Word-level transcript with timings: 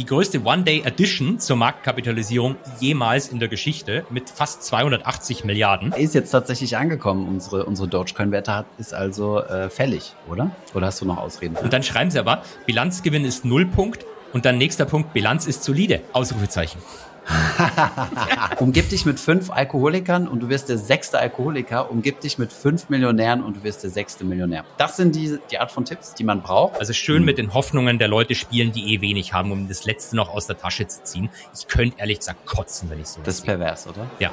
die 0.00 0.06
größte 0.06 0.42
One-Day-Addition 0.42 1.40
zur 1.40 1.58
Marktkapitalisierung 1.58 2.56
jemals 2.80 3.28
in 3.28 3.38
der 3.38 3.48
Geschichte 3.48 4.06
mit 4.08 4.30
fast 4.30 4.62
280 4.62 5.44
Milliarden. 5.44 5.92
Ist 5.92 6.14
jetzt 6.14 6.30
tatsächlich 6.30 6.78
angekommen, 6.78 7.28
unsere, 7.28 7.66
unsere 7.66 7.86
Dogecoin-Wette 7.86 8.64
ist 8.78 8.94
also 8.94 9.40
äh, 9.42 9.68
fällig, 9.68 10.14
oder? 10.26 10.52
Oder 10.72 10.86
hast 10.86 11.02
du 11.02 11.04
noch 11.04 11.18
Ausreden? 11.18 11.54
Und 11.56 11.74
dann 11.74 11.82
schreiben 11.82 12.10
sie 12.10 12.18
aber, 12.18 12.42
Bilanzgewinn 12.64 13.26
ist 13.26 13.44
Nullpunkt 13.44 14.06
und 14.32 14.46
dann 14.46 14.56
nächster 14.56 14.86
Punkt, 14.86 15.12
Bilanz 15.12 15.46
ist 15.46 15.64
solide. 15.64 16.00
Ausrufezeichen. 16.14 16.80
umgib 18.58 18.88
dich 18.88 19.04
mit 19.04 19.20
fünf 19.20 19.50
Alkoholikern 19.50 20.28
und 20.28 20.40
du 20.40 20.48
wirst 20.48 20.68
der 20.68 20.78
sechste 20.78 21.18
Alkoholiker. 21.18 21.90
Umgib 21.90 22.20
dich 22.20 22.38
mit 22.38 22.52
fünf 22.52 22.88
Millionären 22.88 23.42
und 23.42 23.58
du 23.58 23.62
wirst 23.62 23.82
der 23.82 23.90
sechste 23.90 24.24
Millionär. 24.24 24.64
Das 24.78 24.96
sind 24.96 25.14
die, 25.14 25.38
die 25.50 25.58
Art 25.58 25.72
von 25.72 25.84
Tipps, 25.84 26.14
die 26.14 26.24
man 26.24 26.42
braucht. 26.42 26.78
Also 26.78 26.92
schön 26.92 27.24
mit 27.24 27.38
den 27.38 27.54
Hoffnungen 27.54 27.98
der 27.98 28.08
Leute 28.08 28.34
spielen, 28.34 28.72
die 28.72 28.94
eh 28.94 29.00
wenig 29.00 29.32
haben, 29.32 29.52
um 29.52 29.68
das 29.68 29.84
Letzte 29.84 30.16
noch 30.16 30.28
aus 30.28 30.46
der 30.46 30.58
Tasche 30.58 30.86
zu 30.86 31.02
ziehen. 31.02 31.30
Ich 31.56 31.66
könnte 31.68 31.98
ehrlich 31.98 32.18
gesagt 32.18 32.46
kotzen, 32.46 32.90
wenn 32.90 33.00
ich 33.00 33.06
so 33.06 33.20
Das 33.22 33.36
ist 33.36 33.44
pervers, 33.44 33.86
oder? 33.86 34.08
Ja. 34.18 34.30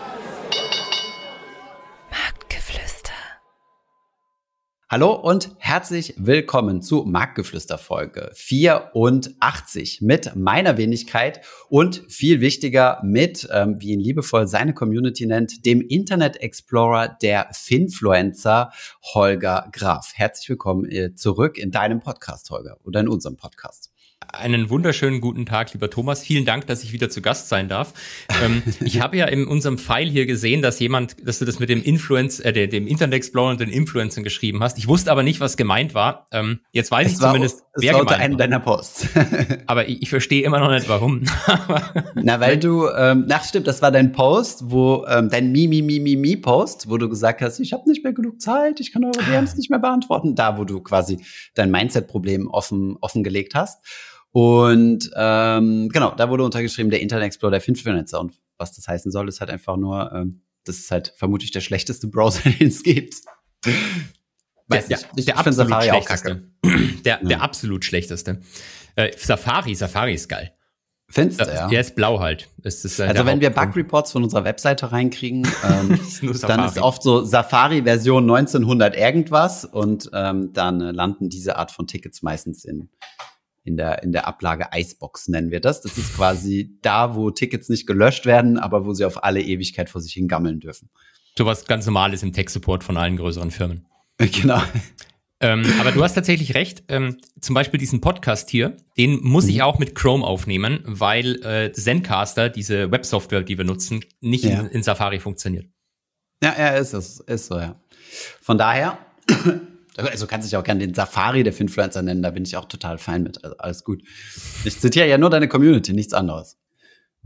Hallo 4.89 5.11
und 5.11 5.53
herzlich 5.57 6.13
willkommen 6.15 6.81
zu 6.81 7.03
Marktgeflüster 7.03 7.77
Folge 7.77 8.31
84 8.35 9.99
mit 9.99 10.33
meiner 10.37 10.77
Wenigkeit 10.77 11.41
und 11.67 12.05
viel 12.07 12.39
wichtiger 12.39 13.01
mit, 13.03 13.49
ähm, 13.51 13.81
wie 13.81 13.91
ihn 13.91 13.99
liebevoll 13.99 14.47
seine 14.47 14.73
Community 14.73 15.25
nennt, 15.25 15.65
dem 15.65 15.81
Internet 15.81 16.37
Explorer 16.37 17.09
der 17.21 17.49
Finfluencer 17.51 18.71
Holger 19.13 19.67
Graf. 19.73 20.13
Herzlich 20.15 20.47
willkommen 20.47 20.89
äh, 20.89 21.13
zurück 21.13 21.57
in 21.57 21.71
deinem 21.71 21.99
Podcast, 21.99 22.49
Holger, 22.49 22.77
oder 22.85 23.01
in 23.01 23.09
unserem 23.09 23.35
Podcast. 23.35 23.91
Einen 24.33 24.69
wunderschönen 24.69 25.21
guten 25.21 25.45
Tag, 25.45 25.73
lieber 25.73 25.89
Thomas. 25.89 26.21
Vielen 26.21 26.43
Dank, 26.45 26.67
dass 26.67 26.83
ich 26.83 26.91
wieder 26.91 27.09
zu 27.09 27.21
Gast 27.21 27.49
sein 27.49 27.69
darf. 27.69 27.93
Ähm, 28.43 28.61
ich 28.81 29.01
habe 29.01 29.17
ja 29.17 29.25
in 29.25 29.47
unserem 29.47 29.77
File 29.77 30.09
hier 30.09 30.25
gesehen, 30.25 30.61
dass 30.61 30.79
jemand, 30.79 31.15
dass 31.25 31.39
du 31.39 31.45
das 31.45 31.59
mit 31.59 31.69
dem 31.69 31.81
Influence, 31.81 32.39
äh, 32.39 32.67
dem 32.67 32.87
Internet 32.87 33.15
Explorer 33.15 33.51
und 33.51 33.59
den 33.59 33.69
Influencern 33.69 34.23
geschrieben 34.23 34.61
hast. 34.61 34.77
Ich 34.77 34.87
wusste 34.87 35.11
aber 35.11 35.23
nicht, 35.23 35.39
was 35.39 35.55
gemeint 35.55 35.93
war. 35.93 36.27
Ähm, 36.31 36.59
jetzt 36.71 36.91
weiß 36.91 37.07
es 37.07 37.13
ich 37.13 37.21
war, 37.21 37.29
zumindest, 37.29 37.63
es 37.73 37.83
wer 37.83 37.93
war 37.93 38.01
gemeint 38.01 38.21
einen 38.21 38.37
deiner 38.37 38.59
Posts. 38.59 39.07
aber 39.65 39.87
ich, 39.87 40.01
ich 40.01 40.09
verstehe 40.09 40.43
immer 40.43 40.59
noch 40.59 40.71
nicht, 40.71 40.89
warum. 40.89 41.23
Na, 42.15 42.39
weil 42.39 42.57
du, 42.57 42.87
ähm, 42.89 43.25
na 43.27 43.39
stimmt, 43.41 43.67
das 43.67 43.81
war 43.81 43.91
dein 43.91 44.11
Post, 44.11 44.63
wo 44.65 45.05
ähm, 45.07 45.29
dein 45.29 45.51
Mi 45.51 45.67
Mi 45.67 45.81
Mi 45.81 45.99
Mi 45.99 46.15
Mi 46.15 46.35
Post, 46.35 46.89
wo 46.89 46.97
du 46.97 47.07
gesagt 47.07 47.41
hast, 47.41 47.59
ich 47.59 47.73
habe 47.73 47.89
nicht 47.89 48.03
mehr 48.03 48.13
genug 48.13 48.41
Zeit, 48.41 48.79
ich 48.79 48.91
kann 48.91 49.03
eure 49.03 49.23
DMs 49.23 49.55
nicht 49.55 49.69
mehr 49.69 49.79
beantworten. 49.79 50.35
Da, 50.35 50.57
wo 50.57 50.63
du 50.63 50.81
quasi 50.81 51.19
dein 51.53 51.71
Mindset-Problem 51.71 52.47
offen 52.49 52.97
offengelegt 52.99 53.55
hast. 53.55 53.79
Und 54.31 55.09
ähm, 55.15 55.89
genau, 55.89 56.13
da 56.15 56.29
wurde 56.29 56.43
untergeschrieben, 56.43 56.91
der 56.91 57.01
Internet 57.01 57.25
Explorer 57.25 57.51
der 57.51 57.61
Finfluencer. 57.61 58.19
Und 58.19 58.33
was 58.57 58.73
das 58.73 58.87
heißen 58.87 59.11
soll, 59.11 59.27
ist 59.27 59.39
halt 59.39 59.49
einfach 59.49 59.77
nur, 59.77 60.11
ähm, 60.13 60.41
das 60.63 60.77
ist 60.77 60.91
halt 60.91 61.13
vermutlich 61.17 61.51
der 61.51 61.61
schlechteste 61.61 62.07
Browser, 62.09 62.49
den 62.49 62.67
es 62.67 62.83
gibt. 62.83 63.15
Weiß 64.67 64.87
der, 64.87 64.97
nicht. 64.97 65.09
Ich, 65.15 65.25
der, 65.25 65.35
ich 65.45 65.55
Safari 65.55 65.91
auch 65.91 66.05
kacke. 66.05 66.43
Der, 67.05 67.17
der 67.17 67.37
ja. 67.37 67.39
absolut 67.39 67.85
schlechteste. 67.85 68.41
Äh, 68.95 69.11
Safari, 69.17 69.75
Safari 69.75 70.13
ist 70.13 70.27
geil. 70.27 70.51
Findest 71.09 71.39
du, 71.39 71.45
ja? 71.45 71.69
Der 71.69 71.79
ist 71.79 71.95
blau 71.95 72.19
halt. 72.19 72.49
Ist 72.63 72.83
das, 72.83 72.99
äh, 72.99 73.03
also 73.03 73.25
wenn 73.25 73.39
wir 73.39 73.49
Bug-Reports 73.49 74.11
von 74.11 74.23
unserer 74.23 74.43
Webseite 74.43 74.91
reinkriegen, 74.91 75.47
ähm, 75.63 75.99
ist 76.21 76.43
dann 76.43 76.65
ist 76.65 76.79
oft 76.79 77.01
so 77.01 77.23
Safari-Version 77.23 78.23
1900 78.23 78.97
irgendwas 78.97 79.63
und 79.63 80.09
ähm, 80.13 80.51
dann 80.51 80.81
äh, 80.81 80.91
landen 80.91 81.29
diese 81.29 81.55
Art 81.55 81.71
von 81.71 81.87
Tickets 81.87 82.23
meistens 82.23 82.65
in 82.65 82.89
in 83.67 83.75
der, 83.75 84.01
in 84.01 84.13
der 84.13 84.27
Ablage 84.27 84.67
Icebox 84.73 85.27
nennen 85.27 85.51
wir 85.51 85.59
das. 85.59 85.81
Das 85.81 85.97
ist 85.97 86.15
quasi 86.15 86.77
da, 86.81 87.15
wo 87.15 87.29
Tickets 87.29 87.67
nicht 87.67 87.85
gelöscht 87.85 88.25
werden, 88.25 88.57
aber 88.57 88.85
wo 88.85 88.93
sie 88.93 89.05
auf 89.05 89.23
alle 89.23 89.41
Ewigkeit 89.41 89.89
vor 89.89 89.99
sich 89.99 90.13
hin 90.13 90.27
gammeln 90.27 90.59
dürfen. 90.61 90.89
So 91.37 91.45
was 91.45 91.65
ganz 91.65 91.85
Normales 91.85 92.23
im 92.23 92.31
Tech-Support 92.33 92.83
von 92.83 92.97
allen 92.97 93.17
größeren 93.17 93.51
Firmen. 93.51 93.85
Genau. 94.19 94.59
Ähm, 95.39 95.63
aber 95.79 95.91
du 95.91 96.03
hast 96.03 96.15
tatsächlich 96.15 96.55
recht. 96.55 96.85
Ähm, 96.87 97.17
zum 97.39 97.53
Beispiel 97.53 97.79
diesen 97.79 98.01
Podcast 98.01 98.49
hier, 98.49 98.75
den 98.97 99.19
muss 99.21 99.43
mhm. 99.43 99.51
ich 99.51 99.61
auch 99.61 99.77
mit 99.77 99.93
Chrome 99.93 100.25
aufnehmen, 100.25 100.79
weil 100.85 101.35
äh, 101.45 101.71
Zencaster, 101.71 102.49
diese 102.49 102.89
Websoftware, 102.89 103.43
die 103.43 103.59
wir 103.59 103.65
nutzen, 103.65 104.03
nicht 104.19 104.45
ja. 104.45 104.61
in, 104.61 104.65
in, 104.67 104.81
Safari 104.81 105.19
funktioniert. 105.19 105.67
Ja, 106.41 106.55
ja, 106.57 106.69
ist 106.69 106.93
es, 106.93 107.19
ist 107.19 107.45
so, 107.45 107.59
ja. 107.59 107.79
Von 108.41 108.57
daher 108.57 108.97
also 109.97 110.27
kannst 110.27 110.47
dich 110.47 110.55
auch 110.55 110.63
gerne 110.63 110.85
den 110.85 110.93
Safari 110.93 111.43
der 111.43 111.53
Finfluencer 111.53 112.01
nennen, 112.01 112.21
da 112.21 112.31
bin 112.31 112.43
ich 112.43 112.55
auch 112.55 112.65
total 112.65 112.97
fein 112.97 113.23
mit. 113.23 113.43
Also 113.43 113.57
alles 113.57 113.83
gut. 113.83 114.03
Ich 114.63 114.79
zitiere 114.79 115.07
ja 115.07 115.17
nur 115.17 115.29
deine 115.29 115.47
Community, 115.47 115.93
nichts 115.93 116.13
anderes. 116.13 116.57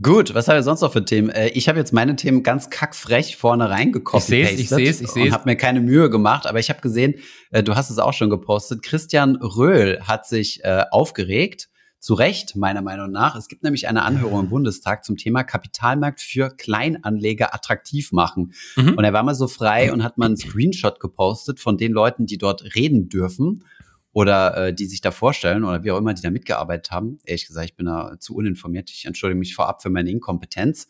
Gut, 0.00 0.34
was 0.34 0.48
haben 0.48 0.56
wir 0.56 0.62
sonst 0.64 0.80
noch 0.80 0.92
für 0.92 1.04
Themen? 1.04 1.30
Äh, 1.30 1.48
ich 1.48 1.68
habe 1.68 1.78
jetzt 1.78 1.92
meine 1.92 2.16
Themen 2.16 2.42
ganz 2.42 2.70
kackfrech 2.70 3.36
vorne 3.36 3.70
reingekoppelt. 3.70 4.22
Ich 4.22 4.26
sehe 4.26 4.44
es, 4.44 4.60
ich 4.60 4.68
sehe 4.68 4.90
es, 4.90 5.00
ich 5.00 5.10
sehe 5.10 5.24
es. 5.24 5.28
Und 5.28 5.34
habe 5.34 5.48
mir 5.50 5.56
keine 5.56 5.80
Mühe 5.80 6.10
gemacht, 6.10 6.46
aber 6.46 6.58
ich 6.58 6.70
habe 6.70 6.80
gesehen, 6.80 7.14
äh, 7.50 7.62
du 7.62 7.76
hast 7.76 7.90
es 7.90 7.98
auch 7.98 8.12
schon 8.12 8.30
gepostet. 8.30 8.82
Christian 8.82 9.36
Röhl 9.36 10.00
hat 10.02 10.26
sich 10.26 10.64
äh, 10.64 10.84
aufgeregt 10.90 11.68
zu 12.02 12.14
Recht, 12.14 12.56
meiner 12.56 12.82
Meinung 12.82 13.12
nach. 13.12 13.36
Es 13.36 13.46
gibt 13.46 13.62
nämlich 13.62 13.86
eine 13.86 14.02
Anhörung 14.02 14.40
im 14.40 14.48
Bundestag 14.48 15.04
zum 15.04 15.16
Thema 15.16 15.44
Kapitalmarkt 15.44 16.20
für 16.20 16.50
Kleinanleger 16.50 17.54
attraktiv 17.54 18.10
machen. 18.10 18.54
Mhm. 18.74 18.94
Und 18.94 19.04
er 19.04 19.12
war 19.12 19.22
mal 19.22 19.36
so 19.36 19.46
frei 19.46 19.92
und 19.92 20.02
hat 20.02 20.18
mal 20.18 20.26
einen 20.26 20.36
Screenshot 20.36 20.98
gepostet 20.98 21.60
von 21.60 21.78
den 21.78 21.92
Leuten, 21.92 22.26
die 22.26 22.38
dort 22.38 22.74
reden 22.74 23.08
dürfen 23.08 23.64
oder 24.12 24.56
äh, 24.56 24.74
die 24.74 24.86
sich 24.86 25.00
da 25.00 25.12
vorstellen 25.12 25.62
oder 25.62 25.84
wie 25.84 25.92
auch 25.92 25.98
immer, 25.98 26.12
die 26.12 26.22
da 26.22 26.30
mitgearbeitet 26.30 26.90
haben. 26.90 27.20
Ehrlich 27.24 27.46
gesagt, 27.46 27.66
ich 27.66 27.76
bin 27.76 27.86
da 27.86 28.16
zu 28.18 28.34
uninformiert. 28.34 28.90
Ich 28.90 29.04
entschuldige 29.04 29.38
mich 29.38 29.54
vorab 29.54 29.80
für 29.80 29.90
meine 29.90 30.10
Inkompetenz. 30.10 30.88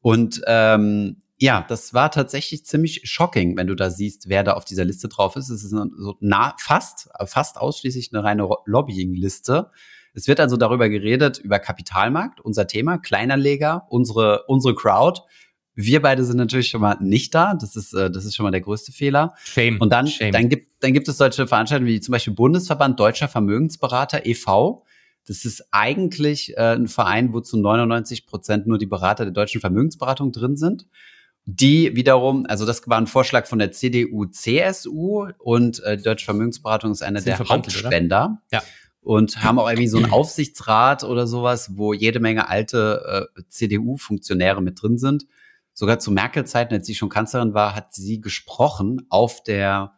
Und 0.00 0.42
ähm, 0.48 1.18
ja, 1.38 1.64
das 1.68 1.94
war 1.94 2.10
tatsächlich 2.10 2.66
ziemlich 2.66 3.02
shocking, 3.04 3.56
wenn 3.56 3.68
du 3.68 3.76
da 3.76 3.90
siehst, 3.90 4.28
wer 4.28 4.42
da 4.42 4.54
auf 4.54 4.64
dieser 4.64 4.84
Liste 4.84 5.06
drauf 5.06 5.36
ist. 5.36 5.50
Es 5.50 5.62
ist 5.62 5.70
so 5.70 6.16
nah, 6.18 6.56
fast, 6.58 7.10
fast 7.26 7.58
ausschließlich 7.58 8.12
eine 8.12 8.24
reine 8.24 8.48
Lobbying-Liste. 8.64 9.70
Es 10.14 10.28
wird 10.28 10.40
also 10.40 10.56
darüber 10.56 10.88
geredet, 10.88 11.38
über 11.38 11.58
Kapitalmarkt, 11.58 12.40
unser 12.40 12.66
Thema, 12.66 12.98
Kleinanleger, 12.98 13.86
unsere, 13.88 14.44
unsere 14.46 14.74
Crowd. 14.74 15.20
Wir 15.74 16.02
beide 16.02 16.24
sind 16.24 16.38
natürlich 16.38 16.70
schon 16.70 16.80
mal 16.80 16.96
nicht 17.00 17.34
da. 17.34 17.54
Das 17.54 17.76
ist, 17.76 17.92
äh, 17.94 18.10
das 18.10 18.24
ist 18.24 18.34
schon 18.34 18.44
mal 18.44 18.50
der 18.50 18.60
größte 18.60 18.90
Fehler. 18.90 19.34
Shame. 19.44 19.80
Und 19.80 19.90
dann, 19.90 20.08
Shame. 20.08 20.32
dann 20.32 20.48
gibt, 20.48 20.82
dann 20.82 20.92
gibt 20.92 21.06
es 21.08 21.18
solche 21.18 21.46
Veranstaltungen 21.46 21.88
wie 21.88 22.00
zum 22.00 22.12
Beispiel 22.12 22.34
Bundesverband 22.34 22.98
Deutscher 22.98 23.28
Vermögensberater 23.28 24.26
e.V. 24.26 24.84
Das 25.26 25.44
ist 25.44 25.68
eigentlich 25.70 26.56
äh, 26.56 26.74
ein 26.74 26.88
Verein, 26.88 27.32
wo 27.32 27.40
zu 27.40 27.58
99 27.58 28.26
Prozent 28.26 28.66
nur 28.66 28.78
die 28.78 28.86
Berater 28.86 29.24
der 29.24 29.32
deutschen 29.32 29.60
Vermögensberatung 29.60 30.32
drin 30.32 30.56
sind. 30.56 30.86
Die 31.44 31.94
wiederum, 31.94 32.44
also 32.48 32.66
das 32.66 32.86
war 32.88 32.98
ein 32.98 33.06
Vorschlag 33.06 33.46
von 33.46 33.58
der 33.58 33.72
CDU, 33.72 34.26
CSU 34.26 35.28
und 35.38 35.82
äh, 35.84 35.96
Deutsche 35.96 36.24
Vermögensberatung 36.24 36.90
ist 36.90 37.02
einer 37.02 37.20
der 37.20 37.38
Hauptspender. 37.38 38.42
Ja 38.52 38.62
und 39.00 39.42
haben 39.42 39.58
auch 39.58 39.68
irgendwie 39.68 39.88
so 39.88 39.98
einen 39.98 40.10
Aufsichtsrat 40.10 41.04
oder 41.04 41.26
sowas, 41.26 41.76
wo 41.76 41.92
jede 41.92 42.20
Menge 42.20 42.48
alte 42.48 43.28
äh, 43.36 43.42
CDU-Funktionäre 43.48 44.62
mit 44.62 44.82
drin 44.82 44.98
sind. 44.98 45.26
Sogar 45.72 45.98
zu 45.98 46.10
Merkel-Zeiten, 46.10 46.74
als 46.74 46.86
sie 46.86 46.94
schon 46.94 47.08
Kanzlerin 47.08 47.54
war, 47.54 47.74
hat 47.74 47.94
sie 47.94 48.20
gesprochen 48.20 49.06
auf 49.08 49.42
der 49.44 49.92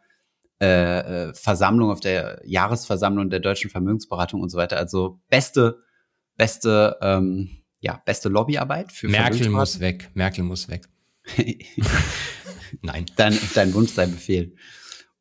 äh, 0.61 1.29
äh, 1.29 1.33
Versammlung, 1.33 1.89
auf 1.89 2.01
der 2.01 2.39
Jahresversammlung 2.45 3.31
der 3.31 3.39
deutschen 3.39 3.71
Vermögensberatung 3.71 4.41
und 4.41 4.49
so 4.49 4.59
weiter. 4.59 4.77
Also 4.77 5.19
beste, 5.27 5.79
beste, 6.37 6.97
ähm, 7.01 7.63
ja, 7.79 7.99
beste 8.05 8.29
Lobbyarbeit 8.29 8.91
für 8.91 9.07
Merkel 9.07 9.49
muss 9.49 9.79
weg. 9.79 10.11
Merkel 10.13 10.43
muss 10.43 10.69
weg. 10.69 10.87
Nein. 12.81 13.07
Dein, 13.15 13.37
dein 13.55 13.73
Wunsch, 13.73 13.95
dein 13.95 14.11
Befehl. 14.11 14.55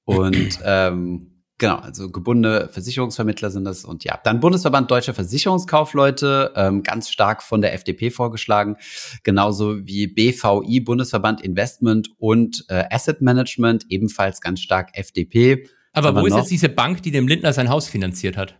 Und 0.04 0.58
ähm, 0.62 1.29
Genau, 1.60 1.76
also 1.76 2.10
gebundene 2.10 2.70
Versicherungsvermittler 2.72 3.50
sind 3.50 3.66
das. 3.66 3.84
Und 3.84 4.02
ja, 4.02 4.18
dann 4.24 4.40
Bundesverband 4.40 4.90
Deutscher 4.90 5.12
Versicherungskaufleute, 5.12 6.52
ähm, 6.56 6.82
ganz 6.82 7.10
stark 7.10 7.42
von 7.42 7.60
der 7.60 7.74
FDP 7.74 8.10
vorgeschlagen. 8.10 8.78
Genauso 9.24 9.86
wie 9.86 10.06
BVI, 10.06 10.80
Bundesverband 10.80 11.42
Investment 11.42 12.08
und 12.18 12.64
äh, 12.68 12.84
Asset 12.90 13.20
Management, 13.20 13.84
ebenfalls 13.90 14.40
ganz 14.40 14.60
stark 14.60 14.96
FDP. 14.96 15.68
Aber 15.92 16.18
wo 16.18 16.24
ist 16.24 16.34
jetzt 16.34 16.50
diese 16.50 16.70
Bank, 16.70 17.02
die 17.02 17.10
dem 17.10 17.28
Lindner 17.28 17.52
sein 17.52 17.68
Haus 17.68 17.88
finanziert 17.88 18.38
hat? 18.38 18.56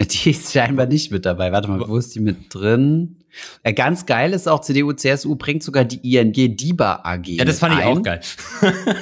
Die 0.00 0.30
ist 0.30 0.52
scheinbar 0.52 0.86
nicht 0.86 1.12
mit 1.12 1.24
dabei. 1.24 1.52
Warte 1.52 1.68
mal, 1.68 1.80
wo 1.88 1.96
ist 1.96 2.16
die 2.16 2.20
mit 2.20 2.52
drin? 2.52 3.23
Ja, 3.64 3.72
ganz 3.72 4.06
geil 4.06 4.32
ist 4.32 4.48
auch 4.48 4.60
CDU, 4.60 4.92
CSU 4.92 5.36
bringt 5.36 5.62
sogar 5.62 5.84
die 5.84 6.16
ING 6.16 6.32
DIBA 6.32 7.00
AG. 7.04 7.26
Ja, 7.26 7.44
das 7.44 7.58
fand 7.58 7.78
ich 7.78 7.84
auch 7.84 8.02
geil. 8.02 8.20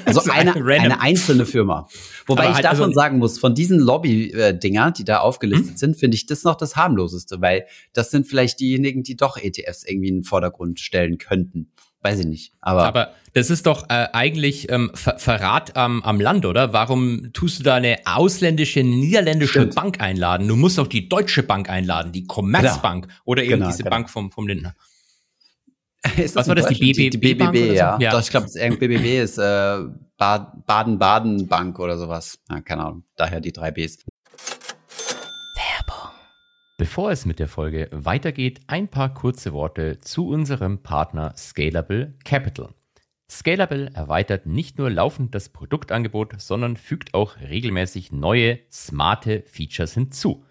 Also 0.05 0.23
eine, 0.31 0.55
eine 0.81 1.01
einzelne 1.01 1.47
Firma. 1.47 1.89
Wobei 2.27 2.43
Aber 2.43 2.51
ich 2.51 2.57
halt 2.57 2.65
davon 2.65 2.85
also 2.87 2.95
sagen 2.95 3.19
muss, 3.19 3.39
von 3.39 3.55
diesen 3.55 3.79
Lobby-Dinger, 3.79 4.93
die 4.93 5.05
da 5.05 5.19
aufgelistet 5.19 5.73
hm? 5.73 5.77
sind, 5.77 5.97
finde 5.97 6.17
ich 6.17 6.27
das 6.27 6.45
noch 6.45 6.57
das 6.57 6.77
harmloseste, 6.77 7.41
weil 7.41 7.67
das 7.93 8.11
sind 8.11 8.27
vielleicht 8.27 8.61
diejenigen, 8.61 9.03
die 9.03 9.17
doch 9.17 9.37
ETFs 9.37 9.85
irgendwie 9.85 10.09
in 10.09 10.17
den 10.19 10.25
Vordergrund 10.25 10.81
stellen 10.81 11.19
könnten. 11.19 11.71
Weiß 12.03 12.21
ich 12.21 12.27
nicht. 12.27 12.53
Aber, 12.61 12.85
aber 12.85 13.13
das 13.35 13.49
ist 13.51 13.67
doch 13.67 13.89
äh, 13.89 14.09
eigentlich 14.13 14.71
ähm, 14.71 14.91
Ver 14.95 15.19
Verrat 15.19 15.77
am, 15.77 16.03
am 16.03 16.21
Land, 16.21 16.45
oder? 16.45 16.73
Warum 16.73 17.33
tust 17.33 17.61
du 17.61 17.63
da 17.63 17.77
eine 17.77 17.99
ausländische, 18.05 18.83
niederländische 18.83 19.61
Stimmt. 19.61 19.75
Bank 19.75 20.01
einladen? 20.01 20.49
Du 20.49 20.57
musst 20.57 20.79
doch 20.79 20.87
die 20.87 21.09
Deutsche 21.09 21.43
Bank 21.43 21.71
einladen, 21.71 22.13
die 22.13 22.27
Commerzbank 22.27 23.07
genau. 23.07 23.21
oder 23.25 23.43
eben 23.43 23.53
genau, 23.53 23.67
diese 23.69 23.85
genau. 23.85 23.91
Bank 23.97 24.11
vom, 24.11 24.31
vom 24.31 24.47
Lindner. 24.47 24.75
Was 26.35 26.49
war 26.49 26.55
das, 26.55 26.67
die 26.67 26.75
BBB? 26.75 26.97
Die, 26.97 27.11
die 27.11 27.35
BBB, 27.35 27.75
ja. 27.75 27.97
So? 27.97 28.03
ja. 28.03 28.11
Doch, 28.11 28.21
ich 28.21 28.31
glaube, 28.31 28.49
BBB 28.49 29.23
ist 29.23 29.39
äh, 29.39 29.79
Baden-Baden-Bank 30.19 31.79
oder 31.79 31.97
sowas. 31.97 32.39
Ja, 32.51 32.61
keine 32.61 32.85
Ahnung, 32.85 33.05
daher 33.17 33.41
die 33.41 33.53
drei 33.53 33.71
Bs. 33.71 33.99
Bevor 36.83 37.13
es 37.13 37.27
mit 37.27 37.39
der 37.39 37.47
Folge 37.47 37.89
weitergeht, 37.93 38.63
ein 38.67 38.89
paar 38.89 39.15
kurze 39.15 39.53
Worte 39.53 40.01
zu 40.01 40.27
unserem 40.27 40.83
Partner 40.83 41.33
Scalable 41.37 42.15
Capital. 42.25 42.75
Scalable 43.31 43.93
erweitert 43.95 44.47
nicht 44.47 44.79
nur 44.79 44.91
laufend 44.91 45.33
das 45.33 45.51
Produktangebot, 45.51 46.41
sondern 46.41 46.77
fügt 46.77 47.15
auch 47.15 47.39
regelmäßig 47.39 48.11
neue, 48.11 48.59
smarte 48.69 49.45
Features 49.47 49.95
hinzu. 49.95 50.45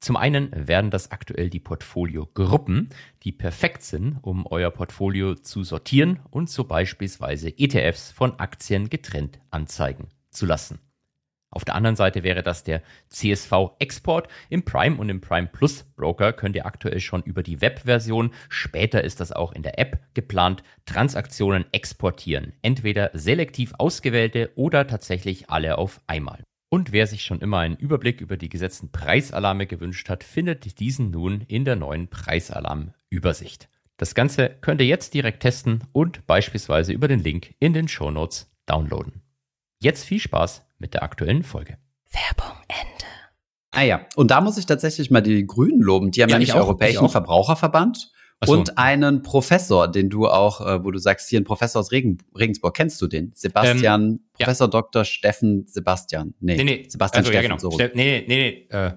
Zum 0.00 0.16
einen 0.16 0.50
werden 0.52 0.90
das 0.90 1.12
aktuell 1.12 1.48
die 1.48 1.60
Portfolio-Gruppen, 1.60 2.88
die 3.22 3.30
perfekt 3.30 3.82
sind, 3.82 4.18
um 4.22 4.46
euer 4.46 4.72
Portfolio 4.72 5.36
zu 5.36 5.62
sortieren 5.62 6.18
und 6.32 6.50
so 6.50 6.64
beispielsweise 6.64 7.56
ETFs 7.56 8.10
von 8.10 8.40
Aktien 8.40 8.90
getrennt 8.90 9.38
anzeigen 9.52 10.08
zu 10.28 10.44
lassen. 10.44 10.80
Auf 11.50 11.64
der 11.64 11.74
anderen 11.74 11.96
Seite 11.96 12.22
wäre 12.22 12.42
das 12.42 12.62
der 12.62 12.82
CSV 13.08 13.52
Export. 13.78 14.28
Im 14.50 14.64
Prime 14.64 14.96
und 14.96 15.08
im 15.08 15.20
Prime 15.20 15.46
Plus 15.46 15.84
Broker 15.96 16.32
könnt 16.32 16.56
ihr 16.56 16.66
aktuell 16.66 17.00
schon 17.00 17.22
über 17.22 17.42
die 17.42 17.60
Webversion, 17.60 18.32
später 18.48 19.02
ist 19.02 19.20
das 19.20 19.32
auch 19.32 19.52
in 19.52 19.62
der 19.62 19.78
App 19.78 19.98
geplant, 20.14 20.62
Transaktionen 20.84 21.64
exportieren. 21.72 22.52
Entweder 22.60 23.10
selektiv 23.14 23.72
ausgewählte 23.78 24.50
oder 24.56 24.86
tatsächlich 24.86 25.48
alle 25.48 25.78
auf 25.78 26.00
einmal. 26.06 26.42
Und 26.70 26.92
wer 26.92 27.06
sich 27.06 27.22
schon 27.22 27.40
immer 27.40 27.60
einen 27.60 27.76
Überblick 27.76 28.20
über 28.20 28.36
die 28.36 28.50
gesetzten 28.50 28.92
Preisalarme 28.92 29.66
gewünscht 29.66 30.10
hat, 30.10 30.24
findet 30.24 30.78
diesen 30.78 31.10
nun 31.10 31.40
in 31.48 31.64
der 31.64 31.76
neuen 31.76 32.08
Preisalarm-Übersicht. 32.08 33.70
Das 33.96 34.14
Ganze 34.14 34.50
könnt 34.60 34.82
ihr 34.82 34.86
jetzt 34.86 35.14
direkt 35.14 35.42
testen 35.42 35.84
und 35.92 36.26
beispielsweise 36.26 36.92
über 36.92 37.08
den 37.08 37.20
Link 37.20 37.54
in 37.58 37.72
den 37.72 37.88
Show 37.88 38.10
Notes 38.10 38.54
downloaden. 38.66 39.22
Jetzt 39.80 40.04
viel 40.04 40.20
Spaß 40.20 40.62
mit 40.78 40.94
der 40.94 41.02
aktuellen 41.02 41.42
Folge. 41.42 41.78
Werbung 42.10 42.56
Ende. 42.68 43.04
Ah 43.70 43.82
ja, 43.82 44.06
und 44.16 44.30
da 44.30 44.40
muss 44.40 44.58
ich 44.58 44.66
tatsächlich 44.66 45.10
mal 45.10 45.20
die 45.20 45.46
Grünen 45.46 45.80
loben. 45.80 46.10
Die 46.10 46.22
haben 46.22 46.30
ja, 46.30 46.36
nämlich 46.36 46.52
auch, 46.52 46.60
Europäischen 46.60 47.08
Verbraucherverband 47.08 48.10
so. 48.44 48.52
und 48.52 48.78
einen 48.78 49.22
Professor, 49.22 49.88
den 49.88 50.10
du 50.10 50.26
auch, 50.26 50.60
äh, 50.60 50.84
wo 50.84 50.90
du 50.90 50.98
sagst, 50.98 51.28
hier 51.28 51.40
ein 51.40 51.44
Professor 51.44 51.80
aus 51.80 51.92
Regen, 51.92 52.18
Regensburg, 52.36 52.74
kennst 52.74 53.00
du 53.02 53.06
den? 53.06 53.32
Sebastian, 53.34 54.02
ähm, 54.02 54.20
Professor 54.32 54.66
ja. 54.66 54.70
Dr. 54.70 55.04
Steffen 55.04 55.66
Sebastian. 55.66 56.34
Nee, 56.40 56.56
nee, 56.56 56.64
nee. 56.64 56.86
Sebastian 56.88 57.20
also, 57.20 57.30
Steffen. 57.30 57.50
Ja, 57.50 57.56
genau. 57.56 57.58
So. 57.58 57.70
Ste 57.70 57.92
nee, 57.94 58.24
nee, 58.26 58.66
nee. 58.70 58.76
Äh. 58.76 58.92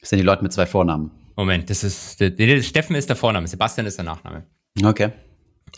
Das 0.00 0.10
sind 0.10 0.18
die 0.18 0.24
Leute 0.24 0.42
mit 0.42 0.52
zwei 0.52 0.66
Vornamen. 0.66 1.10
Moment, 1.36 1.70
das 1.70 1.84
ist, 1.84 2.20
nee, 2.20 2.32
nee, 2.36 2.62
Steffen 2.62 2.96
ist 2.96 3.08
der 3.08 3.16
Vorname, 3.16 3.46
Sebastian 3.46 3.86
ist 3.86 3.98
der 3.98 4.04
Nachname. 4.04 4.46
Okay. 4.82 5.12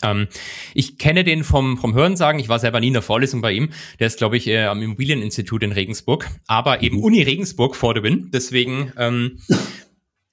Ähm, 0.03 0.27
ich 0.73 0.97
kenne 0.97 1.23
den 1.23 1.43
vom, 1.43 1.77
vom 1.77 1.93
Hörensagen, 1.93 2.39
ich 2.39 2.49
war 2.49 2.59
selber 2.59 2.79
nie 2.79 2.87
in 2.87 2.93
der 2.93 3.01
Vorlesung 3.01 3.41
bei 3.41 3.51
ihm. 3.51 3.69
Der 3.99 4.07
ist, 4.07 4.17
glaube 4.17 4.37
ich, 4.37 4.47
äh, 4.47 4.65
am 4.65 4.81
Immobilieninstitut 4.81 5.63
in 5.63 5.71
Regensburg, 5.71 6.27
aber 6.47 6.81
eben 6.81 6.97
mhm. 6.97 7.03
Uni 7.03 7.21
Regensburg 7.21 7.75
vor 7.75 7.93
der 7.93 8.03
Win. 8.03 8.29
Deswegen 8.33 8.91
ähm, 8.97 9.39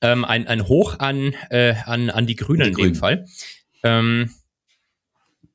ähm, 0.00 0.24
ein, 0.24 0.46
ein 0.46 0.68
Hoch 0.68 0.98
an, 0.98 1.34
äh, 1.50 1.74
an, 1.84 2.10
an 2.10 2.26
die 2.26 2.36
Grünen 2.36 2.62
die 2.62 2.68
in 2.68 2.74
Grünen. 2.74 2.92
dem 2.92 2.98
Fall. 2.98 3.26
Ähm, 3.82 4.30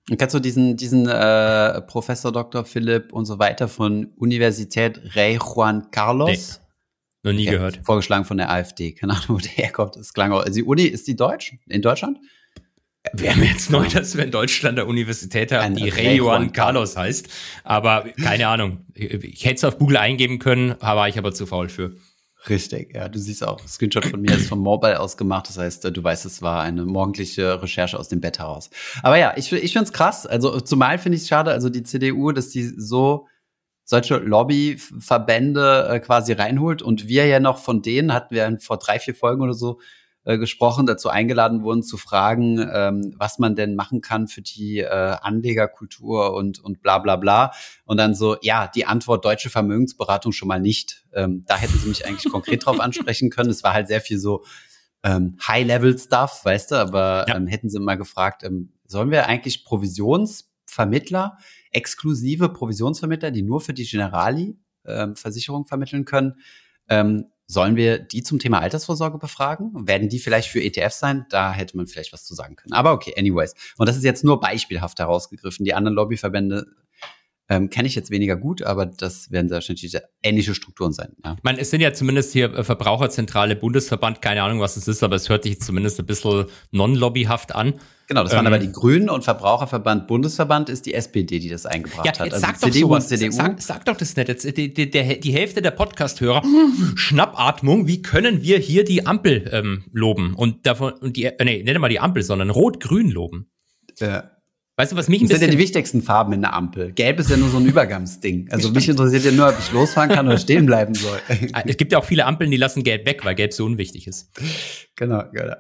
und 0.10 0.18
kennst 0.18 0.36
du 0.36 0.40
diesen, 0.40 0.76
diesen 0.76 1.08
äh, 1.08 1.82
Professor 1.82 2.32
Dr. 2.32 2.66
Philipp 2.66 3.14
und 3.14 3.26
so 3.26 3.40
weiter 3.40 3.70
von 3.70 4.08
Universität 4.18 5.16
Rey 5.16 5.38
Juan 5.38 5.92
Carlos? 5.92 6.60
Nee, 7.24 7.32
noch 7.32 7.34
nie 7.34 7.46
ja, 7.46 7.52
gehört. 7.54 7.80
Vorgeschlagen 7.84 8.26
von 8.26 8.36
der 8.38 8.52
AfD. 8.52 8.92
Keine 8.92 9.14
Ahnung, 9.14 9.30
wo 9.30 9.38
der 9.38 9.52
herkommt. 9.52 9.96
Das 9.96 10.14
klang 10.14 10.34
auch. 10.34 10.42
Also 10.42 10.56
die 10.56 10.64
Uni, 10.64 10.84
ist 10.84 11.08
die 11.08 11.16
deutsch? 11.16 11.56
In 11.70 11.82
Deutschland? 11.82 12.20
Wäre 13.12 13.38
mir 13.38 13.48
jetzt 13.48 13.70
neu, 13.70 13.88
dass 13.88 14.16
wir 14.16 14.24
in 14.24 14.32
Deutschland 14.32 14.80
eine 14.80 14.88
Universität 14.88 15.52
haben, 15.52 15.76
die 15.76 15.90
Rey 15.90 16.16
Juan 16.16 16.54
Carlos 16.54 16.96
heißt. 16.96 17.28
Aber 17.66 18.06
keine 18.22 18.48
Ahnung. 18.48 18.86
Ich 18.94 19.44
hätte 19.44 19.56
es 19.56 19.64
auf 19.66 19.78
Google 19.78 19.98
eingeben 19.98 20.40
können, 20.40 20.76
war 20.80 21.08
ich 21.10 21.18
aber 21.18 21.34
zu 21.34 21.46
faul 21.46 21.68
für. 21.68 21.96
Richtig, 22.50 22.94
ja. 22.94 23.08
Du 23.08 23.20
siehst 23.20 23.46
auch, 23.46 23.60
Screenshot 23.68 24.06
von 24.06 24.22
mir 24.22 24.32
ist 24.32 24.48
vom 24.48 24.60
Mobile 24.60 25.00
aus 25.00 25.18
gemacht. 25.18 25.48
Das 25.48 25.58
heißt, 25.58 25.86
du 25.86 26.04
weißt, 26.04 26.26
es 26.26 26.42
war 26.42 26.62
eine 26.62 26.86
morgendliche 26.86 27.62
Recherche 27.62 27.98
aus 27.98 28.10
dem 28.10 28.20
Bett 28.20 28.40
heraus. 28.40 28.70
Aber 29.02 29.18
ja, 29.18 29.34
ich, 29.38 29.52
ich 29.52 29.74
finde 29.74 29.86
es 29.86 29.94
krass. 29.94 30.26
Also 30.26 30.60
zumal 30.60 30.98
finde 30.98 31.18
ich 31.18 31.24
es 31.24 31.28
schade, 31.28 31.52
also 31.52 31.70
die 31.70 31.84
CDU, 31.84 32.32
dass 32.32 32.50
die 32.50 32.64
so 32.64 33.28
solche 33.86 34.18
Lobbyverbände 34.18 35.90
äh, 35.90 36.00
quasi 36.00 36.34
reinholt. 36.34 36.82
Und 36.82 37.08
wir 37.08 37.28
ja 37.28 37.40
noch 37.40 37.58
von 37.60 37.82
denen 37.82 38.14
hatten 38.14 38.36
wir 38.36 38.58
vor 38.60 38.78
drei, 38.78 39.00
vier 39.00 39.16
Folgen 39.16 39.42
oder 39.42 39.54
so 39.54 39.80
äh, 40.26 40.38
gesprochen, 40.38 40.86
dazu 40.86 41.10
eingeladen 41.10 41.64
wurden 41.64 41.84
zu 41.84 41.98
fragen, 41.98 42.58
ähm, 42.72 43.14
was 43.18 43.40
man 43.40 43.56
denn 43.56 43.76
machen 43.76 44.02
kann 44.02 44.28
für 44.28 44.42
die 44.42 44.80
äh, 44.80 44.88
Anlegerkultur 44.88 46.34
und, 46.34 46.60
und 46.60 46.82
bla 46.82 47.00
bla 47.00 47.18
bla. 47.18 47.52
Und 47.86 47.98
dann 47.98 48.16
so, 48.16 48.38
ja, 48.42 48.68
die 48.68 48.86
Antwort 48.86 49.26
deutsche 49.26 49.50
Vermögensberatung 49.50 50.32
schon 50.32 50.48
mal 50.48 50.60
nicht. 50.62 51.04
Ähm, 51.14 51.44
da 51.48 51.58
hätten 51.58 51.78
sie 51.78 51.90
mich 51.90 52.06
eigentlich 52.06 52.32
konkret 52.32 52.66
drauf 52.66 52.80
ansprechen 52.82 53.30
können. 53.30 53.50
Es 53.50 53.64
war 53.64 53.74
halt 53.74 53.88
sehr 53.88 54.02
viel 54.02 54.18
so 54.18 54.44
ähm, 55.04 55.36
High-Level-Stuff, 55.46 56.46
weißt 56.46 56.72
du, 56.72 56.76
aber 56.76 57.26
ja. 57.28 57.36
ähm, 57.36 57.48
hätten 57.48 57.70
sie 57.70 57.80
mal 57.80 57.98
gefragt, 57.98 58.44
ähm, 58.44 58.72
sollen 58.88 59.12
wir 59.12 59.28
eigentlich 59.28 59.66
Provisionsvermittler, 59.66 61.38
exklusive 61.72 62.50
Provisionsvermittler, 62.50 63.32
die 63.32 63.42
nur 63.42 63.60
für 63.60 63.74
die 63.74 63.86
Generali 63.86 64.58
ähm, 64.86 65.16
Versicherung 65.16 65.66
vermitteln 65.66 66.06
können, 66.06 66.36
ähm, 66.90 67.26
Sollen 67.46 67.76
wir 67.76 68.00
die 68.00 68.24
zum 68.24 68.40
Thema 68.40 68.60
Altersvorsorge 68.60 69.18
befragen? 69.18 69.88
Werden 69.88 70.10
die 70.10 70.20
vielleicht 70.20 70.50
für 70.50 70.64
ETFs 70.64 71.00
sein? 71.00 71.26
Da 71.30 71.52
hätte 71.52 71.76
man 71.78 71.88
vielleicht 71.88 72.14
was 72.14 72.24
zu 72.24 72.34
sagen 72.34 72.56
können. 72.56 72.74
Aber 72.74 72.94
okay, 72.94 73.14
anyways. 73.18 73.54
Und 73.78 73.90
das 73.90 73.98
ist 73.98 74.04
jetzt 74.04 74.24
nur 74.24 74.40
beispielhaft 74.40 75.00
herausgegriffen. 75.00 75.66
Die 75.66 75.74
anderen 75.74 75.96
Lobbyverbände 75.96 76.66
ähm, 77.50 77.70
kenne 77.70 77.88
ich 77.88 77.96
jetzt 77.96 78.10
weniger 78.10 78.38
gut, 78.38 78.64
aber 78.64 78.86
das 78.86 79.30
werden 79.32 79.52
wahrscheinlich 79.52 79.96
ähnliche 80.22 80.56
Strukturen 80.56 80.94
sein. 80.94 81.10
Ja. 81.24 81.34
Ich 81.38 81.44
meine, 81.44 81.60
es 81.60 81.70
sind 81.70 81.82
ja 81.82 81.94
zumindest 81.94 82.32
hier 82.32 82.54
äh, 82.54 82.64
Verbraucherzentrale, 82.64 83.56
Bundesverband, 83.56 84.22
keine 84.22 84.44
Ahnung, 84.44 84.62
was 84.62 84.78
es 84.78 84.88
ist, 84.88 85.04
aber 85.04 85.18
es 85.18 85.28
hört 85.28 85.44
sich 85.44 85.60
zumindest 85.60 86.00
ein 86.00 86.06
bisschen 86.06 86.46
non-lobbyhaft 86.72 87.54
an. 87.54 87.74
Genau, 88.08 88.24
das 88.24 88.34
waren 88.34 88.46
ähm, 88.46 88.54
aber 88.54 88.60
die 88.60 88.72
Grünen 88.72 89.10
und 89.10 89.24
Verbraucherverband 89.24 90.08
Bundesverband 90.08 90.70
ist 90.70 90.86
die 90.86 90.94
SPD, 90.94 91.40
die 91.40 91.50
das 91.50 91.66
eingebracht 91.66 92.06
ja, 92.06 92.12
hat. 92.14 92.22
Also 92.22 92.38
sag 92.38 92.60
CDU 92.60 92.72
doch 92.72 92.80
sowas, 92.80 93.08
CDU. 93.08 93.32
Sag, 93.32 93.62
sag, 93.62 93.86
doch 93.86 93.98
das 93.98 94.16
nicht. 94.16 94.28
Jetzt, 94.28 94.58
die, 94.58 94.74
die, 94.74 94.90
die, 94.90 95.34
Hälfte 95.34 95.62
der 95.62 95.72
Podcast-Hörer, 95.72 96.44
Schnappatmung, 96.96 97.88
wie 97.88 98.02
können 98.02 98.42
wir 98.42 98.58
hier 98.60 98.84
die 98.84 99.06
Ampel 99.06 99.50
ähm, 99.52 99.84
loben? 99.92 100.34
Und 100.34 100.66
davon, 100.66 100.94
und 100.94 101.16
die, 101.16 101.26
äh, 101.26 101.44
nee, 101.44 101.64
nicht 101.64 101.80
mal 101.80 101.90
die 101.90 102.00
Ampel, 102.00 102.24
sondern 102.24 102.50
Rot-Grün 102.50 103.10
loben. 103.10 103.50
Ja. 104.00 104.32
Weißt 104.76 104.92
du, 104.92 104.96
was 104.96 105.08
mich 105.08 105.22
ein 105.22 105.26
das 105.26 105.34
bisschen. 105.34 105.34
Das 105.34 105.40
sind 105.42 105.50
ja 105.50 105.52
die 105.52 105.64
wichtigsten 105.64 106.02
Farben 106.02 106.34
in 106.34 106.42
der 106.42 106.54
Ampel. 106.54 106.94
Gelb 106.94 107.20
ist 107.20 107.30
ja 107.30 107.38
nur 107.38 107.50
so 107.50 107.58
ein 107.58 107.66
Übergangsding. 107.66 108.48
Also 108.50 108.72
mich 108.72 108.90
interessiert 108.90 109.24
ja 109.24 109.32
nur, 109.32 109.50
ob 109.50 109.60
ich 109.60 109.72
losfahren 109.72 110.10
kann 110.10 110.26
oder 110.26 110.40
stehen 110.40 110.66
bleiben 110.66 110.96
soll. 110.96 111.20
Es 111.66 111.78
gibt 111.78 111.92
ja 111.92 112.00
auch 112.00 112.06
viele 112.06 112.26
Ampeln, 112.26 112.50
die 112.50 112.58
lassen 112.58 112.84
Gelb 112.84 113.06
weg, 113.06 113.24
weil 113.24 113.36
Gelb 113.36 113.54
so 113.54 113.66
unwichtig 113.66 114.08
ist. 114.08 114.32
Genau, 114.96 115.24
genau. 115.32 115.56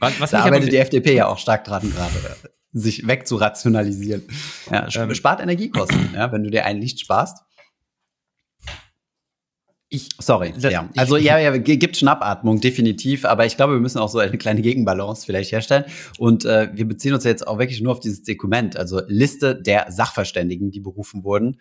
Was, 0.00 0.20
was 0.20 0.30
da 0.32 0.40
arbeitet 0.40 0.72
die 0.72 0.76
FDP 0.76 1.14
ja 1.14 1.28
auch 1.28 1.38
stark 1.38 1.64
dran 1.64 1.82
gerade, 1.82 2.12
sich 2.72 3.06
wegzurationalisieren. 3.06 4.22
Ja, 4.70 4.88
ähm, 4.96 5.14
spart 5.14 5.40
Energiekosten, 5.40 6.10
ja, 6.14 6.32
wenn 6.32 6.42
du 6.42 6.50
dir 6.50 6.64
ein 6.64 6.80
Licht 6.80 7.00
sparst. 7.00 7.38
Ich, 9.90 10.08
Sorry, 10.18 10.52
ja. 10.58 10.88
Also 10.96 11.16
ja, 11.16 11.38
ja, 11.38 11.56
gibt 11.56 11.96
Schnappatmung, 11.96 12.60
definitiv, 12.60 13.24
aber 13.24 13.46
ich 13.46 13.56
glaube, 13.56 13.74
wir 13.74 13.80
müssen 13.80 13.98
auch 13.98 14.08
so 14.08 14.18
eine 14.18 14.38
kleine 14.38 14.62
Gegenbalance 14.62 15.24
vielleicht 15.24 15.52
herstellen. 15.52 15.84
Und 16.18 16.44
äh, 16.44 16.70
wir 16.72 16.88
beziehen 16.88 17.14
uns 17.14 17.24
jetzt 17.24 17.46
auch 17.46 17.58
wirklich 17.58 17.80
nur 17.80 17.92
auf 17.92 18.00
dieses 18.00 18.22
Dokument, 18.22 18.76
also 18.76 19.02
Liste 19.06 19.54
der 19.54 19.92
Sachverständigen, 19.92 20.70
die 20.70 20.80
berufen 20.80 21.22
wurden. 21.22 21.60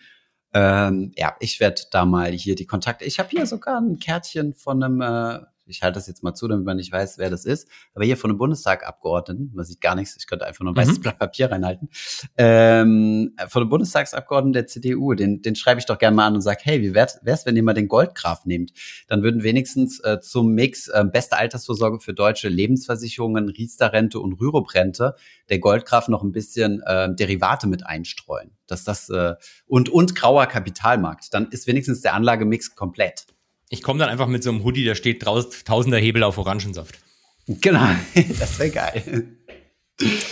Ähm, 0.53 1.12
ja, 1.15 1.36
ich 1.39 1.60
werde 1.60 1.82
da 1.92 2.06
mal 2.06 2.32
hier 2.32 2.56
die 2.56 2.65
Kontakte. 2.65 3.06
Ich 3.06 3.20
habe 3.20 3.30
hier 3.30 3.46
sogar 3.46 3.80
ein 3.80 4.00
Kärtchen 4.00 4.53
von 4.53 4.84
einem 4.84 5.01
äh, 5.01 5.39
ich 5.65 5.84
halte 5.84 5.96
das 5.96 6.08
jetzt 6.08 6.24
mal 6.24 6.34
zu, 6.34 6.48
damit 6.48 6.65
man 6.65 6.77
nicht 6.77 6.91
weiß, 6.91 7.17
wer 7.17 7.29
das 7.29 7.46
ist. 7.46 7.67
Aber 7.93 8.05
hier 8.05 8.17
von 8.17 8.29
einem 8.29 8.38
Bundestagabgeordneten, 8.38 9.51
man 9.53 9.65
sieht 9.65 9.82
gar 9.82 9.96
nichts, 9.96 10.15
ich 10.17 10.27
könnte 10.27 10.46
einfach 10.46 10.63
nur 10.63 10.74
ein 10.74 10.75
weißes 10.75 10.98
mhm. 10.98 11.01
Blatt 11.01 11.20
Papier 11.20 11.51
reinhalten, 11.51 11.89
ähm, 12.38 13.36
von 13.48 13.62
einem 13.62 13.70
Bundestagsabgeordneten 13.70 14.53
der 14.53 14.67
CDU, 14.67 15.13
den, 15.13 15.41
den 15.41 15.55
schreibe 15.55 15.79
ich 15.79 15.86
doch 15.86 15.98
gerne 15.98 16.15
mal 16.15 16.27
an 16.27 16.36
und 16.36 16.41
sage, 16.41 16.60
hey, 16.63 16.82
wie 16.82 16.93
wär's, 16.93 17.20
wär's, 17.24 17.46
wenn 17.46 17.55
ihr 17.55 17.63
mal 17.63 17.74
den 17.74 17.88
Goldgraf 17.88 18.46
nehmt? 18.46 18.74
Dann 19.08 19.24
würden 19.24 19.43
wenigstens 19.43 20.00
äh, 20.01 20.20
zum 20.20 20.53
Mix 20.53 20.88
äh, 20.88 21.03
beste 21.05 21.38
Altersvorsorge 21.38 22.00
für 22.00 22.13
deutsche 22.13 22.50
Lebensversicherungen, 22.50 23.50
Riester-Rente 23.50 24.20
und 24.20 24.34
Rürup-Rente 24.39 25.15
der 25.50 25.60
Goldgraf 25.60 26.08
noch 26.08 26.24
ein 26.24 26.32
bisschen 26.32 26.82
äh, 26.86 27.13
Derivate 27.13 27.67
mit 27.67 27.86
einstreuen. 27.86 28.51
Dass 28.67 28.84
das 28.84 29.10
äh, 29.10 29.36
und 29.67 29.89
und 29.89 30.15
grauer 30.15 30.46
Kapitalmarkt, 30.48 31.34
dann 31.34 31.48
ist 31.50 31.67
wenigstens 31.67 32.01
der 32.01 32.13
Anlagemix 32.13 32.75
komplett. 32.75 33.25
Ich 33.74 33.82
komme 33.82 33.98
dann 33.98 34.10
einfach 34.10 34.27
mit 34.27 34.44
so 34.44 34.51
einem 34.51 34.63
Hoodie, 34.63 34.86
da 34.86 34.94
steht 34.94 35.25
draußen 35.25 35.65
tausender 35.65 35.98
Hebel 35.98 36.22
auf 36.22 36.38
Orangensaft. 36.38 37.00
Genau, 37.48 37.88
das 38.39 38.60
wäre 38.60 38.70
geil. 38.70 39.38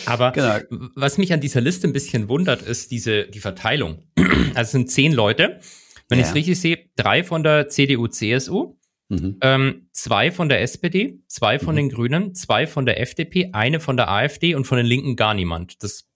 Aber 0.06 0.32
genau. 0.32 0.60
was 0.96 1.18
mich 1.18 1.34
an 1.34 1.42
dieser 1.42 1.60
Liste 1.60 1.88
ein 1.88 1.94
bisschen 1.94 2.30
wundert, 2.30 2.62
ist 2.62 2.92
diese, 2.92 3.26
die 3.26 3.40
Verteilung. 3.40 4.04
Also 4.54 4.62
es 4.62 4.72
sind 4.72 4.92
zehn 4.92 5.12
Leute. 5.12 5.60
Wenn 6.08 6.20
ja. 6.20 6.24
ich 6.24 6.30
es 6.30 6.36
richtig 6.36 6.60
sehe, 6.60 6.90
drei 6.96 7.24
von 7.24 7.42
der 7.42 7.68
CDU, 7.70 8.08
CSU, 8.08 8.76
mhm. 9.10 9.38
ähm, 9.42 9.88
zwei 9.92 10.30
von 10.30 10.48
der 10.48 10.62
SPD, 10.62 11.20
zwei 11.28 11.58
von 11.58 11.74
mhm. 11.74 11.78
den 11.78 11.90
Grünen, 11.90 12.36
zwei 12.36 12.68
von 12.68 12.86
der 12.86 13.00
FDP, 13.00 13.52
eine 13.54 13.80
von 13.80 13.98
der 13.98 14.12
AfD 14.12 14.54
und 14.54 14.66
von 14.66 14.78
den 14.78 14.86
Linken 14.86 15.16
gar 15.16 15.34
niemand. 15.34 15.82
Das 15.84 16.10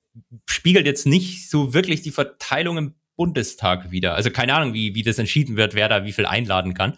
spiegelt 0.46 0.86
jetzt 0.86 1.08
nicht 1.08 1.50
so 1.50 1.74
wirklich 1.74 2.02
die 2.02 2.12
Verteilung 2.12 2.78
im 2.78 2.96
Bundestag 3.16 3.92
wieder. 3.92 4.16
Also 4.16 4.32
keine 4.32 4.54
Ahnung, 4.54 4.74
wie, 4.74 4.96
wie 4.96 5.04
das 5.04 5.18
entschieden 5.18 5.56
wird, 5.58 5.74
wer 5.74 5.90
da 5.90 6.06
wie 6.06 6.12
viel 6.12 6.26
einladen 6.26 6.74
kann. 6.74 6.98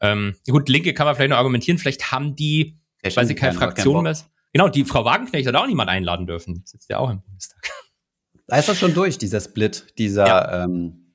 Ähm, 0.00 0.36
gut, 0.48 0.68
Linke 0.68 0.94
kann 0.94 1.06
man 1.06 1.14
vielleicht 1.14 1.30
noch 1.30 1.36
argumentieren, 1.36 1.78
vielleicht 1.78 2.12
haben 2.12 2.36
die, 2.36 2.78
ja, 3.04 3.14
weil 3.14 3.26
sie 3.26 3.34
keine 3.34 3.54
Fraktion 3.54 4.02
mehr 4.02 4.16
Genau, 4.52 4.68
die 4.68 4.84
Frau 4.84 5.04
Wagenknecht 5.04 5.46
hat 5.46 5.54
auch 5.54 5.66
niemand 5.66 5.90
einladen 5.90 6.26
dürfen. 6.26 6.62
Sitzt 6.64 6.90
ja 6.90 6.98
auch 6.98 7.10
im 7.10 7.22
Bundestag. 7.22 7.70
Da 8.46 8.58
ist 8.58 8.68
das 8.68 8.78
schon 8.78 8.94
durch, 8.94 9.16
dieser 9.16 9.40
Split, 9.40 9.94
dieser. 9.96 10.26
Ja. 10.26 10.64
Ähm, 10.64 11.14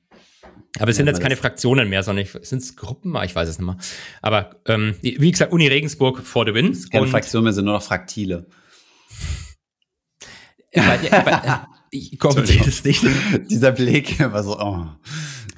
aber 0.78 0.90
es 0.90 0.96
sind 0.96 1.06
jetzt 1.06 1.20
keine 1.20 1.36
Fraktionen 1.36 1.88
mehr, 1.88 2.02
sondern 2.02 2.26
sind 2.42 2.62
es 2.62 2.76
Gruppen? 2.76 3.14
Ich 3.24 3.34
weiß 3.34 3.48
es 3.48 3.58
nicht 3.58 3.66
mehr. 3.66 3.76
Aber 4.22 4.56
ähm, 4.66 4.94
wie 5.00 5.30
gesagt, 5.30 5.52
Uni 5.52 5.66
Regensburg 5.68 6.20
for 6.20 6.46
the 6.46 6.54
win. 6.54 6.76
Keine 6.90 7.06
Fraktionen 7.06 7.44
mehr, 7.44 7.52
sind 7.52 7.64
nur 7.64 7.74
noch 7.74 7.82
Fraktile. 7.82 8.46
ich 11.96 12.18
kommentiere 12.18 12.64
das 12.64 12.84
nicht. 12.84 13.04
Dieser 13.50 13.72
Blick 13.72 14.18
war 14.20 14.42
so, 14.42 14.58
oh. 14.58 14.86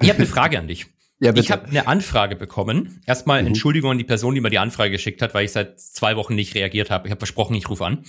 Ich 0.01 0.09
habe 0.09 0.19
eine 0.19 0.27
Frage 0.27 0.59
an 0.59 0.67
dich. 0.67 0.87
Ja, 1.19 1.31
bitte. 1.31 1.45
Ich 1.45 1.51
habe 1.51 1.67
eine 1.67 1.87
Anfrage 1.87 2.35
bekommen. 2.35 3.01
Erstmal 3.05 3.41
mhm. 3.41 3.47
Entschuldigung 3.47 3.91
an 3.91 3.97
die 3.97 4.05
Person, 4.05 4.35
die 4.35 4.41
mir 4.41 4.49
die 4.49 4.59
Anfrage 4.59 4.91
geschickt 4.91 5.21
hat, 5.21 5.33
weil 5.33 5.45
ich 5.45 5.51
seit 5.51 5.79
zwei 5.79 6.15
Wochen 6.15 6.35
nicht 6.35 6.55
reagiert 6.55 6.89
habe. 6.89 7.07
Ich 7.07 7.11
habe 7.11 7.19
versprochen, 7.19 7.55
ich 7.55 7.69
rufe 7.69 7.85
an. 7.85 8.03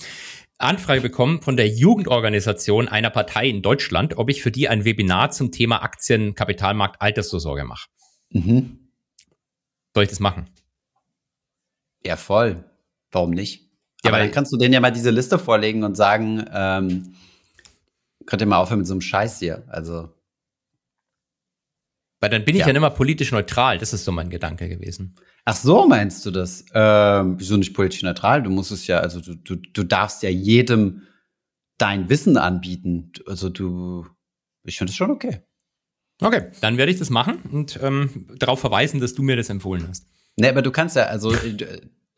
Anfrage 0.57 1.01
bekommen 1.01 1.41
von 1.41 1.57
der 1.57 1.67
Jugendorganisation 1.67 2.87
einer 2.87 3.09
Partei 3.09 3.49
in 3.49 3.61
Deutschland, 3.61 4.17
ob 4.17 4.29
ich 4.29 4.41
für 4.41 4.51
die 4.51 4.69
ein 4.69 4.85
Webinar 4.85 5.31
zum 5.31 5.51
Thema 5.51 5.81
Aktien, 5.81 6.35
Kapitalmarkt, 6.35 7.01
Altersvorsorge 7.01 7.65
mache. 7.65 7.87
Mhm. 8.29 8.77
Soll 9.93 10.03
ich 10.03 10.09
das 10.09 10.19
machen? 10.19 10.49
Ja, 12.05 12.15
voll. 12.15 12.63
Warum 13.11 13.31
nicht? 13.31 13.69
Ja, 14.03 14.11
Aber 14.11 14.19
dann 14.19 14.31
kannst 14.31 14.53
du 14.53 14.57
denen 14.57 14.73
ja 14.73 14.79
mal 14.79 14.91
diese 14.91 15.09
Liste 15.09 15.37
vorlegen 15.37 15.83
und 15.83 15.95
sagen, 15.95 16.45
ähm, 16.53 17.15
könnt 18.25 18.41
ihr 18.41 18.47
mal 18.47 18.57
aufhören 18.57 18.79
mit 18.79 18.87
so 18.87 18.93
einem 18.93 19.01
Scheiß 19.01 19.39
hier. 19.39 19.63
Also 19.67 20.09
weil 22.21 22.29
dann 22.29 22.45
bin 22.45 22.55
ich 22.55 22.61
ja. 22.61 22.67
ja 22.67 22.73
immer 22.75 22.91
politisch 22.91 23.31
neutral. 23.31 23.79
Das 23.79 23.93
ist 23.93 24.05
so 24.05 24.11
mein 24.11 24.29
Gedanke 24.29 24.69
gewesen. 24.69 25.15
Ach 25.43 25.55
so, 25.55 25.87
meinst 25.87 26.23
du 26.25 26.31
das? 26.31 26.63
Ähm, 26.73 27.39
wieso 27.39 27.57
nicht 27.57 27.73
politisch 27.73 28.03
neutral? 28.03 28.43
Du 28.43 28.51
musst 28.51 28.71
es 28.71 28.85
ja, 28.85 28.99
also 28.99 29.19
du, 29.19 29.33
du, 29.33 29.55
du 29.55 29.83
darfst 29.83 30.21
ja 30.21 30.29
jedem 30.29 31.01
dein 31.79 32.09
Wissen 32.09 32.37
anbieten. 32.37 33.11
Also 33.25 33.49
du, 33.49 34.05
ich 34.63 34.77
finde 34.77 34.91
es 34.91 34.95
schon 34.95 35.09
okay. 35.09 35.41
Okay, 36.21 36.51
dann 36.61 36.77
werde 36.77 36.91
ich 36.91 36.99
das 36.99 37.09
machen 37.09 37.41
und 37.51 37.79
ähm, 37.81 38.27
darauf 38.37 38.59
verweisen, 38.59 38.99
dass 38.99 39.15
du 39.15 39.23
mir 39.23 39.35
das 39.35 39.49
empfohlen 39.49 39.87
hast. 39.87 40.05
Nee, 40.35 40.49
aber 40.49 40.61
du 40.61 40.69
kannst 40.69 40.95
ja, 40.95 41.05
also, 41.05 41.33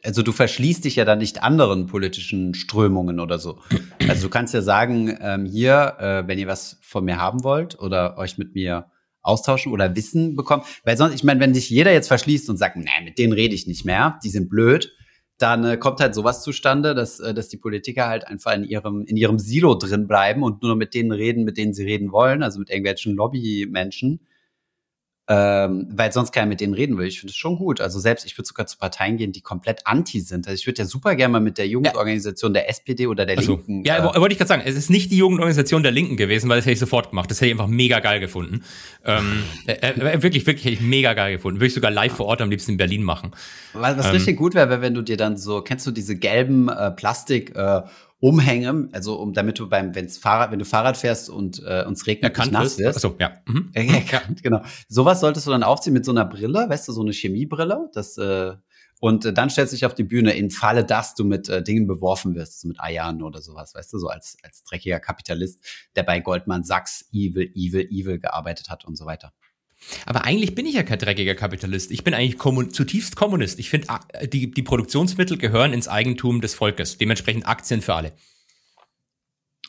also 0.03 0.21
du 0.21 0.31
verschließt 0.31 0.85
dich 0.85 0.97
ja 0.97 1.05
dann 1.05 1.19
nicht 1.19 1.43
anderen 1.43 1.87
politischen 1.87 2.53
Strömungen 2.53 3.19
oder 3.19 3.39
so. 3.39 3.59
Also 4.07 4.23
du 4.23 4.29
kannst 4.29 4.53
ja 4.53 4.61
sagen, 4.61 5.17
ähm, 5.21 5.45
hier, 5.45 5.95
äh, 5.99 6.27
wenn 6.27 6.37
ihr 6.37 6.47
was 6.47 6.77
von 6.81 7.05
mir 7.05 7.17
haben 7.17 7.43
wollt 7.43 7.79
oder 7.79 8.17
euch 8.17 8.37
mit 8.37 8.53
mir 8.53 8.91
austauschen 9.21 9.71
oder 9.71 9.95
Wissen 9.95 10.35
bekommen. 10.35 10.63
Weil 10.83 10.97
sonst, 10.97 11.15
ich 11.15 11.23
meine, 11.23 11.39
wenn 11.39 11.53
sich 11.53 11.69
jeder 11.69 11.93
jetzt 11.93 12.09
verschließt 12.09 12.49
und 12.49 12.57
sagt, 12.57 12.75
nee, 12.75 12.85
mit 13.03 13.17
denen 13.17 13.33
rede 13.33 13.55
ich 13.55 13.65
nicht 13.67 13.85
mehr, 13.85 14.19
die 14.23 14.29
sind 14.29 14.49
blöd, 14.49 14.91
dann 15.37 15.63
äh, 15.63 15.77
kommt 15.77 15.99
halt 15.99 16.13
sowas 16.13 16.43
zustande, 16.43 16.93
dass, 16.93 17.19
äh, 17.19 17.33
dass 17.33 17.47
die 17.47 17.57
Politiker 17.57 18.07
halt 18.07 18.27
einfach 18.27 18.53
in 18.53 18.65
ihrem, 18.65 19.05
in 19.05 19.17
ihrem 19.17 19.39
Silo 19.39 19.75
drin 19.75 20.07
bleiben 20.07 20.43
und 20.43 20.61
nur 20.61 20.75
mit 20.75 20.93
denen 20.93 21.11
reden, 21.11 21.45
mit 21.45 21.57
denen 21.57 21.73
sie 21.73 21.83
reden 21.83 22.11
wollen, 22.11 22.43
also 22.43 22.59
mit 22.59 22.69
irgendwelchen 22.69 23.15
Lobbymenschen 23.15 24.19
ähm, 25.29 25.87
weil 25.89 26.11
sonst 26.11 26.33
keiner 26.33 26.47
mit 26.47 26.59
denen 26.59 26.73
reden 26.73 26.97
will. 26.97 27.07
Ich 27.07 27.21
finde 27.21 27.31
es 27.31 27.37
schon 27.37 27.55
gut. 27.55 27.79
Also 27.79 27.97
selbst, 27.97 28.25
ich 28.25 28.37
würde 28.37 28.47
sogar 28.47 28.67
zu 28.67 28.77
Parteien 28.77 29.15
gehen, 29.15 29.31
die 29.31 29.39
komplett 29.39 29.87
anti 29.87 30.19
sind. 30.19 30.47
Also 30.47 30.59
ich 30.59 30.67
würde 30.67 30.79
ja 30.79 30.85
super 30.85 31.15
gerne 31.15 31.31
mal 31.31 31.39
mit 31.39 31.57
der 31.57 31.65
Jugendorganisation 31.67 32.53
der 32.53 32.69
SPD 32.69 33.07
oder 33.07 33.25
der 33.25 33.37
also, 33.37 33.53
Linken. 33.53 33.85
Ja, 33.85 33.99
äh, 33.99 34.19
wollte 34.19 34.33
ich 34.33 34.37
gerade 34.37 34.49
sagen, 34.49 34.63
es 34.65 34.75
ist 34.75 34.89
nicht 34.89 35.11
die 35.11 35.17
Jugendorganisation 35.17 35.81
der 35.81 35.93
Linken 35.93 36.17
gewesen, 36.17 36.49
weil 36.49 36.57
das 36.57 36.65
hätte 36.65 36.73
ich 36.73 36.79
sofort 36.79 37.11
gemacht. 37.11 37.31
Das 37.31 37.37
hätte 37.37 37.47
ich 37.47 37.51
einfach 37.53 37.67
mega 37.67 38.01
geil 38.01 38.19
gefunden. 38.19 38.63
Ähm, 39.05 39.43
äh, 39.67 39.73
äh, 39.73 40.21
wirklich, 40.21 40.45
wirklich 40.45 40.65
hätte 40.65 40.73
ich 40.73 40.81
mega 40.81 41.13
geil 41.13 41.33
gefunden. 41.33 41.59
Würde 41.59 41.67
ich 41.67 41.73
sogar 41.73 41.91
live 41.91 42.13
vor 42.13 42.25
Ort 42.25 42.41
am 42.41 42.49
liebsten 42.49 42.71
in 42.71 42.77
Berlin 42.77 43.03
machen. 43.03 43.31
Was, 43.71 43.97
was 43.97 44.07
ähm, 44.07 44.11
richtig 44.11 44.37
gut 44.37 44.55
wäre, 44.55 44.81
wenn 44.81 44.93
du 44.93 45.03
dir 45.03 45.15
dann 45.15 45.37
so, 45.37 45.61
kennst 45.61 45.87
du 45.87 45.91
diese 45.91 46.17
gelben 46.17 46.67
äh, 46.67 46.91
Plastik 46.91 47.55
äh, 47.55 47.81
Umhänge, 48.23 48.87
also 48.93 49.19
um 49.19 49.33
damit 49.33 49.59
du 49.59 49.67
beim 49.67 49.93
wenn's 49.95 50.17
Fahrrad, 50.17 50.49
wenn 50.49 50.59
du 50.59 50.63
Fahrrad 50.63 50.95
fährst 50.95 51.29
und 51.29 51.61
äh, 51.65 51.83
uns 51.85 52.07
regnet 52.07 52.31
Erkannt 52.31 52.53
nass 52.53 52.77
wirst. 52.77 52.95
Achso, 52.95 53.17
ja. 53.19 53.33
Mhm. 53.45 53.69
Erkannt, 53.73 54.41
genau. 54.41 54.61
Sowas 54.87 55.19
solltest 55.19 55.45
du 55.45 55.51
dann 55.51 55.61
aufziehen 55.61 55.91
mit 55.91 56.05
so 56.05 56.11
einer 56.11 56.23
Brille, 56.23 56.69
weißt 56.69 56.87
du, 56.87 56.93
so 56.93 57.01
eine 57.01 57.11
Chemiebrille, 57.11 57.89
das 57.93 58.17
äh, 58.17 58.53
und 59.01 59.25
äh, 59.25 59.33
dann 59.33 59.49
stellst 59.49 59.73
du 59.73 59.75
dich 59.75 59.85
auf 59.85 59.93
die 59.93 60.05
Bühne 60.05 60.31
in 60.31 60.51
Falle, 60.51 60.85
dass 60.85 61.15
du 61.15 61.25
mit 61.25 61.49
äh, 61.49 61.61
Dingen 61.61 61.85
beworfen 61.85 62.33
wirst, 62.33 62.61
so 62.61 62.69
mit 62.69 62.79
Eiern 62.79 63.21
oder 63.21 63.41
sowas, 63.41 63.75
weißt 63.75 63.91
du, 63.91 63.99
so 63.99 64.07
als 64.07 64.37
als 64.41 64.63
dreckiger 64.63 65.01
Kapitalist, 65.01 65.59
der 65.97 66.03
bei 66.03 66.21
Goldman 66.21 66.63
Sachs 66.63 67.09
evil 67.11 67.51
evil 67.53 67.85
evil 67.91 68.19
gearbeitet 68.19 68.69
hat 68.69 68.85
und 68.85 68.97
so 68.97 69.05
weiter. 69.05 69.33
Aber 70.05 70.25
eigentlich 70.25 70.55
bin 70.55 70.65
ich 70.65 70.75
ja 70.75 70.83
kein 70.83 70.99
dreckiger 70.99 71.35
Kapitalist. 71.35 71.91
Ich 71.91 72.03
bin 72.03 72.13
eigentlich 72.13 72.37
kommun 72.37 72.71
zutiefst 72.71 73.15
Kommunist. 73.15 73.59
Ich 73.59 73.69
finde, 73.69 73.87
die, 74.23 74.51
die 74.51 74.63
Produktionsmittel 74.63 75.37
gehören 75.37 75.73
ins 75.73 75.87
Eigentum 75.87 76.41
des 76.41 76.55
Volkes. 76.55 76.97
Dementsprechend 76.97 77.47
Aktien 77.47 77.81
für 77.81 77.95
alle. 77.95 78.13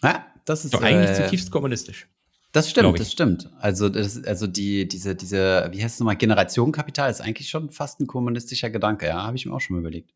Ja, 0.02 0.26
das 0.44 0.64
ist 0.64 0.75
doch 0.75 0.83
eigentlich 0.83 1.11
äh, 1.11 1.25
zutiefst 1.25 1.50
kommunistisch. 1.50 2.06
Das 2.52 2.71
stimmt, 2.71 3.00
das 3.00 3.11
stimmt. 3.11 3.50
Also, 3.59 3.88
das, 3.88 4.23
also 4.25 4.47
die, 4.47 4.87
diese, 4.87 5.16
diese, 5.16 5.68
wie 5.73 5.83
heißt 5.83 5.94
es 5.94 6.00
nochmal, 6.00 6.16
Generationenkapital 6.16 7.11
ist 7.11 7.21
eigentlich 7.21 7.49
schon 7.49 7.71
fast 7.71 7.99
ein 8.00 8.06
kommunistischer 8.06 8.71
Gedanke. 8.71 9.06
Ja, 9.06 9.25
habe 9.25 9.37
ich 9.37 9.44
mir 9.44 9.52
auch 9.52 9.61
schon 9.61 9.75
mal 9.75 9.80
überlegt. 9.80 10.11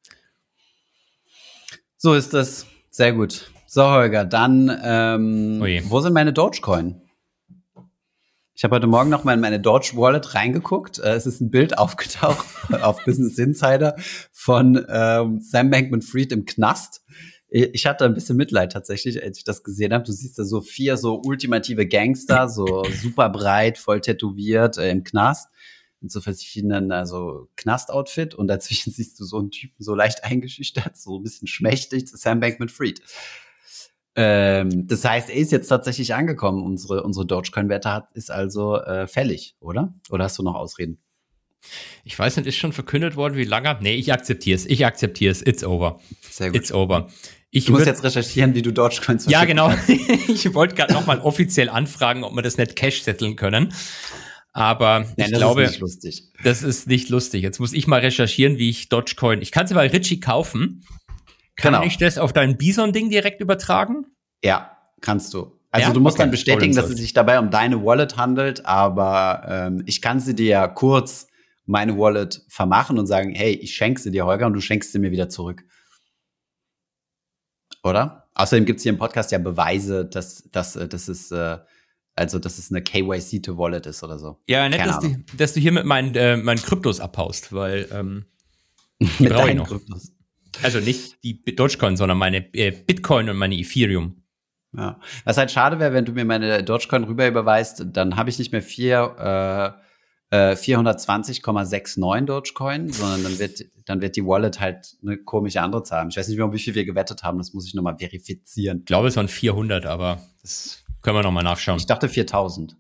So 1.97 2.15
ist 2.15 2.33
das. 2.33 2.67
Sehr 2.91 3.13
gut. 3.13 3.51
So, 3.67 3.85
Holger, 3.91 4.25
dann, 4.25 4.71
ähm, 4.83 5.61
wo 5.89 6.01
sind 6.01 6.13
meine 6.13 6.33
Dogecoin? 6.33 7.03
Ich 8.59 8.65
habe 8.65 8.75
heute 8.75 8.89
Morgen 8.89 9.09
noch 9.09 9.23
mal 9.23 9.35
in 9.35 9.41
meine 9.41 9.61
Dodge 9.61 9.93
Wallet 9.95 10.35
reingeguckt. 10.35 10.99
Äh, 10.99 11.13
es 11.13 11.27
ist 11.27 11.41
ein 11.41 11.49
Bild 11.49 11.79
aufgetaucht 11.79 12.45
auf 12.83 13.05
Business 13.05 13.39
Insider 13.39 13.95
von 14.33 14.85
ähm, 14.89 15.41
Sam 15.41 15.71
Bankman-Fried 15.71 16.33
im 16.33 16.45
Knast. 16.45 17.05
Ich 17.51 17.87
hatte 17.87 18.05
ein 18.05 18.15
bisschen 18.15 18.37
Mitleid 18.37 18.73
tatsächlich, 18.73 19.23
als 19.23 19.39
ich 19.39 19.45
das 19.45 19.63
gesehen 19.63 19.93
habe. 19.93 20.03
Du 20.03 20.11
siehst 20.11 20.41
da 20.41 20.45
so 20.45 20.61
vier 20.61 20.97
so 20.97 21.23
ultimative 21.25 21.87
Gangster, 21.87 22.49
so 22.49 22.83
super 23.01 23.29
breit, 23.29 23.79
voll 23.79 24.01
tätowiert 24.01 24.77
äh, 24.77 24.91
im 24.91 25.05
Knast 25.05 25.49
mit 26.01 26.11
so 26.11 26.21
verschiedenen, 26.21 26.91
also 26.91 27.47
Knast-Outfit 27.55 28.35
und 28.35 28.49
dazwischen 28.49 28.93
siehst 28.97 29.21
du 29.21 29.25
so 29.25 29.39
einen 29.39 29.53
Typen 29.53 29.85
so 29.85 29.95
leicht 29.95 30.25
eingeschüchtert, 30.25 30.97
so 30.97 31.21
ein 31.21 31.23
bisschen 31.23 31.47
schmächtig, 31.47 32.09
Sam 32.09 32.41
Bankman-Fried. 32.41 33.03
Ähm, 34.21 34.89
das 34.89 35.05
heißt, 35.05 35.31
er 35.31 35.37
ist 35.37 35.53
jetzt 35.53 35.69
tatsächlich 35.69 36.13
angekommen. 36.13 36.61
Unsere, 36.61 37.05
unsere 37.05 37.25
Dogecoin-Wette 37.25 37.93
hat, 37.93 38.09
ist 38.15 38.33
also 38.33 38.77
äh, 38.77 39.07
fällig, 39.07 39.55
oder? 39.61 39.95
Oder 40.11 40.25
hast 40.25 40.37
du 40.39 40.43
noch 40.43 40.57
Ausreden? 40.57 40.99
Ich 42.03 42.19
weiß 42.19 42.37
nicht, 42.37 42.47
ist 42.47 42.57
schon 42.57 42.73
verkündet 42.73 43.15
worden, 43.15 43.37
wie 43.37 43.45
lange? 43.45 43.79
Nee, 43.81 43.95
ich 43.95 44.13
akzeptiere 44.13 44.57
es. 44.57 44.67
Ich 44.67 44.85
akzeptiere 44.85 45.31
es. 45.31 45.47
It's 45.47 45.63
over. 45.63 46.01
Sehr 46.29 46.49
gut. 46.49 46.57
It's 46.57 46.73
over. 46.73 47.07
Ich 47.53 47.67
du 47.67 47.73
musst 47.73 47.87
jetzt 47.87 48.03
recherchieren, 48.03 48.57
wie 48.57 48.63
du 48.63 48.73
Dogecoins 48.73 49.27
Ja, 49.27 49.45
genau. 49.45 49.73
ich 50.29 50.53
wollte 50.53 50.75
gerade 50.75 50.93
nochmal 50.93 51.21
offiziell 51.21 51.69
anfragen, 51.69 52.25
ob 52.25 52.35
wir 52.35 52.43
das 52.43 52.59
nicht 52.59 52.75
cash 52.75 53.03
setteln 53.03 53.37
können. 53.37 53.73
Aber 54.53 55.01
Nein, 55.01 55.15
ich 55.17 55.31
das 55.31 55.39
glaube, 55.39 55.63
ist 55.63 55.71
nicht 55.71 55.81
lustig. 55.81 56.23
das 56.43 56.65
ist 56.65 56.89
nicht 56.89 57.09
lustig. 57.09 57.43
Jetzt 57.45 57.61
muss 57.61 57.73
ich 57.73 57.87
mal 57.87 58.01
recherchieren, 58.01 58.59
wie 58.59 58.69
ich 58.69 58.89
Dogecoin. 58.89 59.43
Ich 59.43 59.53
kann 59.53 59.69
sie 59.69 59.75
bei 59.75 59.87
Richie 59.87 60.19
kaufen. 60.19 60.83
Kann 61.59 61.75
genau. 61.75 61.85
ich 61.85 61.99
das 61.99 62.19
auf 62.19 62.33
dein 62.33 62.57
Bison-Ding 62.57 63.11
direkt 63.11 63.41
übertragen? 63.41 64.07
Ja, 64.43 64.79
kannst 65.01 65.35
du. 65.35 65.59
Also 65.71 65.89
ja? 65.89 65.93
du 65.93 66.01
musst 66.01 66.15
okay. 66.15 66.23
dann 66.23 66.31
bestätigen, 66.31 66.75
dass 66.75 66.89
es 66.89 66.99
sich 66.99 67.13
dabei 67.13 67.39
um 67.39 67.51
deine 67.51 67.85
Wallet 67.85 68.17
handelt, 68.17 68.65
aber 68.65 69.45
ähm, 69.47 69.83
ich 69.85 70.01
kann 70.01 70.21
sie 70.21 70.35
dir 70.35 70.47
ja 70.47 70.69
kurz 70.69 71.27
meine 71.67 71.99
Wallet 71.99 72.43
vermachen 72.49 72.99
und 72.99 73.07
sagen, 73.07 73.35
hey, 73.35 73.53
ich 73.53 73.75
schenke 73.75 74.01
sie 74.01 74.11
dir, 74.11 74.25
Holger, 74.25 74.47
und 74.47 74.55
du 74.55 74.61
schenkst 74.61 74.93
sie 74.93 74.99
mir 74.99 75.11
wieder 75.11 75.29
zurück. 75.29 75.65
Oder? 77.83 78.29
Außerdem 78.35 78.65
gibt 78.65 78.79
es 78.79 78.85
hier 78.85 78.93
im 78.93 78.99
Podcast 78.99 79.33
ja 79.33 79.39
Beweise, 79.39 80.07
dass, 80.07 80.49
dass, 80.51 80.77
äh, 80.77 80.89
dass 80.89 81.09
es 81.09 81.31
äh, 81.33 81.59
also 82.15 82.39
dass 82.39 82.59
es 82.59 82.71
eine 82.71 82.83
KYC-to-Wallet 82.83 83.87
ist 83.87 84.03
oder 84.03 84.19
so. 84.19 84.41
Ja, 84.49 84.69
nett, 84.69 84.81
dass 84.85 84.99
du, 85.01 85.17
dass 85.37 85.55
du 85.55 85.61
hier 85.61 85.73
mit 85.73 85.85
meinen, 85.85 86.15
äh, 86.15 86.37
meinen 86.37 86.59
Kryptos 86.59 87.01
abhaust, 87.01 87.53
weil 87.53 87.89
ähm, 87.93 88.27
die 89.01 89.29
brauche 89.29 89.51
ich 89.51 89.57
noch. 89.57 89.69
Kryptos. 89.69 90.13
Also 90.63 90.81
nicht 90.81 91.23
die 91.25 91.43
Dogecoin, 91.45 91.97
sondern 91.97 92.19
meine 92.19 92.53
äh, 92.55 92.71
Bitcoin 92.71 93.29
und 93.29 93.37
meine 93.37 93.57
Ethereum. 93.57 94.23
Ja. 94.77 95.01
Was 95.25 95.37
halt 95.39 95.51
schade 95.51 95.79
wäre, 95.79 95.93
wenn 95.93 96.05
du 96.05 96.13
mir 96.13 96.25
meine 96.25 96.63
Dogecoin 96.63 97.05
rüber 97.05 97.27
überweist, 97.27 97.85
dann 97.87 98.17
habe 98.17 98.31
ich 98.31 98.39
nicht 98.39 98.53
mehr 98.53 98.63
vier 98.63 99.81
äh, 99.81 99.89
420,69 100.31 102.27
Dogecoin, 102.27 102.93
sondern 102.93 103.23
dann 103.23 103.39
wird, 103.39 103.65
dann 103.87 104.03
wird 104.03 104.17
die 104.17 104.27
Wallet 104.27 104.61
halt 104.61 104.97
eine 105.03 105.17
komische 105.17 105.63
andere 105.63 105.83
Zahl 105.85 106.01
haben. 106.01 106.11
Ich 106.11 106.19
weiß 106.19 106.29
nicht 106.29 106.37
mehr, 106.37 106.53
wie 106.53 106.59
viel 106.59 106.75
wir 106.75 106.85
gewettet 106.85 107.23
haben, 107.23 107.39
das 107.39 107.55
muss 107.55 107.67
ich 107.67 107.73
nochmal 107.75 107.97
verifizieren. 107.97 108.81
Ich 108.81 108.85
glaube, 108.87 109.09
es 109.09 109.17
waren 109.17 109.29
400, 109.29 109.87
aber 109.87 110.21
das 110.43 110.85
können 111.01 111.17
wir 111.17 111.23
nochmal 111.23 111.45
nachschauen. 111.45 111.79
Ich 111.79 111.87
dachte 111.87 112.09
4000. 112.09 112.77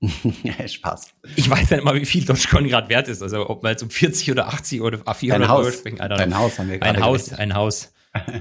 ja, 0.42 0.66
Spaß. 0.66 1.12
Ich 1.36 1.48
weiß 1.48 1.70
ja 1.70 1.78
immer, 1.78 1.94
wie 1.94 2.06
viel 2.06 2.24
Dogecoin 2.24 2.68
gerade 2.68 2.88
wert 2.88 3.08
ist. 3.08 3.22
Also 3.22 3.48
ob 3.48 3.62
man 3.62 3.72
jetzt 3.72 3.82
um 3.82 3.90
40 3.90 4.30
oder 4.30 4.48
80 4.48 4.80
oder 4.80 4.98
400 4.98 5.42
ein 5.42 5.48
Haus. 5.48 5.66
Euro 5.66 5.76
sprechen. 5.76 6.00
Ein 6.00 6.36
Haus 6.38 6.58
haben 6.58 6.70
wir 6.70 6.78
gerade 6.78 6.98
Ein 6.98 7.04
Haus, 7.04 7.32
ein 7.32 7.54
Haus. 7.54 7.92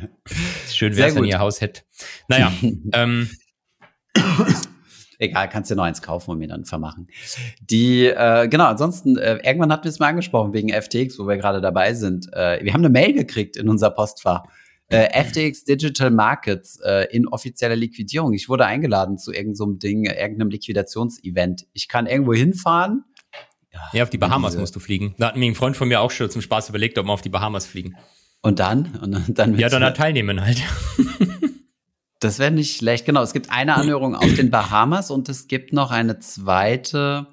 Schön 0.71 0.95
wäre 0.95 1.09
es, 1.09 1.15
wenn 1.15 1.25
ihr 1.25 1.39
Haus 1.39 1.61
hättet. 1.61 1.85
Naja, 2.27 2.51
ähm, 2.93 3.29
Egal, 5.21 5.49
kannst 5.49 5.69
dir 5.69 5.75
noch 5.75 5.83
eins 5.83 6.01
kaufen 6.01 6.31
und 6.31 6.37
mir 6.39 6.47
dann 6.47 6.63
vermachen. 6.63 7.07
Die, 7.59 8.05
äh, 8.05 8.47
genau, 8.47 8.67
ansonsten, 8.67 9.17
äh, 9.17 9.35
irgendwann 9.43 9.69
hatten 9.69 9.83
wir 9.83 9.89
es 9.89 9.99
mal 9.99 10.07
angesprochen 10.07 10.53
wegen 10.53 10.69
FTX, 10.69 11.19
wo 11.19 11.27
wir 11.27 11.35
gerade 11.35 11.59
dabei 11.59 11.93
sind. 11.93 12.31
Äh, 12.31 12.63
wir 12.63 12.73
haben 12.73 12.81
eine 12.81 12.89
Mail 12.89 13.11
gekriegt 13.11 13.57
in 13.57 13.67
unser 13.67 13.89
Postfach. 13.89 14.43
Äh, 14.89 15.23
FTX 15.23 15.65
Digital 15.65 16.09
Markets 16.09 16.79
äh, 16.83 17.07
in 17.11 17.27
offizieller 17.27 17.75
Liquidierung. 17.75 18.33
Ich 18.33 18.49
wurde 18.49 18.65
eingeladen 18.65 19.17
zu 19.17 19.31
irgendeinem 19.31 19.55
so 19.55 19.65
Ding, 19.73 20.05
irgendeinem 20.05 20.49
Liquidationsevent. 20.49 21.67
Ich 21.73 21.87
kann 21.87 22.07
irgendwo 22.07 22.33
hinfahren. 22.33 23.03
Ja, 23.71 23.79
ja 23.93 24.03
auf 24.03 24.09
die 24.09 24.17
Bahamas 24.17 24.51
diese. 24.51 24.61
musst 24.61 24.75
du 24.75 24.79
fliegen. 24.79 25.13
Da 25.19 25.27
hat 25.27 25.37
mir 25.37 25.45
ein 25.45 25.55
Freund 25.55 25.77
von 25.77 25.87
mir 25.87 26.01
auch 26.01 26.09
schon 26.09 26.29
zum 26.29 26.41
Spaß 26.41 26.69
überlegt, 26.69 26.97
ob 26.97 27.05
wir 27.05 27.13
auf 27.13 27.21
die 27.21 27.29
Bahamas 27.29 27.67
fliegen. 27.67 27.95
Und 28.41 28.59
dann? 28.59 28.97
Und 29.01 29.37
dann 29.37 29.57
ja, 29.59 29.69
dann 29.69 29.83
halt 29.83 29.97
teilnehmen 29.97 30.41
halt. 30.41 30.61
Das 32.19 32.37
wäre 32.37 32.51
nicht 32.51 32.75
schlecht. 32.75 33.05
Genau, 33.05 33.23
es 33.23 33.31
gibt 33.31 33.49
eine 33.49 33.75
Anhörung 33.75 34.13
auf 34.13 34.33
den 34.33 34.51
Bahamas 34.51 35.09
und 35.09 35.29
es 35.29 35.47
gibt 35.47 35.71
noch 35.71 35.89
eine 35.89 36.19
zweite. 36.19 37.27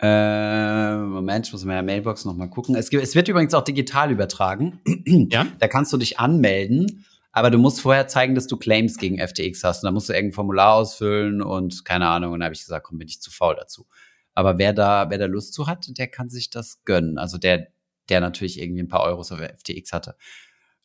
Äh, 0.00 0.96
Moment, 0.96 1.46
ich 1.46 1.52
muss 1.52 1.62
in 1.62 1.68
meiner 1.68 1.82
Mailbox 1.82 2.24
noch 2.24 2.36
mal 2.36 2.48
gucken. 2.48 2.76
Es, 2.76 2.90
gibt, 2.90 3.02
es 3.02 3.14
wird 3.14 3.28
übrigens 3.28 3.54
auch 3.54 3.64
digital 3.64 4.10
übertragen. 4.10 4.80
Ja. 5.30 5.46
Da 5.58 5.68
kannst 5.68 5.92
du 5.92 5.96
dich 5.96 6.18
anmelden, 6.18 7.04
aber 7.32 7.50
du 7.50 7.58
musst 7.58 7.80
vorher 7.80 8.06
zeigen, 8.08 8.34
dass 8.34 8.46
du 8.46 8.56
Claims 8.56 8.98
gegen 8.98 9.18
FTX 9.18 9.64
hast. 9.64 9.82
Und 9.82 9.88
da 9.88 9.90
musst 9.90 10.08
du 10.08 10.12
irgendein 10.12 10.34
Formular 10.34 10.74
ausfüllen 10.74 11.42
und 11.42 11.84
keine 11.84 12.08
Ahnung. 12.08 12.32
Und 12.32 12.40
da 12.40 12.44
habe 12.44 12.54
ich 12.54 12.60
gesagt, 12.60 12.86
komm, 12.86 12.98
bin 12.98 13.08
ich 13.08 13.20
zu 13.20 13.30
faul 13.30 13.56
dazu. 13.56 13.86
Aber 14.34 14.58
wer 14.58 14.72
da, 14.72 15.10
wer 15.10 15.18
da 15.18 15.26
Lust 15.26 15.54
zu 15.54 15.66
hat, 15.66 15.86
der 15.98 16.08
kann 16.08 16.28
sich 16.28 16.50
das 16.50 16.84
gönnen. 16.84 17.18
Also 17.18 17.38
der, 17.38 17.68
der 18.08 18.20
natürlich 18.20 18.60
irgendwie 18.60 18.82
ein 18.82 18.88
paar 18.88 19.02
Euros 19.02 19.32
auf 19.32 19.40
FTX 19.40 19.92
hatte. 19.92 20.14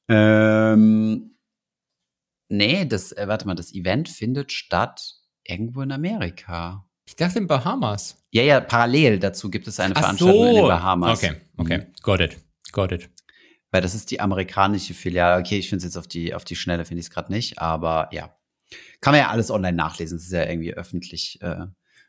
Ähm, 0.10 1.34
Nee, 2.54 2.86
das, 2.86 3.12
äh, 3.14 3.28
warte 3.28 3.48
mal, 3.48 3.56
das 3.56 3.74
Event 3.74 4.08
findet 4.10 4.52
statt 4.52 5.16
irgendwo 5.44 5.82
in 5.82 5.92
Amerika. 5.92 6.86
Ich 7.06 7.16
dachte 7.16 7.40
in 7.40 7.48
Bahamas. 7.48 8.24
Ja, 8.32 8.44
ja, 8.44 8.60
parallel 8.60 9.20
dazu 9.20 9.50
gibt 9.50 9.68
es 9.68 9.80
eine 9.80 9.96
Ach 9.96 10.02
Veranstaltung 10.02 10.38
so. 10.38 10.50
in 10.50 10.56
den 10.56 10.68
Bahamas. 10.68 11.24
Okay, 11.24 11.36
okay, 11.58 11.78
mhm. 11.80 11.94
got 12.02 12.20
it, 12.22 12.38
got 12.72 12.92
it. 12.92 13.10
Weil 13.72 13.82
das 13.82 13.96
ist 13.96 14.12
die 14.12 14.20
amerikanische 14.20 14.94
Filiale. 14.94 15.42
Okay, 15.42 15.58
ich 15.58 15.70
finde 15.70 15.80
es 15.80 15.84
jetzt 15.86 15.98
auf 15.98 16.08
die, 16.08 16.34
auf 16.34 16.44
die 16.44 16.56
Schnelle, 16.56 16.86
finde 16.86 17.00
ich 17.00 17.08
es 17.08 17.12
gerade 17.12 17.32
nicht, 17.32 17.60
aber 17.60 18.10
ja. 18.12 18.36
Kann 19.02 19.14
man 19.14 19.22
ja 19.22 19.30
alles 19.30 19.52
online 19.52 19.76
nachlesen. 19.76 20.18
Es 20.18 20.26
ist 20.26 20.32
ja 20.32 20.48
irgendwie 20.48 20.74
öffentlich, 20.74 21.40
äh, 21.42 21.66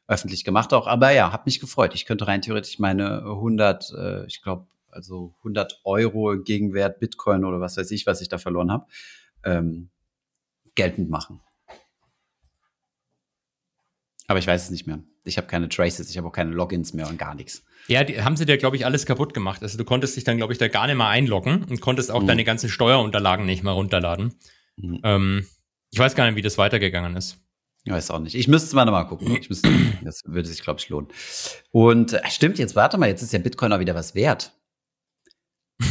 öffentlich 0.07 0.45
gemacht 0.45 0.73
auch. 0.73 0.87
Aber 0.87 1.11
ja, 1.11 1.33
hat 1.33 1.47
mich 1.47 1.61
gefreut. 1.61 1.95
Ich 1.95 2.07
könnte 2.07 2.27
rein 2.27 2.43
theoretisch 2.43 2.79
meine 2.79 3.23
100, 3.23 3.93
äh, 3.97 4.27
ich 4.27 4.43
glaube, 4.43 4.67
also 4.91 5.35
100 5.39 5.81
Euro 5.85 6.39
Gegenwert 6.39 7.01
Bitcoin 7.01 7.45
oder 7.45 7.61
was 7.61 7.77
weiß 7.77 7.91
ich, 7.91 8.07
was 8.07 8.21
ich 8.21 8.29
da 8.29 8.39
verloren 8.39 8.71
habe, 8.71 8.87
ähm, 9.45 9.91
geltend 10.75 11.11
machen. 11.11 11.41
Aber 14.27 14.39
ich 14.39 14.47
weiß 14.47 14.65
es 14.65 14.71
nicht 14.71 14.87
mehr. 14.87 15.01
Ich 15.25 15.37
habe 15.37 15.47
keine 15.47 15.69
Traces, 15.69 16.11
ich 16.11 16.17
habe 16.17 16.29
auch 16.29 16.33
keine 16.33 16.51
Logins 16.51 16.95
mehr 16.95 17.09
und 17.09 17.19
gar 17.19 17.35
nichts. 17.35 17.65
Ja, 17.89 18.05
die 18.05 18.23
haben 18.23 18.37
sie 18.37 18.47
dir, 18.47 18.57
glaube 18.57 18.77
ich, 18.77 18.87
alles 18.87 19.05
kaputt 19.05 19.35
gemacht. 19.35 19.63
Also 19.63 19.77
du 19.77 19.85
konntest 19.85 20.17
dich 20.17 20.25
dann, 20.25 20.39
glaube 20.39 20.53
ich, 20.53 20.59
da 20.59 20.69
gar 20.69 20.87
nicht 20.87 20.97
mehr 20.97 21.09
einloggen 21.09 21.65
und 21.65 21.81
konntest 21.81 22.11
auch 22.11 22.23
mhm. 22.23 22.27
deine 22.27 22.45
ganzen 22.45 22.69
Steuerunterlagen 22.69 23.45
nicht 23.45 23.63
mehr 23.63 23.73
runterladen. 23.73 24.35
Mhm. 24.77 25.01
Ähm, 25.03 25.47
ich 25.91 25.99
weiß 25.99 26.15
gar 26.15 26.27
nicht, 26.27 26.37
wie 26.37 26.43
das 26.43 26.59
weitergegangen 26.59 27.17
ist. 27.17 27.39
Ich 27.85 27.93
weiß 27.93 28.11
auch 28.11 28.19
nicht. 28.19 28.35
Ich 28.35 28.49
müsste 28.49 28.69
es 28.69 28.73
mal 28.73 28.87
nochmal 28.87 29.07
gucken. 29.07 29.37
Ich 29.39 29.51
müsste, 29.51 29.69
das 30.03 30.23
würde 30.25 30.49
sich, 30.49 30.63
glaube 30.63 30.81
ich, 30.81 30.89
lohnen. 30.89 31.09
Und 31.71 32.15
äh, 32.15 32.31
stimmt, 32.31 32.59
jetzt 32.59 32.75
warte 32.75 32.97
mal, 32.97 33.11
jetzt 33.11 33.23
ist 33.23 33.33
ja 33.35 33.39
Bitcoin 33.39 33.73
auch 33.73 33.81
wieder 33.81 33.95
was 33.95 34.15
wert. 34.15 34.53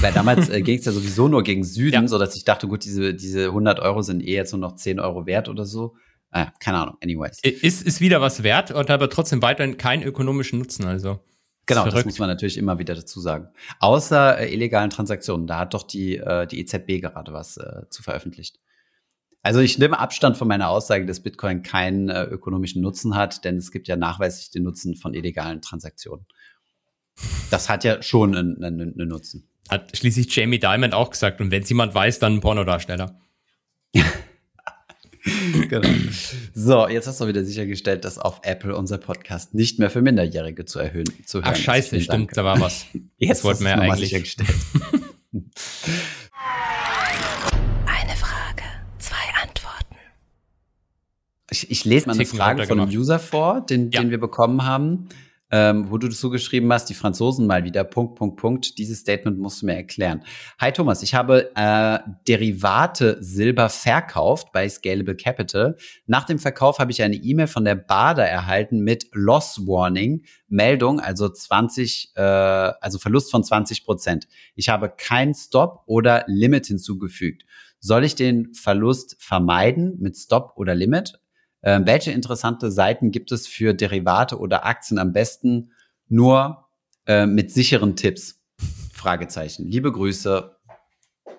Weil 0.02 0.13
damals 0.13 0.50
äh, 0.50 0.62
ging 0.63 0.80
es 0.80 0.86
ja 0.86 0.92
sowieso 0.92 1.28
nur 1.28 1.44
gegen 1.44 1.63
Süden, 1.63 1.94
ja. 1.94 2.08
so 2.08 2.18
dass 2.18 2.36
ich 2.36 2.46
dachte, 2.46 2.68
gut, 2.68 2.84
diese, 2.84 3.13
diese 3.13 3.46
100 3.46 3.80
Euro 3.80 4.02
sind 4.02 4.22
eh 4.22 4.34
jetzt 4.34 4.54
nur 4.54 4.60
noch 4.62 4.75
10 4.75 5.00
Euro 5.00 5.28
wert 5.28 5.50
oder 5.50 5.66
so. 5.66 5.96
Ah, 6.36 6.52
keine 6.60 6.79
Ahnung, 6.79 6.98
anyways. 7.03 7.40
Ist, 7.44 7.84
ist 7.84 8.01
wieder 8.01 8.20
was 8.20 8.42
wert 8.42 8.72
und 8.72 8.90
aber 8.90 9.07
trotzdem 9.07 9.44
weiterhin 9.44 9.77
keinen 9.77 10.01
ökonomischen 10.01 10.57
Nutzen, 10.57 10.86
also. 10.86 11.20
Genau, 11.68 11.86
das 11.86 12.03
muss 12.03 12.18
man 12.18 12.27
natürlich 12.27 12.57
immer 12.57 12.79
wieder 12.79 12.96
dazu 12.96 13.22
sagen. 13.22 13.48
Außer 13.79 14.40
äh, 14.40 14.51
illegalen 14.51 14.90
Transaktionen, 14.90 15.48
da 15.48 15.60
hat 15.60 15.75
doch 15.75 15.84
die, 15.84 16.18
äh, 16.18 16.48
die 16.48 16.60
EZB 16.60 17.01
gerade 17.01 17.31
was 17.34 17.57
äh, 17.57 17.84
zu 17.90 18.01
veröffentlicht. 18.01 18.60
Also 19.44 19.60
ich 19.60 19.77
nehme 19.77 20.00
Abstand 20.00 20.36
von 20.36 20.48
meiner 20.48 20.70
Aussage, 20.70 21.05
dass 21.05 21.22
Bitcoin 21.22 21.62
keinen 21.62 22.10
äh, 22.10 22.24
ökonomischen 22.24 22.81
Nutzen 22.81 23.16
hat, 23.16 23.46
denn 23.46 23.57
es 23.57 23.72
gibt 23.72 23.88
ja 23.88 23.96
nachweislich 23.96 24.50
den 24.50 24.64
Nutzen 24.64 24.96
von 24.96 25.14
illegalen 25.14 25.62
Transaktionen. 25.62 26.25
Das 27.51 27.70
hat 27.70 27.84
ja 27.84 28.01
schon 28.01 28.36
einen, 28.36 28.64
einen, 28.64 28.94
einen 29.00 29.07
Nutzen. 29.07 29.48
Hat 29.70 29.96
schließlich 29.96 30.36
Jamie 30.36 30.60
Diamond 30.60 30.94
auch 30.96 31.12
gesagt. 31.12 31.40
Und 31.42 31.51
wenn 31.51 31.62
es 31.62 31.70
jemand 31.70 31.94
weiß, 31.94 32.20
dann 32.20 32.36
ein 32.36 32.42
Pornodarsteller. 32.42 33.20
genau. 35.70 35.90
So, 36.53 36.88
jetzt 36.88 37.07
hast 37.07 37.22
du 37.22 37.27
wieder 37.27 37.46
sichergestellt, 37.46 38.03
dass 38.03 38.18
auf 38.18 38.42
Apple 38.44 38.75
unser 38.75 38.98
Podcast 38.98 39.53
nicht 39.53 39.79
mehr 39.79 39.90
für 39.90 40.01
Minderjährige 40.01 40.66
zu 40.66 40.79
erhöhen 40.79 41.05
zu 41.25 41.40
hören 41.40 41.51
Ach 41.53 41.55
scheiße, 41.55 42.01
stimmt, 42.01 42.09
Dank. 42.09 42.31
da 42.33 42.44
war 42.44 42.59
was. 42.59 42.86
Jetzt 43.18 43.40
das 43.40 43.44
wollten 43.44 43.64
wir 43.64 43.79
eigentlich. 43.79 44.09
Sichergestellt. 44.09 44.50
Eine 47.86 48.16
Frage, 48.18 48.64
zwei 49.00 49.16
Antworten. 49.42 49.96
Ich, 51.50 51.72
ich 51.72 51.86
lese 51.86 52.07
mal 52.07 52.14
eine 52.14 52.25
Frage 52.25 52.66
von 52.66 52.79
einem 52.79 52.92
User 52.92 53.20
vor, 53.20 53.62
den, 53.62 53.92
ja. 53.92 54.01
den 54.01 54.12
wir 54.12 54.20
bekommen 54.20 54.66
haben 54.66 55.07
ähm, 55.53 55.92
wo 55.92 56.00
du 56.00 56.07
das 56.07 56.20
so 56.20 56.31
geschrieben 56.31 56.74
hast, 56.74 56.85
die 56.85 56.96
Franzosen 56.96 57.46
mal 57.46 57.63
wieder, 57.63 57.83
Punkt, 57.83 58.16
Punkt, 58.16 58.37
Punkt. 58.37 58.77
Dieses 58.79 59.01
Statement 59.01 59.37
musst 59.37 59.61
du 59.61 59.68
mir 59.68 59.75
erklären. 59.75 60.24
Hi 60.59 60.72
Thomas, 60.72 61.03
ich 61.03 61.13
habe 61.13 61.51
äh, 61.55 62.00
Derivate 62.27 63.18
Silber 63.22 63.70
verkauft 63.70 64.51
bei 64.51 64.68
Scalable 64.68 65.16
Capital. 65.16 65.77
Nach 66.07 66.24
dem 66.24 66.39
Verkauf 66.39 66.79
habe 66.79 66.89
ich 66.89 67.03
eine 67.03 67.18
E-Mail 67.18 67.46
von 67.46 67.66
der 67.66 67.75
Bader 67.75 68.25
erhalten 68.25 68.79
mit 68.79 69.09
Loss 69.13 69.68
Warning, 69.68 70.24
Meldung, 70.48 71.00
also 71.00 71.29
20, 71.29 72.13
äh, 72.16 72.22
also 72.22 72.98
Verlust 72.98 73.29
von 73.29 73.44
20 73.44 73.85
Prozent. 73.85 74.27
Ich 74.55 74.70
habe 74.70 74.92
kein 74.98 75.35
Stop 75.35 75.83
oder 75.85 76.24
Limit 76.25 76.66
hinzugefügt. 76.66 77.46
Soll 77.79 78.05
ich 78.05 78.16
den 78.16 78.55
Verlust 78.55 79.18
vermeiden 79.20 79.98
mit 80.00 80.18
Stop 80.18 80.53
oder 80.55 80.74
Limit? 80.74 81.20
Äh, 81.64 81.80
welche 81.86 82.12
interessante 82.12 82.72
Seiten 82.72 83.12
gibt 83.12 83.32
es 83.32 83.48
für 83.48 83.74
Derivate 83.74 84.38
oder 84.38 84.66
Aktien 84.66 85.00
am 85.00 85.14
besten 85.14 85.72
nur 86.08 86.66
äh, 87.08 87.26
mit 87.26 87.52
sicheren 87.52 87.96
Tipps? 87.96 88.42
Fragezeichen. 88.94 89.66
Liebe 89.66 89.92
Grüße, 89.92 90.56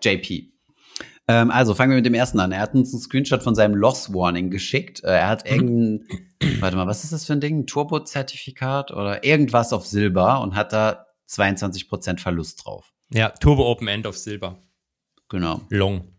JP. 0.02 0.52
Ähm, 1.28 1.50
also 1.50 1.74
fangen 1.74 1.92
wir 1.92 1.96
mit 1.96 2.06
dem 2.06 2.14
ersten 2.14 2.40
an. 2.40 2.52
Er 2.52 2.60
hat 2.60 2.74
uns 2.74 2.92
einen 2.92 3.00
Screenshot 3.00 3.42
von 3.42 3.54
seinem 3.54 3.74
Loss 3.74 4.12
Warning 4.12 4.50
geschickt. 4.50 5.04
Äh, 5.04 5.18
er 5.18 5.28
hat 5.28 5.48
irgendein, 5.48 6.06
warte 6.60 6.76
mal, 6.76 6.86
was 6.86 7.04
ist 7.04 7.12
das 7.12 7.24
für 7.26 7.34
ein 7.34 7.40
Ding? 7.40 7.60
Ein 7.60 7.66
Turbo-Zertifikat 7.66 8.90
oder 8.90 9.24
irgendwas 9.24 9.72
auf 9.72 9.86
Silber 9.86 10.40
und 10.40 10.54
hat 10.54 10.72
da 10.72 11.06
22% 11.28 12.18
Verlust 12.18 12.64
drauf. 12.64 12.92
Ja, 13.10 13.28
Turbo 13.30 13.70
Open 13.70 13.88
End 13.88 14.06
auf 14.06 14.16
Silber. 14.16 14.62
Genau. 15.28 15.60
Long. 15.68 16.13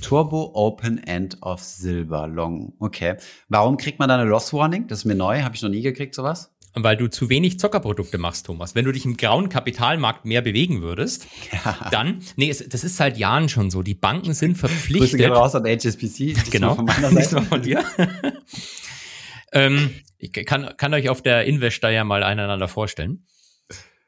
Turbo 0.00 0.50
Open 0.54 0.98
End 0.98 1.38
of 1.42 1.60
Silver 1.60 2.26
Long. 2.26 2.72
Okay. 2.78 3.16
Warum 3.48 3.76
kriegt 3.76 3.98
man 3.98 4.08
da 4.08 4.16
eine 4.16 4.28
Loss 4.28 4.52
Warning? 4.52 4.86
Das 4.86 5.00
ist 5.00 5.04
mir 5.04 5.14
neu. 5.14 5.42
Habe 5.42 5.54
ich 5.54 5.62
noch 5.62 5.68
nie 5.68 5.82
gekriegt, 5.82 6.14
sowas. 6.14 6.52
Weil 6.74 6.96
du 6.96 7.08
zu 7.08 7.28
wenig 7.28 7.58
Zockerprodukte 7.58 8.16
machst, 8.16 8.46
Thomas. 8.46 8.76
Wenn 8.76 8.84
du 8.84 8.92
dich 8.92 9.04
im 9.04 9.16
grauen 9.16 9.48
Kapitalmarkt 9.48 10.24
mehr 10.24 10.40
bewegen 10.40 10.82
würdest, 10.82 11.26
ja. 11.52 11.88
dann, 11.90 12.20
nee, 12.36 12.48
es, 12.48 12.66
das 12.68 12.84
ist 12.84 12.96
seit 12.96 13.18
Jahren 13.18 13.48
schon 13.48 13.70
so. 13.70 13.82
Die 13.82 13.94
Banken 13.94 14.34
sind 14.34 14.56
verpflichtet. 14.56 15.18
Grüße 15.20 15.28
raus 15.28 15.54
an 15.54 15.64
HSBC. 15.64 16.50
Genau. 16.50 16.76
Von 16.76 16.84
meiner 16.84 17.10
Seite. 17.22 17.42
von 17.42 17.62
dir. 17.62 17.84
ähm, 19.52 19.90
ich 20.18 20.32
kann, 20.32 20.76
kann 20.76 20.94
euch 20.94 21.08
auf 21.08 21.22
der 21.22 21.44
Investor 21.44 21.90
ja 21.90 22.04
mal 22.04 22.22
einander 22.22 22.68
vorstellen. 22.68 23.26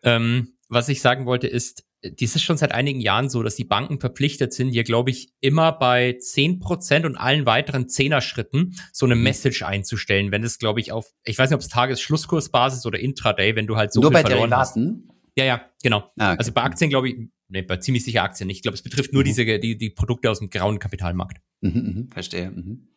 Ähm, 0.05 0.55
was 0.69 0.89
ich 0.89 1.01
sagen 1.01 1.27
wollte 1.27 1.49
ist, 1.49 1.85
dies 2.03 2.35
ist 2.35 2.43
schon 2.43 2.57
seit 2.57 2.73
einigen 2.73 3.01
Jahren 3.01 3.29
so, 3.29 3.43
dass 3.43 3.55
die 3.55 3.65
Banken 3.65 4.01
verpflichtet 4.01 4.53
sind, 4.53 4.71
hier 4.71 4.85
glaube 4.85 5.11
ich 5.11 5.33
immer 5.41 5.73
bei 5.73 6.17
zehn 6.19 6.59
Prozent 6.59 7.07
und 7.07 7.17
allen 7.17 7.47
weiteren 7.47 7.89
Zehner-Schritten 7.89 8.75
so 8.93 9.07
eine 9.07 9.15
mhm. 9.15 9.23
Message 9.23 9.63
einzustellen, 9.63 10.33
wenn 10.33 10.43
es 10.43 10.59
glaube 10.59 10.81
ich 10.81 10.93
auf, 10.93 11.07
ich 11.25 11.39
weiß 11.39 11.51
nicht, 11.51 11.55
ob 11.55 11.61
es 11.61 11.69
Tagesschlusskursbasis 11.69 12.87
oder 12.87 12.99
Intraday, 12.99 13.55
wenn 13.55 13.67
du 13.67 13.77
halt 13.77 13.93
so 13.93 14.01
Nur 14.01 14.11
viel 14.11 14.15
bei 14.15 14.21
verloren 14.23 14.51
Derivaten? 14.51 15.05
hast. 15.09 15.13
Ja, 15.37 15.45
ja, 15.45 15.71
genau. 15.83 16.11
Ah, 16.19 16.33
okay. 16.33 16.39
Also 16.39 16.53
bei 16.53 16.63
Aktien 16.63 16.91
glaube 16.91 17.09
ich, 17.09 17.17
nee, 17.49 17.63
bei 17.63 17.77
ziemlich 17.77 18.05
sicher 18.05 18.23
Aktien 18.23 18.49
nicht. 18.49 18.57
Ich 18.57 18.63
glaube, 18.63 18.75
es 18.75 18.83
betrifft 18.83 19.13
nur 19.13 19.23
mhm. 19.23 19.27
diese, 19.27 19.59
die, 19.59 19.79
die 19.79 19.91
Produkte 19.91 20.31
aus 20.31 20.41
dem 20.41 20.51
grauen 20.51 20.79
Kapitalmarkt. 20.79 21.39
Mhm, 21.61 21.73
mh, 22.09 22.15
verstehe. 22.15 22.51
Mhm. 22.51 22.89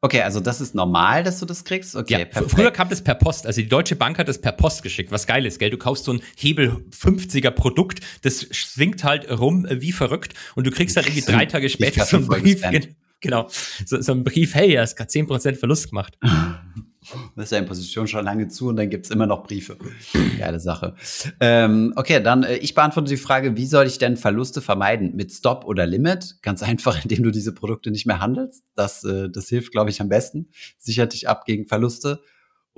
Okay, 0.00 0.22
also 0.22 0.38
das 0.38 0.60
ist 0.60 0.76
normal, 0.76 1.24
dass 1.24 1.40
du 1.40 1.46
das 1.46 1.64
kriegst? 1.64 1.96
Okay, 1.96 2.20
ja, 2.20 2.24
perfekt. 2.24 2.52
früher 2.52 2.70
kam 2.70 2.88
das 2.88 3.02
per 3.02 3.16
Post. 3.16 3.46
Also 3.46 3.60
die 3.60 3.68
Deutsche 3.68 3.96
Bank 3.96 4.18
hat 4.18 4.28
das 4.28 4.40
per 4.40 4.52
Post 4.52 4.84
geschickt. 4.84 5.10
Was 5.10 5.26
geil 5.26 5.44
ist, 5.44 5.58
gell? 5.58 5.70
Du 5.70 5.76
kaufst 5.76 6.04
so 6.04 6.12
ein 6.12 6.20
Hebel 6.36 6.84
50er 6.96 7.50
Produkt, 7.50 8.00
das 8.22 8.46
schwingt 8.52 9.02
halt 9.02 9.28
rum 9.28 9.66
wie 9.68 9.90
verrückt 9.90 10.34
und 10.54 10.66
du 10.66 10.70
kriegst 10.70 10.96
dann 10.96 11.04
irgendwie 11.04 11.22
drei 11.22 11.46
Tage 11.46 11.68
später 11.68 12.04
so 12.06 12.18
einen 12.18 12.28
Brief. 12.28 12.62
Genau, 13.20 13.48
so, 13.84 14.00
so 14.00 14.12
ein 14.12 14.22
Brief, 14.22 14.54
hey, 14.54 14.74
er 14.74 14.82
hast 14.82 14.94
gerade 14.94 15.10
10% 15.10 15.56
Verlust 15.56 15.88
gemacht. 15.88 16.16
Ja 17.36 17.58
in 17.58 17.66
Position 17.66 18.06
schon 18.06 18.24
lange 18.24 18.48
zu 18.48 18.68
und 18.68 18.76
dann 18.76 18.90
gibt's 18.90 19.10
immer 19.10 19.26
noch 19.26 19.44
Briefe. 19.44 19.76
Geile 20.38 20.60
Sache. 20.60 20.94
Ähm, 21.40 21.92
okay, 21.96 22.22
dann 22.22 22.42
äh, 22.42 22.56
ich 22.56 22.74
beantworte 22.74 23.08
die 23.08 23.16
Frage, 23.16 23.56
wie 23.56 23.66
soll 23.66 23.86
ich 23.86 23.98
denn 23.98 24.16
Verluste 24.16 24.60
vermeiden? 24.60 25.14
Mit 25.14 25.32
Stop 25.32 25.64
oder 25.64 25.86
Limit? 25.86 26.36
Ganz 26.42 26.62
einfach, 26.62 27.02
indem 27.02 27.22
du 27.22 27.30
diese 27.30 27.54
Produkte 27.54 27.90
nicht 27.90 28.06
mehr 28.06 28.20
handelst. 28.20 28.64
Das, 28.74 29.04
äh, 29.04 29.30
das 29.30 29.48
hilft, 29.48 29.72
glaube 29.72 29.90
ich, 29.90 30.00
am 30.00 30.08
besten. 30.08 30.50
Sichert 30.78 31.12
dich 31.12 31.28
ab 31.28 31.44
gegen 31.44 31.66
Verluste. 31.66 32.20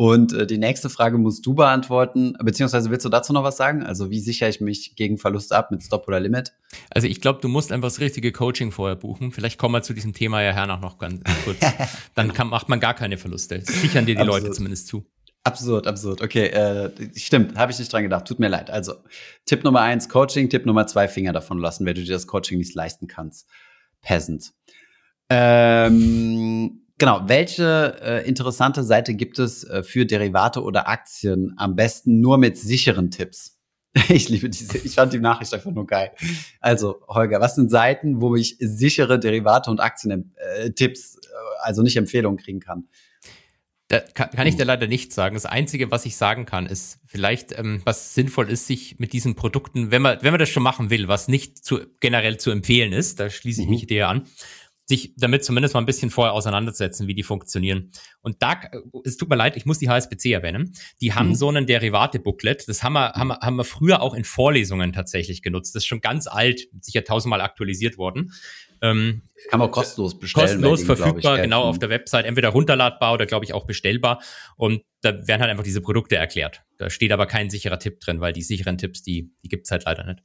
Und 0.00 0.32
äh, 0.32 0.46
die 0.46 0.56
nächste 0.56 0.88
Frage 0.88 1.18
musst 1.18 1.44
du 1.44 1.52
beantworten, 1.52 2.32
beziehungsweise 2.42 2.90
willst 2.90 3.04
du 3.04 3.10
dazu 3.10 3.34
noch 3.34 3.44
was 3.44 3.58
sagen? 3.58 3.82
Also 3.82 4.08
wie 4.08 4.18
sichere 4.18 4.48
ich 4.48 4.58
mich 4.58 4.96
gegen 4.96 5.18
Verlust 5.18 5.52
ab 5.52 5.70
mit 5.70 5.82
Stop 5.82 6.08
oder 6.08 6.18
Limit? 6.18 6.54
Also 6.88 7.06
ich 7.06 7.20
glaube, 7.20 7.40
du 7.42 7.48
musst 7.48 7.70
einfach 7.70 7.88
das 7.88 8.00
richtige 8.00 8.32
Coaching 8.32 8.72
vorher 8.72 8.96
buchen. 8.96 9.30
Vielleicht 9.30 9.58
kommen 9.58 9.74
wir 9.74 9.82
zu 9.82 9.92
diesem 9.92 10.14
Thema 10.14 10.40
ja 10.40 10.52
hernach 10.52 10.80
noch 10.80 10.96
ganz 10.96 11.20
kurz. 11.44 11.58
Dann 12.14 12.32
kann, 12.32 12.48
macht 12.48 12.70
man 12.70 12.80
gar 12.80 12.94
keine 12.94 13.18
Verluste. 13.18 13.60
Sichern 13.60 14.06
dir 14.06 14.14
die 14.14 14.22
Leute 14.22 14.50
zumindest 14.52 14.86
zu. 14.86 15.04
Absurd, 15.44 15.86
absurd. 15.86 16.22
Okay, 16.22 16.46
äh, 16.46 16.90
stimmt, 17.14 17.58
habe 17.58 17.70
ich 17.70 17.78
nicht 17.78 17.92
dran 17.92 18.02
gedacht. 18.02 18.26
Tut 18.26 18.38
mir 18.38 18.48
leid. 18.48 18.70
Also 18.70 18.94
Tipp 19.44 19.64
Nummer 19.64 19.82
eins, 19.82 20.08
Coaching. 20.08 20.48
Tipp 20.48 20.64
Nummer 20.64 20.86
zwei, 20.86 21.08
Finger 21.08 21.34
davon 21.34 21.58
lassen, 21.58 21.84
wenn 21.84 21.94
du 21.94 22.02
dir 22.02 22.14
das 22.14 22.26
Coaching 22.26 22.56
nicht 22.56 22.74
leisten 22.74 23.06
kannst. 23.06 23.46
Peasant. 24.00 24.54
Ähm, 25.28 26.79
Genau, 27.00 27.22
welche 27.24 27.96
äh, 28.02 28.28
interessante 28.28 28.84
Seite 28.84 29.14
gibt 29.14 29.38
es 29.38 29.64
äh, 29.64 29.82
für 29.82 30.04
Derivate 30.04 30.62
oder 30.62 30.86
Aktien? 30.86 31.54
Am 31.56 31.74
besten 31.74 32.20
nur 32.20 32.36
mit 32.36 32.58
sicheren 32.58 33.10
Tipps. 33.10 33.56
Ich 34.10 34.28
liebe 34.28 34.50
diese, 34.50 34.76
ich 34.78 34.94
fand 34.94 35.12
die 35.14 35.18
Nachricht 35.18 35.52
einfach 35.54 35.70
nur 35.70 35.86
geil. 35.86 36.12
Also, 36.60 37.00
Holger, 37.08 37.40
was 37.40 37.54
sind 37.54 37.70
Seiten, 37.70 38.20
wo 38.20 38.36
ich 38.36 38.56
sichere 38.60 39.18
Derivate 39.18 39.70
und 39.70 39.80
Aktien-Tipps, 39.80 41.16
äh, 41.16 41.28
also 41.62 41.82
nicht 41.82 41.96
Empfehlungen 41.96 42.38
kriegen 42.38 42.60
kann? 42.60 42.86
Da 43.88 43.98
kann, 43.98 44.30
kann 44.30 44.46
ich 44.46 44.54
dir 44.54 44.64
leider 44.64 44.86
nicht 44.86 45.12
sagen. 45.12 45.34
Das 45.34 45.46
Einzige, 45.46 45.90
was 45.90 46.06
ich 46.06 46.16
sagen 46.16 46.46
kann, 46.46 46.66
ist 46.66 47.00
vielleicht, 47.06 47.58
ähm, 47.58 47.82
was 47.84 48.14
sinnvoll 48.14 48.48
ist, 48.48 48.68
sich 48.68 49.00
mit 49.00 49.12
diesen 49.12 49.34
Produkten, 49.34 49.90
wenn 49.90 50.02
man, 50.02 50.18
wenn 50.20 50.30
man 50.30 50.38
das 50.38 50.50
schon 50.50 50.62
machen 50.62 50.90
will, 50.90 51.08
was 51.08 51.26
nicht 51.26 51.64
zu, 51.64 51.80
generell 51.98 52.36
zu 52.36 52.52
empfehlen 52.52 52.92
ist, 52.92 53.18
da 53.18 53.30
schließe 53.30 53.62
ich 53.62 53.66
mhm. 53.66 53.72
mich 53.72 53.86
dir 53.88 54.06
an, 54.06 54.26
sich 54.90 55.14
damit 55.16 55.44
zumindest 55.44 55.72
mal 55.72 55.80
ein 55.80 55.86
bisschen 55.86 56.10
vorher 56.10 56.34
auseinandersetzen, 56.34 57.06
wie 57.06 57.14
die 57.14 57.22
funktionieren. 57.22 57.90
Und 58.20 58.42
da, 58.42 58.60
es 59.04 59.16
tut 59.16 59.30
mir 59.30 59.36
leid, 59.36 59.56
ich 59.56 59.64
muss 59.64 59.78
die 59.78 59.88
HSBC 59.88 60.32
erwähnen. 60.32 60.72
Die 61.00 61.14
haben 61.14 61.30
mhm. 61.30 61.34
so 61.36 61.48
einen 61.48 61.66
Derivate-Booklet. 61.66 62.68
Das 62.68 62.82
haben 62.82 62.92
wir, 62.92 63.12
haben, 63.12 63.28
wir, 63.28 63.38
haben 63.40 63.56
wir 63.56 63.64
früher 63.64 64.02
auch 64.02 64.14
in 64.14 64.24
Vorlesungen 64.24 64.92
tatsächlich 64.92 65.40
genutzt. 65.40 65.74
Das 65.74 65.84
ist 65.84 65.86
schon 65.86 66.02
ganz 66.02 66.26
alt, 66.26 66.68
sicher 66.80 67.04
tausendmal 67.04 67.40
aktualisiert 67.40 67.96
worden. 67.96 68.32
Ähm, 68.82 69.22
Kann 69.48 69.60
man 69.60 69.70
kostenlos 69.70 70.18
bestellen. 70.18 70.46
Kostenlos 70.46 70.80
denen, 70.80 70.96
verfügbar, 70.96 71.36
ich, 71.36 71.42
genau, 71.42 71.62
auf 71.62 71.78
der 71.78 71.88
Website, 71.88 72.26
entweder 72.26 72.48
runterladbar 72.48 73.14
oder, 73.14 73.26
glaube 73.26 73.44
ich, 73.44 73.52
auch 73.52 73.66
bestellbar. 73.66 74.22
Und 74.56 74.82
da 75.02 75.12
werden 75.26 75.40
halt 75.40 75.50
einfach 75.50 75.64
diese 75.64 75.80
Produkte 75.80 76.16
erklärt. 76.16 76.62
Da 76.78 76.90
steht 76.90 77.12
aber 77.12 77.26
kein 77.26 77.48
sicherer 77.48 77.78
Tipp 77.78 78.00
drin, 78.00 78.20
weil 78.20 78.32
die 78.32 78.42
sicheren 78.42 78.76
Tipps, 78.76 79.02
die, 79.02 79.32
die 79.42 79.48
gibt's 79.48 79.70
halt 79.70 79.84
leider 79.84 80.04
nicht. 80.04 80.22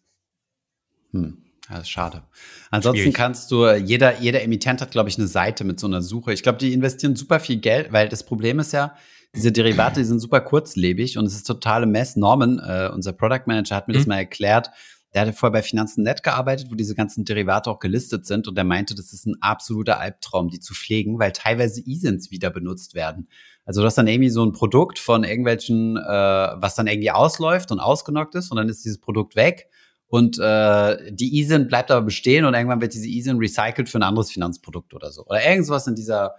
Hm. 1.11 1.44
Das 1.69 1.81
ist 1.81 1.89
schade. 1.89 2.23
Ansonsten 2.69 3.01
Schwierig. 3.01 3.15
kannst 3.15 3.51
du, 3.51 3.67
jeder, 3.71 4.19
jeder 4.19 4.43
Emittent 4.43 4.81
hat, 4.81 4.91
glaube 4.91 5.09
ich, 5.09 5.17
eine 5.17 5.27
Seite 5.27 5.63
mit 5.63 5.79
so 5.79 5.87
einer 5.87 6.01
Suche. 6.01 6.33
Ich 6.33 6.43
glaube, 6.43 6.59
die 6.59 6.73
investieren 6.73 7.15
super 7.15 7.39
viel 7.39 7.57
Geld, 7.57 7.91
weil 7.91 8.07
das 8.07 8.23
Problem 8.23 8.59
ist 8.59 8.73
ja, 8.73 8.95
diese 9.35 9.51
Derivate, 9.51 9.99
die 9.99 10.05
sind 10.05 10.19
super 10.19 10.41
kurzlebig 10.41 11.17
und 11.17 11.25
es 11.25 11.35
ist 11.35 11.45
totale 11.45 11.85
Mess. 11.85 12.15
Norman, 12.15 12.59
äh, 12.59 12.89
unser 12.93 13.13
Product 13.13 13.43
Manager, 13.47 13.75
hat 13.75 13.87
mir 13.87 13.93
mhm. 13.93 13.97
das 13.97 14.07
mal 14.07 14.17
erklärt. 14.17 14.69
Der 15.13 15.21
hatte 15.21 15.33
vorher 15.33 15.53
bei 15.53 15.63
Finanzen.net 15.63 16.23
gearbeitet, 16.23 16.67
wo 16.69 16.75
diese 16.75 16.93
ganzen 16.93 17.25
Derivate 17.25 17.69
auch 17.69 17.79
gelistet 17.79 18.25
sind 18.25 18.47
und 18.47 18.55
der 18.55 18.65
meinte, 18.65 18.95
das 18.95 19.13
ist 19.13 19.25
ein 19.25 19.35
absoluter 19.41 19.99
Albtraum, 19.99 20.49
die 20.49 20.59
zu 20.59 20.73
pflegen, 20.73 21.19
weil 21.19 21.31
teilweise 21.31 21.81
ISINs 21.85 22.31
wieder 22.31 22.49
benutzt 22.49 22.95
werden. 22.95 23.27
Also 23.65 23.81
du 23.81 23.87
hast 23.87 23.97
dann 23.97 24.07
irgendwie 24.07 24.29
so 24.29 24.45
ein 24.45 24.51
Produkt 24.51 24.99
von 24.99 25.23
irgendwelchen, 25.23 25.97
äh, 25.97 26.01
was 26.01 26.75
dann 26.75 26.87
irgendwie 26.87 27.11
ausläuft 27.11 27.71
und 27.71 27.79
ausgenockt 27.79 28.35
ist 28.35 28.51
und 28.51 28.57
dann 28.57 28.69
ist 28.69 28.83
dieses 28.83 28.99
Produkt 28.99 29.35
weg 29.35 29.69
und 30.07 30.37
äh, 30.39 31.11
die 31.11 31.39
ISIN 31.39 31.67
bleibt 31.67 31.91
aber 31.91 32.05
bestehen 32.05 32.45
und 32.45 32.53
irgendwann 32.53 32.81
wird 32.81 32.93
diese 32.93 33.07
ISIN 33.07 33.37
recycelt 33.37 33.89
für 33.89 33.97
ein 33.99 34.03
anderes 34.03 34.31
Finanzprodukt 34.31 34.93
oder 34.93 35.11
so. 35.11 35.25
Oder 35.25 35.45
irgendwas 35.45 35.87
in 35.87 35.95
dieser, 35.95 36.35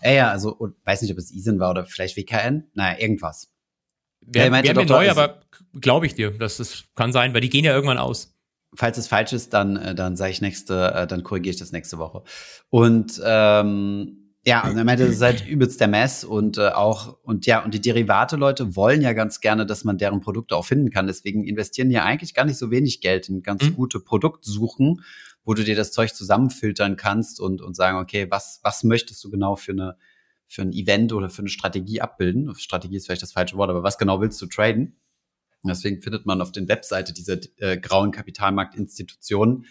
äh, 0.00 0.16
ja, 0.16 0.30
also 0.30 0.56
weiß 0.84 1.02
nicht, 1.02 1.12
ob 1.12 1.18
es 1.18 1.30
ISIN 1.30 1.58
war 1.60 1.70
oder 1.70 1.84
vielleicht 1.84 2.16
WKN, 2.16 2.64
naja, 2.74 2.98
irgendwas. 2.98 3.50
Wäre 4.20 4.50
wär 4.50 4.74
mir 4.74 4.86
neu, 4.86 5.10
aber 5.10 5.42
glaube 5.80 6.06
ich 6.06 6.14
dir, 6.14 6.32
dass 6.32 6.56
das 6.56 6.84
kann 6.94 7.12
sein, 7.12 7.34
weil 7.34 7.40
die 7.42 7.50
gehen 7.50 7.64
ja 7.64 7.74
irgendwann 7.74 7.98
aus. 7.98 8.34
Falls 8.74 8.98
es 8.98 9.06
falsch 9.06 9.32
ist, 9.32 9.52
dann, 9.52 9.76
äh, 9.76 9.94
dann 9.94 10.16
sage 10.16 10.32
ich 10.32 10.40
nächste, 10.40 10.92
äh, 10.92 11.06
dann 11.06 11.22
korrigiere 11.22 11.52
ich 11.54 11.58
das 11.60 11.72
nächste 11.72 11.98
Woche. 11.98 12.22
Und 12.70 13.20
ähm, 13.24 14.25
ja, 14.46 14.64
und 14.68 14.78
er 14.78 14.84
meinte, 14.84 15.04
das 15.04 15.16
ist 15.16 15.22
halt 15.22 15.44
übelst 15.44 15.80
der 15.80 15.88
Mess 15.88 16.22
und 16.22 16.56
äh, 16.56 16.68
auch, 16.68 17.18
und 17.24 17.46
ja, 17.46 17.64
und 17.64 17.74
die 17.74 17.80
Derivate-Leute 17.80 18.76
wollen 18.76 19.02
ja 19.02 19.12
ganz 19.12 19.40
gerne, 19.40 19.66
dass 19.66 19.82
man 19.82 19.98
deren 19.98 20.20
Produkte 20.20 20.54
auch 20.54 20.64
finden 20.64 20.90
kann. 20.90 21.08
Deswegen 21.08 21.42
investieren 21.42 21.90
ja 21.90 22.04
eigentlich 22.04 22.32
gar 22.32 22.44
nicht 22.44 22.56
so 22.56 22.70
wenig 22.70 23.00
Geld 23.00 23.28
in 23.28 23.42
ganz 23.42 23.64
mhm. 23.64 23.74
gute 23.74 23.98
Produktsuchen, 23.98 25.02
wo 25.44 25.54
du 25.54 25.64
dir 25.64 25.74
das 25.74 25.90
Zeug 25.90 26.14
zusammenfiltern 26.14 26.96
kannst 26.96 27.40
und, 27.40 27.60
und 27.60 27.74
sagen, 27.74 27.98
okay, 27.98 28.28
was, 28.30 28.60
was 28.62 28.84
möchtest 28.84 29.24
du 29.24 29.30
genau 29.30 29.56
für 29.56 29.72
eine, 29.72 29.96
für 30.46 30.62
ein 30.62 30.72
Event 30.72 31.12
oder 31.12 31.28
für 31.28 31.42
eine 31.42 31.48
Strategie 31.48 32.00
abbilden? 32.00 32.54
Strategie 32.54 32.98
ist 32.98 33.06
vielleicht 33.06 33.22
das 33.22 33.32
falsche 33.32 33.56
Wort, 33.56 33.70
aber 33.70 33.82
was 33.82 33.98
genau 33.98 34.20
willst 34.20 34.40
du 34.40 34.46
traden? 34.46 34.96
Deswegen 35.64 36.00
findet 36.00 36.24
man 36.24 36.40
auf 36.40 36.52
den 36.52 36.68
Webseite 36.68 37.12
dieser 37.12 37.38
äh, 37.56 37.78
grauen 37.78 38.12
Kapitalmarktinstitutionen 38.12 39.66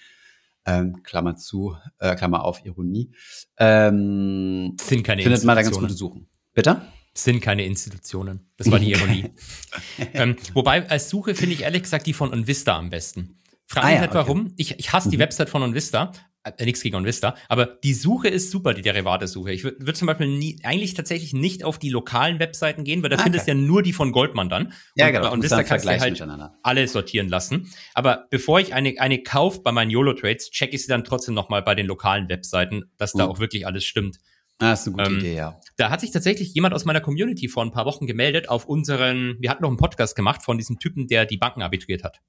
ähm, 0.66 1.04
Klammer 1.04 1.36
zu, 1.36 1.76
äh, 2.00 2.16
Klammer 2.16 2.44
auf, 2.44 2.66
Ironie, 2.66 3.12
ähm, 3.58 4.76
sind 4.82 5.04
keine 5.04 5.24
findet 5.24 5.44
man 5.44 5.56
da 5.56 5.62
ganz 5.62 5.78
gute 5.78 5.94
Suchen. 5.94 6.28
Bitte? 6.54 6.82
Sind 7.14 7.42
keine 7.42 7.66
Institutionen. 7.66 8.52
Das 8.58 8.70
war 8.70 8.80
die 8.80 8.92
Ironie. 8.92 9.32
ähm, 10.14 10.36
wobei, 10.54 10.90
als 10.90 11.10
Suche 11.10 11.34
finde 11.34 11.56
ich 11.56 11.62
ehrlich 11.62 11.84
gesagt 11.84 12.06
die 12.08 12.14
von 12.14 12.34
Onvista 12.34 12.78
am 12.78 12.90
besten. 12.90 13.38
Frag 13.68 13.86
mich 13.86 13.94
ah, 13.94 13.96
ja, 13.96 14.02
nicht 14.02 14.14
warum. 14.14 14.54
Ich, 14.58 14.78
ich 14.80 14.92
hasse 14.92 15.08
mhm. 15.08 15.12
die 15.12 15.20
Website 15.20 15.50
von 15.50 15.64
Onvista, 15.64 16.12
äh, 16.46 16.66
nichts 16.66 16.82
gegen 16.82 16.96
OnVista, 16.96 17.36
aber 17.50 17.66
die 17.66 17.94
Suche 17.94 18.28
ist 18.28 18.52
super, 18.52 18.74
die 18.74 18.82
Derivate-Suche. 18.82 19.52
Ich 19.52 19.64
würde 19.64 19.86
würd 19.86 19.98
zum 19.98 20.06
Beispiel 20.06 20.28
nie, 20.28 20.60
eigentlich 20.64 20.94
tatsächlich 20.94 21.34
nicht 21.34 21.64
auf 21.64 21.80
die 21.80 21.90
lokalen 21.90 22.40
Webseiten 22.40 22.84
gehen, 22.84 23.02
weil 23.04 23.10
da 23.10 23.16
ah, 23.16 23.20
okay. 23.20 23.24
findest 23.24 23.48
du 23.48 23.52
ja 23.52 23.56
nur 23.56 23.82
die 23.84 23.94
von 23.94 24.12
Goldman 24.12 24.50
dann. 24.50 24.74
Ja, 24.96 25.10
genau. 25.10 25.28
Und 25.28 25.40
OnVista 25.40 25.64
kannst 25.64 25.86
du 25.86 26.00
halt 26.00 26.24
alle 26.64 26.88
sortieren 26.88 27.30
lassen. 27.30 27.70
Aber 27.94 28.28
bevor 28.30 28.60
ich 28.60 28.74
eine, 28.74 28.94
eine 29.00 29.24
kaufe 29.24 29.62
bei 29.62 29.72
meinen 29.72 29.90
YOLO-Trades, 29.90 30.52
checke 30.52 30.76
ich 30.76 30.84
sie 30.84 30.88
dann 30.88 31.04
trotzdem 31.04 31.34
nochmal 31.34 31.64
bei 31.64 31.76
den 31.76 31.88
lokalen 31.88 32.30
Webseiten, 32.30 32.86
dass 32.98 33.14
da 33.14 33.26
mhm. 33.26 33.32
auch 33.32 33.40
wirklich 33.40 33.66
alles 33.66 33.84
stimmt. 33.84 34.20
Ah, 34.60 34.74
ist 34.74 34.88
eine 34.88 34.96
gute 34.96 35.10
ähm, 35.10 35.18
Idee, 35.18 35.36
ja. 35.36 35.60
Da 35.76 35.90
hat 35.90 36.00
sich 36.00 36.12
tatsächlich 36.12 36.54
jemand 36.54 36.74
aus 36.74 36.86
meiner 36.86 37.02
Community 37.02 37.50
vor 37.50 37.64
ein 37.64 37.72
paar 37.72 37.86
Wochen 37.86 38.08
gemeldet 38.08 38.48
auf 38.48 38.66
unseren, 38.66 39.36
wir 39.40 39.50
hatten 39.50 39.64
noch 39.64 39.70
einen 39.70 39.78
Podcast 39.78 40.16
gemacht 40.16 40.44
von 40.44 40.58
diesem 40.58 40.80
Typen, 40.80 41.08
der 41.08 41.26
die 41.26 41.38
Banken 41.38 41.62
arbitriert 41.62 42.04
hat. 42.04 42.22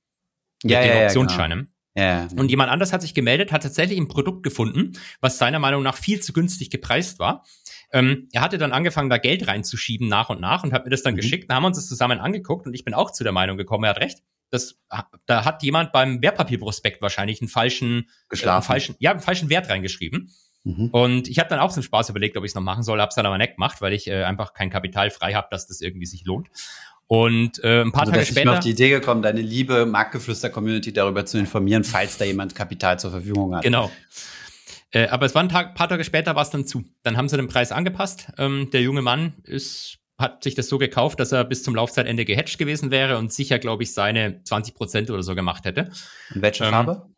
Ja, 0.64 0.82
ja, 0.82 1.00
ja, 1.00 1.06
Optionsscheine. 1.06 1.54
Genau. 1.54 1.68
Ja. 1.96 2.28
Und 2.36 2.50
jemand 2.50 2.70
anders 2.70 2.92
hat 2.92 3.00
sich 3.00 3.14
gemeldet, 3.14 3.52
hat 3.52 3.62
tatsächlich 3.62 3.98
ein 3.98 4.08
Produkt 4.08 4.42
gefunden, 4.42 4.92
was 5.20 5.38
seiner 5.38 5.58
Meinung 5.58 5.82
nach 5.82 5.96
viel 5.96 6.20
zu 6.20 6.34
günstig 6.34 6.68
gepreist 6.68 7.18
war. 7.18 7.44
Ähm, 7.90 8.28
er 8.32 8.42
hatte 8.42 8.58
dann 8.58 8.72
angefangen, 8.72 9.08
da 9.08 9.16
Geld 9.16 9.46
reinzuschieben 9.46 10.06
nach 10.06 10.28
und 10.28 10.40
nach 10.40 10.62
und 10.62 10.74
hat 10.74 10.84
mir 10.84 10.90
das 10.90 11.02
dann 11.02 11.14
mhm. 11.14 11.18
geschickt. 11.18 11.48
Dann 11.48 11.56
haben 11.56 11.62
wir 11.62 11.68
uns 11.68 11.78
das 11.78 11.88
zusammen 11.88 12.18
angeguckt 12.18 12.66
und 12.66 12.74
ich 12.74 12.84
bin 12.84 12.92
auch 12.92 13.12
zu 13.12 13.24
der 13.24 13.32
Meinung 13.32 13.56
gekommen, 13.56 13.84
er 13.84 13.90
hat 13.90 14.00
recht. 14.00 14.18
Das, 14.50 14.78
da 15.24 15.44
hat 15.44 15.62
jemand 15.62 15.92
beim 15.92 16.22
Wertpapierprospekt 16.22 17.02
wahrscheinlich 17.02 17.40
einen 17.40 17.48
falschen, 17.48 18.10
äh, 18.30 18.46
einen 18.46 18.62
falschen, 18.62 18.94
ja, 18.98 19.12
einen 19.12 19.20
falschen 19.20 19.48
Wert 19.48 19.68
reingeschrieben. 19.68 20.30
Mhm. 20.64 20.90
Und 20.90 21.28
ich 21.28 21.38
habe 21.38 21.48
dann 21.48 21.60
auch 21.60 21.72
zum 21.72 21.82
Spaß 21.82 22.10
überlegt, 22.10 22.36
ob 22.36 22.44
ich 22.44 22.50
es 22.50 22.54
noch 22.54 22.62
machen 22.62 22.82
soll, 22.82 23.00
hab's 23.00 23.14
dann 23.14 23.24
aber 23.24 23.38
nicht 23.38 23.54
gemacht, 23.54 23.80
weil 23.80 23.92
ich 23.92 24.08
äh, 24.08 24.24
einfach 24.24 24.52
kein 24.52 24.68
Kapital 24.68 25.10
frei 25.10 25.32
habe, 25.32 25.48
dass 25.50 25.66
das 25.66 25.80
irgendwie 25.80 26.06
sich 26.06 26.24
lohnt. 26.24 26.48
Und 27.08 27.62
äh, 27.62 27.82
ein 27.82 27.92
paar 27.92 28.02
also, 28.02 28.12
Tage 28.12 28.24
später. 28.24 28.40
Ich 28.40 28.44
bin 28.44 28.54
auf 28.54 28.60
die 28.60 28.70
Idee 28.70 28.90
gekommen, 28.90 29.22
deine 29.22 29.40
liebe 29.40 29.86
Marktgeflüster-Community 29.86 30.92
darüber 30.92 31.24
zu 31.24 31.38
informieren, 31.38 31.84
falls 31.84 32.18
da 32.18 32.24
jemand 32.24 32.54
Kapital 32.54 32.98
zur 32.98 33.12
Verfügung 33.12 33.54
hat. 33.54 33.62
Genau. 33.62 33.90
Äh, 34.90 35.08
aber 35.08 35.26
es 35.26 35.34
war 35.34 35.42
ein 35.42 35.48
Tag, 35.48 35.74
paar 35.74 35.88
Tage 35.88 36.04
später 36.04 36.34
war 36.34 36.42
es 36.42 36.50
dann 36.50 36.66
zu. 36.66 36.84
Dann 37.02 37.16
haben 37.16 37.28
sie 37.28 37.36
den 37.36 37.48
Preis 37.48 37.70
angepasst. 37.70 38.32
Ähm, 38.38 38.70
der 38.72 38.82
junge 38.82 39.02
Mann 39.02 39.34
ist, 39.44 39.98
hat 40.18 40.42
sich 40.42 40.54
das 40.54 40.68
so 40.68 40.78
gekauft, 40.78 41.20
dass 41.20 41.30
er 41.30 41.44
bis 41.44 41.62
zum 41.62 41.76
Laufzeitende 41.76 42.24
gehatcht 42.24 42.58
gewesen 42.58 42.90
wäre 42.90 43.18
und 43.18 43.32
sicher, 43.32 43.58
glaube 43.58 43.84
ich, 43.84 43.94
seine 43.94 44.42
20 44.42 44.74
Prozent 44.74 45.10
oder 45.10 45.22
so 45.22 45.34
gemacht 45.34 45.64
hätte. 45.64 45.90
Und 46.34 46.42
welche 46.42 46.64
ähm, 46.64 46.70
Farbe? 46.70 47.10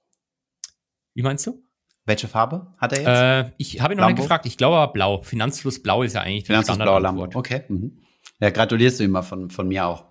Wie 1.14 1.22
meinst 1.22 1.46
du? 1.46 1.62
Welche 2.04 2.28
Farbe 2.28 2.72
hat 2.78 2.92
er 2.92 2.98
jetzt? 2.98 3.50
Äh, 3.50 3.52
ich 3.58 3.80
habe 3.80 3.94
ihn 3.94 3.96
noch 3.96 4.04
Lambo? 4.04 4.16
nicht 4.16 4.22
gefragt. 4.22 4.46
Ich 4.46 4.56
glaube 4.56 4.76
aber 4.76 4.92
blau. 4.92 5.22
Finanzfluss 5.22 5.82
blau 5.82 6.02
ist 6.02 6.14
ja 6.14 6.22
eigentlich 6.22 6.44
die 6.44 6.54
Standardantwort. 6.54 7.02
Lambo. 7.02 7.38
Okay. 7.38 7.62
Mhm. 7.68 8.02
Ja, 8.40 8.50
gratulierst 8.50 9.00
du 9.00 9.04
ihm 9.04 9.10
mal 9.10 9.22
von, 9.22 9.50
von 9.50 9.66
mir 9.68 9.86
auch. 9.86 10.04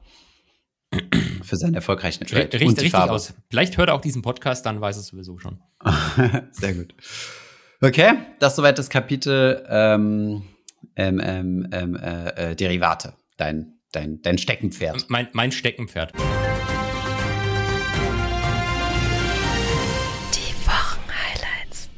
Für 1.43 1.55
seinen 1.55 1.75
erfolgreichen 1.75 2.25
Trade. 2.25 2.43
Richtig, 2.53 2.61
richtig 2.61 2.95
aus. 2.95 3.33
Vielleicht 3.49 3.77
hört 3.77 3.89
er 3.89 3.95
auch 3.95 4.01
diesen 4.01 4.21
Podcast, 4.21 4.65
dann 4.65 4.79
weiß 4.81 4.97
es 4.97 5.07
sowieso 5.07 5.37
schon. 5.37 5.61
Sehr 6.51 6.73
gut. 6.73 6.93
Okay, 7.81 8.13
das 8.39 8.55
soweit 8.55 8.77
das 8.77 8.89
Kapitel 8.89 9.65
ähm, 9.69 10.43
ähm, 10.95 11.21
ähm, 11.23 11.67
ähm 11.71 11.95
äh, 11.95 12.51
äh, 12.51 12.55
Derivate. 12.55 13.13
Dein, 13.37 13.79
dein, 13.91 14.21
dein 14.21 14.37
Steckenpferd. 14.37 15.09
Mein, 15.09 15.27
mein 15.33 15.51
Steckenpferd. 15.51 16.13
Die 20.33 20.55
Wochenhighlights. 20.65 21.89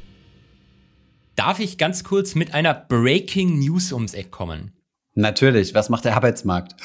Darf 1.35 1.59
ich 1.59 1.77
ganz 1.77 2.03
kurz 2.03 2.35
mit 2.35 2.53
einer 2.53 2.73
Breaking 2.73 3.59
News 3.59 3.93
ums 3.93 4.13
Eck 4.13 4.31
kommen? 4.31 4.78
Natürlich. 5.19 5.73
Was 5.73 5.89
macht 5.89 6.05
der 6.05 6.15
Arbeitsmarkt? 6.15 6.75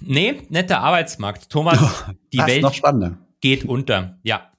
Nee, 0.00 0.42
nicht 0.48 0.70
der 0.70 0.80
Arbeitsmarkt. 0.80 1.48
Thomas, 1.48 1.78
die 2.32 2.38
Was, 2.38 2.46
Welt 2.48 3.16
geht 3.40 3.64
unter. 3.64 4.18
Ja. 4.22 4.52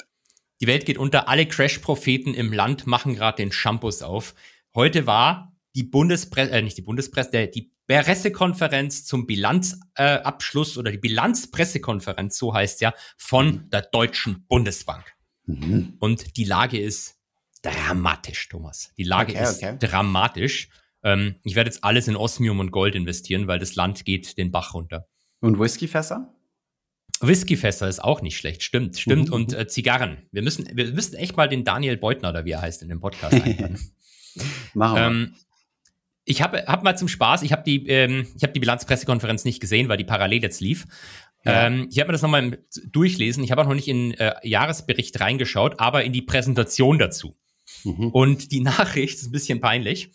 Die 0.62 0.68
Welt 0.68 0.86
geht 0.86 0.98
unter. 0.98 1.28
Alle 1.28 1.46
Crash-Propheten 1.46 2.34
im 2.34 2.54
Land 2.54 2.88
machen 2.88 3.16
gerade 3.16 3.38
den 3.38 3.52
Shampoos 3.52 4.02
auf. 4.02 4.36
Heute 4.74 5.06
war 5.06 5.54
die 5.76 5.84
Bundespresse, 5.84 6.52
äh, 6.52 6.62
nicht 6.62 6.78
die 6.78 6.82
Bundespresse, 6.82 7.32
der, 7.32 7.48
die 7.48 7.74
Pressekonferenz 7.88 9.06
zum 9.06 9.26
Bilanzabschluss 9.26 10.76
äh, 10.76 10.80
oder 10.80 10.92
die 10.92 10.98
Bilanzpressekonferenz, 10.98 12.38
so 12.38 12.54
heißt 12.54 12.82
ja, 12.82 12.94
von 13.18 13.70
der 13.70 13.82
Deutschen 13.82 14.46
Bundesbank. 14.48 15.14
Mhm. 15.46 15.96
Und 16.00 16.38
die 16.38 16.46
Lage 16.46 16.80
ist 16.80 17.18
dramatisch, 17.64 18.48
Thomas. 18.48 18.94
Die 18.98 19.04
Lage 19.04 19.34
Okay, 19.34 19.44
ist 19.44 19.64
okay. 19.64 19.78
dramatisch. 19.80 20.70
Ähm, 21.04 21.36
ich 21.44 21.56
werde 21.56 21.70
jetzt 21.70 21.84
alles 21.84 22.08
in 22.08 22.16
Osmium 22.16 22.60
und 22.60 22.72
Gold 22.72 22.96
investieren, 22.96 23.48
weil 23.48 23.60
das 23.60 23.76
Land 23.76 24.06
geht 24.06 24.38
den 24.38 24.52
Bach 24.52 24.74
runter. 24.74 25.08
Und 25.42 25.60
Whiskyfässer? 25.60 26.34
Whiskyfässer 27.22 27.88
ist 27.88 28.04
auch 28.04 28.22
nicht 28.22 28.38
schlecht, 28.38 28.64
stimmt, 28.64 28.98
stimmt. 28.98 29.28
Mhm. 29.28 29.34
Und 29.34 29.54
äh, 29.54 29.68
Zigarren. 29.68 30.18
Wir 30.32 30.42
müssen, 30.42 30.70
wir 30.74 30.92
müssen 30.92 31.16
echt 31.16 31.36
mal 31.36 31.50
den 31.50 31.64
Daniel 31.64 31.98
Beutner 31.98 32.30
oder 32.30 32.46
wie 32.46 32.52
er 32.52 32.62
heißt 32.62 32.82
in 32.82 32.90
dem 32.90 33.00
Podcast 33.00 33.42
einladen. 33.42 33.80
Machen 34.74 34.96
wir. 34.96 35.06
ähm, 35.06 35.36
ich 36.26 36.42
habe 36.42 36.66
hab 36.68 36.84
mal 36.84 36.98
zum 36.98 37.08
Spaß, 37.08 37.42
ich 37.42 37.52
habe 37.52 37.64
die, 37.64 37.88
ähm, 37.88 38.28
ich 38.36 38.44
habe 38.44 38.54
die 38.54 38.60
Bilanzpressekonferenz 38.60 39.46
nicht 39.46 39.60
gesehen, 39.60 39.90
weil 39.90 39.98
die 39.98 40.04
parallel 40.04 40.44
jetzt 40.44 40.62
lief. 40.62 40.86
Ja. 41.44 41.68
Ähm, 41.68 41.88
ich 41.90 42.00
habe 42.00 42.10
mir 42.10 42.14
das 42.14 42.22
nochmal 42.22 42.60
durchlesen. 42.86 43.44
Ich 43.44 43.52
habe 43.52 43.62
auch 43.62 43.68
noch 43.68 43.74
nicht 43.74 43.88
in 43.88 44.14
äh, 44.14 44.36
Jahresbericht 44.44 45.20
reingeschaut, 45.20 45.80
aber 45.80 46.04
in 46.04 46.14
die 46.14 46.22
Präsentation 46.22 47.00
dazu. 47.00 47.36
Mhm. 47.84 48.10
Und 48.10 48.52
die 48.52 48.60
Nachricht 48.62 49.16
ist 49.16 49.28
ein 49.28 49.32
bisschen 49.32 49.60
peinlich. 49.60 50.12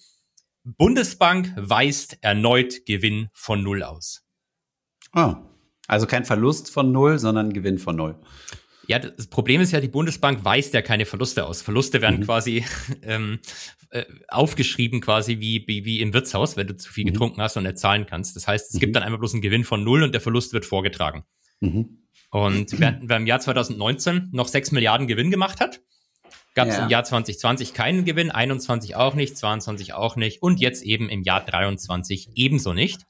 Bundesbank 0.64 1.53
weist 1.57 2.18
erneut 2.22 2.87
Gewinn 2.87 3.29
von 3.33 3.62
Null 3.62 3.83
aus. 3.83 4.22
Ah. 5.12 5.42
Also 5.87 6.07
kein 6.07 6.24
Verlust 6.24 6.70
von 6.70 6.90
null, 6.92 7.18
sondern 7.18 7.53
Gewinn 7.53 7.79
von 7.79 7.94
null. 7.96 8.16
Ja, 8.87 8.98
das 8.98 9.27
Problem 9.27 9.61
ist 9.61 9.72
ja, 9.72 9.81
die 9.81 9.88
Bundesbank 9.88 10.44
weist 10.44 10.72
ja 10.74 10.83
keine 10.83 11.05
Verluste 11.07 11.44
aus. 11.46 11.61
Verluste 11.62 12.00
werden 12.03 12.20
Mhm. 12.20 12.24
quasi 12.24 12.64
ähm, 13.03 13.38
äh, 13.90 14.05
aufgeschrieben, 14.29 15.00
quasi 15.00 15.40
wie, 15.40 15.64
wie, 15.66 15.85
wie 15.85 16.00
im 16.00 16.12
Wirtshaus, 16.14 16.57
wenn 16.57 16.66
du 16.66 16.77
zu 16.77 16.90
viel 16.92 17.05
Mhm. 17.05 17.12
getrunken 17.12 17.42
hast 17.42 17.57
und 17.59 17.64
nicht 17.64 17.79
zahlen 17.79 18.07
kannst. 18.07 18.35
Das 18.35 18.46
heißt, 18.48 18.68
es 18.70 18.74
Mhm. 18.74 18.81
gibt 18.81 18.96
dann 18.96 19.03
einfach 19.03 19.18
bloß 19.18 19.35
einen 19.35 19.42
Gewinn 19.42 19.64
von 19.64 19.85
null 19.85 20.03
und 20.03 20.12
der 20.12 20.20
Verlust 20.22 20.53
wird 20.55 20.64
vorgetragen. 20.64 21.24
Mhm. 21.61 21.98
Und 22.31 22.79
während 22.81 23.09
wer 23.09 23.16
im 23.18 23.27
Jahr 23.27 23.40
2019 23.40 24.31
noch 24.33 24.48
6 24.48 24.72
Milliarden 24.72 25.07
Gewinn 25.07 25.31
gemacht 25.31 25.61
hat, 25.61 25.81
gab 26.55 26.69
es 26.69 26.77
Ja. 26.77 26.85
im 26.85 26.88
Jahr 26.90 27.05
2020 27.05 27.75
keinen 27.75 28.05
Gewinn, 28.05 28.31
21 28.31 28.97
auch 28.97 29.14
nicht, 29.14 29.37
22 29.37 29.93
auch 29.95 30.17
nicht 30.17 30.43
und 30.43 30.61
jetzt 30.61 30.83
eben 30.83 31.09
im 31.09 31.23
Jahr 31.23 31.45
23 31.45 32.31
ebenso 32.37 32.73
nicht. 32.73 33.03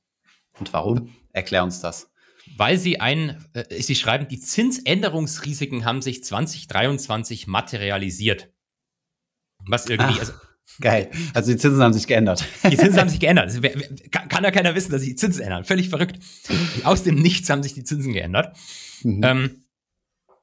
Und 0.59 0.73
warum? 0.73 1.15
Erklär 1.33 1.65
uns 1.65 1.81
das. 1.81 2.11
Weil 2.57 2.79
sie 2.79 3.01
ein, 3.01 3.45
äh, 3.55 3.83
sie 3.83 3.95
schreiben, 3.95 4.29
die 4.29 4.39
Zinsänderungsrisiken 4.41 5.85
haben 5.85 6.03
sich 6.03 6.23
2023 6.25 7.47
materialisiert. 7.47 8.51
Was 9.67 9.87
irgendwie, 9.87 10.15
Ah. 10.17 10.21
also 10.21 10.33
Geil. 10.81 11.11
Also 11.35 11.53
die 11.53 11.59
Zinsen 11.59 11.83
haben 11.83 11.93
sich 11.93 12.07
geändert. 12.07 12.45
die 12.65 12.77
Zinsen 12.77 12.99
haben 12.99 13.09
sich 13.11 13.21
geändert. 13.21 13.45
Also, 13.47 13.63
wer, 13.63 13.79
wer, 13.79 13.89
kann, 14.11 14.29
kann 14.29 14.45
ja 14.45 14.51
keiner 14.51 14.75
wissen, 14.75 14.91
dass 14.93 15.03
sich 15.03 15.11
die 15.11 15.17
Zinsen 15.17 15.43
ändern. 15.43 15.65
Völlig 15.65 15.91
verrückt. 15.91 16.19
Aus 16.85 17.03
dem 17.03 17.17
Nichts 17.17 17.51
haben 17.51 17.63
sich 17.63 17.75
die 17.75 17.85
Zinsen 17.85 18.13
geändert. 18.15 18.57
Mhm. 19.03 19.21
Ähm, 19.23 19.65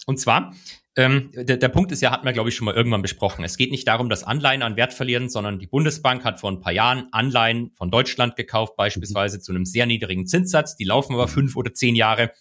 und 0.06 0.20
zwar, 0.20 0.54
ähm, 0.98 1.32
der, 1.34 1.58
der 1.58 1.70
Punkt 1.70 1.92
ist 1.92 2.02
ja, 2.02 2.12
hatten 2.12 2.26
wir, 2.26 2.34
glaube 2.34 2.50
ich, 2.50 2.56
schon 2.56 2.66
mal 2.66 2.76
irgendwann 2.76 3.02
besprochen. 3.02 3.44
Es 3.46 3.56
geht 3.58 3.72
nicht 3.72 3.88
darum, 3.88 4.10
dass 4.10 4.24
Anleihen 4.24 4.62
an 4.62 4.76
Wert 4.76 4.94
verlieren, 4.94 5.30
sondern 5.30 5.58
die 5.60 5.68
Bundesbank 5.68 6.24
hat 6.26 6.40
vor 6.40 6.52
ein 6.52 6.60
paar 6.60 6.74
Jahren 6.74 7.08
Anleihen 7.12 7.72
von 7.76 7.90
Deutschland 7.92 8.36
gekauft, 8.36 8.76
beispielsweise 8.76 9.40
zu 9.40 9.52
einem 9.54 9.66
sehr 9.66 9.86
niedrigen 9.86 10.28
Zinssatz. 10.28 10.76
Die 10.76 10.84
laufen 10.84 11.14
aber 11.14 11.28
fünf 11.28 11.56
oder 11.56 11.74
zehn 11.74 11.96
Jahre. 11.96 12.32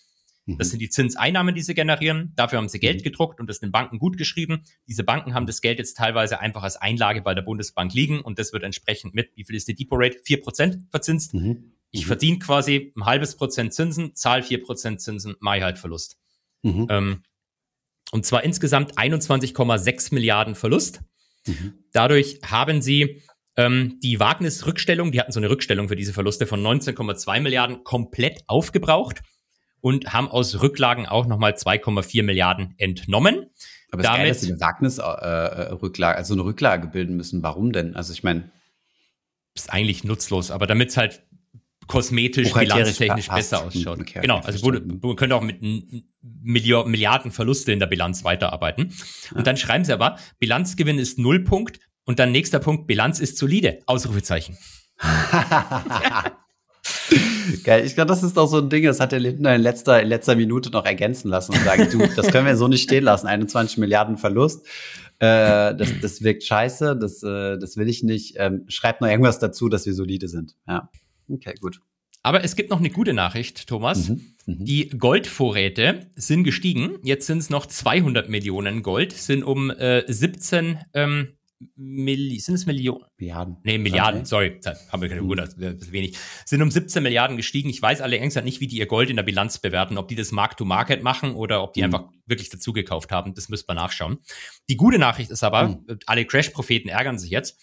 Das 0.46 0.68
Mhm. 0.68 0.70
sind 0.70 0.78
die 0.80 0.88
Zinseinnahmen, 0.88 1.54
die 1.54 1.60
sie 1.60 1.74
generieren. 1.74 2.32
Dafür 2.34 2.58
haben 2.58 2.68
sie 2.68 2.80
Geld 2.80 3.04
gedruckt 3.04 3.38
und 3.38 3.46
das 3.48 3.60
den 3.60 3.70
Banken 3.70 3.98
gut 4.00 4.16
geschrieben. 4.16 4.62
Diese 4.88 5.04
Banken 5.04 5.34
haben 5.34 5.46
das 5.46 5.60
Geld 5.60 5.78
jetzt 5.78 5.96
teilweise 5.96 6.40
einfach 6.40 6.62
als 6.64 6.76
Einlage 6.76 7.22
bei 7.22 7.34
der 7.34 7.42
Bundesbank 7.42 7.94
liegen 7.94 8.20
und 8.20 8.38
das 8.40 8.52
wird 8.52 8.64
entsprechend 8.64 9.14
mit, 9.14 9.30
wie 9.36 9.44
viel 9.44 9.54
ist 9.54 9.68
die 9.68 9.74
Depot 9.76 9.98
Rate? 10.02 10.16
Vier 10.24 10.40
Prozent 10.40 10.78
verzinst. 10.90 11.34
Mhm. 11.34 11.74
Ich 11.92 12.02
Mhm. 12.04 12.06
verdiene 12.08 12.38
quasi 12.40 12.92
ein 12.96 13.04
halbes 13.04 13.36
Prozent 13.36 13.74
Zinsen, 13.74 14.14
zahle 14.16 14.42
vier 14.42 14.60
Prozent 14.62 15.00
Zinsen, 15.00 15.36
mache 15.40 15.62
halt 15.62 15.78
Verlust. 15.78 16.16
Mhm. 16.62 16.86
Ähm, 16.90 17.22
und 18.12 18.26
zwar 18.26 18.44
insgesamt 18.44 18.98
21,6 18.98 20.14
Milliarden 20.14 20.54
Verlust. 20.54 21.00
Mhm. 21.46 21.74
Dadurch 21.92 22.40
haben 22.44 22.82
sie 22.82 23.22
ähm, 23.56 23.98
die 24.02 24.20
Wagnis-Rückstellung, 24.20 25.12
die 25.12 25.20
hatten 25.20 25.32
so 25.32 25.40
eine 25.40 25.50
Rückstellung 25.50 25.88
für 25.88 25.96
diese 25.96 26.12
Verluste 26.12 26.46
von 26.46 26.62
19,2 26.62 27.40
Milliarden 27.40 27.84
komplett 27.84 28.42
aufgebraucht 28.46 29.20
und 29.80 30.12
haben 30.12 30.28
aus 30.28 30.60
Rücklagen 30.60 31.06
auch 31.06 31.26
nochmal 31.26 31.52
2,4 31.52 32.22
Milliarden 32.22 32.74
entnommen. 32.78 33.46
Aber 33.90 34.02
es 34.02 34.06
ist 34.08 34.12
geil, 34.12 34.18
damit- 34.18 34.30
dass 34.30 34.40
sie 34.42 34.52
eine 34.52 34.60
Wagnis-Rücklage, 34.60 36.16
also 36.16 36.34
eine 36.34 36.44
Rücklage 36.44 36.88
bilden 36.88 37.16
müssen. 37.16 37.42
Warum 37.42 37.72
denn? 37.72 37.96
Also 37.96 38.12
ich 38.12 38.22
meine, 38.22 38.50
Ist 39.56 39.72
eigentlich 39.72 40.04
nutzlos, 40.04 40.52
aber 40.52 40.68
damit 40.68 40.90
es 40.90 40.96
halt 40.96 41.22
kosmetisch, 41.90 42.52
bilanztechnisch 42.52 43.28
besser 43.28 43.66
ausschaut. 43.66 43.98
Okay, 44.00 44.20
genau, 44.22 44.36
also 44.36 44.58
verstanden. 44.58 45.00
man 45.02 45.16
könnte 45.16 45.34
auch 45.34 45.42
mit 45.42 45.60
Milliarden 46.22 47.32
Verluste 47.32 47.72
in 47.72 47.80
der 47.80 47.88
Bilanz 47.88 48.22
weiterarbeiten. 48.22 48.94
Und 49.34 49.46
dann 49.48 49.56
schreiben 49.56 49.84
sie 49.84 49.92
aber, 49.92 50.16
Bilanzgewinn 50.38 51.00
ist 51.00 51.18
Nullpunkt 51.18 51.80
und 52.04 52.20
dann 52.20 52.30
nächster 52.30 52.60
Punkt, 52.60 52.86
Bilanz 52.86 53.18
ist 53.18 53.38
solide, 53.38 53.80
Ausrufezeichen. 53.86 54.56
Geil, 57.64 57.84
ich 57.84 57.96
glaube, 57.96 58.08
das 58.08 58.22
ist 58.22 58.36
doch 58.36 58.46
so 58.46 58.58
ein 58.58 58.70
Ding, 58.70 58.84
das 58.84 59.00
hat 59.00 59.10
der 59.10 59.18
Lindner 59.18 59.56
in 59.56 59.62
letzter, 59.62 60.00
in 60.00 60.08
letzter 60.08 60.36
Minute 60.36 60.70
noch 60.70 60.86
ergänzen 60.86 61.28
lassen 61.28 61.54
und 61.54 61.64
sagen, 61.64 61.88
du, 61.90 62.06
das 62.14 62.28
können 62.28 62.46
wir 62.46 62.56
so 62.56 62.68
nicht 62.68 62.84
stehen 62.84 63.02
lassen, 63.02 63.26
21 63.26 63.78
Milliarden 63.78 64.16
Verlust. 64.16 64.64
Äh, 65.18 65.74
das, 65.74 65.88
das 66.00 66.22
wirkt 66.22 66.44
scheiße, 66.44 66.96
das, 66.96 67.24
äh, 67.24 67.58
das 67.58 67.76
will 67.76 67.88
ich 67.88 68.04
nicht. 68.04 68.36
Ähm, 68.38 68.64
schreibt 68.68 69.00
noch 69.00 69.08
irgendwas 69.08 69.40
dazu, 69.40 69.68
dass 69.68 69.86
wir 69.86 69.94
solide 69.94 70.28
sind. 70.28 70.54
Ja. 70.68 70.88
Okay, 71.30 71.54
gut. 71.60 71.80
Aber 72.22 72.44
es 72.44 72.54
gibt 72.54 72.68
noch 72.70 72.80
eine 72.80 72.90
gute 72.90 73.14
Nachricht, 73.14 73.66
Thomas. 73.66 74.10
Mhm. 74.10 74.34
Mhm. 74.46 74.64
Die 74.64 74.88
Goldvorräte 74.90 76.10
sind 76.16 76.44
gestiegen. 76.44 76.98
Jetzt 77.02 77.26
sind 77.26 77.38
es 77.38 77.48
noch 77.50 77.64
200 77.66 78.28
Millionen 78.28 78.82
Gold, 78.82 79.12
sind 79.12 79.42
um 79.42 79.70
äh, 79.70 80.02
17 80.06 80.78
ähm, 80.94 81.36
Milli 81.76 82.40
sind 82.40 82.54
es 82.54 82.64
Millionen? 82.64 83.04
Milliarden. 83.18 83.56
Nee, 83.64 83.76
Milliarden, 83.76 84.20
Okay. 84.22 84.26
sorry, 84.28 84.60
haben 84.90 85.02
wir 85.02 85.10
keine 85.10 85.20
gewundert, 85.20 85.54
das 85.58 85.74
ist 85.74 85.92
wenig. 85.92 86.16
Sind 86.46 86.62
um 86.62 86.70
17 86.70 87.02
Milliarden 87.02 87.36
gestiegen. 87.36 87.68
Ich 87.68 87.82
weiß 87.82 88.00
allerdings 88.00 88.34
halt 88.34 88.46
nicht, 88.46 88.60
wie 88.60 88.66
die 88.66 88.78
ihr 88.78 88.86
Gold 88.86 89.10
in 89.10 89.16
der 89.16 89.24
Bilanz 89.24 89.58
bewerten, 89.58 89.98
ob 89.98 90.08
die 90.08 90.14
das 90.14 90.32
Mark-to-Market 90.32 91.02
machen 91.02 91.34
oder 91.34 91.62
ob 91.62 91.74
die 91.74 91.80
Mhm. 91.80 91.84
einfach 91.84 92.04
wirklich 92.24 92.48
dazugekauft 92.48 93.12
haben. 93.12 93.34
Das 93.34 93.50
müsste 93.50 93.66
man 93.68 93.76
nachschauen. 93.76 94.18
Die 94.70 94.76
gute 94.76 94.98
Nachricht 94.98 95.30
ist 95.30 95.42
aber, 95.44 95.68
Mhm. 95.68 95.98
alle 96.06 96.24
Crash-Propheten 96.24 96.88
ärgern 96.88 97.18
sich 97.18 97.30
jetzt. 97.30 97.60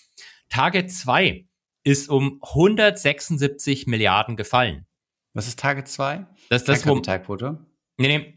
Target 0.50 0.92
2 0.92 1.47
ist 1.88 2.10
um 2.10 2.40
176 2.42 3.88
Milliarden 3.88 4.36
gefallen. 4.36 4.86
Was 5.34 5.48
ist 5.48 5.58
Target 5.60 5.88
2? 5.88 6.26
Das 6.50 6.64
ist 6.64 6.68
das, 6.68 6.86
wo, 6.86 6.96
Kapitalquote. 6.96 7.60
Nee, 7.98 8.08
nee. 8.18 8.34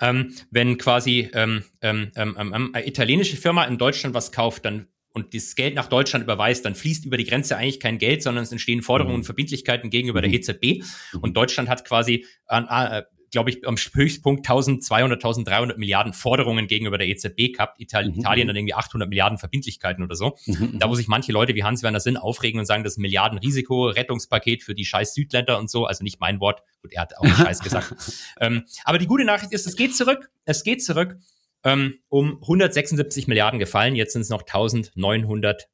Ähm, 0.00 0.34
wenn 0.50 0.78
quasi 0.78 1.30
ähm, 1.34 1.64
ähm, 1.82 2.10
ähm, 2.16 2.36
ähm, 2.38 2.70
eine 2.74 2.86
italienische 2.86 3.36
Firma 3.36 3.64
in 3.64 3.76
Deutschland 3.78 4.14
was 4.14 4.32
kauft, 4.32 4.64
dann 4.64 4.88
und 5.12 5.34
das 5.34 5.54
Geld 5.56 5.74
nach 5.74 5.88
Deutschland 5.88 6.22
überweist, 6.24 6.64
dann 6.66 6.74
fließt 6.74 7.06
über 7.06 7.16
die 7.16 7.24
Grenze 7.24 7.56
eigentlich 7.56 7.80
kein 7.80 7.96
Geld, 7.96 8.22
sondern 8.22 8.44
es 8.44 8.52
entstehen 8.52 8.82
Forderungen 8.82 9.14
Mhm. 9.14 9.20
und 9.20 9.24
Verbindlichkeiten 9.24 9.88
gegenüber 9.88 10.20
der 10.20 10.28
Mhm. 10.28 10.36
EZB. 10.36 10.82
Und 11.22 11.36
Deutschland 11.38 11.70
hat 11.70 11.86
quasi, 11.86 12.26
an, 12.46 12.66
äh, 12.68 13.02
glaube 13.36 13.50
ich, 13.50 13.68
am 13.68 13.76
Höchstpunkt 13.76 14.48
1200, 14.48 15.18
1300 15.18 15.76
Milliarden 15.76 16.14
Forderungen 16.14 16.68
gegenüber 16.68 16.96
der 16.96 17.06
EZB 17.06 17.52
gehabt. 17.52 17.78
Ital 17.78 18.08
Mhm. 18.08 18.20
Italien 18.20 18.46
dann 18.46 18.56
irgendwie 18.56 18.72
800 18.72 19.10
Milliarden 19.10 19.36
Verbindlichkeiten 19.36 20.02
oder 20.02 20.16
so. 20.16 20.38
Mhm. 20.46 20.78
Da, 20.78 20.88
wo 20.88 20.94
sich 20.94 21.06
manche 21.06 21.32
Leute 21.32 21.54
wie 21.54 21.62
Hans-Werner 21.62 22.00
Sinn 22.00 22.16
aufregen 22.16 22.58
und 22.58 22.64
sagen, 22.64 22.82
das 22.82 22.94
ist 22.94 22.98
ein 22.98 23.02
Milliardenrisiko, 23.02 23.88
Rettungspaket 23.88 24.62
für 24.62 24.74
die 24.74 24.86
scheiß 24.86 25.12
Südländer 25.12 25.58
und 25.58 25.68
so. 25.68 25.84
Also 25.84 26.02
nicht 26.02 26.18
mein 26.18 26.40
Wort. 26.40 26.62
Gut, 26.80 26.94
er 26.94 27.02
hat 27.02 27.18
auch 27.18 27.26
Scheiß 27.46 27.60
gesagt. 27.60 27.94
Ähm, 28.40 28.64
aber 28.84 28.96
die 28.96 29.06
gute 29.06 29.26
Nachricht 29.26 29.52
ist, 29.52 29.66
es 29.66 29.76
geht 29.76 29.94
zurück. 29.94 30.30
Es 30.46 30.64
geht 30.64 30.82
zurück. 30.82 31.18
Ähm, 31.62 31.98
um 32.08 32.38
176 32.40 33.26
Milliarden 33.26 33.60
gefallen. 33.60 33.96
Jetzt 33.96 34.14
sind 34.14 34.22
es 34.22 34.30
noch 34.30 34.44
1900, 34.44 35.68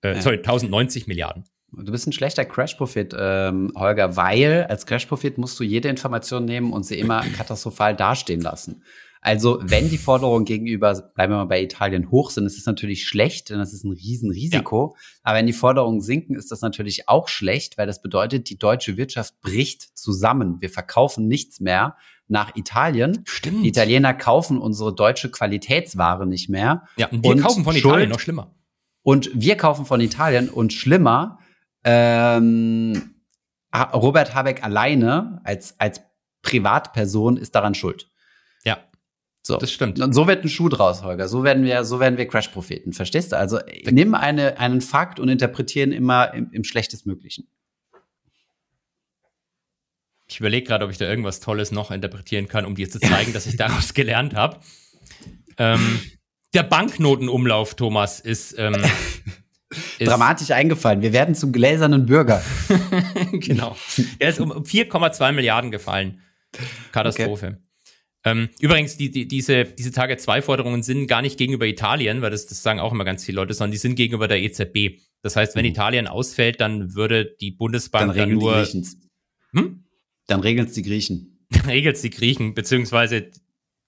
äh, 0.00 0.22
sorry, 0.22 0.38
1090 0.38 1.06
Milliarden. 1.06 1.44
Du 1.76 1.92
bist 1.92 2.06
ein 2.06 2.12
schlechter 2.12 2.44
Crash-Prophet, 2.44 3.14
ähm, 3.18 3.72
Holger, 3.76 4.16
weil 4.16 4.66
als 4.68 4.86
Crash-Prophet 4.86 5.38
musst 5.38 5.58
du 5.58 5.64
jede 5.64 5.88
Information 5.88 6.44
nehmen 6.44 6.72
und 6.72 6.84
sie 6.84 6.98
immer 6.98 7.22
katastrophal 7.36 7.96
dastehen 7.96 8.40
lassen. 8.40 8.82
Also 9.24 9.58
wenn 9.62 9.88
die 9.88 9.96
Forderungen 9.96 10.44
gegenüber, 10.44 10.92
bleiben 11.14 11.32
wir 11.32 11.38
mal 11.38 11.44
bei 11.46 11.62
Italien, 11.62 12.10
hoch 12.10 12.30
sind, 12.30 12.44
ist 12.44 12.58
es 12.58 12.66
natürlich 12.66 13.08
schlecht, 13.08 13.48
denn 13.48 13.58
das 13.58 13.72
ist 13.72 13.82
ein 13.82 13.92
Riesenrisiko. 13.92 14.94
Ja. 14.94 15.02
Aber 15.22 15.38
wenn 15.38 15.46
die 15.46 15.54
Forderungen 15.54 16.02
sinken, 16.02 16.36
ist 16.36 16.52
das 16.52 16.60
natürlich 16.60 17.08
auch 17.08 17.28
schlecht, 17.28 17.78
weil 17.78 17.86
das 17.86 18.02
bedeutet, 18.02 18.50
die 18.50 18.58
deutsche 18.58 18.98
Wirtschaft 18.98 19.40
bricht 19.40 19.96
zusammen. 19.96 20.60
Wir 20.60 20.68
verkaufen 20.68 21.26
nichts 21.26 21.58
mehr 21.58 21.96
nach 22.28 22.54
Italien. 22.54 23.22
Stimmt. 23.24 23.64
Die 23.64 23.68
Italiener 23.68 24.12
kaufen 24.12 24.58
unsere 24.58 24.94
deutsche 24.94 25.30
Qualitätsware 25.30 26.26
nicht 26.26 26.50
mehr. 26.50 26.82
Ja, 26.98 27.08
und 27.08 27.24
wir 27.24 27.30
und 27.30 27.40
kaufen 27.40 27.64
von 27.64 27.74
Italien 27.74 28.10
noch 28.10 28.20
schlimmer. 28.20 28.54
Und 29.02 29.30
wir 29.34 29.56
kaufen 29.56 29.86
von 29.86 30.02
Italien 30.02 30.50
und 30.50 30.74
schlimmer, 30.74 31.38
ähm, 31.84 33.14
Robert 33.92 34.34
Habeck 34.34 34.62
alleine 34.64 35.40
als, 35.44 35.78
als 35.78 36.00
Privatperson 36.42 37.36
ist 37.36 37.54
daran 37.54 37.74
schuld. 37.74 38.08
Ja. 38.64 38.78
So. 39.42 39.58
Das 39.58 39.72
stimmt. 39.72 40.00
Und 40.00 40.14
so 40.14 40.26
wird 40.26 40.44
ein 40.44 40.48
Schuh 40.48 40.68
draus, 40.68 41.02
Holger. 41.02 41.28
So 41.28 41.44
werden 41.44 41.64
wir, 41.64 41.84
so 41.84 42.00
werden 42.00 42.16
wir 42.16 42.26
Crash-Propheten. 42.26 42.92
Verstehst 42.92 43.32
du? 43.32 43.36
Also 43.36 43.58
nimm 43.90 44.14
eine, 44.14 44.58
einen 44.58 44.80
Fakt 44.80 45.20
und 45.20 45.28
interpretieren 45.28 45.92
immer 45.92 46.32
im, 46.32 46.50
im 46.52 46.64
schlechtestmöglichen. 46.64 47.48
Ich 50.26 50.40
überlege 50.40 50.66
gerade, 50.66 50.84
ob 50.84 50.90
ich 50.90 50.98
da 50.98 51.06
irgendwas 51.06 51.40
Tolles 51.40 51.70
noch 51.72 51.90
interpretieren 51.90 52.48
kann, 52.48 52.64
um 52.64 52.74
dir 52.74 52.88
zu 52.88 52.98
zeigen, 52.98 53.32
dass 53.32 53.46
ich 53.46 53.56
daraus 53.58 53.92
gelernt 53.92 54.34
habe. 54.34 54.60
Ähm, 55.58 56.00
der 56.54 56.62
Banknotenumlauf, 56.62 57.74
Thomas, 57.74 58.20
ist, 58.20 58.54
ähm, 58.58 58.74
ist 58.74 58.84
dramatisch 59.98 60.50
eingefallen. 60.50 61.02
Wir 61.02 61.12
werden 61.12 61.34
zum 61.34 61.52
gläsernen 61.52 62.06
Bürger. 62.06 62.42
genau. 63.32 63.76
Er 64.18 64.30
ist 64.30 64.40
um 64.40 64.52
4,2 64.52 65.32
Milliarden 65.32 65.70
gefallen. 65.70 66.20
Katastrophe. 66.92 67.46
Okay. 67.46 67.56
Ähm, 68.26 68.48
übrigens, 68.58 68.96
die, 68.96 69.10
die, 69.10 69.28
diese, 69.28 69.64
diese 69.64 69.92
Tage 69.92 70.16
2 70.16 70.40
Forderungen 70.40 70.82
sind 70.82 71.06
gar 71.06 71.20
nicht 71.20 71.36
gegenüber 71.36 71.66
Italien, 71.66 72.22
weil 72.22 72.30
das, 72.30 72.46
das 72.46 72.62
sagen 72.62 72.80
auch 72.80 72.92
immer 72.92 73.04
ganz 73.04 73.24
viele 73.24 73.36
Leute, 73.36 73.52
sondern 73.52 73.72
die 73.72 73.78
sind 73.78 73.96
gegenüber 73.96 74.28
der 74.28 74.42
EZB. 74.42 75.00
Das 75.22 75.36
heißt, 75.36 75.54
wenn 75.56 75.64
mhm. 75.64 75.72
Italien 75.72 76.06
ausfällt, 76.06 76.60
dann 76.60 76.94
würde 76.94 77.36
die 77.40 77.50
Bundesbank 77.50 78.14
dann, 78.14 78.30
dann 78.30 78.38
nur. 78.38 78.66
Hm? 79.52 79.84
Dann 80.26 80.40
regeln 80.40 80.66
es 80.66 80.72
die 80.72 80.82
Griechen. 80.82 81.30
Dann 81.50 81.66
regelt 81.66 81.96
es 81.96 82.02
die 82.02 82.10
Griechen, 82.10 82.54
beziehungsweise 82.54 83.30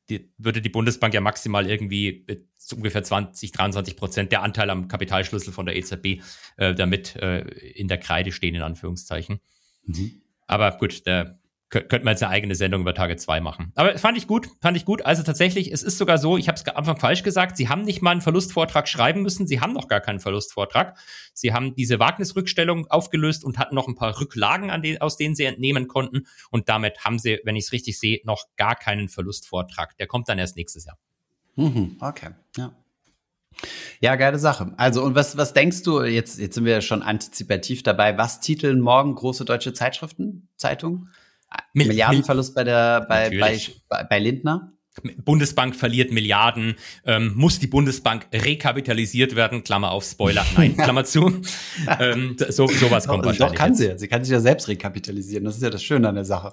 die, 0.08 0.32
würde 0.38 0.62
die 0.62 0.68
Bundesbank 0.68 1.14
ja 1.14 1.20
maximal 1.20 1.68
irgendwie 1.68 2.26
ungefähr 2.74 3.02
20, 3.02 3.52
23 3.52 3.96
Prozent 3.96 4.32
der 4.32 4.42
Anteil 4.42 4.70
am 4.70 4.88
Kapitalschlüssel 4.88 5.52
von 5.52 5.66
der 5.66 5.76
EZB 5.76 6.22
äh, 6.56 6.74
damit 6.74 7.16
äh, 7.16 7.40
in 7.40 7.88
der 7.88 7.98
Kreide 7.98 8.32
stehen, 8.32 8.54
in 8.54 8.62
Anführungszeichen. 8.62 9.40
Mhm. 9.84 10.22
Aber 10.46 10.70
gut, 10.78 11.06
der 11.06 11.38
könnte 11.68 12.04
man 12.04 12.12
jetzt 12.12 12.22
eine 12.22 12.30
eigene 12.30 12.54
Sendung 12.54 12.82
über 12.82 12.94
Tage 12.94 13.16
2 13.16 13.40
machen. 13.40 13.72
Aber 13.74 13.98
fand 13.98 14.16
ich 14.16 14.26
gut, 14.26 14.48
fand 14.60 14.76
ich 14.76 14.84
gut. 14.84 15.04
Also 15.04 15.24
tatsächlich, 15.24 15.72
es 15.72 15.82
ist 15.82 15.98
sogar 15.98 16.18
so, 16.18 16.38
ich 16.38 16.48
habe 16.48 16.56
es 16.56 16.66
am 16.68 16.76
Anfang 16.76 16.98
falsch 16.98 17.24
gesagt, 17.24 17.56
Sie 17.56 17.68
haben 17.68 17.82
nicht 17.82 18.02
mal 18.02 18.12
einen 18.12 18.20
Verlustvortrag 18.20 18.86
schreiben 18.88 19.22
müssen, 19.22 19.46
Sie 19.46 19.60
haben 19.60 19.72
noch 19.72 19.88
gar 19.88 20.00
keinen 20.00 20.20
Verlustvortrag. 20.20 20.96
Sie 21.34 21.52
haben 21.52 21.74
diese 21.74 21.98
Wagnisrückstellung 21.98 22.86
aufgelöst 22.86 23.44
und 23.44 23.58
hatten 23.58 23.74
noch 23.74 23.88
ein 23.88 23.96
paar 23.96 24.20
Rücklagen, 24.20 24.70
an 24.70 24.82
den, 24.82 25.00
aus 25.00 25.16
denen 25.16 25.34
Sie 25.34 25.44
entnehmen 25.44 25.88
konnten. 25.88 26.26
Und 26.50 26.68
damit 26.68 27.04
haben 27.04 27.18
Sie, 27.18 27.40
wenn 27.44 27.56
ich 27.56 27.64
es 27.64 27.72
richtig 27.72 27.98
sehe, 27.98 28.20
noch 28.24 28.44
gar 28.56 28.76
keinen 28.76 29.08
Verlustvortrag. 29.08 29.96
Der 29.96 30.06
kommt 30.06 30.28
dann 30.28 30.38
erst 30.38 30.56
nächstes 30.56 30.84
Jahr. 30.84 30.98
Mhm, 31.56 31.96
okay, 32.00 32.30
ja. 32.56 32.76
Ja, 34.00 34.16
geile 34.16 34.38
Sache. 34.38 34.74
Also, 34.76 35.02
und 35.02 35.14
was, 35.14 35.36
was 35.36 35.54
denkst 35.54 35.82
du, 35.82 36.02
jetzt, 36.02 36.38
jetzt 36.38 36.54
sind 36.54 36.64
wir 36.64 36.80
schon 36.82 37.02
antizipativ 37.02 37.82
dabei, 37.82 38.16
was 38.18 38.40
titeln 38.40 38.80
morgen 38.80 39.14
große 39.14 39.44
deutsche 39.44 39.72
Zeitschriften, 39.72 40.48
Zeitungen? 40.56 41.10
Mil 41.74 41.88
Milliardenverlust 41.88 42.54
bei 42.54 42.64
der 42.64 43.06
bei, 43.08 43.30
bei, 43.38 44.04
bei 44.04 44.18
Lindner? 44.18 44.72
Bundesbank 45.24 45.76
verliert 45.76 46.10
Milliarden, 46.10 46.76
ähm, 47.04 47.32
muss 47.34 47.58
die 47.58 47.66
Bundesbank 47.66 48.26
rekapitalisiert 48.32 49.36
werden, 49.36 49.62
Klammer 49.62 49.90
auf 49.90 50.04
Spoiler, 50.04 50.44
nein, 50.56 50.76
Klammer 50.76 51.04
zu. 51.04 51.42
ähm, 52.00 52.36
so, 52.48 52.66
sowas 52.66 53.06
kommt 53.06 53.24
doch, 53.24 53.28
wahrscheinlich. 53.28 53.38
Doch 53.38 53.54
kann 53.54 53.74
jetzt. 53.74 53.78
sie, 53.78 53.98
sie 53.98 54.08
kann 54.08 54.24
sich 54.24 54.32
ja 54.32 54.40
selbst 54.40 54.68
rekapitalisieren, 54.68 55.44
das 55.44 55.56
ist 55.56 55.62
ja 55.62 55.70
das 55.70 55.82
Schöne 55.82 56.08
an 56.08 56.14
der 56.14 56.24
Sache. 56.24 56.52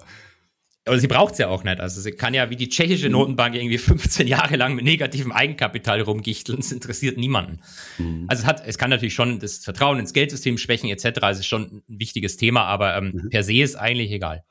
Aber 0.86 0.98
sie 0.98 1.06
braucht 1.06 1.32
es 1.32 1.38
ja 1.38 1.48
auch 1.48 1.64
nicht. 1.64 1.80
Also 1.80 2.02
sie 2.02 2.12
kann 2.12 2.34
ja 2.34 2.50
wie 2.50 2.56
die 2.56 2.68
tschechische 2.68 3.08
Notenbank 3.08 3.54
irgendwie 3.54 3.78
15 3.78 4.26
Jahre 4.26 4.56
lang 4.56 4.74
mit 4.74 4.84
negativem 4.84 5.32
Eigenkapital 5.32 6.02
rumgichteln. 6.02 6.58
Das 6.58 6.72
interessiert 6.72 7.16
niemanden. 7.16 7.60
Mhm. 7.96 8.26
Also 8.28 8.42
es 8.42 8.46
hat, 8.46 8.62
es 8.66 8.76
kann 8.76 8.90
natürlich 8.90 9.14
schon 9.14 9.38
das 9.38 9.58
Vertrauen 9.58 9.98
ins 9.98 10.12
Geldsystem 10.12 10.58
schwächen 10.58 10.90
etc. 10.90 11.20
Es 11.30 11.38
ist 11.38 11.46
schon 11.46 11.82
ein 11.88 11.98
wichtiges 11.98 12.36
Thema, 12.36 12.64
aber 12.64 12.98
ähm, 12.98 13.12
mhm. 13.14 13.30
per 13.30 13.42
se 13.42 13.62
ist 13.62 13.76
eigentlich 13.76 14.10
egal. 14.10 14.44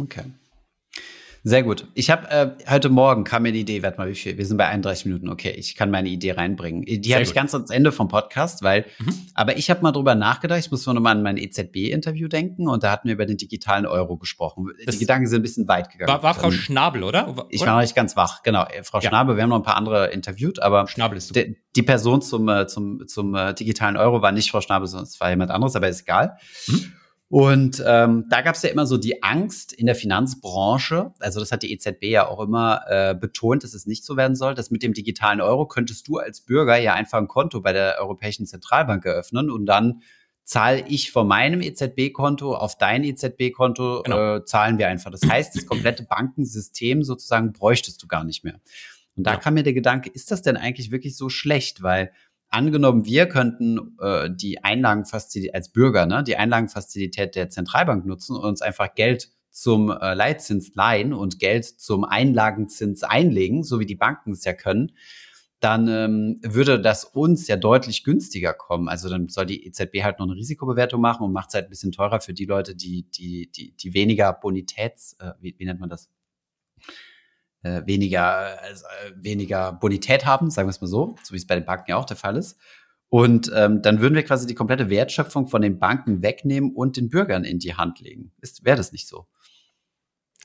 Okay. 0.00 0.24
Sehr 1.44 1.64
gut. 1.64 1.88
Ich 1.94 2.08
habe 2.08 2.30
äh, 2.30 2.50
heute 2.70 2.88
Morgen 2.88 3.24
kam 3.24 3.42
mir 3.42 3.50
die 3.50 3.62
Idee, 3.62 3.82
warte 3.82 3.98
mal, 3.98 4.08
wie 4.08 4.14
viel? 4.14 4.38
Wir 4.38 4.46
sind 4.46 4.58
bei 4.58 4.68
31 4.68 5.06
Minuten. 5.06 5.28
Okay, 5.28 5.50
ich 5.50 5.74
kann 5.74 5.90
meine 5.90 6.08
Idee 6.08 6.32
reinbringen. 6.32 6.84
Die 6.84 7.14
habe 7.14 7.24
ich 7.24 7.34
ganz 7.34 7.52
ans 7.52 7.70
Ende 7.70 7.90
vom 7.90 8.06
Podcast, 8.06 8.62
weil, 8.62 8.86
mhm. 9.00 9.12
aber 9.34 9.56
ich 9.56 9.68
habe 9.68 9.82
mal 9.82 9.90
drüber 9.90 10.14
nachgedacht. 10.14 10.60
Ich 10.60 10.70
muss 10.70 10.86
noch 10.86 10.94
mal 10.94 11.10
an 11.10 11.22
mein 11.24 11.36
EZB-Interview 11.36 12.28
denken 12.28 12.68
und 12.68 12.84
da 12.84 12.92
hatten 12.92 13.08
wir 13.08 13.14
über 13.14 13.26
den 13.26 13.38
digitalen 13.38 13.86
Euro 13.86 14.18
gesprochen. 14.18 14.68
Das 14.86 14.98
die 14.98 15.00
Gedanken 15.00 15.26
sind 15.26 15.40
ein 15.40 15.42
bisschen 15.42 15.66
weit 15.66 15.90
gegangen. 15.90 16.12
War, 16.12 16.22
war 16.22 16.34
Frau 16.34 16.46
ähm, 16.46 16.52
Schnabel, 16.52 17.02
oder? 17.02 17.46
Ich 17.48 17.60
war 17.62 17.74
noch 17.74 17.80
nicht 17.80 17.96
ganz 17.96 18.14
wach. 18.14 18.44
Genau, 18.44 18.64
äh, 18.66 18.84
Frau 18.84 19.00
ja. 19.00 19.08
Schnabel. 19.08 19.34
Wir 19.34 19.42
haben 19.42 19.50
noch 19.50 19.58
ein 19.58 19.64
paar 19.64 19.76
andere 19.76 20.12
interviewt, 20.12 20.62
aber 20.62 20.86
Schnabel 20.86 21.18
ist 21.18 21.28
super. 21.28 21.42
Die, 21.74 21.82
Person 21.82 22.22
zum 22.22 22.48
äh, 22.48 22.68
zum 22.68 23.08
zum 23.08 23.34
äh, 23.34 23.52
digitalen 23.52 23.96
Euro 23.96 24.22
war 24.22 24.30
nicht 24.30 24.48
Frau 24.48 24.60
Schnabel, 24.60 24.86
sondern 24.86 25.08
es 25.08 25.18
war 25.20 25.30
jemand 25.30 25.50
anderes, 25.50 25.74
aber 25.74 25.88
ist 25.88 26.02
egal. 26.02 26.36
Mhm. 26.68 26.92
Und 27.32 27.82
ähm, 27.86 28.26
da 28.28 28.42
gab 28.42 28.56
es 28.56 28.62
ja 28.62 28.68
immer 28.68 28.84
so 28.84 28.98
die 28.98 29.22
Angst 29.22 29.72
in 29.72 29.86
der 29.86 29.94
Finanzbranche, 29.94 31.14
also 31.18 31.40
das 31.40 31.50
hat 31.50 31.62
die 31.62 31.72
EZB 31.72 32.04
ja 32.04 32.28
auch 32.28 32.40
immer 32.40 32.82
äh, 32.88 33.14
betont, 33.14 33.64
dass 33.64 33.72
es 33.72 33.86
nicht 33.86 34.04
so 34.04 34.18
werden 34.18 34.36
soll, 34.36 34.54
dass 34.54 34.70
mit 34.70 34.82
dem 34.82 34.92
digitalen 34.92 35.40
Euro 35.40 35.64
könntest 35.64 36.06
du 36.08 36.18
als 36.18 36.42
Bürger 36.42 36.76
ja 36.76 36.92
einfach 36.92 37.16
ein 37.16 37.28
Konto 37.28 37.62
bei 37.62 37.72
der 37.72 37.96
Europäischen 38.00 38.44
Zentralbank 38.44 39.06
eröffnen 39.06 39.48
und 39.50 39.64
dann 39.64 40.02
zahle 40.44 40.86
ich 40.86 41.10
von 41.10 41.26
meinem 41.26 41.62
EZB-Konto 41.62 42.54
auf 42.54 42.76
dein 42.76 43.02
EZB-Konto, 43.02 44.02
genau. 44.02 44.36
äh, 44.36 44.44
zahlen 44.44 44.76
wir 44.76 44.88
einfach. 44.88 45.10
Das 45.10 45.22
heißt, 45.26 45.56
das 45.56 45.64
komplette 45.64 46.02
Bankensystem 46.02 47.02
sozusagen 47.02 47.54
bräuchtest 47.54 48.02
du 48.02 48.08
gar 48.08 48.24
nicht 48.24 48.44
mehr. 48.44 48.60
Und 49.16 49.26
da 49.26 49.32
ja. 49.32 49.36
kam 49.38 49.54
mir 49.54 49.62
der 49.62 49.72
Gedanke, 49.72 50.10
ist 50.10 50.30
das 50.30 50.42
denn 50.42 50.58
eigentlich 50.58 50.90
wirklich 50.90 51.16
so 51.16 51.30
schlecht? 51.30 51.82
Weil 51.82 52.12
angenommen, 52.52 53.04
wir 53.04 53.26
könnten 53.26 53.96
äh, 54.00 54.30
die 54.30 54.62
Einlagenfazilität 54.62 55.54
als 55.54 55.70
Bürger, 55.70 56.06
ne, 56.06 56.22
die 56.22 56.36
Einlagenfazilität 56.36 57.34
der 57.34 57.50
Zentralbank 57.50 58.06
nutzen 58.06 58.36
und 58.36 58.44
uns 58.44 58.62
einfach 58.62 58.94
Geld 58.94 59.30
zum 59.50 59.90
äh, 59.90 60.14
Leitzins 60.14 60.74
leihen 60.74 61.12
und 61.12 61.38
Geld 61.38 61.64
zum 61.64 62.04
Einlagenzins 62.04 63.02
einlegen, 63.02 63.64
so 63.64 63.80
wie 63.80 63.86
die 63.86 63.96
Banken 63.96 64.32
es 64.32 64.44
ja 64.44 64.54
können, 64.54 64.92
dann 65.60 65.86
ähm, 65.88 66.40
würde 66.42 66.80
das 66.80 67.04
uns 67.04 67.46
ja 67.46 67.56
deutlich 67.56 68.02
günstiger 68.02 68.52
kommen. 68.52 68.88
Also 68.88 69.08
dann 69.08 69.28
soll 69.28 69.46
die 69.46 69.64
EZB 69.66 70.02
halt 70.02 70.18
noch 70.18 70.26
eine 70.26 70.34
Risikobewertung 70.34 71.00
machen 71.00 71.24
und 71.24 71.32
macht 71.32 71.50
es 71.50 71.54
halt 71.54 71.66
ein 71.66 71.70
bisschen 71.70 71.92
teurer 71.92 72.20
für 72.20 72.34
die 72.34 72.46
Leute, 72.46 72.74
die, 72.74 73.04
die, 73.10 73.50
die, 73.52 73.76
die 73.76 73.94
weniger 73.94 74.32
Bonitäts, 74.32 75.16
äh, 75.20 75.32
wie, 75.40 75.54
wie 75.58 75.64
nennt 75.64 75.80
man 75.80 75.88
das? 75.88 76.10
Äh, 77.62 77.82
weniger, 77.86 78.54
äh, 78.62 78.74
weniger 79.16 79.72
Bonität 79.72 80.26
haben, 80.26 80.50
sagen 80.50 80.68
wir 80.68 80.70
es 80.70 80.80
mal 80.80 80.86
so, 80.86 81.16
so 81.22 81.32
wie 81.32 81.38
es 81.38 81.46
bei 81.46 81.54
den 81.54 81.64
Banken 81.64 81.90
ja 81.90 81.96
auch 81.96 82.04
der 82.04 82.16
Fall 82.16 82.36
ist. 82.36 82.58
Und 83.08 83.52
ähm, 83.54 83.82
dann 83.82 84.00
würden 84.00 84.14
wir 84.14 84.22
quasi 84.22 84.46
die 84.46 84.54
komplette 84.54 84.88
Wertschöpfung 84.88 85.46
von 85.46 85.60
den 85.60 85.78
Banken 85.78 86.22
wegnehmen 86.22 86.72
und 86.74 86.96
den 86.96 87.10
Bürgern 87.10 87.44
in 87.44 87.58
die 87.58 87.74
Hand 87.74 88.00
legen. 88.00 88.32
Wäre 88.62 88.78
das 88.78 88.90
nicht 88.90 89.06
so? 89.06 89.26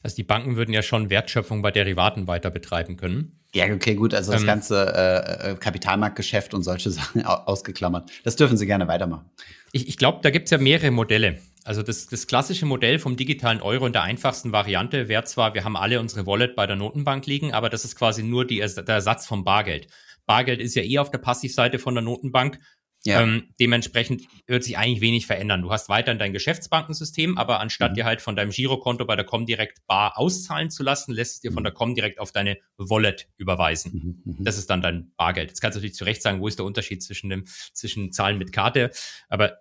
Also 0.03 0.15
die 0.17 0.23
Banken 0.23 0.58
würden 0.58 0.73
ja 0.73 0.82
schon 0.82 1.10
Wertschöpfung 1.10 1.62
bei 1.62 1.71
Derivaten 1.71 2.27
weiter 2.27 2.51
betreiben 2.51 2.97
können. 2.97 3.39
Ja, 3.53 3.73
okay, 3.73 3.95
gut. 3.95 4.13
Also 4.13 4.32
das 4.32 4.41
ähm, 4.41 4.47
ganze 4.47 4.93
äh, 4.93 5.51
äh 5.51 5.56
Kapitalmarktgeschäft 5.56 6.53
und 6.53 6.63
solche 6.63 6.91
Sachen 6.91 7.25
ausgeklammert. 7.25 8.12
Das 8.23 8.36
dürfen 8.36 8.58
Sie 8.58 8.65
gerne 8.65 8.88
weitermachen. 8.88 9.30
Ich, 9.71 9.88
ich 9.88 9.97
glaube, 9.97 10.19
da 10.21 10.30
gibt 10.30 10.45
es 10.45 10.51
ja 10.51 10.58
mehrere 10.58 10.91
Modelle. 10.91 11.39
Also 11.67 11.84
das, 11.84 12.08
das 12.08 12.27
klassische 12.27 12.65
Modell 12.65 12.97
vom 12.97 13.17
digitalen 13.17 13.62
Euro 13.62 13.86
in 13.88 13.91
der 13.91 14.03
einfachsten 14.03 14.53
Variante 14.53 15.10
wäre 15.10 15.25
zwar, 15.25 15.53
wir 15.53 15.65
haben 15.65 15.75
alle 15.75 15.99
unsere 15.99 16.25
Wallet 16.25 16.56
bei 16.56 16.65
der 16.65 16.77
Notenbank 16.77 17.25
liegen, 17.25 17.53
aber 17.53 17.69
das 17.69 17.84
ist 17.84 17.97
quasi 17.97 18.23
nur 18.23 18.47
die, 18.47 18.60
der 18.60 18.88
Ersatz 18.88 19.27
vom 19.27 19.43
Bargeld. 19.43 19.88
Bargeld 20.25 20.62
ist 20.62 20.75
ja 20.75 20.84
eh 20.84 20.99
auf 20.99 21.12
der 21.12 21.17
Passivseite 21.17 21.77
von 21.77 21.93
der 21.93 22.06
Notenbank. 22.06 22.58
Ja. 23.03 23.21
Ähm, 23.21 23.49
dementsprechend 23.60 24.23
wird 24.47 24.63
sich 24.63 24.77
eigentlich 24.77 25.01
wenig 25.01 25.27
verändern. 25.27 25.62
Du 25.62 25.69
hast 25.69 25.89
weiterhin 25.89 26.17
dein 26.17 26.32
Geschäftsbankensystem, 26.32 27.38
aber 27.38 27.60
anstatt 27.60 27.91
mhm. 27.91 27.95
dir 27.95 28.06
halt 28.06 28.21
von 28.21 28.38
deinem 28.38 28.51
Girokonto 28.51 29.03
bei 29.03 29.17
der 29.17 29.25
Comdirect 29.25 29.86
bar 29.88 30.17
auszahlen 30.17 30.71
zu 30.71 30.84
lassen, 30.84 31.13
lässt 31.13 31.36
es 31.36 31.41
dir 31.41 31.51
von 31.51 31.63
mhm. 31.63 31.65
der 31.65 31.73
Comdirect 31.73 32.19
auf 32.19 32.32
deine 32.32 32.58
Wallet 32.77 33.27
überweisen. 33.36 34.21
Mhm, 34.23 34.34
mhm. 34.38 34.43
Das 34.43 34.58
ist 34.58 34.69
dann 34.69 34.82
dein 34.82 35.12
Bargeld. 35.17 35.49
Jetzt 35.49 35.60
kannst 35.60 35.75
du 35.75 35.80
natürlich 35.80 35.95
zu 35.95 36.06
Recht 36.06 36.21
sagen, 36.21 36.39
wo 36.39 36.47
ist 36.47 36.60
der 36.60 36.65
Unterschied 36.65 37.03
zwischen 37.03 37.30
dem, 37.30 37.45
zwischen 37.73 38.13
Zahlen 38.13 38.38
mit 38.38 38.53
Karte, 38.53 38.91
aber 39.27 39.58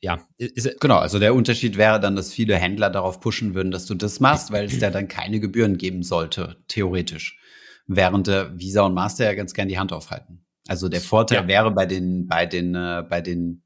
ja. 0.00 0.18
Ist, 0.36 0.80
genau, 0.80 0.98
also 0.98 1.18
der 1.18 1.34
Unterschied 1.34 1.76
wäre 1.76 2.00
dann, 2.00 2.16
dass 2.16 2.32
viele 2.32 2.56
Händler 2.56 2.90
darauf 2.90 3.20
pushen 3.20 3.54
würden, 3.54 3.70
dass 3.70 3.86
du 3.86 3.94
das 3.94 4.20
machst, 4.20 4.52
weil 4.52 4.66
es 4.66 4.80
ja 4.80 4.90
dann 4.90 5.08
keine 5.08 5.40
Gebühren 5.40 5.78
geben 5.78 6.02
sollte, 6.02 6.56
theoretisch. 6.68 7.38
Während 7.86 8.26
der 8.26 8.58
Visa 8.58 8.82
und 8.82 8.94
Master 8.94 9.24
ja 9.24 9.34
ganz 9.34 9.54
gern 9.54 9.68
die 9.68 9.78
Hand 9.78 9.92
aufhalten. 9.92 10.44
Also 10.68 10.88
der 10.88 11.00
Vorteil 11.00 11.42
ja. 11.42 11.48
wäre 11.48 11.70
bei 11.70 11.86
den, 11.86 12.28
bei 12.28 12.44
den, 12.46 12.74
äh, 12.74 13.02
bei 13.08 13.20
den 13.22 13.62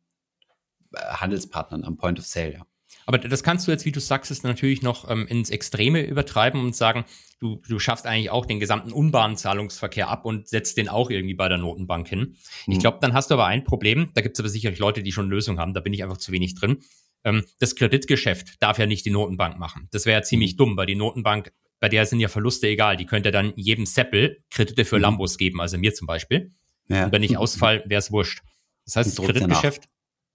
äh, 0.93 0.99
Handelspartnern 0.99 1.85
am 1.85 1.97
Point 1.97 2.21
of 2.21 2.27
Sale, 2.27 2.53
ja. 2.53 2.67
Aber 3.07 3.19
das 3.19 3.43
kannst 3.43 3.67
du 3.67 3.71
jetzt, 3.71 3.85
wie 3.85 3.93
du 3.93 4.01
sagst, 4.01 4.31
ist 4.31 4.45
natürlich 4.45 4.83
noch 4.83 5.11
ähm, 5.11 5.27
ins 5.27 5.51
Extreme 5.51 6.03
übertreiben 6.03 6.61
und 6.61 6.77
sagen, 6.77 7.05
du, 7.41 7.61
du 7.69 7.79
schaffst 7.79 8.07
eigentlich 8.07 8.31
auch 8.31 8.47
den 8.47 8.61
gesamten 8.61 8.93
Unbahnzahlungsverkehr 8.93 10.09
ab 10.09 10.25
und 10.25 10.49
setzt 10.49 10.77
den 10.77 10.89
auch 10.89 11.11
irgendwie 11.11 11.35
bei 11.35 11.49
der 11.49 11.59
Notenbank 11.59 12.09
hin. 12.09 12.37
Mhm. 12.67 12.73
Ich 12.73 12.79
glaube, 12.79 12.99
dann 13.01 13.13
hast 13.15 13.31
du 13.31 13.35
aber 13.35 13.47
ein 13.47 13.65
Problem, 13.65 14.11
da 14.15 14.21
gibt 14.21 14.37
es 14.37 14.41
aber 14.41 14.49
sicherlich 14.49 14.79
Leute, 14.79 15.03
die 15.03 15.13
schon 15.13 15.29
Lösungen 15.29 15.59
haben, 15.59 15.75
da 15.75 15.81
bin 15.81 15.93
ich 15.93 16.03
einfach 16.03 16.19
zu 16.19 16.33
wenig 16.33 16.55
drin. 16.55 16.79
Ähm, 17.25 17.45
das 17.59 17.75
Kreditgeschäft 17.75 18.63
darf 18.63 18.79
ja 18.79 18.87
nicht 18.87 19.05
die 19.05 19.11
Notenbank 19.11 19.59
machen. 19.59 19.89
Das 19.91 20.07
wäre 20.07 20.21
ja 20.21 20.23
ziemlich 20.23 20.55
mhm. 20.55 20.59
dumm, 20.59 20.77
weil 20.77 20.87
die 20.87 20.95
Notenbank, 20.95 21.53
bei 21.81 21.89
der 21.89 22.07
sind 22.07 22.21
ja 22.21 22.29
Verluste 22.29 22.69
egal, 22.69 22.97
die 22.97 23.07
könnte 23.07 23.31
dann 23.31 23.53
jedem 23.57 23.87
Seppel 23.87 24.43
Kredite 24.51 24.85
für 24.85 24.97
mhm. 24.97 25.03
Lambos 25.03 25.39
geben, 25.39 25.61
also 25.61 25.79
mir 25.79 25.95
zum 25.95 26.07
Beispiel. 26.07 26.53
Ja. 26.89 27.07
Und 27.07 27.13
wenn 27.13 27.23
ich 27.23 27.37
ausfall, 27.39 27.83
wäre 27.87 27.99
es 27.99 28.13
wurscht. 28.13 28.43
Das 28.85 28.97
heißt, 28.97 29.19
das 29.19 29.25
Kreditgeschäft, 29.25 29.85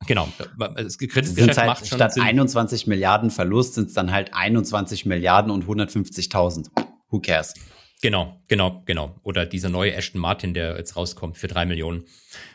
Genau. 0.05 0.31
Das 0.75 0.97
Kreditgeschäft 0.97 1.57
halt, 1.57 1.67
macht 1.67 1.87
schon 1.87 1.97
statt 1.97 2.13
Sinn. 2.13 2.23
21 2.23 2.87
Milliarden 2.87 3.31
Verlust 3.31 3.73
sind 3.73 3.87
es 3.87 3.93
dann 3.93 4.11
halt 4.11 4.33
21 4.33 5.05
Milliarden 5.05 5.51
und 5.51 5.65
150.000. 5.65 6.67
Who 7.09 7.19
cares? 7.19 7.53
Genau, 8.01 8.39
genau, 8.47 8.83
genau. 8.85 9.15
Oder 9.23 9.45
dieser 9.45 9.69
neue 9.69 9.93
Ashton 9.93 10.21
Martin, 10.21 10.53
der 10.53 10.77
jetzt 10.77 10.95
rauskommt 10.95 11.37
für 11.37 11.47
drei 11.47 11.65
Millionen. 11.65 12.05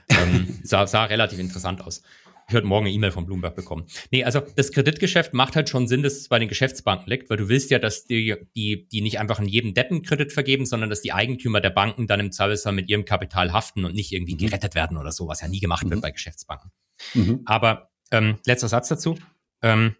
Ähm, 0.08 0.60
sah, 0.62 0.86
sah 0.86 1.04
relativ 1.04 1.40
interessant 1.40 1.80
aus. 1.82 2.02
Ich 2.48 2.54
werde 2.54 2.66
morgen 2.66 2.86
eine 2.86 2.94
E-Mail 2.94 3.12
von 3.12 3.24
Bloomberg 3.24 3.54
bekommen. 3.54 3.86
Nee, 4.10 4.24
also 4.24 4.40
das 4.40 4.72
Kreditgeschäft 4.72 5.32
macht 5.32 5.56
halt 5.56 5.68
schon 5.68 5.88
Sinn, 5.88 6.02
dass 6.02 6.14
es 6.14 6.28
bei 6.28 6.38
den 6.38 6.48
Geschäftsbanken 6.48 7.08
liegt, 7.08 7.30
weil 7.30 7.36
du 7.38 7.48
willst 7.48 7.70
ja, 7.70 7.78
dass 7.78 8.04
die, 8.04 8.36
die, 8.54 8.88
die 8.88 9.00
nicht 9.00 9.18
einfach 9.18 9.38
an 9.38 9.48
jedem 9.48 9.74
Deppen 9.74 10.02
Kredit 10.02 10.32
vergeben, 10.32 10.66
sondern 10.66 10.90
dass 10.90 11.00
die 11.00 11.12
Eigentümer 11.12 11.60
der 11.60 11.70
Banken 11.70 12.06
dann 12.06 12.20
im 12.20 12.30
Zweifelsfall 12.30 12.72
mit 12.72 12.88
ihrem 12.88 13.04
Kapital 13.04 13.52
haften 13.52 13.84
und 13.84 13.94
nicht 13.94 14.12
irgendwie 14.12 14.34
mhm. 14.34 14.38
gerettet 14.38 14.74
werden 14.74 14.96
oder 14.96 15.12
so, 15.12 15.28
was 15.28 15.40
ja 15.40 15.48
nie 15.48 15.60
gemacht 15.60 15.86
mhm. 15.86 15.90
wird 15.90 16.02
bei 16.02 16.10
Geschäftsbanken. 16.10 16.70
Mhm. 17.14 17.42
Aber 17.46 17.90
ähm, 18.10 18.38
letzter 18.46 18.68
Satz 18.68 18.88
dazu. 18.88 19.18
Ähm, 19.62 19.96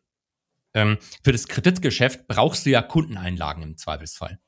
ähm, 0.75 0.99
für 1.23 1.33
das 1.33 1.49
Kreditgeschäft 1.49 2.27
brauchst 2.29 2.67
du 2.67 2.71
ja 2.71 2.83
Kundeneinlagen 2.83 3.63
im 3.63 3.77
Zweifelsfall. 3.77 4.39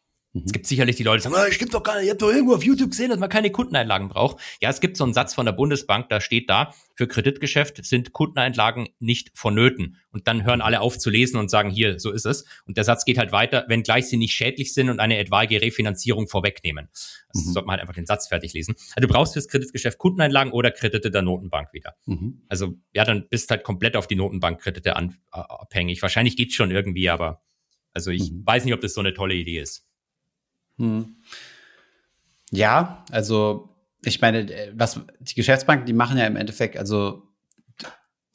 Es 0.45 0.53
gibt 0.53 0.67
sicherlich 0.67 0.97
die 0.97 1.05
Leute, 1.05 1.19
die 1.19 1.33
sagen, 1.33 1.37
oh, 1.39 1.49
ich 1.49 1.61
gibt 1.61 1.75
doch 1.75 1.83
gar 1.83 1.95
nicht, 1.95 2.05
ich 2.05 2.11
habe 2.11 2.19
doch 2.19 2.31
irgendwo 2.31 2.55
auf 2.55 2.65
YouTube 2.65 2.91
gesehen, 2.91 3.11
dass 3.11 3.21
man 3.21 3.29
keine 3.29 3.53
Kundeneinlagen 3.53 4.09
braucht. 4.09 4.39
Ja, 4.61 4.69
es 4.69 4.81
gibt 4.81 4.97
so 4.97 5.05
einen 5.05 5.15
Satz 5.15 5.33
von 5.33 5.47
der 5.47 5.53
Bundesbank, 5.53 6.09
da 6.09 6.21
steht 6.21 6.51
da, 6.51 6.75
für 6.97 7.07
Kreditgeschäft 7.07 7.85
sind 7.85 8.13
Kundeneinlagen 8.13 8.89
nicht 8.99 9.31
vonnöten. 9.35 9.99
Und 10.11 10.27
dann 10.27 10.45
hören 10.45 10.61
alle 10.61 10.81
auf 10.81 10.99
zu 10.99 11.09
lesen 11.09 11.37
und 11.37 11.51
sagen, 11.51 11.71
hier, 11.71 12.01
so 12.01 12.11
ist 12.11 12.27
es. 12.27 12.45
Und 12.67 12.77
der 12.77 12.85
Satz 12.85 13.05
geht 13.05 13.17
halt 13.17 13.31
weiter, 13.31 13.65
wenngleich 13.69 14.07
sie 14.07 14.17
nicht 14.17 14.33
schädlich 14.33 14.75
sind 14.75 14.91
und 14.91 14.99
eine 14.99 15.19
etwaige 15.19 15.63
Refinanzierung 15.63 16.27
vorwegnehmen. 16.27 16.89
Also 17.29 17.49
mhm. 17.49 17.53
sollte 17.53 17.67
man 17.67 17.73
halt 17.75 17.83
einfach 17.83 17.95
den 17.95 18.07
Satz 18.07 18.27
fertig 18.27 18.55
lesen. 18.55 18.75
Also 18.97 19.07
du 19.07 19.13
brauchst 19.13 19.35
fürs 19.35 19.47
Kreditgeschäft 19.47 19.99
Kundeneinlagen 19.99 20.53
oder 20.53 20.73
Kredite 20.73 21.13
der 21.13 21.23
Notenbank 21.23 21.73
wieder. 21.73 21.95
Mhm. 22.07 22.43
Also 22.49 22.75
ja, 22.93 23.05
dann 23.05 23.29
bist 23.29 23.51
halt 23.53 23.63
komplett 23.63 23.97
auf 23.97 24.09
die 24.09 24.17
Notenbankkredite 24.17 24.97
abhängig. 25.31 26.03
Wahrscheinlich 26.03 26.37
geht's 26.37 26.55
schon 26.55 26.73
irgendwie, 26.73 27.09
aber 27.09 27.43
also 27.93 28.11
ich 28.11 28.33
mhm. 28.33 28.45
weiß 28.45 28.65
nicht, 28.65 28.75
ob 28.75 28.81
das 28.81 28.95
so 28.95 29.01
eine 29.01 29.15
tolle 29.15 29.35
Idee 29.35 29.61
ist. 29.61 29.87
Hm. 30.79 31.17
Ja, 32.51 33.05
also 33.11 33.71
ich 34.05 34.21
meine, 34.21 34.47
was 34.75 35.01
die 35.21 35.35
Geschäftsbanken, 35.35 35.87
die 35.87 35.93
machen 35.93 36.19
ja 36.19 36.27
im 36.27 36.37
Endeffekt, 36.37 36.77
also 36.77 37.23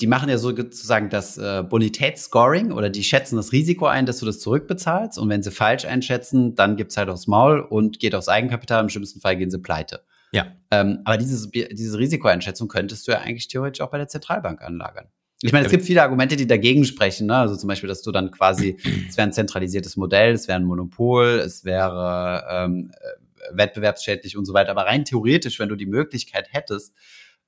die 0.02 0.08
machen 0.08 0.30
ja 0.30 0.38
sozusagen 0.38 1.10
das 1.10 1.38
äh, 1.38 1.64
Bonitätsscoring 1.64 2.72
oder 2.72 2.90
die 2.90 3.04
schätzen 3.04 3.36
das 3.36 3.52
Risiko 3.52 3.86
ein, 3.86 4.06
dass 4.06 4.20
du 4.20 4.26
das 4.26 4.40
zurückbezahlst. 4.40 5.20
Und 5.20 5.28
wenn 5.30 5.44
sie 5.44 5.52
falsch 5.52 5.86
einschätzen, 5.86 6.56
dann 6.56 6.78
gibt's 6.78 6.96
halt 6.96 7.10
aufs 7.10 7.28
Maul 7.28 7.60
und 7.60 8.00
geht 8.00 8.16
aufs 8.16 8.30
Eigenkapital. 8.30 8.82
Im 8.82 8.90
schlimmsten 8.90 9.20
Fall 9.20 9.36
gehen 9.36 9.52
sie 9.52 9.60
pleite. 9.60 10.06
Ja. 10.32 10.48
Ähm, 10.72 11.02
aber 11.04 11.18
dieses, 11.18 11.50
diese 11.52 11.98
Risikoeinschätzung 11.98 12.70
könntest 12.70 13.08
du 13.08 13.12
ja 13.12 13.20
eigentlich 13.20 13.50
theoretisch 13.50 13.82
auch 13.82 13.92
bei 13.92 13.98
der 13.98 14.08
Zentralbank 14.08 14.62
anlagern. 14.62 15.08
Ich 15.42 15.54
meine, 15.54 15.66
es 15.66 15.72
gibt 15.72 15.86
viele 15.86 16.04
Argumente, 16.04 16.36
die 16.36 16.48
dagegen 16.48 16.84
sprechen. 16.84 17.28
Ne? 17.28 17.36
Also 17.36 17.56
zum 17.56 17.68
Beispiel, 17.68 17.88
dass 17.88 18.02
du 18.02 18.12
dann 18.12 18.30
quasi, 18.32 18.78
es 19.08 19.16
wäre 19.16 19.28
ein 19.28 19.34
zentralisiertes 19.34 19.96
Modell, 19.96 20.34
es 20.34 20.48
wäre 20.48 20.60
ein 20.60 20.66
Monopol, 20.66 21.40
es 21.40 21.64
wäre 21.64 22.46
ähm, 22.50 22.92
äh, 22.94 23.58
wettbewerbsschädlich 23.58 24.36
und 24.36 24.46
so 24.46 24.54
weiter. 24.54 24.72
Aber 24.72 24.86
rein 24.86 25.06
theoretisch, 25.06 25.60
wenn 25.60 25.70
du 25.70 25.76
die 25.76 25.86
Möglichkeit 25.86 26.50
hättest, 26.52 26.94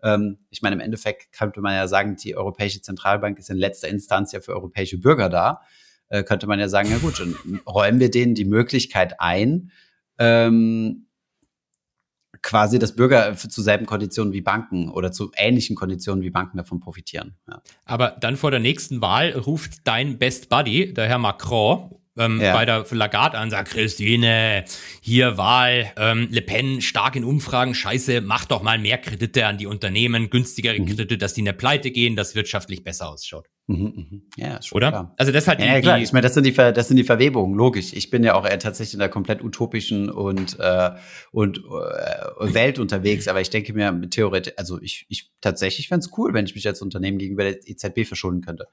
ähm, 0.03 0.37
ich 0.49 0.61
meine, 0.61 0.75
im 0.75 0.79
Endeffekt 0.79 1.33
könnte 1.33 1.59
man 1.61 1.73
ja 1.73 1.87
sagen, 1.87 2.15
die 2.15 2.35
Europäische 2.35 2.81
Zentralbank 2.81 3.37
ist 3.39 3.49
in 3.49 3.57
letzter 3.57 3.89
Instanz 3.89 4.31
ja 4.31 4.39
für 4.39 4.53
europäische 4.53 4.97
Bürger 4.97 5.27
da. 5.29 5.61
Äh, 6.07 6.23
könnte 6.23 6.47
man 6.47 6.59
ja 6.59 6.69
sagen, 6.69 6.89
ja 6.89 6.97
gut, 6.97 7.19
dann 7.19 7.35
räumen 7.67 7.99
wir 7.99 8.09
denen 8.09 8.35
die 8.35 8.45
Möglichkeit 8.45 9.19
ein, 9.19 9.71
ähm, 10.17 11.07
quasi, 12.41 12.79
dass 12.79 12.95
Bürger 12.95 13.35
zu 13.35 13.61
selben 13.61 13.85
Konditionen 13.85 14.33
wie 14.33 14.41
Banken 14.41 14.89
oder 14.89 15.11
zu 15.11 15.31
ähnlichen 15.35 15.75
Konditionen 15.75 16.23
wie 16.23 16.29
Banken 16.29 16.57
davon 16.57 16.79
profitieren. 16.79 17.35
Ja. 17.47 17.61
Aber 17.85 18.17
dann 18.19 18.37
vor 18.37 18.51
der 18.51 18.59
nächsten 18.59 19.01
Wahl 19.01 19.31
ruft 19.31 19.87
dein 19.87 20.17
Best 20.17 20.49
Buddy, 20.49 20.93
der 20.93 21.07
Herr 21.07 21.19
Macron, 21.19 21.95
ähm, 22.17 22.41
ja. 22.41 22.53
bei 22.53 22.65
der 22.65 22.85
Lagarde 22.91 23.37
an, 23.37 23.49
sagt 23.49 23.71
Christine, 23.71 24.65
hier 25.01 25.37
Wahl, 25.37 25.91
ähm, 25.97 26.27
Le 26.31 26.41
Pen 26.41 26.81
stark 26.81 27.15
in 27.15 27.23
Umfragen, 27.23 27.73
scheiße, 27.73 28.21
mach 28.21 28.45
doch 28.45 28.63
mal 28.63 28.77
mehr 28.77 28.97
Kredite 28.97 29.45
an 29.45 29.57
die 29.57 29.67
Unternehmen, 29.67 30.29
günstigere 30.29 30.79
mhm. 30.79 30.87
Kredite, 30.87 31.17
dass 31.17 31.33
die 31.33 31.41
in 31.41 31.45
der 31.45 31.53
Pleite 31.53 31.91
gehen, 31.91 32.15
dass 32.15 32.35
wirtschaftlich 32.35 32.83
besser 32.83 33.09
ausschaut. 33.09 33.47
Mhm, 33.67 33.93
mhm. 33.95 34.21
Ja, 34.37 34.61
schon 34.61 34.77
Oder? 34.77 34.89
Klar. 34.89 35.13
Also 35.17 35.31
das 35.31 35.47
halt 35.47 35.59
ja, 35.59 35.67
ja, 35.67 35.81
klar. 35.81 35.99
Ich 35.99 36.11
meine, 36.11 36.23
das 36.23 36.33
sind 36.33 36.45
die 36.45 36.51
Ver 36.51 36.71
das 36.71 36.87
sind 36.87 36.97
die 36.97 37.03
Verwebungen, 37.03 37.55
logisch. 37.55 37.93
Ich 37.93 38.09
bin 38.09 38.23
ja 38.23 38.33
auch 38.33 38.45
eher 38.45 38.59
tatsächlich 38.59 38.95
in 38.95 38.99
der 38.99 39.09
komplett 39.09 39.43
utopischen 39.43 40.09
und 40.09 40.59
äh, 40.59 40.91
und 41.31 41.59
äh, 41.59 42.53
Welt 42.53 42.79
unterwegs, 42.79 43.27
aber 43.27 43.39
ich 43.39 43.49
denke 43.49 43.73
mir 43.73 44.09
theoretisch, 44.09 44.53
also 44.57 44.81
ich 44.81 45.05
ich 45.09 45.31
tatsächlich 45.41 45.87
fände 45.87 46.05
es 46.05 46.17
cool, 46.17 46.33
wenn 46.33 46.45
ich 46.45 46.55
mich 46.55 46.67
als 46.67 46.81
Unternehmen 46.81 47.17
gegenüber 47.17 47.43
der 47.43 47.67
EZB 47.67 48.05
verschulden 48.05 48.41
könnte. 48.41 48.67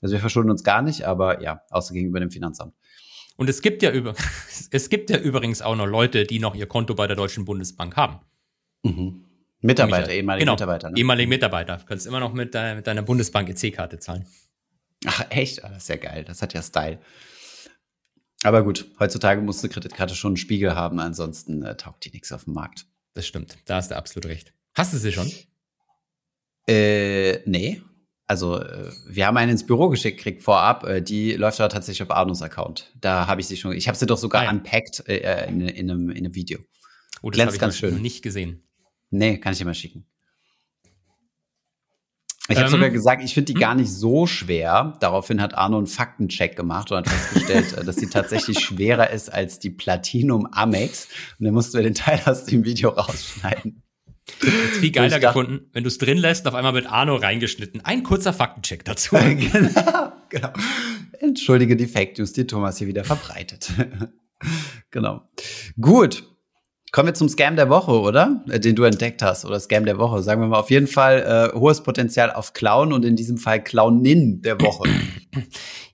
Also 0.00 0.14
wir 0.14 0.20
verschulden 0.20 0.50
uns 0.50 0.64
gar 0.64 0.82
nicht, 0.82 1.04
aber 1.04 1.42
ja, 1.42 1.62
außer 1.70 1.94
gegenüber 1.94 2.20
dem 2.20 2.30
Finanzamt. 2.30 2.74
Und 3.36 3.48
es 3.48 3.62
gibt 3.62 3.82
ja 3.82 3.90
über 3.90 4.14
es 4.70 4.88
gibt 4.88 5.10
ja 5.10 5.18
übrigens 5.18 5.62
auch 5.62 5.76
noch 5.76 5.86
Leute, 5.86 6.24
die 6.24 6.38
noch 6.38 6.54
ihr 6.54 6.66
Konto 6.66 6.94
bei 6.94 7.06
der 7.06 7.16
Deutschen 7.16 7.44
Bundesbank 7.44 7.96
haben. 7.96 8.20
Mhm. 8.82 9.24
Mitarbeiter, 9.60 10.10
ehemalige 10.10 10.44
genau, 10.44 10.52
Mitarbeiter. 10.52 10.90
Ne? 10.90 10.98
Ehemalige 10.98 11.28
Mitarbeiter. 11.28 11.76
Du 11.78 11.86
kannst 11.86 12.06
immer 12.06 12.20
noch 12.20 12.32
mit, 12.32 12.54
deiner, 12.54 12.74
mit 12.74 12.86
deiner 12.86 13.02
Bundesbank 13.02 13.48
EC-Karte 13.48 13.98
zahlen. 13.98 14.26
Ach, 15.06 15.24
echt? 15.30 15.64
Ah, 15.64 15.68
das 15.68 15.84
ist 15.84 15.88
ja 15.88 15.96
geil. 15.96 16.24
Das 16.24 16.42
hat 16.42 16.54
ja 16.54 16.62
Style. 16.62 16.98
Aber 18.42 18.62
gut, 18.62 18.86
heutzutage 19.00 19.40
muss 19.40 19.62
eine 19.64 19.72
Kreditkarte 19.72 20.14
schon 20.14 20.30
einen 20.30 20.36
Spiegel 20.36 20.74
haben, 20.74 20.98
ansonsten 21.00 21.62
äh, 21.62 21.76
taugt 21.76 22.04
die 22.04 22.10
nichts 22.10 22.30
auf 22.30 22.44
dem 22.44 22.52
Markt. 22.52 22.86
Das 23.14 23.26
stimmt. 23.26 23.56
Da 23.64 23.76
hast 23.76 23.90
du 23.90 23.96
absolut 23.96 24.26
recht. 24.26 24.52
Hast 24.74 24.92
du 24.92 24.98
sie 24.98 25.12
schon? 25.12 25.30
Äh, 26.68 27.38
nee. 27.46 27.80
Also, 28.26 28.60
äh, 28.60 28.90
wir 29.06 29.26
haben 29.26 29.36
einen 29.36 29.52
ins 29.52 29.66
Büro 29.66 29.88
geschickt, 29.88 30.20
kriegt 30.20 30.42
vorab. 30.42 30.84
Äh, 30.84 31.02
die 31.02 31.32
läuft 31.32 31.60
aber 31.60 31.68
tatsächlich 31.68 32.02
auf 32.02 32.10
Arnos 32.10 32.42
Account. 32.42 32.92
Da 33.00 33.26
habe 33.26 33.40
ich 33.40 33.46
sie 33.46 33.56
schon. 33.56 33.72
Ich 33.72 33.86
habe 33.86 33.96
sie 33.96 34.06
doch 34.06 34.18
sogar 34.18 34.46
ah, 34.46 34.50
unpacked 34.50 35.08
äh, 35.08 35.18
äh, 35.18 35.48
in, 35.48 35.60
in, 35.60 35.90
einem, 35.90 36.10
in 36.10 36.18
einem 36.18 36.34
Video. 36.34 36.58
Oh, 37.22 37.30
das 37.30 37.40
habe 37.40 37.52
ich 37.52 37.60
ganz 37.60 37.78
schön. 37.78 38.00
nicht 38.00 38.22
gesehen. 38.22 38.62
Nee, 39.18 39.38
kann 39.38 39.52
ich 39.52 39.58
dir 39.58 39.64
mal 39.64 39.74
schicken. 39.74 40.04
Ich 42.48 42.56
habe 42.56 42.66
ähm, 42.66 42.72
sogar 42.72 42.90
gesagt, 42.90 43.22
ich 43.22 43.32
finde 43.32 43.46
die 43.46 43.54
hm? 43.54 43.60
gar 43.60 43.74
nicht 43.74 43.90
so 43.90 44.26
schwer. 44.26 44.98
Daraufhin 45.00 45.40
hat 45.40 45.54
Arno 45.54 45.78
einen 45.78 45.86
Faktencheck 45.86 46.56
gemacht 46.56 46.90
und 46.90 46.98
hat 46.98 47.08
festgestellt, 47.08 47.72
äh, 47.72 47.84
dass 47.84 47.96
sie 47.96 48.08
tatsächlich 48.08 48.58
schwerer 48.64 49.10
ist 49.10 49.32
als 49.32 49.58
die 49.58 49.70
Platinum 49.70 50.46
Amex. 50.52 51.08
Und 51.38 51.46
dann 51.46 51.54
mussten 51.54 51.74
wir 51.74 51.82
den 51.82 51.94
Teil 51.94 52.20
aus 52.26 52.44
dem 52.44 52.64
Video 52.64 52.90
rausschneiden. 52.90 53.82
Viel 54.26 54.90
geiler 54.90 55.20
gefunden, 55.20 55.70
wenn 55.72 55.84
du 55.84 55.88
es 55.88 55.98
drin 55.98 56.16
lässt, 56.16 56.46
auf 56.46 56.54
einmal 56.54 56.74
wird 56.74 56.86
Arno 56.86 57.16
reingeschnitten. 57.16 57.82
Ein 57.84 58.02
kurzer 58.02 58.32
Faktencheck 58.32 58.84
dazu. 58.84 59.16
genau, 59.16 60.12
genau. 60.30 60.50
Entschuldige 61.20 61.76
die 61.76 61.86
Fake 61.86 62.18
News, 62.18 62.32
die 62.32 62.46
Thomas 62.46 62.78
hier 62.78 62.88
wieder 62.88 63.04
verbreitet. 63.04 63.70
genau. 64.90 65.28
Gut. 65.80 66.33
Kommen 66.94 67.08
wir 67.08 67.14
zum 67.14 67.28
Scam 67.28 67.56
der 67.56 67.68
Woche, 67.70 67.90
oder? 67.90 68.44
Äh, 68.48 68.60
den 68.60 68.76
du 68.76 68.84
entdeckt 68.84 69.20
hast, 69.20 69.44
oder 69.44 69.58
Scam 69.58 69.84
der 69.84 69.98
Woche. 69.98 70.22
Sagen 70.22 70.40
wir 70.40 70.46
mal 70.46 70.60
auf 70.60 70.70
jeden 70.70 70.86
Fall 70.86 71.50
äh, 71.52 71.58
hohes 71.58 71.82
Potenzial 71.82 72.30
auf 72.30 72.52
Clown 72.52 72.92
und 72.92 73.04
in 73.04 73.16
diesem 73.16 73.36
Fall 73.36 73.64
Clownin 73.64 74.42
der 74.42 74.60
Woche. 74.60 74.88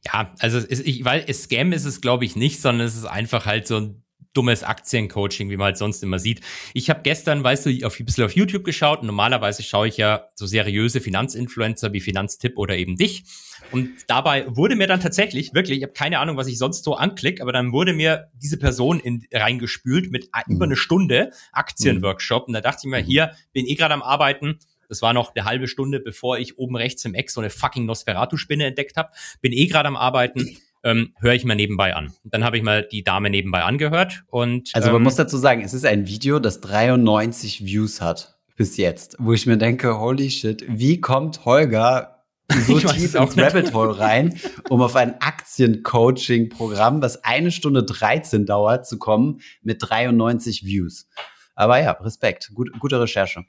Ja, 0.05 0.33
also 0.39 0.59
es, 0.59 0.81
ich, 0.81 1.05
weil 1.05 1.31
Scam 1.33 1.73
ist 1.73 1.85
es, 1.85 2.01
glaube 2.01 2.25
ich, 2.25 2.35
nicht, 2.35 2.61
sondern 2.61 2.87
es 2.87 2.97
ist 2.97 3.05
einfach 3.05 3.45
halt 3.45 3.67
so 3.67 3.77
ein 3.77 4.03
dummes 4.33 4.63
Aktiencoaching, 4.63 5.51
wie 5.51 5.57
man 5.57 5.67
halt 5.67 5.79
sonst 5.79 6.03
immer 6.03 6.19
sieht. 6.19 6.41
Ich 6.75 6.89
habe 6.91 7.01
gestern, 7.03 7.43
weißt 7.43 7.67
du, 7.67 7.87
auf, 7.87 7.99
ein 7.99 8.05
bisschen 8.05 8.25
auf 8.25 8.33
YouTube 8.33 8.65
geschaut. 8.65 9.03
Normalerweise 9.03 9.63
schaue 9.63 9.89
ich 9.89 9.97
ja 9.97 10.29
so 10.35 10.47
seriöse 10.47 11.01
Finanzinfluencer 11.01 11.93
wie 11.93 12.01
Finanztipp 12.01 12.57
oder 12.57 12.77
eben 12.77 12.97
dich. 12.97 13.25
Und 13.73 13.91
dabei 14.07 14.47
wurde 14.49 14.77
mir 14.77 14.87
dann 14.87 15.01
tatsächlich, 15.01 15.55
wirklich, 15.55 15.79
ich 15.79 15.85
habe 15.85 15.93
keine 15.93 16.19
Ahnung, 16.19 16.37
was 16.37 16.47
ich 16.47 16.59
sonst 16.59 16.85
so 16.85 16.95
anklick, 16.95 17.41
aber 17.41 17.53
dann 17.53 17.73
wurde 17.73 17.93
mir 17.93 18.29
diese 18.35 18.57
Person 18.57 19.01
in, 19.01 19.27
reingespült 19.33 20.11
mit 20.11 20.29
mhm. 20.47 20.55
über 20.55 20.65
eine 20.65 20.77
Stunde 20.77 21.33
Aktienworkshop. 21.53 22.47
Und 22.47 22.55
da 22.55 22.61
dachte 22.61 22.83
ich 22.85 22.91
mir, 22.91 23.03
mhm. 23.03 23.07
hier 23.07 23.33
bin 23.53 23.67
eh 23.67 23.75
gerade 23.75 23.95
am 23.95 24.03
Arbeiten. 24.03 24.59
Das 24.89 25.03
war 25.03 25.13
noch 25.13 25.35
eine 25.35 25.45
halbe 25.45 25.69
Stunde, 25.69 26.01
bevor 26.01 26.39
ich 26.39 26.59
oben 26.59 26.77
rechts 26.77 27.05
im 27.05 27.15
Eck 27.15 27.31
so 27.31 27.41
eine 27.41 27.51
fucking 27.51 27.87
Nosferatu-Spinne 27.87 28.67
entdeckt 28.67 28.97
habe. 28.97 29.11
Bin 29.41 29.53
eh 29.53 29.67
gerade 29.67 29.89
am 29.89 29.97
Arbeiten 29.97 30.57
ähm, 30.83 31.15
höre 31.21 31.35
ich 31.35 31.45
mal 31.45 31.55
nebenbei 31.55 31.95
an. 31.95 32.13
Dann 32.25 32.45
habe 32.45 32.57
ich 32.57 32.63
mal 32.63 32.87
die 32.91 33.05
Dame 33.05 33.31
nebenbei 33.31 33.63
angehört 33.63 34.25
und 34.29 34.71
also 34.73 34.89
man 34.89 34.97
ähm, 34.97 35.03
muss 35.03 35.17
dazu 35.17 35.37
sagen, 35.37 35.63
es 35.63 35.75
ist 35.75 35.85
ein 35.85 36.07
Video, 36.07 36.39
das 36.39 36.61
93 36.61 37.65
Views 37.65 38.01
hat 38.01 38.39
bis 38.57 38.77
jetzt, 38.77 39.17
wo 39.19 39.33
ich 39.33 39.47
mir 39.47 39.57
denke, 39.57 39.99
holy 39.99 40.31
shit, 40.31 40.65
wie 40.69 41.01
kommt 41.01 41.45
Holger 41.45 42.25
so 42.67 42.79
tief 42.79 43.15
ins 43.15 43.39
Rabbit 43.39 43.73
Hole 43.73 43.99
rein, 43.99 44.39
um 44.69 44.83
auf 44.83 44.97
ein 44.97 45.21
Aktien-Coaching-Programm, 45.21 47.01
was 47.01 47.23
eine 47.23 47.53
Stunde 47.53 47.85
13 47.85 48.45
dauert, 48.45 48.87
zu 48.87 48.99
kommen 48.99 49.41
mit 49.63 49.79
93 49.81 50.65
Views. 50.65 51.09
Aber 51.55 51.81
ja, 51.81 51.93
Respekt. 51.93 52.51
Gut, 52.55 52.71
gute 52.81 53.01
Recherche. 53.01 53.45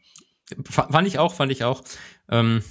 Fand 0.70 1.08
ich 1.08 1.18
auch, 1.18 1.34
fand 1.34 1.52
ich 1.52 1.64
auch. 1.64 1.82
Ähm 2.30 2.62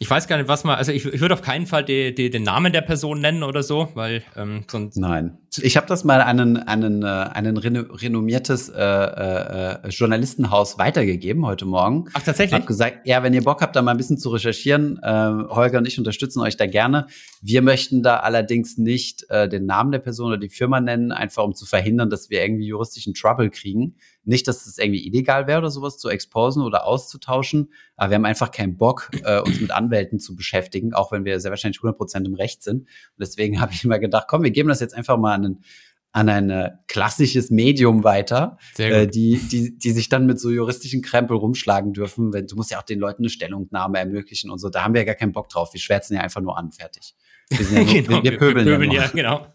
ich 0.00 0.08
weiß 0.08 0.28
gar 0.28 0.36
nicht, 0.36 0.46
was 0.46 0.62
man, 0.62 0.76
also 0.76 0.92
ich, 0.92 1.04
ich 1.06 1.20
würde 1.20 1.34
auf 1.34 1.42
keinen 1.42 1.66
Fall 1.66 1.84
die, 1.84 2.14
die, 2.14 2.30
den 2.30 2.44
Namen 2.44 2.72
der 2.72 2.82
Person 2.82 3.20
nennen 3.20 3.42
oder 3.42 3.64
so, 3.64 3.88
weil 3.94 4.22
ähm, 4.36 4.64
sonst. 4.70 4.96
Nein. 4.96 5.38
Ich 5.60 5.76
habe 5.76 5.88
das 5.88 6.04
mal 6.04 6.20
an 6.20 6.38
einen, 6.38 6.56
einen, 6.56 7.02
äh, 7.02 7.06
einen 7.06 7.56
renommiertes 7.56 8.68
äh, 8.68 8.80
äh, 8.80 9.88
Journalistenhaus 9.88 10.78
weitergegeben 10.78 11.44
heute 11.44 11.64
Morgen. 11.64 12.04
Ach, 12.12 12.22
tatsächlich? 12.22 12.50
Ich 12.50 12.54
habe 12.54 12.66
gesagt, 12.66 13.08
ja, 13.08 13.24
wenn 13.24 13.34
ihr 13.34 13.42
Bock 13.42 13.60
habt, 13.60 13.74
da 13.74 13.82
mal 13.82 13.90
ein 13.90 13.96
bisschen 13.96 14.18
zu 14.18 14.28
recherchieren, 14.28 15.00
äh, 15.02 15.08
Holger 15.48 15.78
und 15.78 15.88
ich 15.88 15.98
unterstützen 15.98 16.42
euch 16.42 16.56
da 16.56 16.66
gerne. 16.66 17.08
Wir 17.42 17.62
möchten 17.62 18.04
da 18.04 18.18
allerdings 18.18 18.78
nicht 18.78 19.28
äh, 19.30 19.48
den 19.48 19.66
Namen 19.66 19.90
der 19.90 19.98
Person 19.98 20.28
oder 20.28 20.38
die 20.38 20.48
Firma 20.48 20.80
nennen, 20.80 21.10
einfach 21.10 21.42
um 21.42 21.56
zu 21.56 21.66
verhindern, 21.66 22.08
dass 22.08 22.30
wir 22.30 22.40
irgendwie 22.40 22.66
juristischen 22.66 23.14
Trouble 23.14 23.50
kriegen. 23.50 23.96
Nicht, 24.28 24.46
dass 24.46 24.66
es 24.66 24.76
irgendwie 24.76 25.06
illegal 25.06 25.46
wäre 25.46 25.58
oder 25.58 25.70
sowas 25.70 25.96
zu 25.96 26.10
exposen 26.10 26.62
oder 26.62 26.84
auszutauschen, 26.84 27.72
aber 27.96 28.10
wir 28.10 28.16
haben 28.16 28.26
einfach 28.26 28.50
keinen 28.50 28.76
Bock, 28.76 29.10
äh, 29.24 29.40
uns 29.40 29.58
mit 29.58 29.70
Anwälten 29.70 30.20
zu 30.20 30.36
beschäftigen, 30.36 30.92
auch 30.92 31.12
wenn 31.12 31.24
wir 31.24 31.40
sehr 31.40 31.50
wahrscheinlich 31.50 31.78
100 31.78 31.96
Prozent 31.96 32.26
im 32.26 32.34
Recht 32.34 32.62
sind. 32.62 32.80
Und 32.82 32.88
deswegen 33.18 33.58
habe 33.60 33.72
ich 33.72 33.84
immer 33.84 33.98
gedacht, 33.98 34.26
komm, 34.28 34.42
wir 34.42 34.50
geben 34.50 34.68
das 34.68 34.80
jetzt 34.80 34.94
einfach 34.94 35.16
mal 35.16 35.32
an 35.32 35.44
ein, 35.44 35.64
an 36.12 36.28
ein 36.28 36.50
äh, 36.50 36.70
klassisches 36.88 37.48
Medium 37.50 38.04
weiter, 38.04 38.58
äh, 38.76 39.06
die, 39.06 39.38
die, 39.38 39.78
die 39.78 39.90
sich 39.92 40.10
dann 40.10 40.26
mit 40.26 40.38
so 40.38 40.50
juristischen 40.50 41.00
Krempel 41.00 41.38
rumschlagen 41.38 41.94
dürfen. 41.94 42.34
Wenn, 42.34 42.46
du 42.46 42.56
musst 42.56 42.70
ja 42.70 42.80
auch 42.80 42.82
den 42.82 42.98
Leuten 42.98 43.22
eine 43.22 43.30
Stellungnahme 43.30 43.98
ermöglichen 43.98 44.50
und 44.50 44.58
so. 44.58 44.68
Da 44.68 44.84
haben 44.84 44.92
wir 44.92 45.00
ja 45.00 45.06
gar 45.06 45.14
keinen 45.14 45.32
Bock 45.32 45.48
drauf. 45.48 45.72
Wir 45.72 45.80
schwärzen 45.80 46.16
ja 46.16 46.20
einfach 46.20 46.42
nur 46.42 46.58
an, 46.58 46.70
fertig. 46.70 47.14
Wir, 47.48 47.60
ja 47.60 47.84
nur, 47.84 47.86
genau, 47.94 48.22
wir, 48.24 48.30
wir 48.30 48.38
pöbeln, 48.38 48.66
wir 48.66 48.74
pöbeln 48.74 48.90
ja, 48.90 49.06
genau. 49.08 49.46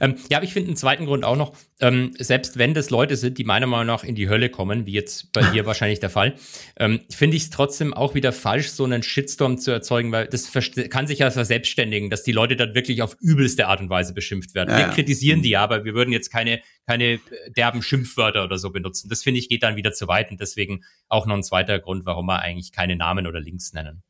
Ähm, 0.00 0.16
ja, 0.30 0.38
aber 0.38 0.44
ich 0.44 0.52
finde 0.52 0.68
einen 0.68 0.76
zweiten 0.76 1.06
Grund 1.06 1.24
auch 1.24 1.36
noch, 1.36 1.54
ähm, 1.80 2.14
selbst 2.18 2.58
wenn 2.58 2.74
das 2.74 2.90
Leute 2.90 3.16
sind, 3.16 3.38
die 3.38 3.44
meiner 3.44 3.66
Meinung 3.66 3.86
nach 3.86 4.04
in 4.04 4.14
die 4.14 4.28
Hölle 4.28 4.48
kommen, 4.48 4.86
wie 4.86 4.92
jetzt 4.92 5.32
bei 5.32 5.42
dir 5.42 5.66
wahrscheinlich 5.66 6.00
der 6.00 6.10
Fall, 6.10 6.34
ähm, 6.78 7.00
finde 7.10 7.36
ich 7.36 7.44
es 7.44 7.50
trotzdem 7.50 7.94
auch 7.94 8.14
wieder 8.14 8.32
falsch, 8.32 8.68
so 8.68 8.84
einen 8.84 9.02
Shitstorm 9.02 9.58
zu 9.58 9.70
erzeugen, 9.70 10.10
weil 10.12 10.26
das 10.26 10.50
kann 10.90 11.06
sich 11.06 11.20
ja 11.20 11.30
verselbstständigen, 11.30 12.10
dass 12.10 12.22
die 12.22 12.32
Leute 12.32 12.56
dann 12.56 12.74
wirklich 12.74 13.02
auf 13.02 13.16
übelste 13.20 13.66
Art 13.66 13.80
und 13.80 13.90
Weise 13.90 14.14
beschimpft 14.14 14.54
werden. 14.54 14.70
Ja, 14.70 14.78
wir 14.78 14.94
kritisieren 14.94 15.42
die, 15.42 15.56
aber 15.56 15.84
wir 15.84 15.94
würden 15.94 16.12
jetzt 16.12 16.30
keine, 16.30 16.60
keine 16.86 17.14
äh, 17.14 17.20
derben 17.56 17.82
Schimpfwörter 17.82 18.44
oder 18.44 18.58
so 18.58 18.70
benutzen. 18.70 19.08
Das 19.08 19.22
finde 19.22 19.38
ich 19.38 19.48
geht 19.48 19.62
dann 19.62 19.76
wieder 19.76 19.92
zu 19.92 20.08
weit 20.08 20.30
und 20.30 20.40
deswegen 20.40 20.84
auch 21.08 21.26
noch 21.26 21.34
ein 21.34 21.42
zweiter 21.42 21.78
Grund, 21.78 22.06
warum 22.06 22.26
wir 22.26 22.40
eigentlich 22.40 22.72
keine 22.72 22.96
Namen 22.96 23.26
oder 23.26 23.40
Links 23.40 23.72
nennen. 23.72 24.02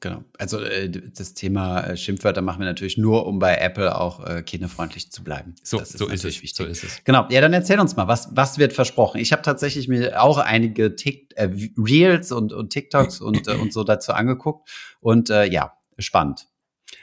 Genau. 0.00 0.24
Also 0.38 0.60
äh, 0.60 0.88
das 0.88 1.34
Thema 1.34 1.80
äh, 1.80 1.96
Schimpfwörter 1.96 2.42
machen 2.42 2.60
wir 2.60 2.66
natürlich 2.66 2.96
nur, 2.96 3.26
um 3.26 3.38
bei 3.38 3.56
Apple 3.56 3.98
auch 3.98 4.24
äh, 4.24 4.42
kinderfreundlich 4.42 5.10
zu 5.10 5.24
bleiben. 5.24 5.54
So, 5.62 5.78
das 5.78 5.90
ist 5.90 5.98
so 5.98 6.06
ist 6.06 6.24
es. 6.24 6.42
Wichtig. 6.42 6.54
So 6.54 6.64
ist 6.64 6.84
es. 6.84 7.04
Genau. 7.04 7.26
Ja, 7.30 7.40
dann 7.40 7.52
erzähl 7.52 7.80
uns 7.80 7.96
mal, 7.96 8.08
was, 8.08 8.28
was 8.32 8.58
wird 8.58 8.72
versprochen? 8.72 9.20
Ich 9.20 9.32
habe 9.32 9.42
tatsächlich 9.42 9.88
mir 9.88 10.22
auch 10.22 10.38
einige 10.38 10.94
Tick, 10.96 11.32
äh, 11.36 11.50
Reels 11.76 12.32
und, 12.32 12.52
und 12.52 12.70
TikToks 12.70 13.20
und, 13.22 13.48
äh, 13.48 13.52
und 13.52 13.72
so 13.72 13.84
dazu 13.84 14.12
angeguckt. 14.12 14.68
Und 15.00 15.30
äh, 15.30 15.44
ja, 15.44 15.72
spannend. 15.98 16.46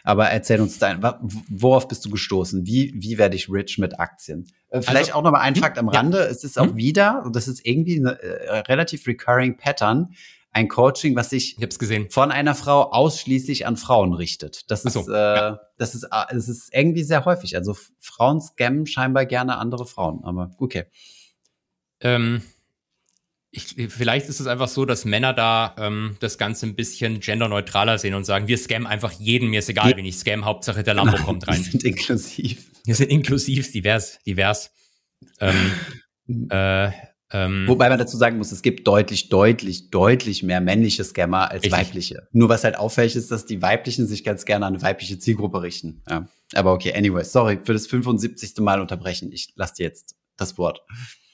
Aber 0.04 0.28
erzähl 0.28 0.62
uns 0.62 0.80
dein, 0.80 1.02
worauf 1.50 1.88
bist 1.88 2.06
du 2.06 2.10
gestoßen? 2.10 2.66
Wie, 2.66 2.94
wie 2.96 3.18
werde 3.18 3.36
ich 3.36 3.50
rich 3.50 3.78
mit 3.78 4.00
Aktien? 4.00 4.48
Äh, 4.70 4.82
vielleicht 4.82 5.10
also, 5.10 5.20
auch 5.20 5.24
noch 5.24 5.32
mal 5.32 5.42
ein 5.42 5.56
hm? 5.56 5.62
Fakt 5.62 5.78
am 5.78 5.90
Rande. 5.90 6.20
Ja. 6.20 6.26
Es 6.26 6.44
ist 6.44 6.58
auch 6.58 6.68
hm? 6.68 6.78
wieder, 6.78 7.24
und 7.26 7.36
das 7.36 7.48
ist 7.48 7.66
irgendwie 7.66 8.00
eine 8.00 8.22
äh, 8.22 8.60
relativ 8.60 9.06
recurring 9.08 9.58
Pattern 9.58 10.14
ein 10.58 10.70
Coaching, 10.70 11.16
was 11.16 11.30
sich 11.30 11.58
ich 11.60 12.14
von 12.14 12.32
einer 12.32 12.56
Frau 12.56 12.92
ausschließlich 12.92 13.68
an 13.68 13.78
Frauen 13.78 14.14
richtet. 14.14 14.72
Das 14.72 14.86
ist, 14.86 14.94
so, 14.94 15.08
äh, 15.08 15.14
ja. 15.14 15.60
das 15.78 15.94
ist, 15.94 16.08
das 16.10 16.50
ist 16.50 16.74
irgendwie 16.74 17.04
sehr 17.04 17.26
häufig. 17.26 17.56
Also 17.56 17.78
Frauen 18.00 18.42
scammen 18.42 18.88
scheinbar 18.88 19.28
gerne 19.28 19.58
andere 19.58 19.86
Frauen, 19.86 20.24
aber 20.24 20.52
okay. 20.58 20.86
Ähm, 22.02 22.42
ich, 23.52 23.76
vielleicht 23.90 24.30
ist 24.30 24.40
es 24.40 24.48
einfach 24.48 24.68
so, 24.68 24.86
dass 24.86 25.06
Männer 25.06 25.34
da 25.34 25.76
ähm, 25.78 26.18
das 26.22 26.40
Ganze 26.40 26.66
ein 26.66 26.76
bisschen 26.76 27.20
genderneutraler 27.20 28.00
sehen 28.00 28.16
und 28.16 28.26
sagen, 28.26 28.48
wir 28.48 28.58
scammen 28.58 28.88
einfach 28.88 29.12
jeden, 29.12 29.50
mir 29.50 29.60
ist 29.60 29.70
egal, 29.70 29.92
ja. 29.92 29.98
wen 29.98 30.06
ich 30.06 30.18
scam, 30.18 30.44
Hauptsache 30.44 30.84
der 30.84 30.96
Lambo 30.96 31.18
kommt 31.18 31.48
rein. 31.48 31.58
Wir 31.58 31.72
sind 31.72 31.84
inklusiv. 31.84 32.66
Wir 32.84 32.96
sind 32.96 33.12
inklusiv, 33.12 33.72
divers, 33.72 34.20
divers. 34.26 34.72
Ähm, 35.40 35.72
äh, 36.50 36.90
ähm, 37.32 37.66
Wobei 37.68 37.90
man 37.90 38.00
dazu 38.00 38.16
sagen 38.16 38.38
muss, 38.38 38.52
es 38.52 38.62
gibt 38.62 38.88
deutlich, 38.88 39.28
deutlich, 39.28 39.90
deutlich 39.90 40.44
mehr 40.44 40.62
männliche 40.62 41.04
Scammer 41.04 41.52
als 41.52 41.64
richtig. 41.64 41.72
weibliche. 41.72 42.28
Nur 42.32 42.48
was 42.48 42.64
halt 42.64 42.78
auffällig 42.78 43.16
ist, 43.18 43.32
dass 43.32 43.46
die 43.46 43.62
weiblichen 43.62 44.08
sich 44.08 44.24
ganz 44.24 44.46
gerne 44.46 44.66
an 44.66 44.76
eine 44.76 44.82
weibliche 44.82 45.20
Zielgruppe 45.20 45.62
richten. 45.62 46.04
Ja. 46.10 46.28
Aber 46.56 46.72
okay, 46.72 46.94
anyway, 46.96 47.24
sorry 47.24 47.60
für 47.62 47.74
das 47.74 47.88
75. 47.88 48.54
Mal 48.60 48.80
unterbrechen. 48.80 49.32
Ich 49.34 49.52
lasse 49.56 49.76
dir 49.76 49.84
jetzt 49.84 50.16
das 50.38 50.58
Wort. 50.58 50.82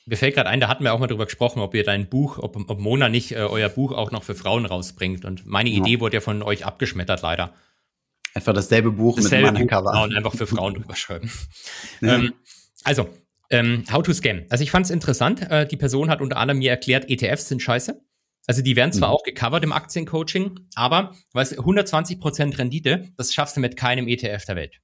Mir 0.05 0.17
fällt 0.17 0.35
gerade 0.35 0.49
ein, 0.49 0.59
da 0.59 0.67
hatten 0.67 0.83
wir 0.83 0.93
auch 0.93 0.99
mal 0.99 1.07
drüber 1.07 1.25
gesprochen, 1.25 1.59
ob 1.59 1.75
ihr 1.75 1.83
dein 1.83 2.09
Buch, 2.09 2.39
ob, 2.39 2.57
ob 2.69 2.79
Mona 2.79 3.07
nicht 3.07 3.31
äh, 3.31 3.35
euer 3.35 3.69
Buch 3.69 3.91
auch 3.91 4.11
noch 4.11 4.23
für 4.23 4.35
Frauen 4.35 4.65
rausbringt. 4.65 5.23
Und 5.25 5.45
meine 5.45 5.69
ja. 5.69 5.77
Idee 5.77 5.99
wurde 5.99 6.15
ja 6.15 6.21
von 6.21 6.41
euch 6.41 6.65
abgeschmettert, 6.65 7.21
leider. 7.21 7.53
Einfach 8.33 8.53
dasselbe 8.53 8.91
Buch 8.91 9.17
dasselbe 9.17 9.35
mit 9.35 9.45
einem 9.45 9.47
anderen 9.47 9.67
Cover. 9.69 9.91
Genau, 9.91 10.03
und 10.05 10.15
einfach 10.15 10.33
für 10.33 10.47
Frauen 10.47 10.73
drüber 10.73 10.95
schreiben. 10.95 11.29
Ähm, 12.01 12.33
also, 12.83 13.07
ähm, 13.53 13.83
how 13.91 14.01
to 14.01 14.13
scam. 14.13 14.45
Also 14.49 14.63
ich 14.63 14.71
fand 14.71 14.87
es 14.87 14.91
interessant. 14.91 15.49
Äh, 15.49 15.67
die 15.67 15.77
Person 15.77 16.09
hat 16.09 16.21
unter 16.21 16.37
anderem 16.37 16.57
mir 16.57 16.71
erklärt, 16.71 17.09
ETFs 17.09 17.47
sind 17.47 17.61
scheiße. 17.61 18.01
Also 18.47 18.61
die 18.61 18.75
werden 18.75 18.91
zwar 18.91 19.09
mhm. 19.09 19.15
auch 19.15 19.23
gecovert 19.23 19.63
im 19.63 19.71
Aktiencoaching, 19.71 20.59
aber 20.75 21.13
weißt, 21.31 21.59
120% 21.59 22.57
Rendite, 22.57 23.09
das 23.15 23.33
schaffst 23.33 23.55
du 23.55 23.61
mit 23.61 23.77
keinem 23.77 24.07
ETF 24.07 24.43
der 24.45 24.55
Welt. 24.55 24.79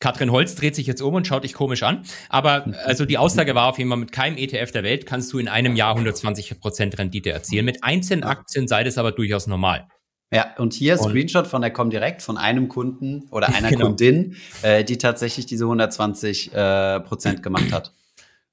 Katrin 0.00 0.30
Holz 0.30 0.54
dreht 0.54 0.76
sich 0.76 0.86
jetzt 0.86 1.00
um 1.00 1.14
und 1.14 1.26
schaut 1.26 1.42
dich 1.42 1.54
komisch 1.54 1.82
an. 1.82 2.04
Aber 2.28 2.72
also 2.84 3.04
die 3.04 3.18
Aussage 3.18 3.56
war 3.56 3.66
auf 3.66 3.78
jeden 3.78 3.90
Fall, 3.90 3.98
mit 3.98 4.12
keinem 4.12 4.36
ETF 4.36 4.70
der 4.70 4.84
Welt 4.84 5.06
kannst 5.06 5.32
du 5.32 5.40
in 5.40 5.48
einem 5.48 5.74
Jahr 5.74 5.96
120% 5.96 6.98
Rendite 6.98 7.30
erzielen. 7.30 7.64
Mit 7.64 7.82
einzelnen 7.82 8.22
Aktien 8.22 8.68
sei 8.68 8.84
das 8.84 8.96
aber 8.96 9.10
durchaus 9.10 9.48
normal. 9.48 9.88
Ja, 10.30 10.54
und 10.58 10.74
hier 10.74 11.00
und 11.00 11.08
Screenshot 11.08 11.46
von 11.46 11.62
der 11.62 11.72
Comdirect 11.72 12.20
von 12.22 12.36
einem 12.36 12.68
Kunden 12.68 13.28
oder 13.30 13.48
einer 13.54 13.70
genau. 13.70 13.86
Kundin, 13.86 14.36
äh, 14.62 14.84
die 14.84 14.98
tatsächlich 14.98 15.46
diese 15.46 15.64
120 15.64 16.52
äh, 16.52 17.00
Prozent 17.00 17.42
gemacht 17.42 17.72
hat. 17.72 17.92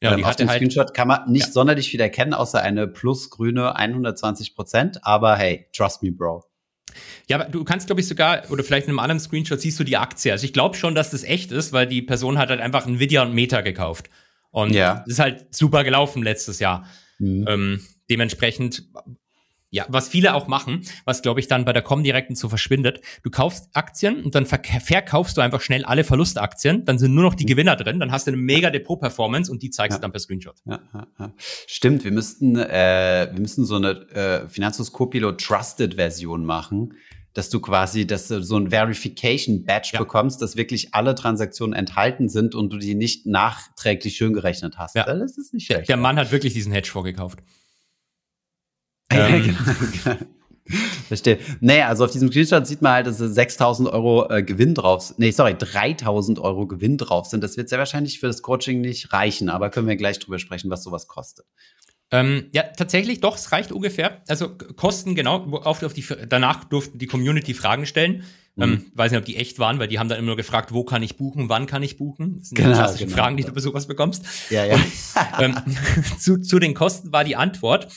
Ja, 0.01 0.13
ähm, 0.13 0.25
auf 0.25 0.35
dem 0.35 0.49
halt, 0.49 0.57
Screenshot 0.57 0.93
kann 0.93 1.07
man 1.07 1.31
nicht 1.31 1.47
ja. 1.47 1.51
sonderlich 1.53 1.89
viel 1.89 2.01
erkennen, 2.01 2.33
außer 2.33 2.61
eine 2.61 2.85
plusgrüne 2.85 3.77
120 3.77 4.53
Prozent. 4.53 4.99
Aber 5.05 5.37
hey, 5.37 5.67
trust 5.71 6.03
me, 6.03 6.11
Bro. 6.11 6.43
Ja, 7.27 7.39
aber 7.39 7.49
du 7.49 7.63
kannst, 7.63 7.87
glaube 7.87 8.01
ich, 8.01 8.07
sogar, 8.07 8.43
oder 8.51 8.63
vielleicht 8.63 8.87
in 8.87 8.91
einem 8.91 8.99
anderen 8.99 9.21
Screenshot 9.21 9.59
siehst 9.59 9.79
du 9.79 9.85
die 9.85 9.95
Aktie. 9.95 10.33
Also 10.33 10.45
ich 10.45 10.51
glaube 10.51 10.75
schon, 10.75 10.95
dass 10.95 11.11
das 11.11 11.23
echt 11.23 11.51
ist, 11.53 11.71
weil 11.71 11.87
die 11.87 12.01
Person 12.01 12.37
hat 12.37 12.49
halt 12.49 12.59
einfach 12.59 12.85
Nvidia 12.85 13.23
und 13.23 13.33
Meta 13.33 13.61
gekauft. 13.61 14.09
Und 14.51 14.73
ja. 14.73 15.03
das 15.05 15.13
ist 15.13 15.19
halt 15.19 15.55
super 15.55 15.83
gelaufen 15.83 16.23
letztes 16.23 16.59
Jahr. 16.59 16.85
Mhm. 17.19 17.45
Ähm, 17.47 17.87
dementsprechend 18.09 18.83
ja, 19.75 19.85
was 19.89 20.07
viele 20.07 20.33
auch 20.35 20.47
machen, 20.47 20.83
was 21.03 21.21
glaube 21.21 21.41
ich 21.41 21.49
dann 21.49 21.65
bei 21.65 21.73
der 21.73 21.81
Comdirecten 21.81 22.37
so 22.37 22.47
verschwindet. 22.47 23.01
Du 23.23 23.29
kaufst 23.29 23.69
Aktien 23.73 24.23
und 24.23 24.33
dann 24.33 24.45
verkaufst 24.45 25.35
du 25.35 25.41
einfach 25.41 25.59
schnell 25.59 25.83
alle 25.83 26.05
Verlustaktien, 26.05 26.85
dann 26.85 26.97
sind 26.97 27.13
nur 27.13 27.25
noch 27.25 27.35
die 27.35 27.45
Gewinner 27.45 27.75
drin, 27.75 27.99
dann 27.99 28.11
hast 28.11 28.25
du 28.25 28.31
eine 28.31 28.37
mega 28.37 28.69
Depot-Performance 28.69 29.51
und 29.51 29.61
die 29.61 29.69
zeigst 29.71 29.95
ja. 29.95 29.97
du 29.97 30.01
dann 30.03 30.11
per 30.13 30.21
Screenshot. 30.21 30.55
Ja, 30.65 30.79
ja, 31.19 31.33
Stimmt, 31.67 32.05
wir 32.05 32.13
müssten, 32.13 32.55
äh, 32.55 33.29
wir 33.33 33.41
müssten 33.41 33.65
so 33.65 33.75
eine 33.75 34.09
äh, 34.11 34.47
Finanzus 34.47 34.93
Copilot 34.93 35.41
Trusted 35.41 35.95
Version 35.95 36.45
machen, 36.45 36.93
dass 37.33 37.49
du 37.49 37.59
quasi, 37.59 38.07
dass 38.07 38.29
du 38.29 38.41
so 38.41 38.55
ein 38.55 38.69
Verification 38.69 39.65
Badge 39.65 39.89
ja. 39.93 39.99
bekommst, 39.99 40.41
dass 40.41 40.55
wirklich 40.55 40.93
alle 40.93 41.15
Transaktionen 41.15 41.73
enthalten 41.73 42.29
sind 42.29 42.55
und 42.55 42.71
du 42.71 42.77
die 42.77 42.95
nicht 42.95 43.25
nachträglich 43.25 44.15
schön 44.15 44.31
gerechnet 44.31 44.77
hast. 44.77 44.95
Ja. 44.95 45.03
Das 45.03 45.37
ist 45.37 45.53
nicht 45.53 45.65
schlecht. 45.65 45.89
Der 45.89 45.97
Mann 45.97 46.17
hat 46.17 46.31
wirklich 46.31 46.53
diesen 46.53 46.71
Hedge 46.71 46.89
vorgekauft. 46.89 47.39
Ähm. 49.17 49.55
Genau. 50.03 50.17
Verstehe. 51.07 51.37
Nee, 51.59 51.83
also 51.83 52.05
auf 52.05 52.11
diesem 52.11 52.31
Screenshot 52.31 52.65
sieht 52.65 52.81
man 52.81 52.93
halt, 52.93 53.07
dass 53.07 53.19
6000 53.19 53.87
Euro 53.87 54.27
äh, 54.31 54.41
Gewinn 54.41 54.73
drauf 54.73 55.13
Nee, 55.17 55.29
sorry, 55.29 55.55
3000 55.55 56.39
Euro 56.39 56.65
Gewinn 56.65 56.97
drauf 56.97 57.27
sind. 57.27 57.43
Das 57.43 57.55
wird 57.55 57.69
sehr 57.69 57.77
wahrscheinlich 57.77 58.19
für 58.19 58.25
das 58.27 58.41
Coaching 58.41 58.81
nicht 58.81 59.13
reichen, 59.13 59.49
aber 59.49 59.69
können 59.69 59.87
wir 59.87 59.95
gleich 59.95 60.17
drüber 60.17 60.39
sprechen, 60.39 60.71
was 60.71 60.83
sowas 60.83 61.07
kostet. 61.07 61.45
Ähm, 62.11 62.47
ja, 62.51 62.63
tatsächlich, 62.63 63.19
doch, 63.19 63.35
es 63.35 63.51
reicht 63.51 63.71
ungefähr. 63.71 64.23
Also 64.27 64.49
Kosten, 64.49 65.13
genau, 65.13 65.45
auf, 65.51 65.83
auf 65.83 65.93
die, 65.93 66.05
danach 66.27 66.63
durften 66.63 66.97
die 66.97 67.07
Community 67.07 67.53
Fragen 67.53 67.85
stellen. 67.85 68.23
Mhm. 68.55 68.63
Ähm, 68.63 68.85
weiß 68.95 69.11
nicht, 69.11 69.19
ob 69.19 69.25
die 69.25 69.35
echt 69.35 69.59
waren, 69.59 69.79
weil 69.79 69.87
die 69.87 69.99
haben 69.99 70.09
dann 70.09 70.17
immer 70.17 70.27
nur 70.27 70.37
gefragt, 70.37 70.73
wo 70.73 70.83
kann 70.83 71.03
ich 71.03 71.17
buchen, 71.17 71.49
wann 71.49 71.67
kann 71.67 71.83
ich 71.83 71.97
buchen. 71.97 72.39
Das 72.39 72.49
sind 72.49 72.57
genau, 72.57 72.69
die 72.69 72.75
klassischen 72.75 73.07
genau. 73.07 73.17
Fragen, 73.21 73.37
die 73.37 73.43
du 73.43 73.51
bei 73.51 73.61
sowas 73.61 73.85
bekommst. 73.85 74.23
Ja, 74.49 74.65
ja. 74.65 74.75
Und, 74.75 74.83
ähm, 75.39 75.55
zu, 76.19 76.37
zu 76.41 76.57
den 76.57 76.73
Kosten 76.73 77.11
war 77.11 77.23
die 77.23 77.35
Antwort, 77.35 77.87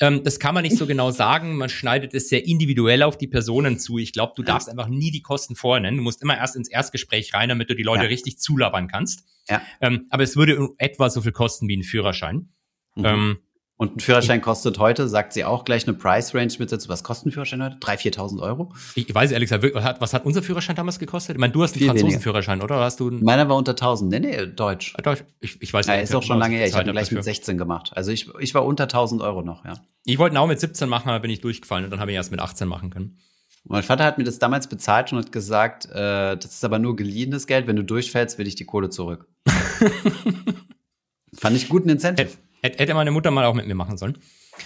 ähm, 0.00 0.24
das 0.24 0.40
kann 0.40 0.54
man 0.54 0.62
nicht 0.62 0.76
so 0.76 0.86
genau 0.88 1.10
sagen. 1.10 1.56
Man 1.56 1.68
schneidet 1.68 2.14
es 2.14 2.28
sehr 2.28 2.46
individuell 2.46 3.02
auf 3.02 3.18
die 3.18 3.28
Personen 3.28 3.78
zu. 3.78 3.98
Ich 3.98 4.12
glaube, 4.12 4.32
du 4.34 4.42
darfst 4.42 4.68
einfach 4.68 4.88
nie 4.88 5.10
die 5.10 5.22
Kosten 5.22 5.54
vorher 5.54 5.80
nennen. 5.80 5.98
Du 5.98 6.02
musst 6.02 6.22
immer 6.22 6.36
erst 6.36 6.56
ins 6.56 6.68
Erstgespräch 6.68 7.34
rein, 7.34 7.50
damit 7.50 7.70
du 7.70 7.74
die 7.74 7.82
Leute 7.82 8.04
ja. 8.04 8.08
richtig 8.08 8.38
zulabern 8.38 8.88
kannst. 8.88 9.24
Ja. 9.48 9.62
Ähm, 9.80 10.06
aber 10.10 10.22
es 10.22 10.36
würde 10.36 10.68
etwa 10.78 11.10
so 11.10 11.20
viel 11.20 11.32
kosten 11.32 11.68
wie 11.68 11.76
ein 11.76 11.82
Führerschein. 11.82 12.48
Mhm. 12.96 13.04
Ähm, 13.04 13.38
Und 13.80 13.96
ein 13.96 14.00
Führerschein 14.00 14.42
kostet 14.42 14.78
heute, 14.78 15.08
sagt 15.08 15.32
sie 15.32 15.42
auch 15.42 15.64
gleich 15.64 15.88
eine 15.88 15.96
Price 15.96 16.34
Range 16.34 16.52
mit 16.58 16.70
dazu. 16.70 16.90
Was 16.90 17.02
kostet 17.02 17.28
ein 17.28 17.32
Führerschein 17.32 17.62
heute? 17.62 17.76
3.000, 17.76 18.14
4.000 18.14 18.42
Euro? 18.42 18.74
Ich 18.94 19.14
weiß 19.14 19.32
ehrlich 19.32 19.48
gesagt, 19.48 20.00
was 20.02 20.12
hat 20.12 20.26
unser 20.26 20.42
Führerschein 20.42 20.76
damals 20.76 20.98
gekostet? 20.98 21.36
Ich 21.36 21.40
meine, 21.40 21.54
du 21.54 21.62
hast 21.62 21.76
einen 21.76 21.86
Franzosenführerschein, 21.86 22.60
oder? 22.60 22.80
Hast 22.80 23.00
du 23.00 23.08
einen 23.08 23.24
Meiner 23.24 23.48
war 23.48 23.56
unter 23.56 23.72
1.000. 23.72 24.08
Nee, 24.10 24.20
nee, 24.20 24.46
Deutsch. 24.48 24.92
Ah, 24.98 25.00
Deutsch. 25.00 25.24
Ich, 25.40 25.62
ich 25.62 25.72
weiß 25.72 25.86
nicht. 25.86 25.96
Ja, 25.96 26.02
ist 26.02 26.14
auch 26.14 26.22
schon 26.22 26.38
lange 26.38 26.56
her. 26.56 26.66
Ich 26.66 26.74
habe 26.74 26.92
gleich 26.92 27.10
mit 27.10 27.24
16 27.24 27.56
gemacht. 27.56 27.92
Also 27.94 28.12
ich, 28.12 28.28
ich 28.38 28.52
war 28.52 28.66
unter 28.66 28.84
1.000 28.84 29.24
Euro 29.24 29.40
noch, 29.40 29.64
ja. 29.64 29.72
Ich 30.04 30.18
wollte 30.18 30.34
ihn 30.34 30.38
auch 30.38 30.46
mit 30.46 30.60
17 30.60 30.86
machen, 30.86 31.08
aber 31.08 31.20
bin 31.20 31.30
ich 31.30 31.40
durchgefallen 31.40 31.86
und 31.86 31.90
dann 31.90 32.00
habe 32.00 32.10
ich 32.10 32.16
erst 32.16 32.32
mit 32.32 32.40
18 32.40 32.68
machen 32.68 32.90
können. 32.90 33.16
Mein 33.64 33.82
Vater 33.82 34.04
hat 34.04 34.18
mir 34.18 34.24
das 34.24 34.38
damals 34.38 34.66
bezahlt 34.66 35.10
und 35.10 35.20
hat 35.20 35.32
gesagt, 35.32 35.86
äh, 35.86 36.36
das 36.36 36.44
ist 36.44 36.64
aber 36.66 36.78
nur 36.78 36.96
geliehenes 36.96 37.46
Geld. 37.46 37.66
Wenn 37.66 37.76
du 37.76 37.84
durchfällst, 37.84 38.36
will 38.36 38.46
ich 38.46 38.56
die 38.56 38.66
Kohle 38.66 38.90
zurück. 38.90 39.26
Fand 41.34 41.56
ich 41.56 41.70
guten 41.70 41.88
Incentive. 41.88 42.28
Hätte 42.62 42.94
meine 42.94 43.10
Mutter 43.10 43.30
mal 43.30 43.44
auch 43.44 43.54
mit 43.54 43.66
mir 43.66 43.74
machen 43.74 43.96
sollen. 43.96 44.18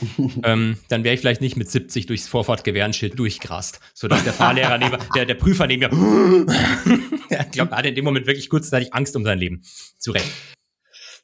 ähm, 0.42 0.78
dann 0.88 1.04
wäre 1.04 1.14
ich 1.14 1.20
vielleicht 1.20 1.40
nicht 1.40 1.56
mit 1.56 1.70
70 1.70 2.06
durchs 2.06 2.26
Vorfahrtgewehrenschild 2.26 3.18
durchgrast, 3.18 3.80
sodass 3.94 4.24
der 4.24 4.32
Fahrlehrer 4.32 4.78
neben, 4.78 4.98
der, 5.14 5.26
der 5.26 5.34
Prüfer 5.34 5.66
neben 5.66 5.80
mir, 5.80 6.46
ich 7.30 7.50
glaube, 7.52 7.72
er 7.72 7.78
hatte 7.78 7.88
in 7.88 7.94
dem 7.94 8.04
Moment 8.04 8.26
wirklich 8.26 8.48
kurzzeitig 8.48 8.92
Angst 8.92 9.14
um 9.14 9.24
sein 9.24 9.38
Leben. 9.38 9.62
Zu 9.98 10.12
Recht. 10.12 10.30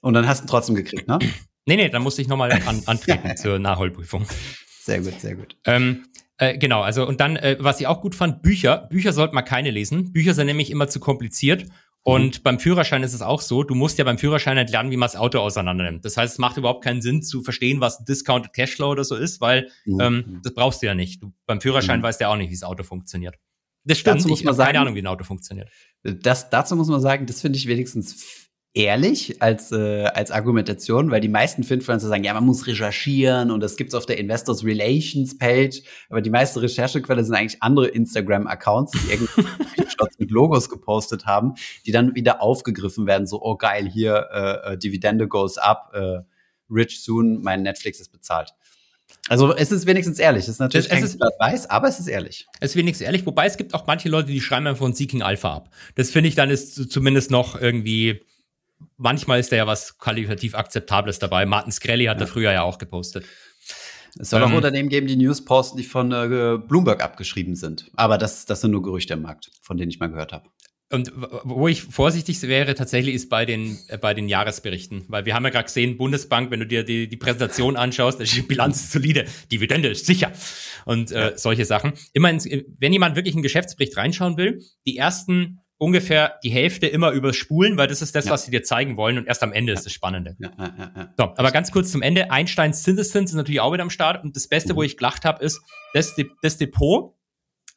Und 0.00 0.14
dann 0.14 0.28
hast 0.28 0.44
du 0.44 0.46
trotzdem 0.46 0.74
gekriegt, 0.74 1.08
ne? 1.08 1.18
Nee, 1.66 1.76
nee, 1.76 1.90
dann 1.90 2.02
musste 2.02 2.22
ich 2.22 2.26
nochmal 2.26 2.50
an, 2.50 2.82
antreten 2.86 3.36
zur 3.36 3.58
Nachholprüfung. 3.58 4.26
Sehr 4.82 5.02
gut, 5.02 5.20
sehr 5.20 5.36
gut. 5.36 5.56
Ähm, 5.66 6.06
äh, 6.38 6.56
genau, 6.56 6.80
also 6.80 7.06
und 7.06 7.20
dann, 7.20 7.36
äh, 7.36 7.58
was 7.60 7.80
ich 7.80 7.86
auch 7.86 8.00
gut 8.00 8.14
fand, 8.14 8.42
Bücher. 8.42 8.88
Bücher 8.90 9.12
sollte 9.12 9.34
man 9.34 9.44
keine 9.44 9.70
lesen. 9.70 10.10
Bücher 10.10 10.32
sind 10.32 10.46
nämlich 10.46 10.70
immer 10.70 10.88
zu 10.88 11.00
kompliziert 11.00 11.66
und 12.02 12.38
mhm. 12.38 12.42
beim 12.42 12.58
Führerschein 12.58 13.02
ist 13.02 13.12
es 13.12 13.20
auch 13.20 13.42
so, 13.42 13.62
du 13.62 13.74
musst 13.74 13.98
ja 13.98 14.04
beim 14.04 14.16
Führerschein 14.16 14.56
halt 14.56 14.70
lernen, 14.70 14.90
wie 14.90 14.96
man 14.96 15.06
das 15.06 15.16
Auto 15.16 15.38
auseinander 15.38 15.84
nimmt. 15.84 16.04
Das 16.04 16.16
heißt, 16.16 16.34
es 16.34 16.38
macht 16.38 16.56
überhaupt 16.56 16.82
keinen 16.82 17.02
Sinn 17.02 17.22
zu 17.22 17.42
verstehen, 17.42 17.80
was 17.80 18.04
Discounted 18.04 18.54
Cashflow 18.54 18.90
oder 18.90 19.04
so 19.04 19.16
ist, 19.16 19.40
weil 19.40 19.68
mhm. 19.84 20.00
ähm, 20.00 20.40
das 20.42 20.54
brauchst 20.54 20.82
du 20.82 20.86
ja 20.86 20.94
nicht. 20.94 21.22
Du, 21.22 21.32
beim 21.46 21.60
Führerschein 21.60 22.00
mhm. 22.00 22.04
weißt 22.04 22.20
du 22.20 22.24
ja 22.24 22.30
auch 22.30 22.36
nicht, 22.36 22.48
wie 22.48 22.54
das 22.54 22.62
Auto 22.62 22.84
funktioniert. 22.84 23.36
Das 23.84 23.98
stimmt, 23.98 24.18
dazu 24.18 24.28
muss 24.28 24.42
man 24.44 24.54
ich 24.54 24.58
habe 24.58 24.66
keine 24.66 24.80
Ahnung, 24.80 24.94
wie 24.94 25.02
ein 25.02 25.06
Auto 25.06 25.24
funktioniert. 25.24 25.70
Das, 26.02 26.50
dazu 26.50 26.76
muss 26.76 26.88
man 26.88 27.00
sagen, 27.00 27.26
das 27.26 27.40
finde 27.40 27.58
ich 27.58 27.66
wenigstens 27.66 28.39
ehrlich 28.72 29.42
als, 29.42 29.72
äh, 29.72 30.04
als 30.04 30.30
Argumentation, 30.30 31.10
weil 31.10 31.20
die 31.20 31.28
meisten 31.28 31.64
Finfluencer 31.64 32.08
sagen, 32.08 32.22
ja, 32.22 32.34
man 32.34 32.46
muss 32.46 32.66
recherchieren 32.66 33.50
und 33.50 33.60
das 33.60 33.76
gibt's 33.76 33.94
auf 33.94 34.06
der 34.06 34.18
Investors 34.18 34.64
Relations 34.64 35.36
Page, 35.36 35.82
aber 36.08 36.20
die 36.20 36.30
meiste 36.30 36.62
Recherchequelle 36.62 37.24
sind 37.24 37.34
eigentlich 37.34 37.60
andere 37.62 37.88
Instagram-Accounts, 37.88 38.92
die 38.92 39.12
irgendwie 39.12 39.44
mit 40.18 40.30
Logos 40.30 40.68
gepostet 40.68 41.26
haben, 41.26 41.54
die 41.86 41.92
dann 41.92 42.14
wieder 42.14 42.42
aufgegriffen 42.42 43.06
werden, 43.06 43.26
so, 43.26 43.42
oh 43.42 43.56
geil, 43.56 43.88
hier 43.88 44.28
äh, 44.32 44.72
äh, 44.72 44.78
Dividende 44.78 45.26
goes 45.26 45.58
up, 45.58 45.90
äh, 45.94 46.20
rich 46.70 47.02
soon, 47.02 47.42
mein 47.42 47.62
Netflix 47.62 48.00
ist 48.00 48.12
bezahlt. 48.12 48.54
Also 49.28 49.54
es 49.54 49.72
ist 49.72 49.86
wenigstens 49.86 50.18
ehrlich. 50.18 50.44
Es 50.44 50.50
ist 50.50 50.58
natürlich 50.60 50.90
es, 50.90 51.02
es 51.02 51.14
ist, 51.14 51.20
weiß, 51.20 51.68
aber 51.68 51.88
es 51.88 51.98
ist 51.98 52.06
ehrlich. 52.06 52.46
Es 52.60 52.70
ist 52.70 52.76
wenigstens 52.76 53.04
ehrlich, 53.04 53.26
wobei 53.26 53.46
es 53.46 53.56
gibt 53.56 53.74
auch 53.74 53.86
manche 53.86 54.08
Leute, 54.08 54.28
die 54.28 54.40
schreiben 54.40 54.66
einfach 54.66 54.78
von 54.78 54.94
Seeking 54.94 55.22
Alpha 55.22 55.54
ab. 55.54 55.70
Das 55.96 56.10
finde 56.10 56.28
ich 56.28 56.36
dann 56.36 56.50
ist 56.50 56.90
zumindest 56.90 57.30
noch 57.30 57.60
irgendwie 57.60 58.22
manchmal 58.96 59.40
ist 59.40 59.52
da 59.52 59.56
ja 59.56 59.66
was 59.66 59.98
qualitativ 59.98 60.54
Akzeptables 60.54 61.18
dabei. 61.18 61.46
Martin 61.46 61.72
Skrelly 61.72 62.06
hat 62.06 62.18
ja. 62.18 62.26
da 62.26 62.30
früher 62.30 62.52
ja 62.52 62.62
auch 62.62 62.78
gepostet. 62.78 63.24
Es 64.18 64.30
soll 64.30 64.42
ähm, 64.42 64.50
auch 64.50 64.56
Unternehmen 64.56 64.88
geben, 64.88 65.06
die 65.06 65.16
News 65.16 65.44
posten, 65.44 65.76
die 65.76 65.84
von 65.84 66.10
äh, 66.12 66.58
Bloomberg 66.58 67.02
abgeschrieben 67.02 67.54
sind. 67.54 67.90
Aber 67.94 68.18
das, 68.18 68.46
das 68.46 68.60
sind 68.60 68.72
nur 68.72 68.82
Gerüchte 68.82 69.14
im 69.14 69.22
Markt, 69.22 69.50
von 69.62 69.76
denen 69.76 69.90
ich 69.90 70.00
mal 70.00 70.08
gehört 70.08 70.32
habe. 70.32 70.48
Und 70.92 71.12
wo 71.44 71.68
ich 71.68 71.82
vorsichtig 71.84 72.42
wäre, 72.42 72.74
tatsächlich 72.74 73.14
ist 73.14 73.28
bei 73.28 73.46
den, 73.46 73.78
äh, 73.86 73.96
bei 73.96 74.12
den 74.12 74.28
Jahresberichten. 74.28 75.04
Weil 75.06 75.24
wir 75.24 75.34
haben 75.34 75.44
ja 75.44 75.50
gerade 75.50 75.66
gesehen, 75.66 75.96
Bundesbank, 75.96 76.50
wenn 76.50 76.58
du 76.58 76.66
dir 76.66 76.82
die, 76.82 77.08
die 77.08 77.16
Präsentation 77.16 77.76
anschaust, 77.76 78.20
die 78.20 78.42
Bilanz 78.42 78.80
ist 78.80 78.92
solide, 78.92 79.26
Dividende 79.52 79.88
ist 79.88 80.06
sicher. 80.06 80.32
Und 80.86 81.12
äh, 81.12 81.34
solche 81.36 81.64
Sachen. 81.64 81.92
Immerhin, 82.12 82.64
wenn 82.78 82.92
jemand 82.92 83.14
wirklich 83.14 83.34
einen 83.34 83.44
Geschäftsbericht 83.44 83.96
reinschauen 83.96 84.36
will, 84.36 84.64
die 84.84 84.96
ersten 84.96 85.60
ungefähr 85.80 86.38
die 86.44 86.50
Hälfte 86.50 86.86
immer 86.86 87.10
überspulen, 87.10 87.78
weil 87.78 87.88
das 87.88 88.02
ist 88.02 88.14
das, 88.14 88.26
ja. 88.26 88.30
was 88.30 88.44
sie 88.44 88.50
dir 88.50 88.62
zeigen 88.62 88.98
wollen 88.98 89.16
und 89.16 89.26
erst 89.26 89.42
am 89.42 89.52
Ende 89.52 89.72
ja. 89.72 89.78
ist 89.78 89.86
das 89.86 89.94
Spannende. 89.94 90.36
Ja, 90.38 90.50
so, 91.16 91.24
aber 91.24 91.50
ganz 91.52 91.72
kurz 91.72 91.90
zum 91.90 92.02
Ende. 92.02 92.30
Einsteins 92.30 92.82
Zinseszins 92.82 93.30
ist 93.30 93.36
natürlich 93.36 93.60
auch 93.60 93.72
wieder 93.72 93.82
am 93.82 93.88
Start 93.88 94.22
und 94.22 94.36
das 94.36 94.46
Beste, 94.46 94.74
mhm. 94.74 94.76
wo 94.76 94.82
ich 94.82 94.98
gelacht 94.98 95.24
habe, 95.24 95.42
ist, 95.42 95.62
das, 95.94 96.14
das 96.42 96.58
Depot, 96.58 97.14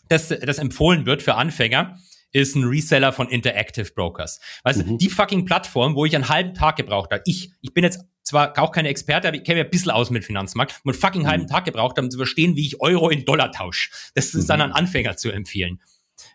das, 0.10 0.28
das 0.28 0.58
empfohlen 0.58 1.06
wird 1.06 1.22
für 1.22 1.36
Anfänger, 1.36 1.98
ist 2.34 2.56
ein 2.56 2.66
Reseller 2.66 3.14
von 3.14 3.30
Interactive 3.30 3.90
Brokers. 3.96 4.42
Weißt 4.64 4.86
mhm. 4.86 4.90
du, 4.90 4.98
die 4.98 5.10
fucking 5.10 5.46
Plattform, 5.46 5.96
wo 5.96 6.04
ich 6.04 6.14
einen 6.14 6.28
halben 6.28 6.54
Tag 6.54 6.76
gebraucht 6.76 7.12
habe. 7.12 7.22
Ich, 7.26 7.54
ich 7.62 7.74
bin 7.74 7.86
jetzt 7.86 8.04
zwar 8.24 8.58
auch 8.60 8.72
keine 8.72 8.90
Experte, 8.90 9.30
aber 9.30 9.38
ich 9.38 9.46
kenne 9.46 9.60
mich 9.60 9.68
ein 9.68 9.72
bisschen 9.72 9.92
aus 9.92 10.10
mit 10.10 10.26
Finanzmarkt 10.26 10.82
und 10.84 10.96
fucking 10.96 11.22
mhm. 11.22 11.28
halben 11.28 11.48
Tag 11.48 11.64
gebraucht 11.64 11.96
habe, 11.96 12.08
um 12.08 12.12
zu 12.12 12.18
verstehen, 12.18 12.58
wie 12.58 12.66
ich 12.66 12.82
Euro 12.82 13.10
in 13.10 13.24
Dollar 13.24 13.54
tausche. 13.54 13.92
Das 14.14 14.34
ist 14.34 14.50
dann 14.50 14.60
mhm. 14.60 14.64
an 14.64 14.72
Anfänger 14.74 15.16
zu 15.16 15.32
empfehlen. 15.32 15.80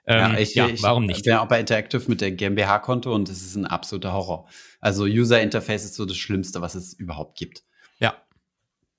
Ähm, 0.06 0.32
ja, 0.32 0.38
ich, 0.38 0.54
ja, 0.54 0.68
ich, 0.68 0.82
warum 0.82 1.06
nicht? 1.06 1.18
Ich 1.18 1.24
bin 1.24 1.34
auch 1.34 1.48
bei 1.48 1.60
Interactive 1.60 2.02
mit 2.08 2.20
der 2.20 2.32
GmbH-Konto 2.32 3.14
und 3.14 3.28
es 3.28 3.42
ist 3.42 3.56
ein 3.56 3.66
absoluter 3.66 4.12
Horror. 4.12 4.48
Also 4.80 5.04
User 5.04 5.40
Interface 5.40 5.84
ist 5.84 5.94
so 5.94 6.06
das 6.06 6.16
Schlimmste, 6.16 6.60
was 6.60 6.74
es 6.74 6.94
überhaupt 6.94 7.36
gibt. 7.36 7.62
Ja. 7.98 8.14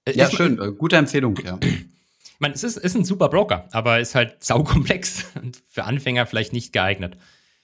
Ja, 0.08 0.28
ist 0.28 0.36
schön. 0.36 0.60
Äh, 0.60 0.72
gute 0.74 0.98
Empfehlung, 0.98 1.38
ja. 1.44 1.60
Ich 1.62 2.40
meine, 2.40 2.54
es 2.54 2.64
ist, 2.64 2.78
ist 2.78 2.96
ein 2.96 3.06
super 3.06 3.30
Broker, 3.30 3.68
aber 3.72 4.00
ist 4.00 4.16
halt 4.16 4.44
saukomplex 4.44 5.26
und 5.42 5.62
für 5.68 5.84
Anfänger 5.84 6.26
vielleicht 6.26 6.54
nicht 6.54 6.74
geeignet. 6.74 7.18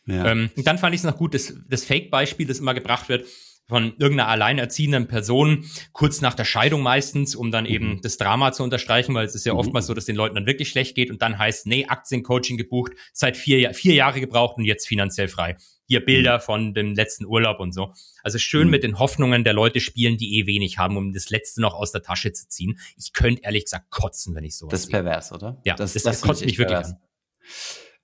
Ja. 0.06 0.26
Ähm, 0.26 0.50
und 0.56 0.68
dann 0.68 0.78
fand 0.78 0.94
ich 0.94 1.02
es 1.02 1.06
noch 1.06 1.18
gut, 1.18 1.34
das, 1.34 1.54
das 1.68 1.84
Fake-Beispiel, 1.84 2.46
das 2.46 2.60
immer 2.60 2.74
gebracht 2.74 3.10
wird, 3.10 3.26
von 3.68 3.96
irgendeiner 3.98 4.28
alleinerziehenden 4.28 5.08
Person, 5.08 5.66
kurz 5.92 6.22
nach 6.22 6.36
der 6.36 6.46
Scheidung 6.46 6.84
meistens, 6.84 7.36
um 7.36 7.52
dann 7.52 7.66
eben 7.66 7.96
mhm. 7.96 8.02
das 8.02 8.18
Drama 8.18 8.52
zu 8.52 8.64
unterstreichen, 8.64 9.16
weil 9.16 9.26
es 9.26 9.36
ist 9.36 9.46
ja 9.46 9.54
mhm. 9.54 9.60
oftmals 9.60 9.88
so, 9.88 9.94
dass 9.94 10.06
den 10.06 10.16
Leuten 10.16 10.36
dann 10.36 10.46
wirklich 10.46 10.70
schlecht 10.70 10.96
geht 10.96 11.10
und 11.10 11.22
dann 11.22 11.38
heißt, 11.38 11.66
nee, 11.66 11.86
Aktiencoaching 11.86 12.58
gebucht, 12.58 12.94
seit 13.12 13.38
vier, 13.38 13.74
vier 13.74 13.96
Jahre 13.96 14.20
gebraucht 14.20 14.58
und 14.58 14.66
jetzt 14.66 14.88
finanziell 14.88 15.28
frei. 15.28 15.58
Hier 15.88 16.04
Bilder 16.04 16.38
mhm. 16.38 16.42
von 16.42 16.74
dem 16.74 16.96
letzten 16.96 17.26
Urlaub 17.26 17.60
und 17.60 17.74
so. 17.74 17.94
Also 18.24 18.38
schön 18.38 18.70
mit 18.70 18.84
den 18.84 19.00
Hoffnungen 19.00 19.44
der 19.44 19.54
Leute 19.54 19.80
spielen, 19.80 20.18
die 20.18 20.40
eh 20.40 20.48
wenig 20.48 20.78
haben, 20.78 20.98
um 20.98 21.14
das 21.14 21.30
Letzte 21.30 21.62
noch 21.62 21.74
aus 21.74 21.92
der 21.92 22.02
Tasche 22.02 22.34
zu 22.34 22.48
ziehen. 22.48 22.80
Ich 22.98 23.14
könnte 23.14 23.44
ehrlich 23.44 23.66
gesagt 23.66 23.90
kotzen, 23.90 24.36
wenn 24.36 24.44
ich 24.44 24.58
so. 24.58 24.68
Das 24.68 24.82
ist 24.82 24.92
pervers, 24.92 25.32
oder? 25.32 25.62
Ja, 25.64 25.76
das, 25.76 25.94
das, 25.94 26.04
das 26.04 26.22
kotzt 26.22 26.46
mich 26.46 26.58
wirklich 26.58 26.78
an. 26.78 26.98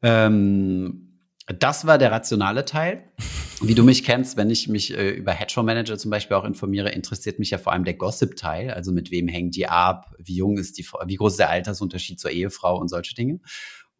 Ähm 0.01 1.07
das 1.47 1.85
war 1.85 1.97
der 1.97 2.11
rationale 2.11 2.65
Teil. 2.65 3.03
Wie 3.63 3.75
du 3.75 3.83
mich 3.83 4.03
kennst, 4.03 4.37
wenn 4.37 4.49
ich 4.49 4.67
mich 4.67 4.97
äh, 4.97 5.11
über 5.11 5.33
Hedgefonds-Manager 5.33 5.97
zum 5.97 6.09
Beispiel 6.09 6.35
auch 6.35 6.45
informiere, 6.45 6.89
interessiert 6.89 7.37
mich 7.37 7.51
ja 7.51 7.59
vor 7.59 7.73
allem 7.73 7.83
der 7.83 7.93
Gossip-Teil. 7.93 8.71
Also 8.71 8.91
mit 8.91 9.11
wem 9.11 9.27
hängen 9.27 9.51
die 9.51 9.67
ab? 9.67 10.15
Wie 10.17 10.35
jung 10.35 10.57
ist 10.57 10.79
die, 10.79 10.87
wie 11.05 11.15
groß 11.15 11.33
ist 11.33 11.39
der 11.39 11.51
Altersunterschied 11.51 12.19
zur 12.19 12.31
Ehefrau 12.31 12.79
und 12.79 12.87
solche 12.87 13.13
Dinge? 13.13 13.39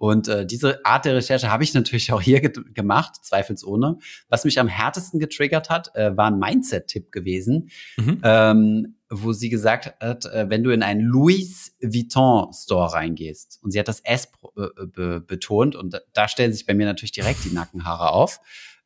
Und 0.02 0.28
äh, 0.30 0.48
diese 0.48 0.84
Art 0.84 1.06
der 1.06 1.14
Recherche 1.14 1.52
habe 1.52 1.64
ich 1.64 1.76
natürlich 1.76 2.12
auch 2.12 2.24
hier 2.24 2.42
ge 2.42 2.52
gemacht, 2.74 3.24
zweifelsohne. 3.24 4.00
Was 4.30 4.46
mich 4.46 4.60
am 4.60 4.68
härtesten 4.68 5.20
getriggert 5.20 5.70
hat, 5.70 5.96
äh, 5.96 6.18
war 6.18 6.26
ein 6.26 6.40
Mindset-Tipp 6.40 7.12
gewesen, 7.12 7.70
mhm. 7.98 8.20
ähm, 8.24 8.96
wo 9.12 9.32
sie 9.32 9.50
gesagt 9.50 9.94
hat, 10.02 10.26
äh, 10.26 10.50
wenn 10.50 10.64
du 10.64 10.72
in 10.72 10.82
einen 10.82 11.02
Louis 11.02 11.76
Vuitton 11.84 12.52
Store 12.52 12.92
reingehst, 12.92 13.60
und 13.62 13.70
sie 13.70 13.80
hat 13.80 13.88
das 13.88 14.00
S 14.00 14.28
äh, 14.58 14.88
be 14.88 15.22
betont, 15.22 15.76
und 15.76 16.02
da 16.14 16.28
stellen 16.28 16.52
sich 16.52 16.66
bei 16.66 16.74
mir 16.74 16.88
natürlich 16.88 17.12
direkt 17.12 17.46
die 17.46 17.54
Nackenhaare 17.54 18.10
auf. 18.10 18.40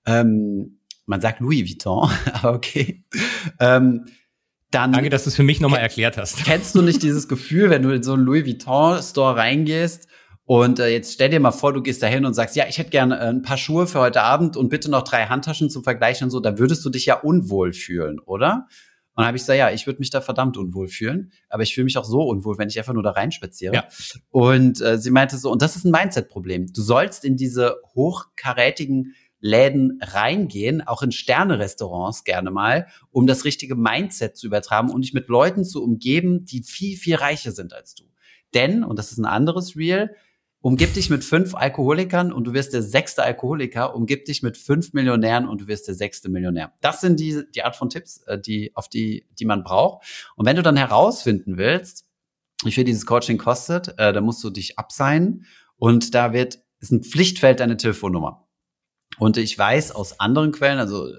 Ähm, 0.06 0.80
man 1.06 1.22
sagt 1.22 1.39
Louis 1.39 1.64
Vuitton, 1.64 2.10
aber 2.34 2.53
okay. 2.53 3.03
Ähm, 3.60 4.06
dann 4.72 4.91
Danke, 4.91 5.10
dass 5.10 5.24
du 5.24 5.30
es 5.30 5.36
für 5.36 5.43
mich 5.43 5.62
nochmal 5.62 5.80
erklärt 5.80 6.18
hast. 6.18 6.43
Kennst 6.43 6.76
du 6.76 6.82
nicht 6.82 7.01
dieses 7.01 7.28
Gefühl, 7.28 7.70
wenn 7.70 7.84
du 7.84 7.91
in 7.91 8.03
so 8.03 8.14
einen 8.14 8.24
Louis 8.24 8.45
Vuitton 8.45 9.01
Store 9.01 9.36
reingehst 9.38 10.08
und 10.45 10.80
äh, 10.80 10.89
jetzt 10.89 11.14
stell 11.14 11.30
dir 11.30 11.39
mal 11.39 11.51
vor, 11.51 11.74
du 11.74 11.82
gehst 11.82 12.03
da 12.03 12.08
hin 12.08 12.26
und 12.26 12.36
sagst, 12.36 12.56
ja, 12.56 12.66
ich 12.68 12.78
hätte 12.78 12.91
gerne 12.91 13.18
äh, 13.18 13.30
ein 13.30 13.41
paar 13.41 13.58
Schuhe 13.58 13.88
für 13.88 13.99
heute 13.99 14.22
Abend 14.22 14.56
und 14.56 14.70
bitte 14.70 14.91
noch 14.91 15.03
drei 15.03 15.26
Handtaschen 15.26 15.72
zum 15.72 15.84
Vergleich 15.84 16.22
und 16.24 16.30
so, 16.30 16.39
da 16.39 16.60
würdest 16.60 16.86
du 16.86 16.89
dich 16.89 17.08
ja 17.08 17.20
unwohl 17.20 17.74
fühlen, 17.74 18.20
oder? 18.20 18.68
Und 19.16 19.22
dann 19.22 19.28
habe 19.28 19.38
ich 19.38 19.43
gesagt, 19.43 19.58
ja, 19.58 19.72
ich 19.72 19.88
würde 19.88 19.99
mich 19.99 20.12
da 20.12 20.22
verdammt 20.22 20.58
unwohl 20.58 20.88
fühlen, 20.88 21.32
aber 21.49 21.64
ich 21.64 21.74
fühle 21.74 21.86
mich 21.86 21.97
auch 21.97 22.03
so 22.03 22.22
unwohl, 22.22 22.58
wenn 22.58 22.68
ich 22.68 22.78
einfach 22.78 22.93
nur 22.93 23.01
da 23.01 23.12
reinspaziere. 23.12 23.74
Ja. 23.74 23.88
Und 24.30 24.82
äh, 24.82 24.99
sie 24.99 25.10
meinte 25.10 25.38
so, 25.38 25.51
und 25.51 25.62
das 25.62 25.78
ist 25.78 25.86
ein 25.86 25.91
Mindset-Problem. 25.91 26.68
Du 26.74 26.82
sollst 26.82 27.24
in 27.24 27.38
diese 27.38 27.78
hochkarätigen 27.95 29.16
Läden 29.40 30.00
reingehen, 30.02 30.82
auch 30.82 31.04
in 31.04 31.12
Sterne-Restaurants 31.12 32.24
gerne 32.24 32.52
mal, 32.52 32.88
um 33.12 33.28
das 33.28 33.46
richtige 33.46 33.76
Mindset 33.76 34.38
zu 34.38 34.48
übertragen 34.48 34.90
und 34.90 35.02
dich 35.02 35.14
mit 35.14 35.28
Leuten 35.28 35.64
zu 35.64 35.84
umgeben, 35.84 36.46
die 36.46 36.64
viel, 36.64 36.98
viel 36.98 37.16
reicher 37.16 37.52
sind 37.52 37.74
als 37.74 37.96
du. 37.96 38.06
Denn, 38.54 38.84
und 38.84 38.98
das 38.98 39.12
ist 39.12 39.18
ein 39.18 39.26
anderes 39.26 39.76
Real, 39.76 40.16
Umgib 40.66 40.96
dich 40.96 41.12
mit 41.12 41.24
fünf 41.24 41.54
Alkoholikern 41.54 42.34
und 42.34 42.46
du 42.46 42.54
wirst 42.54 42.74
der 42.74 42.82
sechste 42.82 43.22
Alkoholiker. 43.22 43.94
Umgib 43.94 44.26
dich 44.26 44.42
mit 44.42 44.58
fünf 44.58 44.94
Millionären 44.94 45.48
und 45.48 45.62
du 45.62 45.68
wirst 45.68 45.88
der 45.88 45.94
sechste 45.94 46.28
Millionär. 46.28 46.74
Das 46.82 47.02
sind 47.02 47.20
die, 47.20 47.44
die 47.54 47.62
Art 47.62 47.76
von 47.76 47.92
Tipps, 47.92 48.24
äh, 48.24 48.40
die, 48.40 48.76
auf 48.76 48.90
die, 48.90 49.28
die 49.38 49.46
man 49.46 49.64
braucht. 49.64 50.34
Und 50.36 50.48
wenn 50.48 50.56
du 50.56 50.64
dann 50.64 50.76
herausfinden 50.76 51.58
willst, 51.58 52.08
wie 52.64 52.72
viel 52.72 52.84
dieses 52.84 53.06
Coaching 53.06 53.38
kostet, 53.38 53.90
äh, 54.00 54.12
dann 54.12 54.24
musst 54.24 54.44
du 54.44 54.50
dich 54.50 54.80
abseilen 54.80 55.46
und 55.78 56.16
da 56.16 56.34
wird, 56.34 56.64
ist 56.80 56.92
ein 56.92 57.04
Pflichtfeld 57.04 57.60
deine 57.60 57.78
Telefonnummer. 57.78 58.45
Und 59.18 59.38
ich 59.38 59.57
weiß 59.57 59.91
aus 59.91 60.20
anderen 60.20 60.51
Quellen, 60.51 60.80
also 60.80 61.07
äh, 61.07 61.13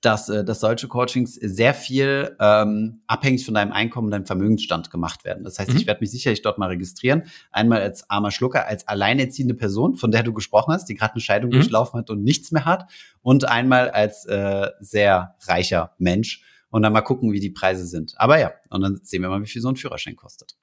dass, 0.00 0.28
äh, 0.28 0.44
dass 0.44 0.60
solche 0.60 0.88
Coachings 0.88 1.34
sehr 1.34 1.74
viel 1.74 2.36
ähm, 2.40 3.02
abhängig 3.06 3.44
von 3.44 3.54
deinem 3.54 3.72
Einkommen, 3.72 4.10
deinem 4.10 4.26
Vermögensstand 4.26 4.90
gemacht 4.90 5.24
werden. 5.24 5.44
Das 5.44 5.58
heißt, 5.58 5.70
mhm. 5.70 5.76
ich 5.76 5.86
werde 5.86 6.00
mich 6.00 6.10
sicherlich 6.10 6.42
dort 6.42 6.58
mal 6.58 6.68
registrieren. 6.68 7.24
Einmal 7.50 7.80
als 7.80 8.08
armer 8.10 8.30
Schlucker, 8.30 8.66
als 8.66 8.88
alleinerziehende 8.88 9.54
Person, 9.54 9.96
von 9.96 10.10
der 10.10 10.22
du 10.22 10.32
gesprochen 10.32 10.72
hast, 10.72 10.86
die 10.88 10.94
gerade 10.94 11.14
eine 11.14 11.20
Scheidung 11.20 11.50
mhm. 11.50 11.54
durchlaufen 11.54 11.98
hat 11.98 12.10
und 12.10 12.22
nichts 12.22 12.52
mehr 12.52 12.64
hat. 12.64 12.90
Und 13.22 13.48
einmal 13.48 13.90
als 13.90 14.24
äh, 14.26 14.68
sehr 14.80 15.36
reicher 15.46 15.94
Mensch. 15.98 16.42
Und 16.70 16.82
dann 16.82 16.92
mal 16.94 17.02
gucken, 17.02 17.32
wie 17.32 17.40
die 17.40 17.50
Preise 17.50 17.84
sind. 17.84 18.14
Aber 18.16 18.38
ja, 18.38 18.52
und 18.70 18.80
dann 18.80 19.00
sehen 19.02 19.20
wir 19.20 19.28
mal, 19.28 19.42
wie 19.42 19.46
viel 19.46 19.60
so 19.60 19.68
ein 19.68 19.76
Führerschein 19.76 20.16
kostet. 20.16 20.56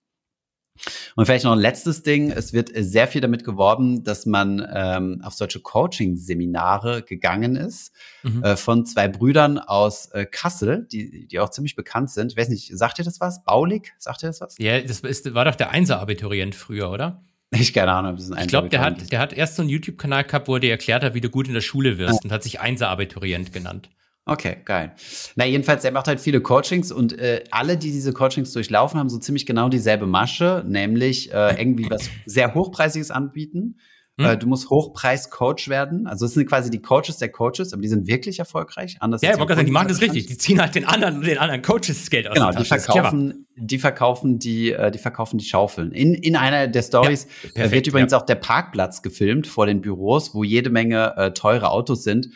Und 1.16 1.26
vielleicht 1.26 1.46
noch 1.46 1.52
ein 1.52 1.60
letztes 1.60 2.04
Ding. 2.04 2.32
Es 2.32 2.54
wird 2.54 2.72
sehr 2.76 3.08
viel 3.08 3.22
damit 3.22 3.44
geworben, 3.44 4.04
dass 4.04 4.26
man 4.26 4.66
ähm, 4.74 5.22
auf 5.24 5.34
solche 5.34 5.60
Coaching-Seminare 5.60 7.04
gegangen 7.04 7.56
ist 7.56 7.92
mhm. 8.24 8.44
äh, 8.44 8.56
von 8.56 8.86
zwei 8.86 9.08
Brüdern 9.08 9.60
aus 9.60 10.08
äh, 10.08 10.26
Kassel, 10.26 10.88
die, 10.92 11.28
die 11.28 11.40
auch 11.40 11.50
ziemlich 11.50 11.76
bekannt 11.76 12.10
sind. 12.10 12.32
Ich 12.32 12.38
weiß 12.38 12.50
nicht, 12.50 12.78
sagt 12.78 13.00
ihr 13.00 13.06
das 13.06 13.20
was? 13.20 13.44
Baulig? 13.44 13.94
Sagt 13.98 14.24
ihr 14.24 14.28
das 14.28 14.42
was? 14.42 14.58
Ja, 14.58 14.80
das 14.82 15.02
ist, 15.02 15.34
war 15.34 15.46
doch 15.46 15.56
der 15.56 15.72
Einser-Abiturient 15.72 16.56
früher, 16.56 16.90
oder? 16.92 17.22
Ich 17.52 17.74
keine 17.74 17.92
Ahnung. 17.92 18.16
Das 18.16 18.26
ist 18.26 18.32
ein 18.32 18.44
ich 18.44 18.48
glaube, 18.48 18.70
der 18.70 18.82
hat, 18.82 19.12
der 19.12 19.20
hat 19.20 19.34
erst 19.34 19.56
so 19.56 19.64
einen 19.64 19.70
YouTube-Kanal 19.70 20.24
gehabt, 20.24 20.48
wo 20.48 20.56
er 20.56 20.60
dir 20.60 20.72
erklärt 20.72 21.04
hat, 21.04 21.14
wie 21.16 21.22
du 21.22 21.30
gut 21.30 21.48
in 21.48 21.54
der 21.54 21.62
Schule 21.62 21.98
wirst 21.98 22.14
ja. 22.14 22.20
und 22.24 22.32
hat 22.32 22.44
sich 22.44 22.60
Einser-Abiturient 22.60 23.52
genannt. 23.52 23.90
Okay, 24.26 24.58
geil. 24.64 24.94
Na, 25.36 25.46
jedenfalls, 25.46 25.84
er 25.84 25.92
macht 25.92 26.08
halt 26.08 26.20
viele 26.20 26.42
Coachings 26.42 26.92
und 26.92 27.18
äh, 27.18 27.44
alle, 27.50 27.78
die 27.78 27.92
diese 27.92 28.14
Coachings 28.14 28.54
durchlaufen, 28.54 29.00
haben 29.00 29.10
so 29.10 29.18
ziemlich 29.18 29.46
genau 29.46 29.70
dieselbe 29.70 30.06
Masche, 30.06 30.64
nämlich 30.68 31.34
äh, 31.34 31.60
irgendwie 31.60 31.90
was 31.90 32.10
sehr 32.26 32.54
Hochpreisiges 32.54 33.10
anbieten. 33.10 33.78
Hm? 34.20 34.26
Äh, 34.26 34.38
du 34.38 34.48
musst 34.48 34.70
Hochpreis-Coach 34.70 35.70
werden. 35.70 36.06
Also 36.06 36.26
es 36.26 36.34
sind 36.34 36.48
quasi 36.48 36.70
die 36.70 36.82
Coaches 36.82 37.18
der 37.18 37.30
Coaches, 37.30 37.72
aber 37.72 37.82
die 37.82 37.88
sind 37.88 38.06
wirklich 38.06 38.38
erfolgreich. 38.38 38.98
Anders 39.00 39.22
ja, 39.22 39.32
ich 39.32 39.40
wollte 39.40 39.56
sagen, 39.56 39.66
die 39.66 39.72
machen 39.72 39.88
das 39.88 40.02
richtig. 40.02 40.28
Die 40.28 40.38
ziehen 40.38 40.62
halt 40.62 40.76
den 40.76 40.86
anderen, 40.86 41.22
den 41.22 41.38
anderen 41.38 41.62
Coaches 41.62 42.10
Geld 42.10 42.28
aus 42.28 42.36
Genau, 42.36 42.52
die 42.52 42.66
verkaufen, 42.66 43.48
die 43.56 43.80
verkaufen 43.80 44.38
die, 44.38 44.74
äh, 44.74 44.92
die 44.92 45.00
verkaufen 45.00 45.38
die 45.38 45.46
Schaufeln. 45.46 45.94
In, 45.94 46.14
in 46.14 46.36
einer 46.36 46.68
der 46.68 46.82
Stories 46.82 47.28
ja, 47.56 47.64
äh, 47.64 47.72
wird 47.72 47.88
übrigens 47.88 48.12
ja. 48.12 48.20
auch 48.20 48.26
der 48.26 48.36
Parkplatz 48.36 49.02
gefilmt 49.02 49.48
vor 49.48 49.66
den 49.66 49.80
Büros, 49.80 50.36
wo 50.36 50.44
jede 50.44 50.70
Menge 50.70 51.16
äh, 51.16 51.32
teure 51.32 51.70
Autos 51.70 52.04
sind. 52.04 52.28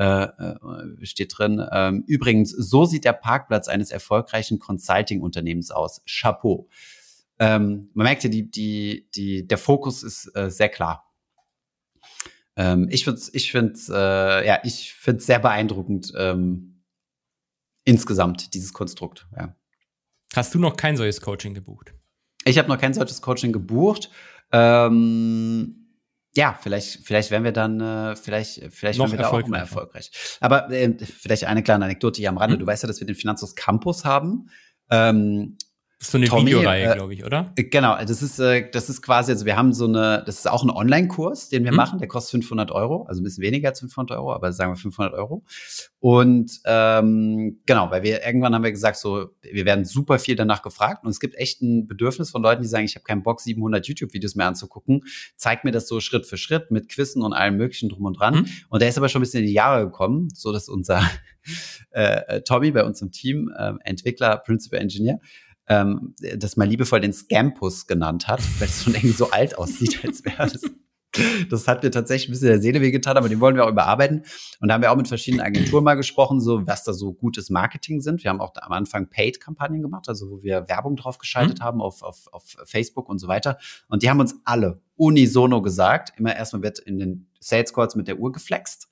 Äh, 0.00 0.22
äh, 0.22 1.04
steht 1.04 1.36
drin. 1.36 1.62
Ähm, 1.70 2.04
übrigens, 2.06 2.52
so 2.52 2.86
sieht 2.86 3.04
der 3.04 3.12
Parkplatz 3.12 3.68
eines 3.68 3.90
erfolgreichen 3.90 4.58
Consulting-Unternehmens 4.58 5.70
aus. 5.70 6.00
Chapeau. 6.06 6.70
Ähm, 7.38 7.90
man 7.92 8.04
merkt 8.04 8.24
ja, 8.24 8.30
die, 8.30 8.50
die, 8.50 9.10
die, 9.14 9.46
der 9.46 9.58
Fokus 9.58 10.02
ist 10.02 10.34
äh, 10.34 10.50
sehr 10.50 10.70
klar. 10.70 11.12
Ähm, 12.56 12.88
ich 12.90 13.04
finde 13.04 13.20
es 13.20 13.34
ich 13.34 13.52
find's, 13.52 13.90
äh, 13.90 14.46
ja, 14.46 14.60
ich 14.64 14.94
find's 14.94 15.26
sehr 15.26 15.38
beeindruckend 15.38 16.14
ähm, 16.16 16.82
insgesamt, 17.84 18.54
dieses 18.54 18.72
Konstrukt. 18.72 19.28
Ja. 19.36 19.54
Hast 20.34 20.54
du 20.54 20.58
noch 20.58 20.76
kein 20.76 20.96
solches 20.96 21.20
Coaching 21.20 21.52
gebucht? 21.52 21.92
Ich 22.46 22.56
habe 22.56 22.68
noch 22.68 22.78
kein 22.78 22.94
solches 22.94 23.20
Coaching 23.20 23.52
gebucht. 23.52 24.08
Ähm, 24.50 25.79
ja, 26.36 26.56
vielleicht, 26.60 27.04
vielleicht 27.04 27.30
werden 27.30 27.44
wir 27.44 27.52
dann, 27.52 27.80
äh, 27.80 28.16
vielleicht, 28.16 28.72
vielleicht 28.72 28.98
Noch 28.98 29.06
werden 29.06 29.18
wir 29.18 29.24
da 29.24 29.30
auch 29.30 29.38
immer 29.40 29.58
erfolgreich. 29.58 30.10
Aber 30.40 30.70
äh, 30.70 30.96
vielleicht 30.98 31.44
eine 31.44 31.62
kleine 31.62 31.84
Anekdote 31.84 32.20
hier 32.20 32.28
am 32.28 32.38
Rande. 32.38 32.54
Hm? 32.54 32.60
Du 32.60 32.66
weißt 32.66 32.84
ja, 32.84 32.86
dass 32.86 33.00
wir 33.00 33.06
den 33.06 33.16
Finanzos 33.16 33.56
Campus 33.56 34.04
haben. 34.04 34.48
Ähm, 34.90 35.56
das 36.00 36.08
ist 36.08 36.12
so 36.12 36.16
eine 36.16 36.28
Tommy, 36.28 36.46
Videoreihe, 36.46 36.92
äh, 36.92 36.94
glaube 36.94 37.12
ich, 37.12 37.26
oder? 37.26 37.52
Äh, 37.56 37.64
genau, 37.64 37.94
das 38.02 38.22
ist, 38.22 38.38
äh, 38.38 38.70
das 38.70 38.88
ist 38.88 39.02
quasi, 39.02 39.32
also 39.32 39.44
wir 39.44 39.58
haben 39.58 39.74
so 39.74 39.84
eine, 39.84 40.22
das 40.24 40.38
ist 40.38 40.50
auch 40.50 40.62
ein 40.62 40.70
Online-Kurs, 40.70 41.50
den 41.50 41.64
wir 41.64 41.72
hm? 41.72 41.76
machen, 41.76 41.98
der 41.98 42.08
kostet 42.08 42.42
500 42.42 42.70
Euro, 42.70 43.04
also 43.04 43.20
ein 43.20 43.24
bisschen 43.24 43.42
weniger 43.42 43.68
als 43.68 43.80
500 43.80 44.16
Euro, 44.16 44.32
aber 44.32 44.50
sagen 44.54 44.72
wir 44.72 44.76
500 44.76 45.12
Euro. 45.12 45.44
Und 45.98 46.58
ähm, 46.64 47.60
genau, 47.66 47.90
weil 47.90 48.02
wir 48.02 48.24
irgendwann 48.24 48.54
haben 48.54 48.64
wir 48.64 48.70
gesagt, 48.70 48.96
so, 48.96 49.28
wir 49.42 49.66
werden 49.66 49.84
super 49.84 50.18
viel 50.18 50.36
danach 50.36 50.62
gefragt 50.62 51.04
und 51.04 51.10
es 51.10 51.20
gibt 51.20 51.34
echt 51.34 51.60
ein 51.60 51.86
Bedürfnis 51.86 52.30
von 52.30 52.42
Leuten, 52.42 52.62
die 52.62 52.68
sagen, 52.68 52.86
ich 52.86 52.94
habe 52.94 53.04
keinen 53.04 53.22
Bock, 53.22 53.42
700 53.42 53.86
YouTube-Videos 53.86 54.36
mehr 54.36 54.46
anzugucken, 54.46 55.02
zeig 55.36 55.64
mir 55.64 55.70
das 55.70 55.86
so 55.86 56.00
Schritt 56.00 56.24
für 56.24 56.38
Schritt 56.38 56.70
mit 56.70 56.88
Quizzen 56.88 57.20
und 57.20 57.34
allem 57.34 57.58
möglichen 57.58 57.90
drum 57.90 58.06
und 58.06 58.18
dran. 58.18 58.36
Hm? 58.36 58.46
Und 58.70 58.80
der 58.80 58.88
ist 58.88 58.96
aber 58.96 59.10
schon 59.10 59.20
ein 59.20 59.24
bisschen 59.24 59.40
in 59.40 59.48
die 59.48 59.52
Jahre 59.52 59.84
gekommen, 59.84 60.28
so 60.32 60.50
dass 60.50 60.70
unser 60.70 61.02
äh, 61.90 62.40
Tommy 62.40 62.70
bei 62.70 62.84
uns 62.84 63.02
im 63.02 63.10
Team, 63.10 63.52
äh, 63.54 63.74
Entwickler, 63.84 64.38
Principal 64.38 64.80
Engineer, 64.80 65.20
ähm, 65.70 66.14
das 66.36 66.56
mal 66.56 66.68
liebevoll 66.68 67.00
den 67.00 67.12
Scampus 67.12 67.86
genannt 67.86 68.26
hat, 68.26 68.40
weil 68.58 68.68
es 68.68 68.82
schon 68.82 68.94
irgendwie 68.94 69.12
so 69.12 69.30
alt 69.30 69.56
aussieht, 69.56 70.04
als 70.04 70.24
wäre 70.24 70.48
das. 70.48 70.62
Das 71.48 71.66
hat 71.66 71.82
mir 71.82 71.90
tatsächlich 71.90 72.28
ein 72.28 72.32
bisschen 72.32 72.48
der 72.48 72.60
Seele 72.60 72.80
wehgetan, 72.80 73.16
aber 73.16 73.28
den 73.28 73.40
wollen 73.40 73.56
wir 73.56 73.64
auch 73.64 73.70
überarbeiten. 73.70 74.24
Und 74.60 74.68
da 74.68 74.74
haben 74.74 74.82
wir 74.82 74.92
auch 74.92 74.96
mit 74.96 75.08
verschiedenen 75.08 75.44
Agenturen 75.44 75.82
mal 75.82 75.96
gesprochen, 75.96 76.40
so 76.40 76.68
was 76.68 76.84
da 76.84 76.92
so 76.92 77.12
gutes 77.12 77.50
Marketing 77.50 78.00
sind. 78.00 78.22
Wir 78.22 78.30
haben 78.30 78.40
auch 78.40 78.52
am 78.60 78.70
Anfang 78.70 79.10
Paid-Kampagnen 79.10 79.82
gemacht, 79.82 80.08
also 80.08 80.30
wo 80.30 80.42
wir 80.44 80.68
Werbung 80.68 80.94
drauf 80.94 81.18
geschaltet 81.18 81.58
mhm. 81.58 81.64
haben 81.64 81.82
auf, 81.82 82.02
auf, 82.02 82.28
auf 82.30 82.44
Facebook 82.64 83.08
und 83.08 83.18
so 83.18 83.26
weiter. 83.26 83.58
Und 83.88 84.04
die 84.04 84.10
haben 84.10 84.20
uns 84.20 84.36
alle 84.44 84.80
unisono 84.94 85.62
gesagt, 85.62 86.12
immer 86.16 86.36
erstmal 86.36 86.62
wird 86.62 86.78
in 86.78 87.00
den 87.00 87.26
Sales 87.40 87.74
Calls 87.74 87.96
mit 87.96 88.06
der 88.06 88.20
Uhr 88.20 88.30
geflext. 88.30 88.88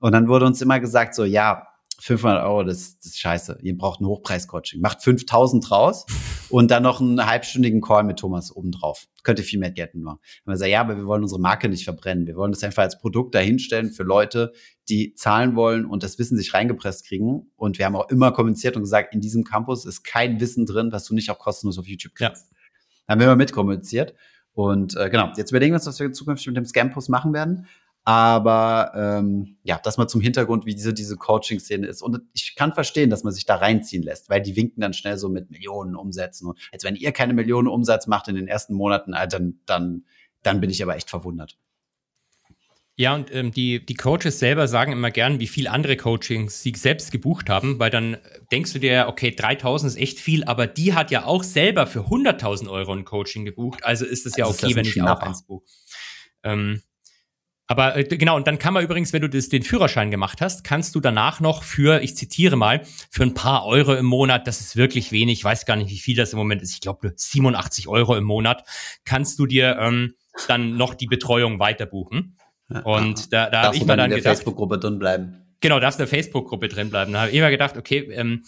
Und 0.00 0.10
dann 0.10 0.26
wurde 0.26 0.46
uns 0.46 0.60
immer 0.60 0.80
gesagt, 0.80 1.14
so, 1.14 1.24
ja, 1.24 1.68
500 2.00 2.42
Euro, 2.44 2.64
das, 2.64 2.98
das 2.98 3.06
ist 3.06 3.20
scheiße. 3.20 3.58
Ihr 3.62 3.76
braucht 3.76 4.00
ein 4.00 4.06
Hochpreis-Coaching. 4.06 4.80
Macht 4.80 5.02
5000 5.02 5.70
raus 5.70 6.06
und 6.48 6.70
dann 6.70 6.82
noch 6.82 7.00
einen 7.00 7.24
halbstündigen 7.24 7.80
Call 7.80 8.04
mit 8.04 8.18
Thomas 8.18 8.54
obendrauf. 8.54 9.06
Könnte 9.22 9.42
viel 9.42 9.58
mehr 9.58 9.70
Geld 9.70 9.94
nur. 9.94 10.12
Und 10.12 10.20
wir 10.46 10.56
sagen, 10.56 10.72
ja, 10.72 10.80
aber 10.80 10.96
wir 10.96 11.06
wollen 11.06 11.22
unsere 11.22 11.40
Marke 11.40 11.68
nicht 11.68 11.84
verbrennen. 11.84 12.26
Wir 12.26 12.36
wollen 12.36 12.52
das 12.52 12.64
einfach 12.64 12.82
als 12.82 12.98
Produkt 12.98 13.34
dahinstellen 13.34 13.90
für 13.90 14.02
Leute, 14.02 14.52
die 14.88 15.14
zahlen 15.14 15.56
wollen 15.56 15.84
und 15.84 16.02
das 16.02 16.18
Wissen 16.18 16.36
sich 16.36 16.54
reingepresst 16.54 17.06
kriegen. 17.06 17.50
Und 17.56 17.78
wir 17.78 17.84
haben 17.84 17.96
auch 17.96 18.08
immer 18.08 18.32
kommuniziert 18.32 18.76
und 18.76 18.82
gesagt, 18.82 19.14
in 19.14 19.20
diesem 19.20 19.44
Campus 19.44 19.84
ist 19.84 20.02
kein 20.02 20.40
Wissen 20.40 20.64
drin, 20.64 20.92
was 20.92 21.04
du 21.04 21.14
nicht 21.14 21.30
auch 21.30 21.38
kostenlos 21.38 21.78
auf 21.78 21.86
YouTube 21.86 22.14
kriegst. 22.14 22.50
Ja. 22.50 22.56
Da 23.06 23.12
haben 23.12 23.20
wir 23.20 23.26
immer 23.26 23.36
mitkommuniziert. 23.36 24.14
Und 24.52 24.96
äh, 24.96 25.10
genau, 25.10 25.32
jetzt 25.36 25.50
überlegen 25.50 25.72
wir 25.72 25.76
uns, 25.76 25.86
was 25.86 26.00
wir 26.00 26.12
zukünftig 26.12 26.48
mit 26.48 26.56
dem 26.56 26.64
Scampus 26.64 27.08
machen 27.08 27.32
werden. 27.32 27.66
Aber 28.04 28.92
ähm, 28.94 29.58
ja, 29.62 29.78
das 29.82 29.98
mal 29.98 30.08
zum 30.08 30.20
Hintergrund, 30.20 30.64
wie 30.64 30.74
diese, 30.74 30.94
diese 30.94 31.16
Coaching-Szene 31.16 31.86
ist. 31.86 32.02
Und 32.02 32.22
ich 32.32 32.54
kann 32.56 32.72
verstehen, 32.72 33.10
dass 33.10 33.24
man 33.24 33.32
sich 33.32 33.44
da 33.44 33.56
reinziehen 33.56 34.02
lässt, 34.02 34.30
weil 34.30 34.40
die 34.40 34.56
winken 34.56 34.80
dann 34.80 34.94
schnell 34.94 35.18
so 35.18 35.28
mit 35.28 35.50
Millionen 35.50 35.94
Umsätzen. 35.94 36.48
Und 36.48 36.58
als 36.72 36.82
wenn 36.82 36.96
ihr 36.96 37.12
keine 37.12 37.34
Millionen 37.34 37.68
Umsatz 37.68 38.06
macht 38.06 38.28
in 38.28 38.36
den 38.36 38.48
ersten 38.48 38.74
Monaten, 38.74 39.12
dann, 39.12 39.60
dann, 39.66 40.04
dann 40.42 40.60
bin 40.60 40.70
ich 40.70 40.82
aber 40.82 40.96
echt 40.96 41.10
verwundert. 41.10 41.58
Ja, 43.00 43.14
und 43.14 43.34
ähm, 43.34 43.50
die, 43.50 43.84
die 43.84 43.94
Coaches 43.94 44.40
selber 44.40 44.68
sagen 44.68 44.92
immer 44.92 45.10
gern, 45.10 45.40
wie 45.40 45.46
viel 45.46 45.68
andere 45.68 45.96
Coachings 45.96 46.62
sie 46.62 46.74
selbst 46.76 47.10
gebucht 47.10 47.48
haben, 47.48 47.78
weil 47.78 47.88
dann 47.88 48.18
denkst 48.52 48.74
du 48.74 48.78
dir, 48.78 49.06
okay, 49.08 49.30
3000 49.30 49.92
ist 49.92 49.98
echt 49.98 50.20
viel, 50.20 50.44
aber 50.44 50.66
die 50.66 50.92
hat 50.92 51.10
ja 51.10 51.24
auch 51.24 51.42
selber 51.42 51.86
für 51.86 52.00
100.000 52.00 52.68
Euro 52.68 52.92
ein 52.92 53.06
Coaching 53.06 53.46
gebucht, 53.46 53.84
also 53.84 54.04
ist 54.04 54.26
es 54.26 54.36
ja 54.36 54.44
also 54.44 54.66
okay, 54.66 54.76
wenn 54.76 54.84
ich 54.84 55.00
auch 55.00 55.20
eins 55.20 55.46
buche. 55.46 55.64
Ähm, 56.42 56.82
aber 57.70 57.96
äh, 57.96 58.02
genau, 58.02 58.34
und 58.34 58.48
dann 58.48 58.58
kann 58.58 58.74
man 58.74 58.82
übrigens, 58.82 59.12
wenn 59.12 59.22
du 59.22 59.28
das, 59.28 59.48
den 59.48 59.62
Führerschein 59.62 60.10
gemacht 60.10 60.40
hast, 60.40 60.64
kannst 60.64 60.96
du 60.96 61.00
danach 61.00 61.38
noch 61.38 61.62
für, 61.62 62.02
ich 62.02 62.16
zitiere 62.16 62.56
mal, 62.56 62.82
für 63.12 63.22
ein 63.22 63.32
paar 63.32 63.64
Euro 63.64 63.94
im 63.94 64.06
Monat, 64.06 64.48
das 64.48 64.60
ist 64.60 64.74
wirklich 64.74 65.12
wenig, 65.12 65.38
ich 65.38 65.44
weiß 65.44 65.66
gar 65.66 65.76
nicht, 65.76 65.88
wie 65.88 65.98
viel 65.98 66.16
das 66.16 66.32
im 66.32 66.40
Moment 66.40 66.62
ist, 66.62 66.72
ich 66.74 66.80
glaube 66.80 67.12
87 67.14 67.86
Euro 67.86 68.16
im 68.16 68.24
Monat, 68.24 68.64
kannst 69.04 69.38
du 69.38 69.46
dir 69.46 69.78
ähm, 69.78 70.14
dann 70.48 70.76
noch 70.76 70.94
die 70.94 71.06
Betreuung 71.06 71.60
weiter 71.60 71.86
buchen. 71.86 72.36
Und 72.82 73.32
da, 73.32 73.48
da 73.48 73.62
habe 73.62 73.76
ich 73.76 73.82
mir 73.82 73.96
dann 73.96 74.06
in 74.06 74.10
der 74.10 74.18
gedacht, 74.18 74.36
Facebook-Gruppe 74.38 74.78
drin 74.78 74.98
bleiben. 74.98 75.36
Genau, 75.60 75.78
darfst 75.78 76.00
in 76.00 76.06
der 76.06 76.08
Facebook-Gruppe 76.08 76.66
drin 76.66 76.90
bleiben. 76.90 77.12
Da 77.12 77.20
habe 77.20 77.30
ich 77.30 77.36
immer 77.36 77.50
gedacht, 77.50 77.76
okay, 77.76 78.10
ähm, 78.10 78.42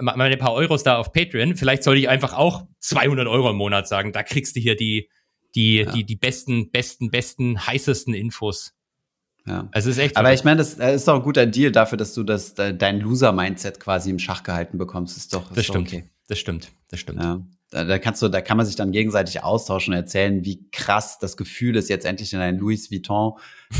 meine 0.00 0.36
paar 0.36 0.52
Euros 0.52 0.82
da 0.82 0.96
auf 0.96 1.12
Patreon, 1.12 1.54
vielleicht 1.54 1.84
sollte 1.84 2.00
ich 2.00 2.08
einfach 2.08 2.32
auch 2.32 2.66
200 2.80 3.28
Euro 3.28 3.50
im 3.50 3.56
Monat 3.56 3.86
sagen. 3.86 4.12
Da 4.12 4.24
kriegst 4.24 4.56
du 4.56 4.60
hier 4.60 4.74
die 4.74 5.08
die, 5.54 5.78
ja. 5.78 5.92
die, 5.92 6.04
die 6.04 6.16
besten, 6.16 6.70
besten, 6.70 7.10
besten, 7.10 7.66
heißesten 7.66 8.14
Infos. 8.14 8.72
Ja. 9.46 9.68
Also 9.72 9.90
ist 9.90 9.98
echt. 9.98 10.16
Aber 10.16 10.32
ich 10.32 10.44
meine, 10.44 10.58
das, 10.58 10.76
das 10.76 10.96
ist 10.96 11.08
doch 11.08 11.16
ein 11.16 11.22
guter 11.22 11.46
Deal 11.46 11.72
dafür, 11.72 11.98
dass 11.98 12.14
du 12.14 12.22
das, 12.22 12.54
dein 12.54 13.00
Loser-Mindset 13.00 13.80
quasi 13.80 14.10
im 14.10 14.18
Schach 14.18 14.42
gehalten 14.42 14.78
bekommst. 14.78 15.16
Ist 15.16 15.34
doch, 15.34 15.50
ist 15.50 15.56
das 15.56 15.66
stimmt. 15.66 15.88
Okay. 15.88 16.04
Das 16.28 16.38
stimmt. 16.38 16.70
Das 16.88 17.00
stimmt. 17.00 17.22
Ja. 17.22 17.42
Da, 17.70 17.84
da 17.84 17.98
kannst 17.98 18.22
du, 18.22 18.28
da 18.28 18.40
kann 18.40 18.56
man 18.56 18.66
sich 18.66 18.76
dann 18.76 18.92
gegenseitig 18.92 19.42
austauschen 19.42 19.94
und 19.94 19.98
erzählen, 19.98 20.44
wie 20.44 20.68
krass 20.70 21.18
das 21.18 21.36
Gefühl 21.36 21.76
ist, 21.76 21.88
jetzt 21.88 22.04
endlich 22.04 22.32
in 22.32 22.40
einen 22.40 22.58
Louis 22.58 22.90
Vuitton 22.90 23.32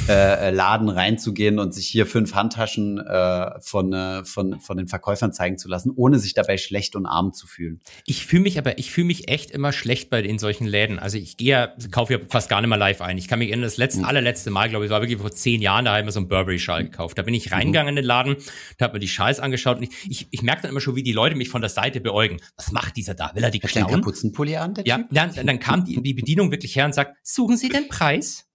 äh, 0.09 0.49
äh, 0.49 0.51
Laden 0.51 0.89
reinzugehen 0.89 1.59
und 1.59 1.75
sich 1.75 1.87
hier 1.87 2.07
fünf 2.07 2.35
Handtaschen 2.35 2.99
äh, 2.99 3.61
von, 3.61 3.93
äh, 3.93 4.25
von, 4.25 4.59
von 4.61 4.77
den 4.77 4.89
Verkäufern 4.89 5.33
zeigen 5.33 5.59
zu 5.59 5.69
lassen, 5.69 5.93
ohne 5.95 6.19
sich 6.19 6.35
dabei 6.35 6.57
schlecht 6.57 6.97
und 6.97 7.07
arm 7.07 7.33
zu 7.33 7.47
fühlen. 7.47 7.81
Ich 8.07 8.27
fühle 8.27 8.43
mich 8.43 8.59
aber, 8.59 8.79
ich 8.79 8.91
fühle 8.91 9.07
mich 9.07 9.29
echt 9.29 9.51
immer 9.51 9.73
schlecht 9.73 10.11
bei 10.11 10.23
in 10.23 10.39
solchen 10.39 10.67
Läden. 10.67 10.99
Also 10.99 11.19
ich 11.19 11.37
gehe 11.37 11.51
ja, 11.51 11.73
kaufe 11.91 12.15
ja 12.15 12.19
fast 12.29 12.49
gar 12.49 12.61
nicht 12.61 12.69
mehr 12.69 12.79
live 12.79 13.01
ein. 13.01 13.19
Ich 13.19 13.29
kann 13.29 13.39
mich 13.39 13.49
erinnern, 13.49 13.65
das 13.65 13.77
letzte, 13.77 14.01
mhm. 14.01 14.07
allerletzte 14.07 14.51
Mal, 14.51 14.69
glaube 14.69 14.85
ich, 14.85 14.91
war 14.91 15.03
wirklich 15.03 15.21
vor 15.21 15.31
zehn 15.31 15.63
Jahren, 15.63 15.85
da 15.85 15.93
habe 15.93 16.01
ich 16.01 16.07
mir 16.07 16.13
so 16.13 16.21
einen 16.21 16.29
Burberry-Schal 16.29 16.85
gekauft. 16.85 17.19
Da 17.19 17.23
bin 17.23 17.35
ich 17.35 17.51
mhm. 17.51 17.55
reingegangen 17.55 17.91
in 17.91 17.97
den 17.97 18.05
Laden, 18.05 18.37
da 18.79 18.87
habe 18.87 18.95
mir 18.95 19.01
die 19.01 19.09
Schals 19.09 19.41
angeschaut 19.41 19.79
und 19.79 19.85
ich, 19.85 19.91
ich, 20.09 20.29
ich 20.31 20.43
merke 20.43 20.63
dann 20.63 20.71
immer 20.71 20.81
schon, 20.81 20.97
wie 20.97 21.03
die 21.03 21.13
Leute 21.13 21.37
mich 21.37 21.49
von 21.49 21.61
der 21.61 21.71
Seite 21.71 22.01
beäugen. 22.01 22.39
Was 22.57 22.73
macht 22.73 22.97
dieser 22.97 23.15
da? 23.15 23.33
Will 23.35 23.45
er 23.45 23.51
die 23.51 23.61
Hat 23.61 23.71
klauen? 23.71 23.93
Kapuzenpulli 23.93 24.57
an, 24.57 24.75
der 24.75 24.87
ja, 24.87 24.99
typ? 24.99 25.09
Dann, 25.11 25.47
dann 25.47 25.59
kam 25.61 25.85
die, 25.85 26.03
die 26.03 26.15
Bedienung 26.15 26.51
wirklich 26.51 26.77
her 26.77 26.87
und 26.87 26.95
sagt, 26.95 27.17
suchen 27.23 27.57
Sie 27.57 27.69
den 27.69 27.89
Preis? 27.89 28.47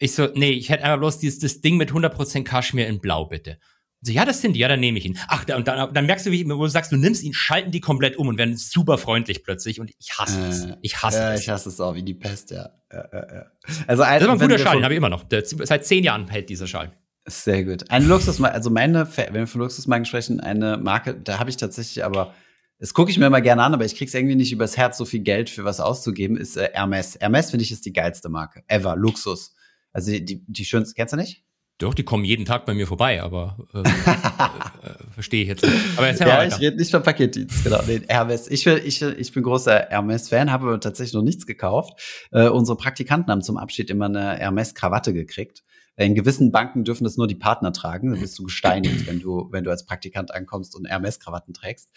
Ich 0.00 0.14
so, 0.14 0.28
nee, 0.34 0.50
ich 0.50 0.70
hätte 0.70 0.82
einfach 0.82 0.98
bloß 0.98 1.18
dieses 1.18 1.38
das 1.38 1.60
Ding 1.60 1.76
mit 1.76 1.92
100% 1.92 2.42
Kaschmir 2.42 2.88
in 2.88 3.00
Blau, 3.00 3.26
bitte. 3.26 3.58
So, 4.02 4.12
ja, 4.12 4.24
das 4.24 4.40
sind 4.40 4.54
die, 4.54 4.60
ja, 4.60 4.68
dann 4.68 4.80
nehme 4.80 4.96
ich 4.98 5.04
ihn. 5.04 5.18
Ach, 5.28 5.44
da, 5.44 5.56
und 5.56 5.68
dann, 5.68 5.92
dann 5.92 6.06
merkst 6.06 6.24
du, 6.24 6.30
wie 6.30 6.48
wo 6.48 6.62
du 6.62 6.68
sagst, 6.68 6.90
du 6.90 6.96
nimmst 6.96 7.22
ihn, 7.22 7.34
schalten 7.34 7.70
die 7.70 7.80
komplett 7.80 8.16
um 8.16 8.28
und 8.28 8.38
werden 8.38 8.56
super 8.56 8.96
freundlich 8.96 9.44
plötzlich. 9.44 9.78
Und 9.78 9.90
ich 9.98 10.18
hasse 10.18 10.40
es. 10.48 10.64
Äh, 10.64 10.76
Ich 10.80 11.02
hasse 11.02 11.18
ja, 11.18 11.34
es. 11.34 11.42
ich 11.42 11.48
hasse 11.50 11.68
es 11.68 11.80
auch 11.80 11.94
wie 11.94 12.02
die 12.02 12.14
Pest, 12.14 12.50
ja. 12.50 12.70
ja, 12.90 13.08
ja, 13.12 13.34
ja. 13.34 13.46
Also 13.86 14.02
ein, 14.02 14.18
Das 14.18 14.26
ist 14.26 14.32
ein 14.32 14.40
wenn 14.40 14.48
guter 14.48 14.58
Schal, 14.58 14.76
den 14.76 14.84
habe 14.84 14.94
ich 14.94 14.98
immer 14.98 15.10
noch. 15.10 15.24
Der, 15.24 15.44
seit 15.44 15.84
zehn 15.84 16.02
Jahren 16.02 16.28
hält 16.28 16.48
dieser 16.48 16.66
Schal. 16.66 16.92
Sehr 17.26 17.62
gut. 17.64 17.90
Ein 17.90 18.08
Luxusmarke, 18.08 18.54
also 18.54 18.70
meine, 18.70 19.06
wenn 19.16 19.34
wir 19.34 19.46
von 19.46 19.60
Luxusmarken 19.60 20.06
sprechen, 20.06 20.40
eine 20.40 20.78
Marke, 20.78 21.14
da 21.14 21.38
habe 21.38 21.50
ich 21.50 21.58
tatsächlich 21.58 22.02
aber, 22.02 22.32
das 22.78 22.94
gucke 22.94 23.10
ich 23.10 23.18
mir 23.18 23.26
immer 23.26 23.42
gerne 23.42 23.62
an, 23.62 23.74
aber 23.74 23.84
ich 23.84 23.94
krieg's 23.94 24.14
irgendwie 24.14 24.34
nicht 24.34 24.50
übers 24.50 24.78
Herz, 24.78 24.96
so 24.96 25.04
viel 25.04 25.20
Geld 25.20 25.50
für 25.50 25.64
was 25.64 25.78
auszugeben, 25.78 26.38
ist 26.38 26.56
äh, 26.56 26.70
Hermes. 26.72 27.18
Hermes 27.20 27.50
finde 27.50 27.64
ich 27.64 27.72
ist 27.72 27.84
die 27.84 27.92
geilste 27.92 28.30
Marke. 28.30 28.62
Ever. 28.66 28.96
Luxus. 28.96 29.54
Also 29.92 30.10
die, 30.12 30.24
die, 30.24 30.44
die 30.46 30.64
schönste, 30.64 30.94
kennst 30.94 31.12
du 31.12 31.16
nicht? 31.16 31.44
Doch, 31.78 31.94
die 31.94 32.02
kommen 32.02 32.26
jeden 32.26 32.44
Tag 32.44 32.66
bei 32.66 32.74
mir 32.74 32.86
vorbei, 32.86 33.22
aber 33.22 33.56
ähm, 33.72 33.84
äh, 34.82 35.12
verstehe 35.14 35.42
ich 35.42 35.48
jetzt 35.48 35.64
nicht. 35.64 35.74
Aber 35.96 36.08
erzähl 36.08 36.26
mal 36.26 36.32
ja, 36.34 36.38
weiter. 36.40 36.56
ich 36.56 36.60
rede 36.60 36.76
nicht 36.76 36.90
von 36.90 37.02
Paketdienst, 37.02 37.64
genau. 37.64 37.80
Nee, 37.86 38.02
Hermes. 38.06 38.48
Ich, 38.48 38.66
will, 38.66 38.82
ich, 38.84 39.00
ich 39.00 39.32
bin 39.32 39.42
großer 39.42 39.86
Hermes-Fan, 39.88 40.52
habe 40.52 40.66
aber 40.66 40.80
tatsächlich 40.80 41.14
noch 41.14 41.22
nichts 41.22 41.46
gekauft. 41.46 42.28
Äh, 42.32 42.48
unsere 42.48 42.76
Praktikanten 42.76 43.32
haben 43.32 43.40
zum 43.40 43.56
Abschied 43.56 43.88
immer 43.88 44.04
eine 44.06 44.36
Hermes-Krawatte 44.36 45.14
gekriegt. 45.14 45.64
In 45.96 46.14
gewissen 46.14 46.52
Banken 46.52 46.84
dürfen 46.84 47.04
das 47.04 47.16
nur 47.16 47.26
die 47.26 47.34
Partner 47.34 47.72
tragen. 47.72 48.10
Dann 48.10 48.20
bist 48.20 48.38
du 48.38 48.44
gesteinigt, 48.44 49.06
wenn 49.06 49.20
du, 49.20 49.48
wenn 49.50 49.64
du 49.64 49.70
als 49.70 49.86
Praktikant 49.86 50.34
ankommst 50.34 50.76
und 50.76 50.86
Hermes-Krawatten 50.86 51.54
trägst. 51.54 51.88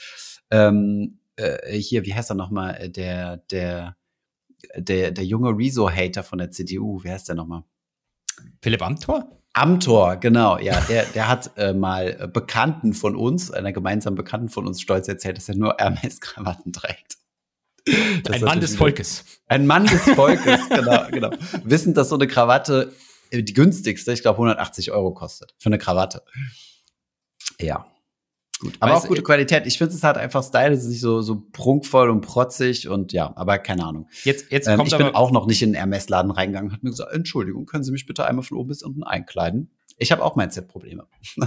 Ähm, 0.50 1.20
äh, 1.36 1.78
hier, 1.78 2.06
wie 2.06 2.14
heißt 2.14 2.32
er 2.32 2.36
nochmal? 2.36 2.76
Äh, 2.80 2.90
Der, 2.90 3.38
der, 3.52 3.98
der, 4.78 5.12
der 5.12 5.26
junge 5.26 5.50
Rezo-Hater 5.50 6.24
von 6.24 6.40
der 6.40 6.52
CDU, 6.52 7.04
wie 7.04 7.12
heißt 7.12 7.28
der 7.28 7.36
nochmal? 7.36 7.64
Philipp 8.62 8.82
Amthor? 8.82 9.30
Amtor, 9.54 10.16
genau, 10.16 10.58
ja, 10.58 10.82
der, 10.82 11.06
der 11.06 11.28
hat 11.28 11.52
äh, 11.58 11.74
mal 11.74 12.18
äh, 12.20 12.28
Bekannten 12.28 12.94
von 12.94 13.16
uns, 13.16 13.52
einer 13.52 13.72
gemeinsamen 13.72 14.16
Bekannten 14.16 14.50
von 14.50 14.66
uns, 14.66 14.82
stolz 14.82 15.08
erzählt, 15.08 15.38
dass 15.38 15.48
er 15.48 15.56
nur 15.56 15.76
Hermes-Krawatten 15.78 16.74
trägt. 16.74 17.18
Das 18.24 18.38
Ein 18.38 18.42
Mann 18.42 18.60
des 18.62 18.76
Volkes. 18.76 19.26
Ein 19.48 19.68
Mann 19.68 19.86
des 19.86 20.02
Volkes, 20.02 20.70
genau, 20.70 21.08
genau. 21.12 21.30
Wissend, 21.64 21.98
dass 21.98 22.10
so 22.10 22.16
eine 22.16 22.28
Krawatte, 22.28 22.94
äh, 23.30 23.44
die 23.44 23.54
günstigste, 23.54 24.12
ich 24.14 24.24
glaube, 24.24 24.38
180 24.38 24.92
Euro 24.92 25.14
kostet 25.14 25.54
für 25.60 25.68
eine 25.68 25.78
Krawatte. 25.78 26.24
Ja. 27.60 27.86
Gut. 28.64 28.78
Aber 28.80 28.94
Weißt 28.94 29.04
auch 29.04 29.10
gute 29.10 29.24
Qualität. 29.24 29.68
Ich 29.68 29.78
finde, 29.78 29.94
es 29.94 30.04
hat 30.04 30.18
einfach 30.18 30.42
Style, 30.42 30.72
es 30.72 30.84
ist 30.84 30.90
nicht 30.90 31.02
so, 31.02 31.22
so 31.22 31.44
prunkvoll 31.52 32.10
und 32.10 32.22
protzig 32.22 32.88
und 32.88 33.12
ja, 33.12 33.34
aber 33.36 33.58
keine 33.58 33.84
Ahnung. 33.84 34.08
Jetzt, 34.24 34.54
jetzt 34.54 34.70
Ähm, 34.70 34.78
kommt 34.78 34.88
ich 34.88 34.98
bin 34.98 35.08
aber, 35.08 35.18
auch 35.18 35.32
noch 35.32 35.48
nicht 35.48 35.62
in 35.62 35.72
den 35.72 35.76
Hermes-Laden 35.76 36.32
reingegangen 36.32 36.70
und 36.70 36.74
hat 36.74 36.82
mir 36.82 36.92
gesagt, 36.92 37.12
Entschuldigung, 37.12 37.66
können 37.66 37.84
Sie 37.84 37.92
mich 37.92 38.06
bitte 38.06 38.26
einmal 38.26 38.44
von 38.44 38.58
oben 38.58 38.70
bis 38.70 38.82
unten 38.82 39.04
einkleiden? 39.04 39.70
Ich 39.98 40.14
habe 40.14 40.24
auch 40.24 40.38
Mindset-Probleme. 40.38 41.08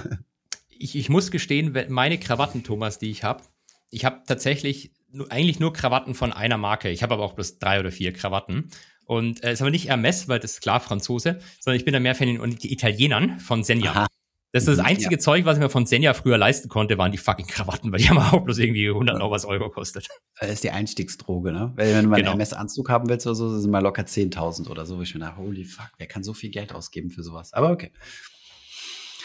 ich, 0.79 0.95
ich 0.95 1.09
muss 1.09 1.31
gestehen, 1.31 1.75
meine 1.89 2.19
Krawatten, 2.19 2.65
Thomas, 2.65 2.99
die 2.99 3.11
ich 3.11 3.25
habe, 3.25 3.43
ich 3.91 4.05
habe 4.05 4.21
tatsächlich 4.27 4.93
eigentlich 5.31 5.59
nur 5.59 5.73
Krawatten 5.73 6.15
von 6.15 6.35
einer 6.35 6.59
Marke. 6.59 6.91
Ich 6.91 7.03
habe 7.03 7.15
aber 7.15 7.25
auch 7.25 7.33
bloß 7.33 7.59
drei 7.59 7.81
oder 7.81 7.93
vier 7.93 8.13
Krawatten. 8.13 8.69
Und 9.07 9.43
äh, 9.43 9.55
ist 9.55 9.63
aber 9.63 9.71
nicht 9.71 9.89
Hermes, 9.89 10.29
weil 10.29 10.39
das 10.39 10.53
ist 10.53 10.61
klar 10.61 10.81
Franzose, 10.81 11.39
sondern 11.61 11.79
ich 11.79 11.87
bin 11.87 11.95
da 11.95 12.01
mehr 12.01 12.15
von 12.15 12.27
den 12.27 12.59
Italienern 12.61 13.41
von 13.41 13.65
Senja. 13.65 13.93
Aha. 13.93 14.07
Das 14.53 14.63
ist 14.63 14.69
das 14.69 14.79
Mhm, 14.79 14.85
einzige 14.87 15.19
Zeug, 15.19 15.45
was 15.45 15.59
ich 15.59 15.63
mir 15.63 15.69
von 15.69 15.85
Senja 15.87 16.15
früher 16.15 16.39
leisten 16.39 16.69
konnte, 16.69 16.97
waren 16.97 17.13
die 17.13 17.19
fucking 17.19 17.47
Krawatten, 17.47 17.93
weil 17.93 17.99
die 17.99 18.09
haben 18.09 18.19
auch 18.19 18.41
bloß 18.41 18.57
irgendwie 18.59 18.89
100 18.89 19.19
noch 19.19 19.31
was 19.31 19.45
Euro 19.45 19.69
kostet. 19.69 20.07
Das 20.41 20.51
ist 20.51 20.65
die 20.65 20.71
Einstiegsdroge, 20.71 21.53
ne? 21.53 21.73
Weil 21.77 21.93
wenn 21.95 22.05
du 22.05 22.09
mal 22.11 22.17
Genau. 22.17 22.31
einen 22.31 22.41
Hermes-Anzug 22.41 22.89
haben 22.89 23.09
willst 23.09 23.27
oder 23.27 23.35
so, 23.35 23.59
sind 23.59 23.71
mal 23.71 23.83
locker 23.83 24.05
10.000 24.07 24.69
oder 24.71 24.87
so. 24.87 24.97
Wo 24.99 25.03
ich 25.03 25.13
mir 25.15 25.21
dachte, 25.21 25.37
holy 25.37 25.65
fuck, 25.65 25.91
wer 25.99 26.07
kann 26.07 26.23
so 26.25 26.33
viel 26.33 26.51
Geld 26.51 26.73
ausgeben 26.75 27.11
für 27.11 27.23
sowas? 27.23 27.53
Aber 27.53 27.71
okay. 27.71 27.91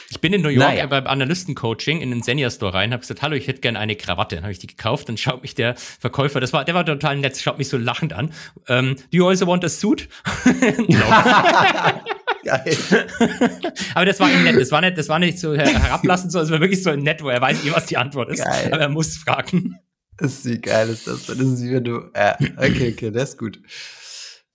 Ich 0.09 0.19
bin 0.19 0.33
in 0.33 0.41
New 0.41 0.49
York 0.49 0.67
Naja. 0.67 0.83
äh, 0.83 0.87
beim 0.87 1.07
Analysten-Coaching 1.07 2.01
in 2.01 2.09
den 2.09 2.21
Senja-Store 2.21 2.73
rein, 2.73 2.91
habe 2.91 2.99
gesagt, 2.99 3.21
hallo, 3.21 3.33
ich 3.37 3.47
hätte 3.47 3.61
gerne 3.61 3.79
eine 3.79 3.95
Krawatte. 3.95 4.35
Dann 4.35 4.43
habe 4.43 4.51
ich 4.51 4.59
die 4.59 4.67
gekauft, 4.67 5.07
dann 5.07 5.15
schaut 5.15 5.41
mich 5.41 5.55
der 5.55 5.75
Verkäufer, 5.77 6.41
das 6.41 6.51
war, 6.51 6.65
der 6.65 6.75
war 6.75 6.85
total 6.85 7.15
nett, 7.15 7.37
schaut 7.37 7.57
mich 7.57 7.69
so 7.69 7.77
lachend 7.77 8.11
an. 8.11 8.33
Ähm, 8.67 8.97
do 8.97 9.17
you 9.17 9.25
also 9.27 9.47
want 9.47 9.63
a 9.63 9.69
suit? 9.69 10.09
Geil. 12.51 12.77
Aber 13.95 14.05
das 14.05 14.19
war 14.19 14.29
ihm 14.31 14.43
nett, 14.43 14.59
das 14.59 14.71
war 14.71 14.81
nicht, 14.81 14.97
das 14.97 15.07
war 15.09 15.19
nicht 15.19 15.39
so 15.39 15.53
her- 15.53 15.67
herablassend, 15.67 16.31
sondern 16.31 16.45
es 16.47 16.51
war 16.51 16.59
wirklich 16.59 16.83
so 16.83 16.95
nett, 16.95 17.23
wo 17.23 17.29
er 17.29 17.41
weiß 17.41 17.65
eh, 17.65 17.71
was 17.71 17.85
die 17.85 17.97
Antwort 17.97 18.29
ist. 18.31 18.43
Geil. 18.43 18.69
Aber 18.71 18.81
er 18.81 18.89
muss 18.89 19.17
fragen. 19.17 19.75
Das 20.17 20.33
ist, 20.33 20.45
wie 20.45 20.59
geil 20.59 20.89
ist 20.89 21.07
das? 21.07 21.25
Das 21.25 21.37
ist 21.39 21.63
wie 21.63 21.71
wenn 21.71 21.83
du, 21.83 22.01
ja, 22.15 22.35
okay, 22.57 22.93
okay, 22.93 23.11
das 23.11 23.29
ist 23.31 23.37
gut. 23.37 23.59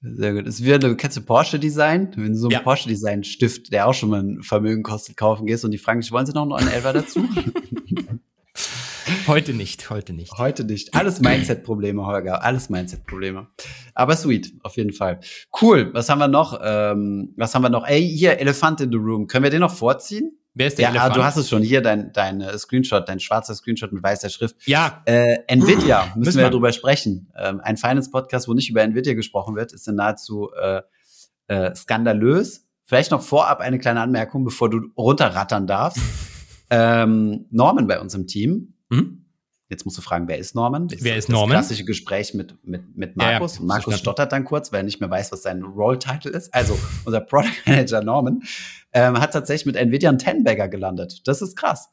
Sehr 0.02 0.34
gut. 0.34 0.46
Das 0.46 0.56
ist 0.56 0.64
wie 0.64 0.68
wenn 0.70 0.80
du, 0.80 0.94
kennst 0.94 1.16
du 1.16 1.22
Porsche 1.22 1.58
Design? 1.58 2.10
Wenn 2.16 2.32
du 2.32 2.38
so 2.38 2.46
einen 2.46 2.52
Ja. 2.52 2.60
Porsche 2.60 2.88
Design 2.88 3.24
Stift, 3.24 3.72
der 3.72 3.88
auch 3.88 3.94
schon 3.94 4.10
mal 4.10 4.22
ein 4.22 4.42
Vermögen 4.42 4.82
kostet, 4.82 5.16
kaufen 5.16 5.46
gehst 5.46 5.64
und 5.64 5.70
die 5.72 5.78
fragen 5.78 6.00
dich, 6.00 6.12
wollen 6.12 6.26
sie 6.26 6.32
noch 6.32 6.48
einen 6.54 6.68
Elfer 6.68 6.92
dazu? 6.92 7.26
Heute 9.26 9.52
nicht, 9.54 9.88
heute 9.90 10.12
nicht. 10.12 10.32
Heute 10.36 10.64
nicht. 10.64 10.94
Alles 10.94 11.20
Mindset-Probleme, 11.20 12.04
Holger. 12.04 12.42
Alles 12.42 12.68
Mindset-Probleme. 12.70 13.46
Aber 13.94 14.16
sweet, 14.16 14.52
auf 14.62 14.76
jeden 14.76 14.92
Fall. 14.92 15.20
Cool. 15.60 15.90
Was 15.94 16.08
haben 16.08 16.18
wir 16.18 16.28
noch? 16.28 16.58
Ähm, 16.62 17.32
was 17.36 17.54
haben 17.54 17.62
wir 17.62 17.68
noch? 17.68 17.86
Ey, 17.86 18.02
hier, 18.08 18.38
Elefant 18.40 18.80
in 18.80 18.90
the 18.90 18.96
Room. 18.96 19.26
Können 19.26 19.44
wir 19.44 19.50
den 19.50 19.60
noch 19.60 19.74
vorziehen? 19.74 20.38
Wer 20.54 20.68
ist 20.68 20.78
der 20.78 20.84
Ja, 20.84 20.88
ah, 20.90 20.92
Elefant? 20.94 21.16
du 21.16 21.24
hast 21.24 21.36
es 21.36 21.48
schon. 21.48 21.62
Hier 21.62 21.82
dein, 21.82 22.12
dein 22.12 22.40
äh, 22.40 22.56
Screenshot, 22.58 23.08
dein 23.08 23.20
schwarzer 23.20 23.54
Screenshot 23.54 23.92
mit 23.92 24.02
weißer 24.02 24.28
Schrift. 24.28 24.56
ja, 24.66 25.02
Äh, 25.04 25.38
Nvidia, 25.46 26.06
müssen, 26.06 26.20
Müssen 26.20 26.38
wir 26.38 26.44
wir. 26.46 26.50
drüber 26.50 26.72
sprechen. 26.72 27.30
Ähm, 27.38 27.60
ein 27.62 27.76
Finance-Podcast, 27.76 28.48
wo 28.48 28.54
nicht 28.54 28.70
über 28.70 28.82
Nvidia 28.82 29.14
gesprochen 29.14 29.54
wird, 29.54 29.72
ist 29.72 29.86
dann 29.86 29.96
nahezu 29.96 30.50
äh, 30.60 30.82
äh, 31.48 31.74
skandalös. 31.74 32.64
Vielleicht 32.84 33.10
noch 33.10 33.22
vorab 33.22 33.60
eine 33.60 33.78
kleine 33.78 34.00
Anmerkung, 34.00 34.44
bevor 34.44 34.70
du 34.70 34.80
runterrattern 34.96 35.66
darfst. 35.66 36.00
ähm, 36.70 37.46
Norman 37.50 37.86
bei 37.86 38.00
uns 38.00 38.14
im 38.14 38.26
Team. 38.26 38.72
Hm? 38.90 39.22
Jetzt 39.68 39.84
musst 39.84 39.98
du 39.98 40.02
fragen, 40.02 40.28
wer 40.28 40.38
ist 40.38 40.54
Norman? 40.54 40.86
Das 40.86 41.02
Wer 41.02 41.16
ist 41.16 41.28
das 41.28 41.32
Norman? 41.32 41.56
klassische 41.56 41.84
Gespräch 41.84 42.34
mit, 42.34 42.54
mit, 42.64 42.96
mit 42.96 43.16
Ja, 43.16 43.22
ja. 43.24 43.30
Markus. 43.32 43.58
Markus 43.58 43.66
Verstanden. 43.84 43.98
stottert 43.98 44.30
dann 44.32 44.44
kurz, 44.44 44.70
weil 44.70 44.80
er 44.80 44.84
nicht 44.84 45.00
mehr 45.00 45.10
weiß, 45.10 45.32
was 45.32 45.42
sein 45.42 45.64
Role-Title 45.64 46.30
ist. 46.30 46.54
Also 46.54 46.78
unser 47.04 47.20
Product 47.20 47.50
Manager 47.66 48.00
Norman 48.02 48.42
ähm, 48.92 49.18
hat 49.18 49.32
tatsächlich 49.32 49.66
mit 49.66 49.74
Nvidia 49.74 50.08
einen 50.08 50.18
Ten-Bagger 50.18 50.68
gelandet. 50.68 51.22
Das 51.26 51.42
ist 51.42 51.56
krass. 51.56 51.88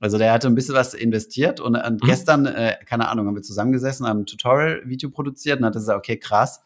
Also 0.00 0.18
der 0.18 0.32
hatte 0.32 0.48
ein 0.48 0.56
bisschen 0.56 0.74
was 0.74 0.94
investiert 0.94 1.60
und, 1.60 1.76
und 1.76 2.02
Mhm. 2.02 2.06
gestern, 2.06 2.46
äh, 2.46 2.76
keine 2.84 3.08
Ahnung, 3.08 3.28
haben 3.28 3.36
wir 3.36 3.42
zusammengesessen, 3.42 4.04
haben 4.06 4.22
ein 4.22 4.26
Tutorial-Video 4.26 5.08
produziert 5.10 5.60
und 5.60 5.64
hat 5.66 5.74
er 5.76 5.80
gesagt, 5.80 5.98
okay, 5.98 6.18
krass. 6.18 6.60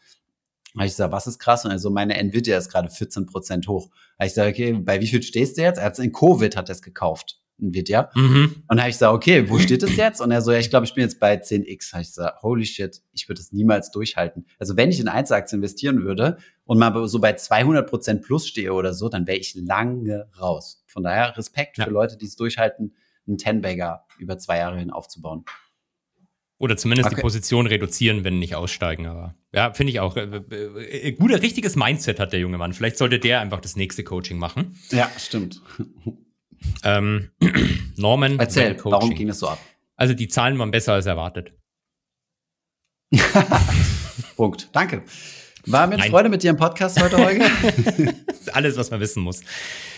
Habe 0.75 0.85
ich 0.87 0.93
gesagt, 0.93 1.11
was 1.13 1.27
ist 1.27 1.37
krass? 1.37 1.65
Und 1.65 1.71
er 1.71 1.77
so, 1.77 1.91
meine 1.91 2.15
Nvidia 2.17 2.57
ist 2.57 2.69
gerade 2.71 2.87
14% 2.89 3.67
hoch. 3.67 3.91
Habe 4.17 4.25
ich 4.27 4.31
gesagt, 4.33 4.49
okay, 4.49 4.73
bei 4.73 4.99
wie 5.01 5.07
viel 5.07 5.21
stehst 5.21 5.57
du 5.57 5.61
jetzt? 5.61 5.77
Er 5.77 5.85
hat 5.85 5.99
in 5.99 6.11
Covid 6.11 6.57
hat 6.57 6.69
es 6.71 6.81
gekauft, 7.61 7.75
Nvidia. 7.75 8.09
Mhm. 8.15 8.63
Und 8.67 8.79
habe 8.79 8.89
ich 8.89 8.95
gesagt, 8.95 9.13
okay, 9.13 9.49
wo 9.49 9.59
steht 9.59 9.83
es 9.83 9.95
jetzt? 9.95 10.21
Und 10.21 10.31
er 10.31 10.41
so, 10.41 10.51
ja, 10.51 10.59
ich 10.59 10.69
glaube, 10.69 10.85
ich 10.85 10.93
bin 10.93 11.03
jetzt 11.03 11.19
bei 11.19 11.35
10x. 11.35 11.93
Habe 11.93 12.01
ich 12.01 12.09
gesagt, 12.09 12.41
holy 12.41 12.65
shit, 12.65 13.01
ich 13.13 13.27
würde 13.29 13.41
es 13.41 13.51
niemals 13.51 13.91
durchhalten. 13.91 14.45
Also 14.59 14.77
wenn 14.77 14.89
ich 14.89 14.99
in 14.99 15.07
Einzelaktien 15.07 15.59
investieren 15.59 16.03
würde 16.03 16.37
und 16.65 16.77
mal 16.79 17.07
so 17.07 17.19
bei 17.19 17.33
200 17.33 17.89
Prozent 17.89 18.21
plus 18.23 18.47
stehe 18.47 18.73
oder 18.73 18.93
so, 18.93 19.09
dann 19.09 19.27
wäre 19.27 19.37
ich 19.37 19.55
lange 19.55 20.27
raus. 20.39 20.83
Von 20.87 21.03
daher 21.03 21.37
Respekt 21.37 21.77
Ja. 21.77 21.85
für 21.85 21.91
Leute, 21.91 22.17
die 22.17 22.25
es 22.25 22.35
durchhalten, 22.35 22.95
einen 23.27 23.37
Ten-Bagger 23.37 24.05
über 24.19 24.37
zwei 24.37 24.57
Jahre 24.57 24.77
hin 24.79 24.89
aufzubauen. 24.89 25.45
Oder 26.57 26.77
zumindest 26.77 27.07
Okay. 27.07 27.15
die 27.15 27.21
Position 27.21 27.65
reduzieren, 27.65 28.23
wenn 28.23 28.37
nicht 28.37 28.53
aussteigen. 28.53 29.07
Aber 29.07 29.33
ja, 29.51 29.73
finde 29.73 29.91
ich 29.93 29.99
auch. 29.99 30.15
Äh, 30.15 30.41
äh, 30.51 31.07
äh, 31.07 31.11
guter, 31.13 31.41
richtiges 31.41 31.75
Mindset 31.75 32.19
hat 32.19 32.33
der 32.33 32.39
junge 32.39 32.59
Mann. 32.59 32.73
Vielleicht 32.73 32.97
sollte 32.99 33.17
der 33.17 33.41
einfach 33.41 33.61
das 33.61 33.75
nächste 33.75 34.03
Coaching 34.03 34.37
machen. 34.37 34.75
Ja, 34.91 35.09
stimmt. 35.17 35.59
Ähm, 36.83 37.31
Norman, 37.97 38.39
Erzähl, 38.39 38.77
warum 38.83 39.13
ging 39.13 39.27
das 39.27 39.39
so 39.39 39.47
ab? 39.47 39.59
Also 39.95 40.13
die 40.13 40.27
Zahlen 40.27 40.57
waren 40.59 40.71
besser 40.71 40.93
als 40.93 41.05
erwartet. 41.05 41.53
Punkt. 44.35 44.69
Danke. 44.71 45.03
War 45.65 45.87
mir. 45.87 45.99
Freude 45.99 46.29
mit 46.29 46.41
dir 46.43 46.51
im 46.51 46.57
Podcast 46.57 47.01
heute, 47.01 47.17
Holger. 47.17 47.45
Alles, 48.53 48.77
was 48.77 48.89
man 48.89 48.99
wissen 48.99 49.21
muss. 49.21 49.41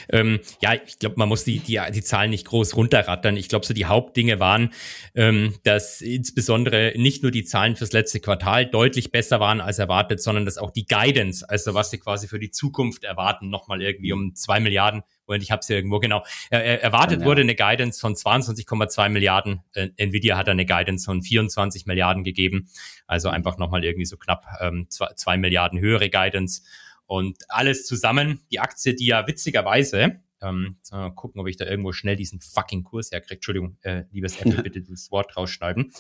Ähm, 0.10 0.40
ja, 0.62 0.74
ich 0.74 1.00
glaube, 1.00 1.16
man 1.18 1.30
muss 1.30 1.44
die, 1.44 1.60
die, 1.60 1.80
die 1.94 2.02
Zahlen 2.04 2.32
nicht 2.32 2.46
groß 2.48 2.76
runterrattern. 2.76 3.38
Ich 3.38 3.50
glaube, 3.50 3.66
so 3.66 3.74
die 3.74 3.86
Hauptdinge 3.86 4.40
waren, 4.40 4.72
ähm, 5.16 5.56
dass 5.64 6.02
insbesondere 6.02 6.94
nicht 6.96 7.24
nur 7.24 7.32
die 7.32 7.44
Zahlen 7.44 7.76
fürs 7.76 7.94
letzte 7.94 8.20
Quartal 8.20 8.66
deutlich 8.66 9.12
besser 9.12 9.40
waren 9.40 9.62
als 9.62 9.80
erwartet, 9.80 10.22
sondern 10.22 10.46
dass 10.46 10.58
auch 10.58 10.72
die 10.72 10.86
Guidance, 10.86 11.48
also 11.48 11.74
was 11.74 11.92
sie 11.92 11.98
quasi 11.98 12.28
für 12.28 12.40
die 12.40 12.52
Zukunft 12.52 13.04
erwarten, 13.04 13.50
nochmal 13.50 13.82
irgendwie 13.82 14.14
um 14.14 14.36
zwei 14.36 14.60
Milliarden, 14.60 15.04
und 15.26 15.42
ich 15.42 15.52
habe 15.52 15.62
es 15.62 15.68
ja 15.68 15.76
irgendwo 15.76 16.00
genau, 16.00 16.24
erwartet 16.50 17.22
Ja. 17.22 17.26
wurde 17.26 17.42
eine 17.42 17.56
Guidance 17.56 18.00
von 18.00 18.16
22,2 18.16 19.10
Milliarden. 19.10 19.62
Äh, 19.74 19.90
Nvidia 19.98 20.38
hat 20.38 20.50
eine 20.50 20.66
Guidance 20.66 21.06
von 21.06 21.22
24 21.22 21.86
Milliarden 21.86 22.24
gegeben. 22.24 22.68
Also 23.08 23.30
einfach 23.30 23.58
nochmal 23.58 23.84
irgendwie 23.84 24.06
so 24.06 24.18
knapp 24.18 24.46
ähm, 24.60 24.88
zwei, 24.90 25.08
zwei 25.16 25.38
Milliarden 25.38 25.80
höhere 25.80 26.10
Guidance. 26.10 26.64
Und 27.06 27.38
alles 27.50 27.86
zusammen, 27.86 28.42
die 28.52 28.60
Aktie, 28.60 28.96
die 28.96 29.06
ja 29.06 29.28
witzigerweise, 29.28 30.22
ähm, 30.44 30.78
mal 30.92 31.12
gucken, 31.12 31.40
ob 31.42 31.48
ich 31.48 31.58
da 31.58 31.66
irgendwo 31.66 31.94
schnell 31.94 32.16
diesen 32.16 32.42
fucking 32.42 32.84
Kurs 32.84 33.12
herkriege. 33.12 33.36
Entschuldigung, 33.36 33.78
äh, 33.82 34.04
liebes 34.12 34.40
Apple, 34.40 34.62
bitte 34.64 34.82
das 34.82 35.10
Wort 35.12 35.36
rausschneiden. 35.38 35.94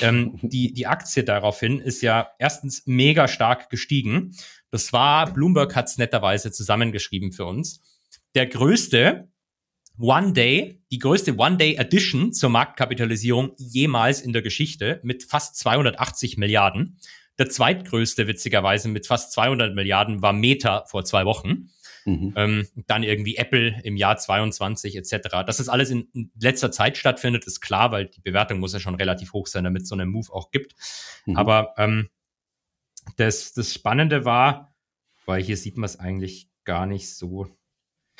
ähm, 0.00 0.38
die, 0.42 0.72
die 0.72 0.86
Aktie 0.86 1.24
daraufhin 1.24 1.80
ist 1.80 2.02
ja 2.02 2.30
erstens 2.38 2.86
mega 2.86 3.28
stark 3.28 3.68
gestiegen. 3.68 4.32
Das 4.70 4.92
war, 4.92 5.32
Bloomberg 5.32 5.74
hat 5.74 5.88
es 5.88 5.98
netterweise 5.98 6.52
zusammengeschrieben 6.52 7.32
für 7.32 7.44
uns. 7.44 7.80
Der 8.34 8.46
größte 8.46 9.28
One 9.98 10.32
Day, 10.32 10.80
die 10.90 10.98
größte 10.98 11.36
One 11.36 11.56
Day 11.56 11.78
Addition 11.78 12.32
zur 12.32 12.50
Marktkapitalisierung 12.50 13.52
jemals 13.58 14.22
in 14.22 14.32
der 14.32 14.40
Geschichte 14.42 15.00
mit 15.02 15.24
fast 15.24 15.56
280 15.56 16.38
Milliarden. 16.38 16.98
Der 17.38 17.48
zweitgrößte, 17.48 18.26
witzigerweise, 18.26 18.88
mit 18.88 19.06
fast 19.06 19.32
200 19.32 19.74
Milliarden 19.74 20.22
war 20.22 20.32
Meta 20.32 20.84
vor 20.86 21.04
zwei 21.04 21.24
Wochen. 21.24 21.70
Mhm. 22.04 22.32
Ähm, 22.36 22.68
dann 22.86 23.02
irgendwie 23.02 23.36
Apple 23.36 23.80
im 23.82 23.96
Jahr 23.96 24.16
22 24.16 24.96
etc. 24.96 25.44
Dass 25.46 25.58
das 25.58 25.68
alles 25.68 25.90
in, 25.90 26.30
letzter 26.38 26.70
Zeit 26.72 26.96
stattfindet, 26.96 27.46
ist 27.46 27.60
klar, 27.60 27.92
weil 27.92 28.06
die 28.06 28.20
Bewertung 28.20 28.58
muss 28.58 28.72
ja 28.72 28.80
schon 28.80 28.94
relativ 28.94 29.32
hoch 29.32 29.46
sein, 29.46 29.64
damit 29.64 29.82
es 29.82 29.88
so 29.88 29.94
einen 29.94 30.10
Move 30.10 30.32
auch 30.32 30.50
gibt. 30.50 30.74
Mhm. 31.26 31.36
Aber 31.36 31.74
ähm, 31.76 32.08
das, 33.16 33.52
das 33.52 33.72
Spannende 33.72 34.24
war, 34.24 34.74
weil 35.26 35.42
hier 35.42 35.56
sieht 35.56 35.76
man 35.76 35.86
es 35.86 35.98
eigentlich 35.98 36.48
gar 36.64 36.86
nicht 36.86 37.14
so 37.14 37.48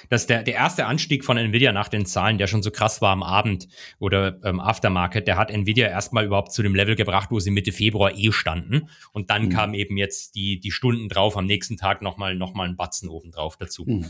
dass 0.08 0.26
der, 0.26 0.42
der 0.42 0.54
erste 0.54 0.86
Anstieg 0.86 1.24
von 1.24 1.36
Nvidia 1.36 1.72
nach 1.72 1.88
den 1.88 2.06
Zahlen, 2.06 2.38
der 2.38 2.46
schon 2.46 2.62
so 2.62 2.70
krass 2.70 3.00
war 3.02 3.12
am 3.12 3.22
Abend 3.22 3.68
oder 3.98 4.38
ähm, 4.44 4.60
Aftermarket, 4.60 5.26
der 5.26 5.36
hat 5.36 5.50
Nvidia 5.50 5.88
erstmal 5.88 6.24
überhaupt 6.24 6.52
zu 6.52 6.62
dem 6.62 6.74
Level 6.74 6.96
gebracht, 6.96 7.30
wo 7.30 7.40
sie 7.40 7.50
Mitte 7.50 7.72
Februar 7.72 8.12
eh 8.16 8.32
standen. 8.32 8.88
Und 9.12 9.30
dann 9.30 9.46
mhm. 9.46 9.50
kam 9.50 9.74
eben 9.74 9.96
jetzt 9.96 10.34
die, 10.34 10.60
die 10.60 10.70
Stunden 10.70 11.08
drauf, 11.08 11.36
am 11.36 11.46
nächsten 11.46 11.76
Tag 11.76 12.02
nochmal 12.02 12.34
noch 12.34 12.54
mal 12.54 12.68
ein 12.68 12.76
Batzen 12.76 13.08
oben 13.08 13.30
drauf 13.30 13.56
dazu. 13.56 13.84
Mhm. 13.86 14.06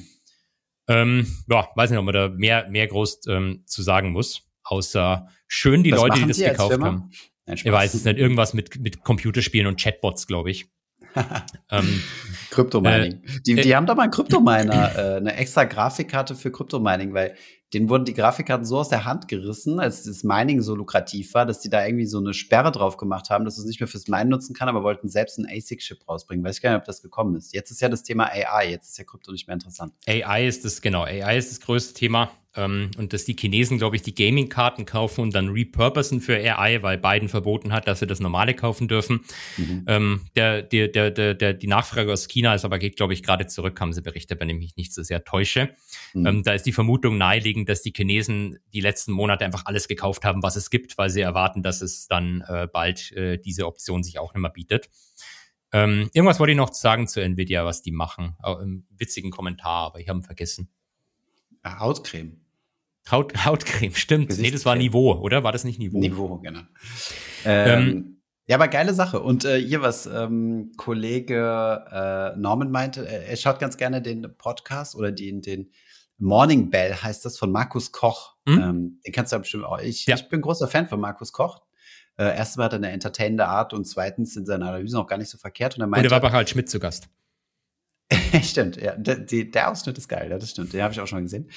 Ähm, 0.89 1.27
ja, 1.49 1.69
weiß 1.75 1.91
nicht, 1.91 1.99
ob 1.99 2.05
man 2.05 2.15
da 2.15 2.29
mehr, 2.29 2.69
mehr 2.69 2.87
groß 2.87 3.21
ähm, 3.29 3.63
zu 3.67 3.83
sagen 3.83 4.11
muss, 4.11 4.49
außer 4.65 5.29
schön 5.47 5.83
die 5.83 5.93
Was 5.93 6.01
Leute, 6.01 6.21
die 6.21 6.27
das 6.27 6.39
gekauft 6.39 6.81
haben. 6.81 7.11
Ich 7.47 7.65
weiß 7.65 7.95
es 7.95 8.05
nicht, 8.05 8.19
irgendwas 8.19 8.55
mit, 8.55 8.79
mit 8.81 9.03
Computerspielen 9.03 9.67
und 9.67 9.81
Chatbots, 9.81 10.27
glaube 10.27 10.51
ich 10.51 10.69
ähm, 11.71 12.03
Kryptomining. 12.51 13.13
Äh, 13.13 13.41
die, 13.47 13.55
die 13.55 13.71
äh, 13.71 13.75
haben 13.75 13.87
doch 13.87 13.97
mal 13.97 14.05
einen 14.05 14.13
Kryptominer, 14.13 14.97
äh, 14.97 15.17
eine 15.17 15.37
extra 15.37 15.65
Grafikkarte 15.65 16.35
für 16.35 16.51
Kryptomining, 16.51 17.15
weil 17.15 17.35
denen 17.73 17.89
wurden 17.89 18.05
die 18.05 18.15
Grafikkarten 18.15 18.67
so 18.67 18.79
aus 18.79 18.89
der 18.89 19.05
Hand 19.05 19.29
gerissen, 19.29 19.79
als 19.79 20.03
das 20.03 20.25
Mining 20.25 20.61
so 20.61 20.75
lukrativ 20.75 21.35
war, 21.35 21.47
dass 21.47 21.61
die 21.61 21.71
da 21.71 21.85
irgendwie 21.87 22.07
so 22.07 22.19
eine 22.19 22.35
Sperre 22.35 22.73
drauf 22.73 22.97
gemacht 22.97 23.31
haben, 23.31 23.45
dass 23.45 23.57
du 23.57 23.63
es 23.63 23.67
nicht 23.69 23.81
mehr 23.81 23.87
fürs 23.87 24.09
Minen 24.09 24.29
nutzen 24.29 24.55
kann, 24.55 24.69
aber 24.69 24.83
wollten 24.83 25.09
selbst 25.09 25.39
einen 25.39 25.47
ASIC-Chip 25.49 26.09
rausbringen. 26.09 26.45
Weiß 26.45 26.57
ich 26.57 26.63
gar 26.63 26.71
nicht, 26.71 26.81
ob 26.81 26.85
das 26.85 27.01
gekommen 27.01 27.37
ist. 27.37 27.55
Jetzt 27.55 27.71
ist 27.71 27.81
ja 27.81 27.89
das 27.89 28.03
Thema 28.03 28.25
AI, 28.25 28.71
jetzt 28.71 28.89
ist 28.91 28.99
ja 28.99 29.05
Krypto 29.05 29.31
nicht 29.31 29.47
mehr 29.47 29.55
interessant. 29.55 29.93
AI 30.09 30.49
ist 30.49 30.65
das, 30.65 30.81
genau, 30.81 31.05
AI 31.05 31.39
ist 31.39 31.53
das 31.53 31.61
größte 31.61 31.95
Thema. 31.95 32.31
Ähm, 32.57 32.91
und 32.99 33.13
dass 33.13 33.25
die 33.25 33.37
Chinesen, 33.39 33.79
glaube 33.79 33.95
ich, 33.95 34.03
die 34.03 34.15
Gaming-Karten 34.15 34.85
kaufen 34.85 35.21
und 35.21 35.35
dann 35.35 35.51
repurposen 35.51 36.21
für 36.21 36.35
AI, 36.35 36.83
weil 36.83 36.99
Biden 36.99 37.29
verboten 37.29 37.73
hat, 37.73 37.87
dass 37.87 38.01
sie 38.01 38.09
das 38.09 38.19
normale 38.19 38.55
kaufen 38.55 38.89
dürfen. 38.89 39.21
Mhm. 39.57 39.85
Ähm, 39.87 40.21
der, 40.35 40.63
der, 40.63 40.89
der, 40.89 41.11
der, 41.13 41.35
der, 41.35 41.55
die 41.55 41.69
Nachfrage 41.69 42.13
aus 42.13 42.27
China 42.27 42.55
ist 42.55 42.65
aber 42.65 42.81
geht, 42.81 42.97
glaube 42.97 43.15
ich, 43.15 43.23
gerade 43.23 43.47
zurück, 43.47 43.81
haben 43.81 43.93
sie 43.93 44.03
berichtet, 44.03 44.41
wenn 44.41 44.51
ich 44.51 44.57
mich 44.57 44.77
nicht 44.77 44.93
so 44.93 45.03
sehr 45.03 45.23
täusche. 45.23 45.71
Mhm. 46.13 46.27
Ähm, 46.27 46.43
da 46.43 46.55
ist 46.55 46.67
die 46.67 46.73
Vermutung 46.73 47.19
naheliegend, 47.19 47.69
dass 47.69 47.83
die 47.83 47.93
Chinesen 47.95 48.59
die 48.73 48.81
letzten 48.81 49.13
Monate 49.13 49.45
einfach 49.45 49.67
alles 49.67 49.87
gekauft 49.87 50.25
haben, 50.25 50.43
was 50.43 50.57
es 50.57 50.71
gibt, 50.71 50.99
weil 50.99 51.11
sie 51.11 51.21
erwarten, 51.21 51.63
dass 51.63 51.83
es 51.83 52.09
dann 52.09 52.43
äh, 52.49 52.67
bald 52.73 53.13
äh, 53.13 53.39
diese 53.39 53.67
Option 53.67 54.03
sich 54.03 54.19
auch 54.19 54.35
nicht 54.35 54.43
mehr 54.43 54.51
bietet. 54.51 54.91
Ähm, 55.73 56.11
irgendwas 56.13 56.41
wollte 56.41 56.51
ich 56.51 56.57
noch 56.57 56.73
sagen 56.73 57.07
zu 57.07 57.23
Nvidia, 57.23 57.65
was 57.65 57.83
die 57.83 57.93
machen. 57.93 58.35
Auch 58.43 58.59
im 58.59 58.87
witzigen 58.91 59.31
Kommentar, 59.31 59.87
aber 59.87 60.01
ich 60.01 60.09
habe 60.09 60.19
ihn 60.19 60.25
vergessen. 60.25 60.69
Hautcreme. 61.65 62.41
Haut, 63.11 63.45
Hautcreme, 63.45 63.95
stimmt. 63.95 64.39
Nee, 64.39 64.51
das 64.51 64.65
war 64.65 64.77
Niveau, 64.77 65.13
oder? 65.15 65.43
War 65.43 65.53
das 65.53 65.65
nicht 65.65 65.79
Niveau? 65.79 65.99
Niveau, 65.99 66.39
genau. 66.39 66.61
Ähm, 67.45 67.89
ähm, 67.89 68.23
ja, 68.47 68.57
aber 68.57 68.69
geile 68.69 68.95
Sache. 68.95 69.21
Und 69.21 69.45
äh, 69.45 69.61
hier, 69.61 69.81
was 69.81 70.07
ähm, 70.07 70.73
Kollege 70.77 71.85
äh, 71.91 72.39
Norman 72.39 72.71
meinte, 72.71 73.07
er 73.07 73.37
schaut 73.37 73.59
ganz 73.59 73.77
gerne 73.77 74.03
den 74.03 74.35
Podcast 74.37 74.95
oder 74.95 75.13
den, 75.13 75.41
den 75.41 75.71
Morning 76.19 76.71
Bell 76.71 76.95
heißt 76.95 77.25
das 77.25 77.39
von 77.39 77.51
Markus 77.51 77.93
Koch. 77.93 78.37
Hm? 78.47 78.59
Ähm, 78.61 79.01
den 79.07 79.13
kannst 79.13 79.33
du 79.33 79.37
ja 79.37 79.39
bestimmt 79.41 79.65
auch. 79.65 79.81
Ich, 79.81 80.07
ja. 80.07 80.17
ich 80.17 80.29
bin 80.29 80.41
großer 80.43 80.69
Fan 80.69 80.89
von 80.89 81.01
Markus 81.01 81.33
Koch. 81.33 81.63
Äh, 82.17 82.37
erstens 82.37 82.63
hat 82.63 82.73
er 82.73 82.77
eine 82.77 82.91
entertainende 82.91 83.47
Art 83.47 83.73
und 83.73 83.87
zweitens 83.87 84.35
sind 84.35 84.47
seine 84.47 84.67
Analysen 84.67 84.99
auch 84.99 85.07
gar 85.07 85.17
nicht 85.17 85.31
so 85.31 85.39
verkehrt. 85.39 85.77
Und, 85.77 85.83
er 85.83 85.87
meinte, 85.87 86.07
und 86.07 86.13
er 86.13 86.15
war 86.15 86.21
bei 86.21 86.31
Harald 86.31 86.51
Schmidt 86.51 86.69
zu 86.69 86.79
Gast. 86.79 87.09
stimmt, 88.43 88.77
ja. 88.77 88.97
Der, 88.97 89.17
der, 89.17 89.71
Ausschnitt 89.71 89.97
ist 89.97 90.09
geil, 90.09 90.29
das 90.29 90.51
stimmt. 90.51 90.73
Den 90.73 90.83
habe 90.83 90.93
ich 90.93 91.01
auch 91.01 91.07
schon 91.07 91.23
gesehen. 91.23 91.49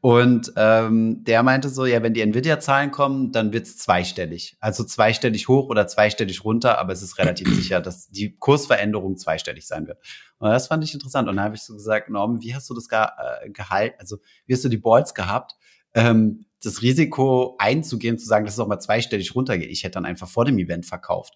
Und 0.00 0.52
ähm, 0.56 1.22
der 1.22 1.42
meinte 1.44 1.68
so, 1.68 1.86
ja, 1.86 2.02
wenn 2.02 2.14
die 2.14 2.22
Nvidia-Zahlen 2.22 2.90
kommen, 2.90 3.30
dann 3.30 3.52
wird's 3.52 3.76
zweistellig. 3.76 4.56
Also 4.60 4.82
zweistellig 4.82 5.46
hoch 5.46 5.68
oder 5.68 5.86
zweistellig 5.86 6.44
runter, 6.44 6.78
aber 6.78 6.92
es 6.92 7.02
ist 7.02 7.18
relativ 7.18 7.54
sicher, 7.54 7.80
dass 7.80 8.10
die 8.10 8.36
Kursveränderung 8.36 9.18
zweistellig 9.18 9.66
sein 9.66 9.86
wird. 9.86 9.98
Und 10.38 10.50
das 10.50 10.66
fand 10.66 10.82
ich 10.82 10.94
interessant. 10.94 11.28
Und 11.28 11.36
da 11.36 11.44
habe 11.44 11.54
ich 11.54 11.62
so 11.62 11.74
gesagt, 11.74 12.10
Norm, 12.10 12.42
wie 12.42 12.54
hast 12.54 12.68
du 12.68 12.74
das 12.74 12.88
ge 12.88 12.98
äh, 12.98 13.50
gehalten? 13.50 13.96
Also, 14.00 14.18
wie 14.46 14.54
hast 14.54 14.64
du 14.64 14.68
die 14.68 14.78
Balls 14.78 15.14
gehabt? 15.14 15.54
Ähm, 15.94 16.46
das 16.62 16.82
Risiko 16.82 17.56
einzugehen, 17.58 18.18
zu 18.18 18.26
sagen, 18.26 18.44
dass 18.44 18.54
es 18.54 18.60
auch 18.60 18.66
mal 18.66 18.80
zweistellig 18.80 19.34
runtergeht. 19.34 19.70
Ich 19.70 19.84
hätte 19.84 19.94
dann 19.94 20.06
einfach 20.06 20.28
vor 20.28 20.44
dem 20.44 20.58
Event 20.58 20.86
verkauft. 20.86 21.34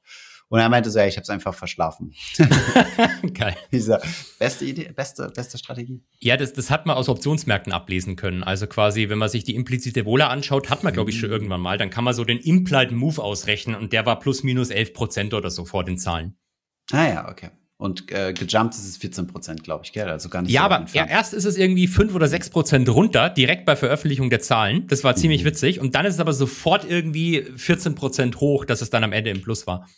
Und 0.55 0.61
er 0.61 0.69
meinte 0.69 0.89
so, 0.89 1.01
ja, 1.01 1.07
ich 1.09 1.17
habe 1.17 1.25
es 1.25 1.31
einfach 1.31 1.53
verschlafen. 1.53 2.15
Geil. 3.35 3.57
Diese 3.73 4.01
beste 4.39 4.65
Idee, 4.65 4.93
beste, 4.95 5.29
beste 5.35 5.59
Strategie. 5.59 6.01
Ja, 6.21 6.37
das, 6.37 6.53
das 6.53 6.71
hat 6.71 6.87
man 6.87 6.97
aus 6.97 7.09
Optionsmärkten 7.09 7.73
ablesen 7.73 8.15
können. 8.15 8.45
Also 8.45 8.69
quasi, 8.69 9.09
wenn 9.09 9.19
man 9.19 9.29
sich 9.29 9.43
die 9.43 9.57
implizite 9.57 10.05
Wohler 10.05 10.31
anschaut, 10.31 10.71
hat 10.71 10.85
man, 10.85 10.93
glaube 10.93 11.11
ich, 11.11 11.19
schon 11.19 11.31
mhm. 11.31 11.35
irgendwann 11.35 11.61
mal. 11.61 11.77
Dann 11.77 11.91
kann 11.91 12.05
man 12.05 12.15
so 12.15 12.23
den 12.25 12.39
Implied 12.39 12.93
Move 12.93 13.21
ausrechnen 13.21 13.75
und 13.75 13.93
der 13.93 14.07
war 14.07 14.21
plus 14.21 14.45
minus 14.45 14.71
11 14.71 14.93
Prozent 14.93 15.35
oder 15.35 15.51
so 15.51 15.65
vor 15.65 15.83
den 15.83 15.99
Zahlen. 15.99 16.37
Ah 16.93 17.09
ja, 17.09 17.29
okay. 17.29 17.51
Und 17.77 18.13
äh, 18.13 18.33
gejumpt 18.33 18.75
ist 18.75 18.89
es 18.89 18.97
14 18.99 19.27
Prozent, 19.27 19.65
glaube 19.65 19.85
ich, 19.85 19.93
gell? 19.93 20.09
Also 20.09 20.29
gar 20.29 20.43
nicht 20.43 20.53
Ja, 20.53 20.61
so 20.61 20.67
aber 20.67 20.87
ja, 20.93 21.05
erst 21.05 21.35
ist 21.35 21.47
es 21.47 21.57
irgendwie 21.57 21.89
5 21.89 22.15
oder 22.15 22.29
6 22.29 22.51
Prozent 22.51 22.89
runter, 22.89 23.29
direkt 23.29 23.67
bei 23.67 23.75
Veröffentlichung 23.75 24.31
der 24.31 24.39
Zahlen. 24.39 24.87
Das 24.87 25.03
war 25.03 25.17
ziemlich 25.17 25.43
mhm. 25.43 25.49
witzig. 25.49 25.81
Und 25.81 25.97
dann 25.97 26.07
ist 26.07 26.15
es 26.15 26.21
aber 26.21 26.33
sofort 26.33 26.89
irgendwie 26.89 27.43
14 27.57 27.97
Prozent 27.97 28.39
hoch, 28.39 28.65
dass 28.65 28.83
es 28.83 28.91
dann 28.91 29.03
am 29.03 29.13
Ende 29.13 29.31
im 29.31 29.43
Plus 29.43 29.67
war. 29.67 29.89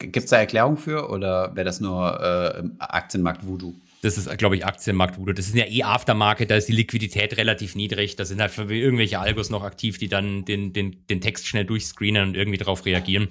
Gibt 0.00 0.16
es 0.16 0.30
da 0.30 0.38
Erklärung 0.38 0.78
für 0.78 1.10
oder 1.10 1.54
wäre 1.54 1.66
das 1.66 1.80
nur 1.80 2.18
äh, 2.20 2.62
Aktienmarkt 2.78 3.46
Voodoo? 3.46 3.74
Das 4.02 4.16
ist, 4.16 4.38
glaube 4.38 4.56
ich, 4.56 4.64
Aktienmarkt 4.64 5.18
Voodoo. 5.18 5.34
Das 5.34 5.46
ist 5.46 5.54
ja 5.54 5.66
eh 5.66 5.82
Aftermarket, 5.82 6.50
da 6.50 6.56
ist 6.56 6.68
die 6.68 6.72
Liquidität 6.72 7.36
relativ 7.36 7.74
niedrig. 7.74 8.16
Da 8.16 8.24
sind 8.24 8.40
halt 8.40 8.56
irgendwelche 8.56 9.18
Algos 9.18 9.50
noch 9.50 9.62
aktiv, 9.62 9.98
die 9.98 10.08
dann 10.08 10.46
den, 10.46 10.72
den, 10.72 11.06
den 11.08 11.20
Text 11.20 11.46
schnell 11.46 11.66
durchscreenen 11.66 12.28
und 12.28 12.34
irgendwie 12.34 12.56
darauf 12.56 12.86
reagieren. 12.86 13.28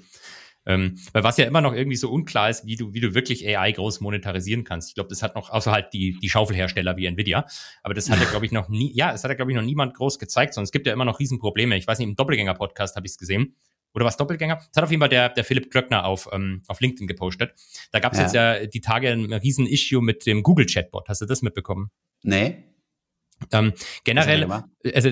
Ähm, 0.67 0.99
weil 1.13 1.23
was 1.23 1.37
ja 1.37 1.45
immer 1.45 1.61
noch 1.61 1.73
irgendwie 1.73 1.95
so 1.95 2.11
unklar 2.11 2.51
ist, 2.51 2.67
wie 2.67 2.75
du, 2.75 2.93
wie 2.93 2.99
du 2.99 3.15
wirklich 3.15 3.47
AI 3.47 3.71
groß 3.71 4.01
monetarisieren 4.01 4.63
kannst. 4.63 4.89
Ich 4.89 4.95
glaube, 4.95 5.09
das 5.09 5.23
hat 5.23 5.33
noch, 5.33 5.49
außer 5.49 5.71
halt 5.71 5.93
die, 5.93 6.19
die 6.21 6.29
Schaufelhersteller 6.29 6.95
wie 6.97 7.07
Nvidia, 7.07 7.47
aber 7.81 7.95
das 7.95 8.09
hat 8.11 8.19
ja, 8.19 8.29
glaube 8.29 8.45
ich, 8.45 8.51
noch 8.51 8.69
nie, 8.69 8.91
ja, 8.93 9.11
das 9.11 9.23
hat 9.23 9.31
ja, 9.31 9.35
glaube 9.35 9.51
ich, 9.51 9.57
noch 9.57 9.63
niemand 9.63 9.95
groß 9.95 10.19
gezeigt, 10.19 10.53
sondern 10.53 10.65
es 10.65 10.71
gibt 10.71 10.85
ja 10.85 10.93
immer 10.93 11.05
noch 11.05 11.19
Riesenprobleme. 11.19 11.75
Ich 11.77 11.87
weiß 11.87 11.97
nicht, 11.97 12.09
im 12.09 12.15
Doppelgänger-Podcast 12.15 12.95
habe 12.95 13.07
ich 13.07 13.13
es 13.13 13.17
gesehen 13.17 13.55
oder 13.93 14.05
was 14.05 14.17
Doppelgänger? 14.17 14.55
Das 14.55 14.69
hat 14.75 14.83
auf 14.83 14.91
jeden 14.91 15.01
Fall 15.01 15.09
der, 15.09 15.29
der 15.29 15.43
Philipp 15.43 15.71
Klöckner 15.71 16.05
auf, 16.05 16.29
ähm, 16.31 16.61
auf 16.67 16.79
LinkedIn 16.79 17.07
gepostet. 17.07 17.53
Da 17.91 17.99
gab 17.99 18.13
es 18.13 18.19
ja. 18.19 18.23
jetzt 18.23 18.33
ja 18.33 18.65
die 18.65 18.81
Tage 18.81 19.09
ein 19.09 19.33
riesen 19.33 19.65
Issue 19.65 20.01
mit 20.01 20.25
dem 20.25 20.43
Google-Chatbot. 20.43 21.09
Hast 21.09 21.21
du 21.21 21.25
das 21.25 21.41
mitbekommen? 21.41 21.89
Nee. 22.23 22.63
Ähm, 23.51 23.73
generell, 24.03 24.45
also 24.93 25.11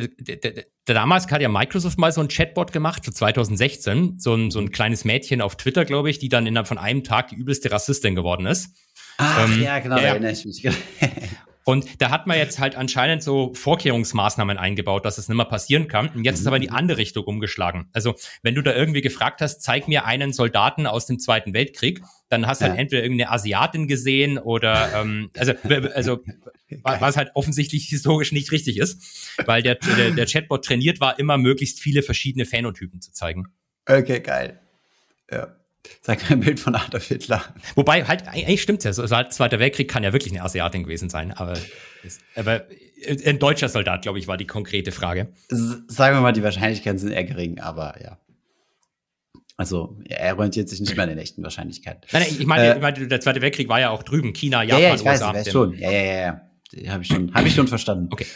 damals 0.85 1.31
hat 1.31 1.41
ja 1.41 1.47
Microsoft 1.47 1.97
mal 1.97 2.11
so 2.11 2.19
ein 2.19 2.27
Chatbot 2.27 2.73
gemacht, 2.73 3.05
so 3.05 3.11
2016, 3.11 4.19
so 4.19 4.35
ein, 4.35 4.51
so 4.51 4.59
ein 4.59 4.71
kleines 4.71 5.05
Mädchen 5.05 5.41
auf 5.41 5.55
Twitter, 5.55 5.85
glaube 5.85 6.09
ich, 6.09 6.19
die 6.19 6.27
dann 6.27 6.45
innerhalb 6.45 6.67
von 6.67 6.77
einem 6.77 7.05
Tag 7.05 7.29
die 7.29 7.35
übelste 7.35 7.71
Rassistin 7.71 8.15
geworden 8.15 8.45
ist. 8.45 8.75
Ah, 9.17 9.45
ähm, 9.45 9.61
ja, 9.61 9.79
genau, 9.79 9.95
ja, 9.95 10.03
erinnere 10.03 10.33
ich 10.33 10.45
mich. 10.45 10.61
Und 11.67 12.01
da 12.01 12.11
hat 12.11 12.27
man 12.27 12.37
jetzt 12.37 12.59
halt 12.59 12.77
anscheinend 12.77 13.21
so 13.21 13.53
Vorkehrungsmaßnahmen 13.53 14.57
eingebaut, 14.57 15.03
dass 15.03 15.17
es 15.17 15.27
nicht 15.27 15.35
mehr 15.35 15.45
passieren 15.45 15.89
kann. 15.89 16.07
Und 16.07 16.23
jetzt 16.23 16.37
mhm. 16.37 16.41
ist 16.41 16.47
aber 16.47 16.55
in 16.55 16.61
die 16.61 16.69
andere 16.69 16.97
Richtung 16.97 17.25
umgeschlagen. 17.25 17.89
Also, 17.91 18.15
wenn 18.41 18.55
du 18.55 18.61
da 18.61 18.73
irgendwie 18.73 19.01
gefragt 19.01 19.41
hast, 19.41 19.59
zeig 19.59 19.89
mir 19.89 20.05
einen 20.05 20.31
Soldaten 20.31 20.87
aus 20.87 21.07
dem 21.07 21.19
Zweiten 21.19 21.53
Weltkrieg, 21.53 21.99
dann 22.29 22.47
hast 22.47 22.61
du 22.61 22.63
halt 22.63 22.69
ja. 22.69 22.77
halt 22.77 22.85
entweder 22.85 23.03
irgendeine 23.03 23.31
Asiatin 23.31 23.89
gesehen 23.89 24.37
oder 24.37 25.01
ähm, 25.01 25.29
also, 25.35 25.55
also 25.93 26.23
was 26.83 27.17
halt 27.17 27.31
offensichtlich 27.33 27.87
historisch 27.89 28.31
nicht 28.31 28.53
richtig 28.53 28.77
ist, 28.77 29.35
weil 29.45 29.61
der, 29.61 29.75
der, 29.75 30.11
der 30.11 30.25
Chatbot 30.25 30.63
trainiert 30.63 31.01
war, 31.01 31.19
immer 31.19 31.37
möglichst 31.37 31.81
viele 31.81 32.01
verschiedene 32.01 32.45
Phänotypen 32.45 33.01
zu 33.01 33.11
zeigen. 33.11 33.47
Okay, 33.85 34.21
geil. 34.21 34.61
Ja. 35.29 35.56
Zeig 36.01 36.29
mir 36.29 36.35
ein 36.35 36.39
Bild 36.39 36.59
von 36.59 36.75
Adolf 36.75 37.07
Hitler. 37.07 37.41
Wobei, 37.75 38.03
halt, 38.05 38.27
eigentlich 38.27 38.61
stimmt's 38.61 38.83
ja. 38.83 38.93
So, 38.93 39.01
also 39.01 39.15
halt 39.15 39.33
Zweiter 39.33 39.59
Weltkrieg 39.59 39.89
kann 39.89 40.03
ja 40.03 40.13
wirklich 40.13 40.33
eine 40.33 40.43
Asiatin 40.43 40.83
gewesen 40.83 41.09
sein, 41.09 41.31
aber, 41.31 41.57
aber 42.35 42.65
ein 43.25 43.39
deutscher 43.39 43.69
Soldat, 43.69 44.01
glaube 44.01 44.19
ich, 44.19 44.27
war 44.27 44.37
die 44.37 44.47
konkrete 44.47 44.91
Frage. 44.91 45.27
Sagen 45.49 46.15
wir 46.15 46.21
mal, 46.21 46.33
die 46.33 46.43
Wahrscheinlichkeiten 46.43 46.97
sind 46.97 47.11
eher 47.11 47.23
gering, 47.23 47.59
aber 47.59 47.95
ja. 48.03 48.17
Also 49.57 49.97
er 50.05 50.37
orientiert 50.37 50.69
sich 50.69 50.79
nicht 50.79 50.95
mehr 50.95 51.03
an 51.03 51.09
den 51.09 51.17
echten 51.17 51.41
Wahrscheinlichkeiten. 51.41 52.01
Nein, 52.11 52.23
nein 52.23 52.35
ich 52.39 52.45
meine, 52.45 52.73
äh, 52.73 52.75
ich 52.75 52.81
meine, 52.81 53.07
der 53.07 53.19
Zweite 53.21 53.41
Weltkrieg 53.41 53.67
war 53.69 53.79
ja 53.79 53.89
auch 53.89 54.03
drüben, 54.03 54.33
China, 54.33 54.61
Japan, 54.61 54.81
ja, 54.81 54.89
ja, 54.89 54.95
ich 54.95 55.03
weiß, 55.03 55.21
USA. 55.21 55.33
Weiß 55.33 55.51
schon. 55.51 55.73
Ja, 55.77 55.91
ja, 55.91 56.03
ja, 56.03 56.41
ja. 56.73 56.91
Habe 56.91 57.01
ich 57.01 57.07
schon, 57.07 57.33
habe 57.33 57.47
ich 57.47 57.55
schon 57.55 57.67
verstanden. 57.67 58.09
Okay. 58.11 58.27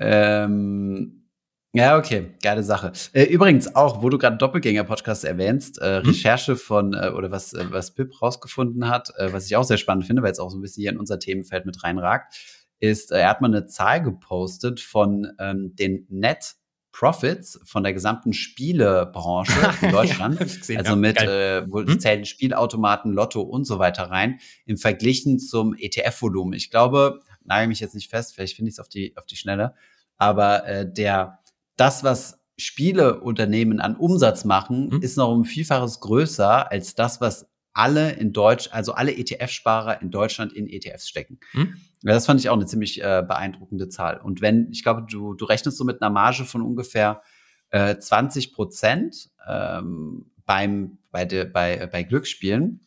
Ähm, 0.00 1.27
ja, 1.72 1.98
okay, 1.98 2.34
geile 2.42 2.62
Sache. 2.62 2.92
Äh, 3.12 3.24
übrigens 3.24 3.74
auch, 3.74 4.02
wo 4.02 4.08
du 4.08 4.18
gerade 4.18 4.36
Doppelgänger-Podcast 4.36 5.24
erwähnst, 5.24 5.80
äh, 5.80 6.00
mhm. 6.00 6.08
Recherche 6.08 6.56
von 6.56 6.94
äh, 6.94 7.10
oder 7.10 7.30
was 7.30 7.52
äh, 7.52 7.66
was 7.70 7.94
Pip 7.94 8.22
rausgefunden 8.22 8.88
hat, 8.88 9.10
äh, 9.18 9.32
was 9.32 9.46
ich 9.46 9.56
auch 9.56 9.64
sehr 9.64 9.76
spannend 9.76 10.06
finde, 10.06 10.22
weil 10.22 10.32
es 10.32 10.38
auch 10.38 10.50
so 10.50 10.58
ein 10.58 10.62
bisschen 10.62 10.82
hier 10.82 10.92
in 10.92 10.98
unser 10.98 11.18
Themenfeld 11.18 11.66
mit 11.66 11.82
reinragt. 11.82 12.34
ist, 12.80 13.12
äh, 13.12 13.20
er 13.20 13.30
hat 13.30 13.40
mal 13.40 13.48
eine 13.48 13.66
Zahl 13.66 14.02
gepostet 14.02 14.80
von 14.80 15.26
ähm, 15.38 15.74
den 15.76 16.06
Net 16.08 16.56
Profits 16.98 17.60
von 17.64 17.84
der 17.84 17.92
gesamten 17.92 18.32
Spielebranche 18.32 19.52
in 19.82 19.92
Deutschland. 19.92 20.40
ja, 20.40 20.46
gesehen, 20.46 20.78
also 20.78 20.96
mit, 20.96 21.20
äh, 21.20 21.64
wo 21.70 21.80
hm? 21.80 22.00
zählen 22.00 22.24
Spielautomaten, 22.24 23.12
Lotto 23.12 23.40
und 23.40 23.64
so 23.66 23.78
weiter 23.78 24.04
rein, 24.04 24.40
im 24.66 24.78
Verglichen 24.78 25.38
zum 25.38 25.74
ETF-Volumen. 25.78 26.54
Ich 26.54 26.70
glaube, 26.70 27.20
nagel 27.44 27.68
mich 27.68 27.78
jetzt 27.78 27.94
nicht 27.94 28.10
fest, 28.10 28.34
vielleicht 28.34 28.56
finde 28.56 28.70
ich 28.70 28.74
es 28.74 28.80
auf 28.80 28.88
die, 28.88 29.16
auf 29.16 29.26
die 29.26 29.36
Schnelle, 29.36 29.74
aber 30.16 30.66
äh, 30.66 30.92
der, 30.92 31.38
das, 31.78 32.04
was 32.04 32.40
Spieleunternehmen 32.58 33.80
an 33.80 33.96
Umsatz 33.96 34.44
machen, 34.44 34.90
hm? 34.90 35.02
ist 35.02 35.16
noch 35.16 35.32
um 35.32 35.44
Vielfaches 35.44 36.00
größer 36.00 36.70
als 36.70 36.94
das, 36.94 37.20
was 37.20 37.48
alle 37.72 38.12
in 38.12 38.32
Deutsch, 38.32 38.68
also 38.72 38.92
alle 38.92 39.12
ETF-Sparer 39.12 40.02
in 40.02 40.10
Deutschland 40.10 40.52
in 40.52 40.66
ETFs 40.66 41.08
stecken. 41.08 41.38
Hm? 41.52 41.76
Ja, 42.02 42.12
das 42.12 42.26
fand 42.26 42.40
ich 42.40 42.48
auch 42.48 42.56
eine 42.56 42.66
ziemlich 42.66 43.00
äh, 43.00 43.22
beeindruckende 43.26 43.88
Zahl. 43.88 44.20
Und 44.20 44.40
wenn, 44.40 44.68
ich 44.72 44.82
glaube, 44.82 45.06
du, 45.08 45.34
du 45.34 45.44
rechnest 45.44 45.78
so 45.78 45.84
mit 45.84 46.02
einer 46.02 46.10
Marge 46.10 46.44
von 46.44 46.62
ungefähr 46.62 47.22
äh, 47.70 47.96
20 47.96 48.52
Prozent 48.52 49.30
ähm, 49.46 50.30
beim, 50.44 50.98
bei, 51.12 51.24
de, 51.24 51.44
bei, 51.44 51.86
bei 51.86 52.02
Glücksspielen. 52.02 52.86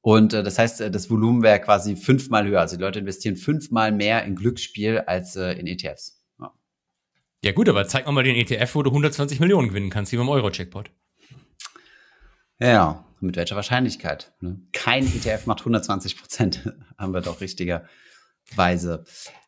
Und 0.00 0.32
äh, 0.32 0.42
das 0.42 0.58
heißt, 0.58 0.80
äh, 0.80 0.90
das 0.90 1.10
Volumen 1.10 1.42
wäre 1.42 1.60
quasi 1.60 1.96
fünfmal 1.96 2.46
höher. 2.46 2.60
Also 2.60 2.76
die 2.76 2.82
Leute 2.82 3.00
investieren 3.00 3.36
fünfmal 3.36 3.92
mehr 3.92 4.24
in 4.24 4.36
Glücksspiel 4.36 5.00
als 5.00 5.36
äh, 5.36 5.52
in 5.52 5.66
ETFs. 5.66 6.23
Ja. 7.44 7.52
gut, 7.52 7.68
aber 7.68 7.86
zeig 7.86 8.06
mal 8.10 8.24
den 8.24 8.36
ETF, 8.36 8.74
wo 8.74 8.82
du 8.82 8.90
120 8.90 9.40
Millionen 9.40 9.68
gewinnen 9.68 9.90
kannst, 9.90 10.12
wie 10.12 10.16
beim 10.16 10.28
Euro-Checkpot. 10.28 10.90
Ja, 12.60 13.04
mit 13.20 13.36
welcher 13.36 13.56
Wahrscheinlichkeit? 13.56 14.32
Ne? 14.40 14.60
Kein 14.72 15.04
ETF 15.04 15.46
macht 15.46 15.60
120 15.60 16.18
Prozent, 16.18 16.72
haben 16.98 17.12
wir 17.12 17.20
doch 17.20 17.40
richtigerweise. 17.40 19.04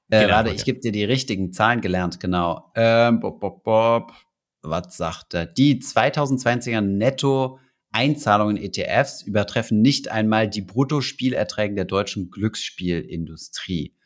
Äh, 0.09 0.23
genau, 0.23 0.35
warte, 0.35 0.51
ich 0.53 0.65
gebe 0.65 0.81
dir 0.81 0.93
die 0.93 1.05
richtigen 1.05 1.53
Zahlen 1.53 1.81
gelernt, 1.81 2.21
genau. 2.21 2.73
Ähm, 2.75 3.21
bob, 3.21 3.41
bob, 3.41 3.65
bob. 3.65 4.13
Was 4.63 4.97
sagt 4.97 5.35
er? 5.35 5.47
Die 5.47 5.81
2020er 5.81 6.81
Netto 6.81 7.61
Einzahlungen 7.93 8.57
ETFs 8.57 9.23
übertreffen 9.23 9.81
nicht 9.81 10.11
einmal 10.11 10.49
die 10.51 10.61
Bruttospielerträge 10.61 11.75
der 11.75 11.85
deutschen 11.87 12.31
Glücksspielindustrie. 12.31 13.97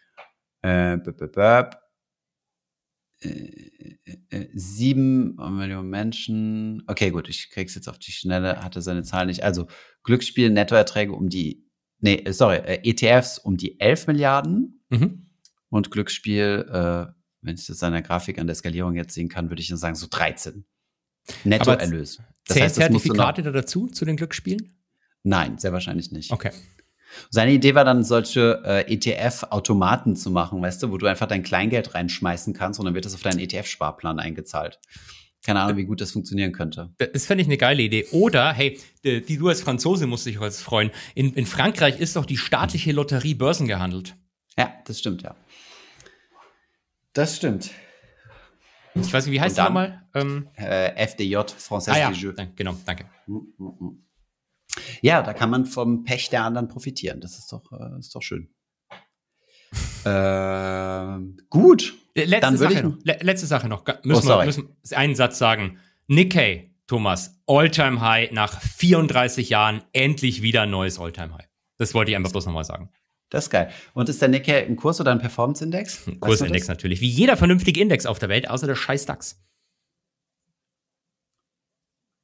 Äh, 0.63 0.99
b 0.99 1.11
-b 1.11 1.35
-b 1.35 1.80
sieben 4.55 5.37
Millionen 5.37 5.91
Menschen. 5.91 6.83
Okay, 6.87 7.11
gut, 7.11 7.29
ich 7.29 7.51
krieg's 7.51 7.75
jetzt 7.75 7.89
auf 7.89 7.99
die 7.99 8.13
Schnelle, 8.13 8.63
hatte 8.63 8.81
seine 8.83 9.03
Zahl 9.03 9.27
nicht. 9.27 9.45
Also 9.45 9.67
Glücksspiel, 10.05 10.51
Nettoerträge 10.51 11.13
um 11.13 11.29
die, 11.29 11.67
nee, 11.99 12.25
sorry, 12.31 12.57
äh, 12.57 12.81
ETFs 12.83 13.39
um 13.39 13.57
die 13.57 13.79
11 13.79 14.07
Milliarden 14.07 14.83
mhm. 14.89 15.27
und 15.69 15.91
Glücksspiel, 15.91 16.67
äh, 16.71 17.07
wenn 17.43 17.55
ich 17.55 17.67
das 17.67 17.83
an 17.83 17.93
der 17.93 18.03
Grafik 18.03 18.39
an 18.39 18.47
der 18.47 18.57
Skalierung 18.57 18.95
jetzt 18.97 19.15
sehen 19.15 19.29
kann, 19.29 19.51
würde 19.51 19.61
ich 19.61 19.69
dann 19.69 19.79
sagen 19.79 19.95
so 19.95 20.07
13. 20.09 20.65
Nettoerlös. 21.45 22.21
Das 22.47 22.61
heißt, 22.61 22.77
Zertifikate 22.77 23.43
da 23.43 23.51
dazu, 23.51 23.87
zu 23.87 24.05
den 24.05 24.17
Glücksspielen? 24.17 24.77
Nein, 25.23 25.59
sehr 25.59 25.73
wahrscheinlich 25.73 26.11
nicht. 26.11 26.31
Okay. 26.31 26.51
Seine 27.31 27.53
Idee 27.53 27.75
war 27.75 27.85
dann, 27.85 28.05
solche 28.05 28.63
äh, 28.65 28.93
ETF-Automaten 28.93 30.17
zu 30.17 30.31
machen, 30.31 30.63
weißt 30.63 30.83
du, 30.83 30.91
wo 30.91 30.99
du 30.99 31.07
einfach 31.07 31.27
dein 31.27 31.43
Kleingeld 31.43 31.95
reinschmeißen 31.95 32.55
kannst 32.55 32.81
und 32.81 32.87
dann 32.87 32.95
wird 32.95 33.05
das 33.05 33.15
auf 33.15 33.23
deinen 33.23 33.39
ETF-Sparplan 33.39 34.19
eingezahlt. 34.19 34.79
Keine 35.45 35.61
Ahnung, 35.61 35.79
wie 35.79 35.85
gut 35.85 36.01
das 36.03 36.13
funktionieren 36.13 36.53
könnte. 36.53 36.91
Das 36.99 37.25
fände 37.25 37.43
ich 37.43 37.49
eine 37.49 37.57
geile 37.57 37.83
Idee. 37.83 38.07
Oder, 38.13 38.53
hey, 38.53 38.79
die, 39.05 39.23
die 39.23 39.39
du 39.39 39.49
als 39.49 39.63
Franzose 39.63 40.07
musst 40.07 40.27
dich 40.27 40.39
jetzt 40.39 40.61
freuen. 40.61 40.91
In, 41.15 41.33
in 41.33 41.47
Frankreich 41.47 41.99
ist 41.99 42.17
doch 42.17 42.27
die 42.27 42.37
staatliche 42.37 42.93
Lotterie 42.93 43.35
börsengehandelt. 43.35 44.17
Ja, 44.59 44.75
das 44.85 44.99
stimmt, 44.99 45.23
ja. 45.23 45.35
Das 47.15 47.37
stimmt. 47.37 47.71
Ich 48.95 49.13
weiß 49.13 49.27
nicht, 49.27 49.35
wie 49.35 49.41
heißt 49.41 49.59
es 49.59 49.65
nochmal? 49.65 50.03
Ähm, 50.15 50.49
äh, 50.57 51.07
FDJ, 51.07 51.37
Française 51.37 51.93
ah, 51.93 51.99
ja. 51.99 52.11
Jeux. 52.11 52.35
Genau, 52.57 52.77
danke. 52.85 53.07
Mm, 53.27 53.37
mm, 53.57 53.65
mm. 53.65 54.05
Ja, 55.03 55.23
da 55.23 55.35
kann 55.35 55.51
man 55.51 55.67
vom 55.67 56.05
Pech 56.05 56.31
der 56.31 56.45
anderen 56.45 56.69
profitieren. 56.69 57.21
Das 57.21 57.39
ist 57.39 57.53
doch, 57.53 57.73
äh, 57.73 57.99
ist 57.99 58.15
doch 58.15 58.23
schön. 58.23 58.49
äh, 60.05 61.19
gut. 61.49 61.95
Letzte 62.15 62.41
Dann 62.41 62.57
Sache, 62.57 62.83
noch. 62.83 62.99
letzte 63.05 63.47
Sache 63.47 63.69
noch. 63.69 63.85
Müssen, 64.03 64.31
oh, 64.31 64.39
wir 64.39 64.47
müssen 64.47 64.69
einen 64.93 65.15
Satz 65.15 65.39
sagen. 65.39 65.79
Nikkei, 66.09 66.71
Thomas, 66.87 67.41
Alltime 67.47 68.01
High 68.01 68.33
nach 68.33 68.61
34 68.61 69.49
Jahren 69.49 69.83
endlich 69.93 70.43
wieder 70.43 70.63
ein 70.63 70.71
neues 70.71 70.99
Alltime 70.99 71.35
High. 71.35 71.49
Das 71.79 71.95
wollte 71.95 72.11
ich 72.11 72.17
einfach 72.17 72.33
bloß 72.33 72.47
nochmal 72.47 72.65
sagen. 72.65 72.91
Das 73.31 73.45
ist 73.45 73.51
geil. 73.51 73.71
Und 73.95 74.09
ist 74.09 74.21
der 74.21 74.29
Nikkei 74.29 74.67
ein 74.67 74.77
Kurs 74.77 75.01
oder 75.01 75.13
ein 75.13 75.21
Performance-Index? 75.21 76.09
Ein 76.09 76.19
Kursindex 76.19 76.67
natürlich. 76.67 77.01
Wie 77.01 77.09
jeder 77.09 77.37
vernünftige 77.37 77.81
Index 77.81 78.07
auf 78.07 78.19
der 78.19 78.29
Welt, 78.29 78.51
außer 78.51 78.67
der 78.67 78.75
scheiß 78.75 79.07
DAX. 79.07 79.41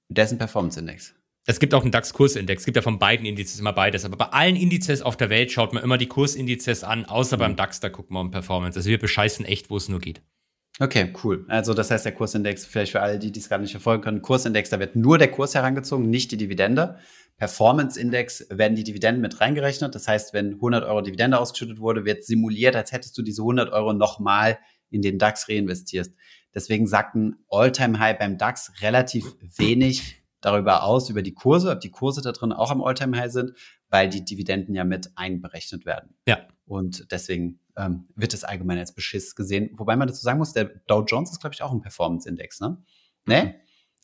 Der 0.09 0.25
ist 0.25 0.33
ein 0.33 0.39
Performance-Index. 0.39 1.15
Es 1.49 1.61
gibt 1.61 1.75
auch 1.75 1.83
einen 1.83 1.93
DAX-Kursindex. 1.93 2.63
Es 2.63 2.65
gibt 2.67 2.77
ja 2.77 2.83
von 2.83 2.99
beiden 2.99 3.25
Indizes 3.25 3.61
immer 3.61 3.73
beides. 3.73 4.05
Aber 4.05 4.17
bei 4.17 4.27
allen 4.27 4.57
Indizes 4.57 5.01
auf 5.01 5.17
der 5.17 5.31
Welt 5.31 5.53
schaut 5.53 5.73
man 5.73 5.83
immer 5.83 5.97
die 5.97 6.09
Kursindizes 6.09 6.83
an, 6.83 7.05
außer 7.05 7.37
mhm. 7.37 7.41
beim 7.41 7.57
DAX, 7.57 7.79
da 7.79 7.89
guckt 7.89 8.11
man 8.11 8.27
um 8.27 8.31
Performance. 8.33 8.77
Also 8.77 8.91
wir 8.91 8.99
bescheißen 8.99 9.45
echt, 9.45 9.71
wo 9.71 9.77
es 9.77 9.89
nur 9.89 10.01
geht. 10.01 10.23
Okay, 10.81 11.15
cool. 11.25 11.47
Also 11.49 11.73
das 11.73 11.91
heißt, 11.91 12.05
der 12.05 12.13
Kursindex, 12.13 12.67
vielleicht 12.67 12.93
für 12.93 13.01
alle, 13.01 13.19
die 13.19 13.33
dies 13.33 13.49
gar 13.49 13.59
nicht 13.59 13.71
verfolgen 13.71 14.03
können, 14.03 14.23
Kursindex, 14.23 14.71
da 14.71 14.79
wird 14.79 14.95
nur 14.97 15.17
der 15.17 15.31
Kurs 15.31 15.55
herangezogen, 15.55 16.11
nicht 16.11 16.33
die 16.33 16.37
Dividende. 16.37 16.99
Performance-Index 17.39 18.47
werden 18.51 18.75
die 18.75 18.85
Dividenden 18.85 19.23
mit 19.23 19.41
reingerechnet. 19.41 19.95
Das 19.95 20.09
heißt, 20.09 20.35
wenn 20.35 20.55
100 20.55 20.85
Euro 20.85 21.01
Dividende 21.01 21.39
ausgeschüttet 21.39 21.79
wurde, 21.79 22.05
wird 22.05 22.25
simuliert, 22.25 22.75
als 22.75 22.93
hättest 22.93 23.17
du 23.17 23.23
diese 23.23 23.43
100 23.43 23.73
Euro 23.73 23.93
nochmal 23.93 24.59
in 24.91 25.01
den 25.01 25.19
DAX 25.19 25.49
reinvestierst. 25.49 26.13
Deswegen 26.55 26.87
sagt 26.87 27.15
ein 27.15 27.37
All-Time-High 27.49 28.19
beim 28.19 28.37
DAX 28.37 28.73
relativ 28.83 29.25
wenig 29.57 30.23
darüber 30.47 30.85
aus, 30.85 31.11
über 31.11 31.23
die 31.23 31.35
Kurse, 31.35 31.73
ob 31.73 31.81
die 31.81 31.91
Kurse 31.91 32.23
da 32.23 32.31
drin 32.31 32.53
auch 32.53 32.71
am 32.71 32.81
All-Time-High 32.81 33.33
sind, 33.33 33.53
weil 33.91 34.09
die 34.09 34.25
Dividenden 34.25 34.77
ja 34.77 34.85
mit 34.85 35.11
einberechnet 35.17 35.85
werden. 35.85 36.15
Ja. 36.27 36.39
Und 36.67 37.11
deswegen 37.11 37.59
ähm, 37.77 38.07
wird 38.15 38.33
es 38.33 38.45
allgemein 38.45 38.79
als 38.79 38.95
Beschiss 38.95 39.35
gesehen. 39.35 39.71
Wobei 39.75 39.97
man 39.97 40.07
dazu 40.07 40.23
sagen 40.23 40.39
muss, 40.39 40.53
der 40.53 40.67
Dow 40.87 41.05
Jones 41.05 41.33
ist, 41.33 41.41
glaube 41.41 41.55
ich, 41.55 41.63
auch 41.63 41.73
ein 41.73 41.81
Performance-Index, 41.81 42.61
ne? 42.61 42.81
Ne? 43.27 43.57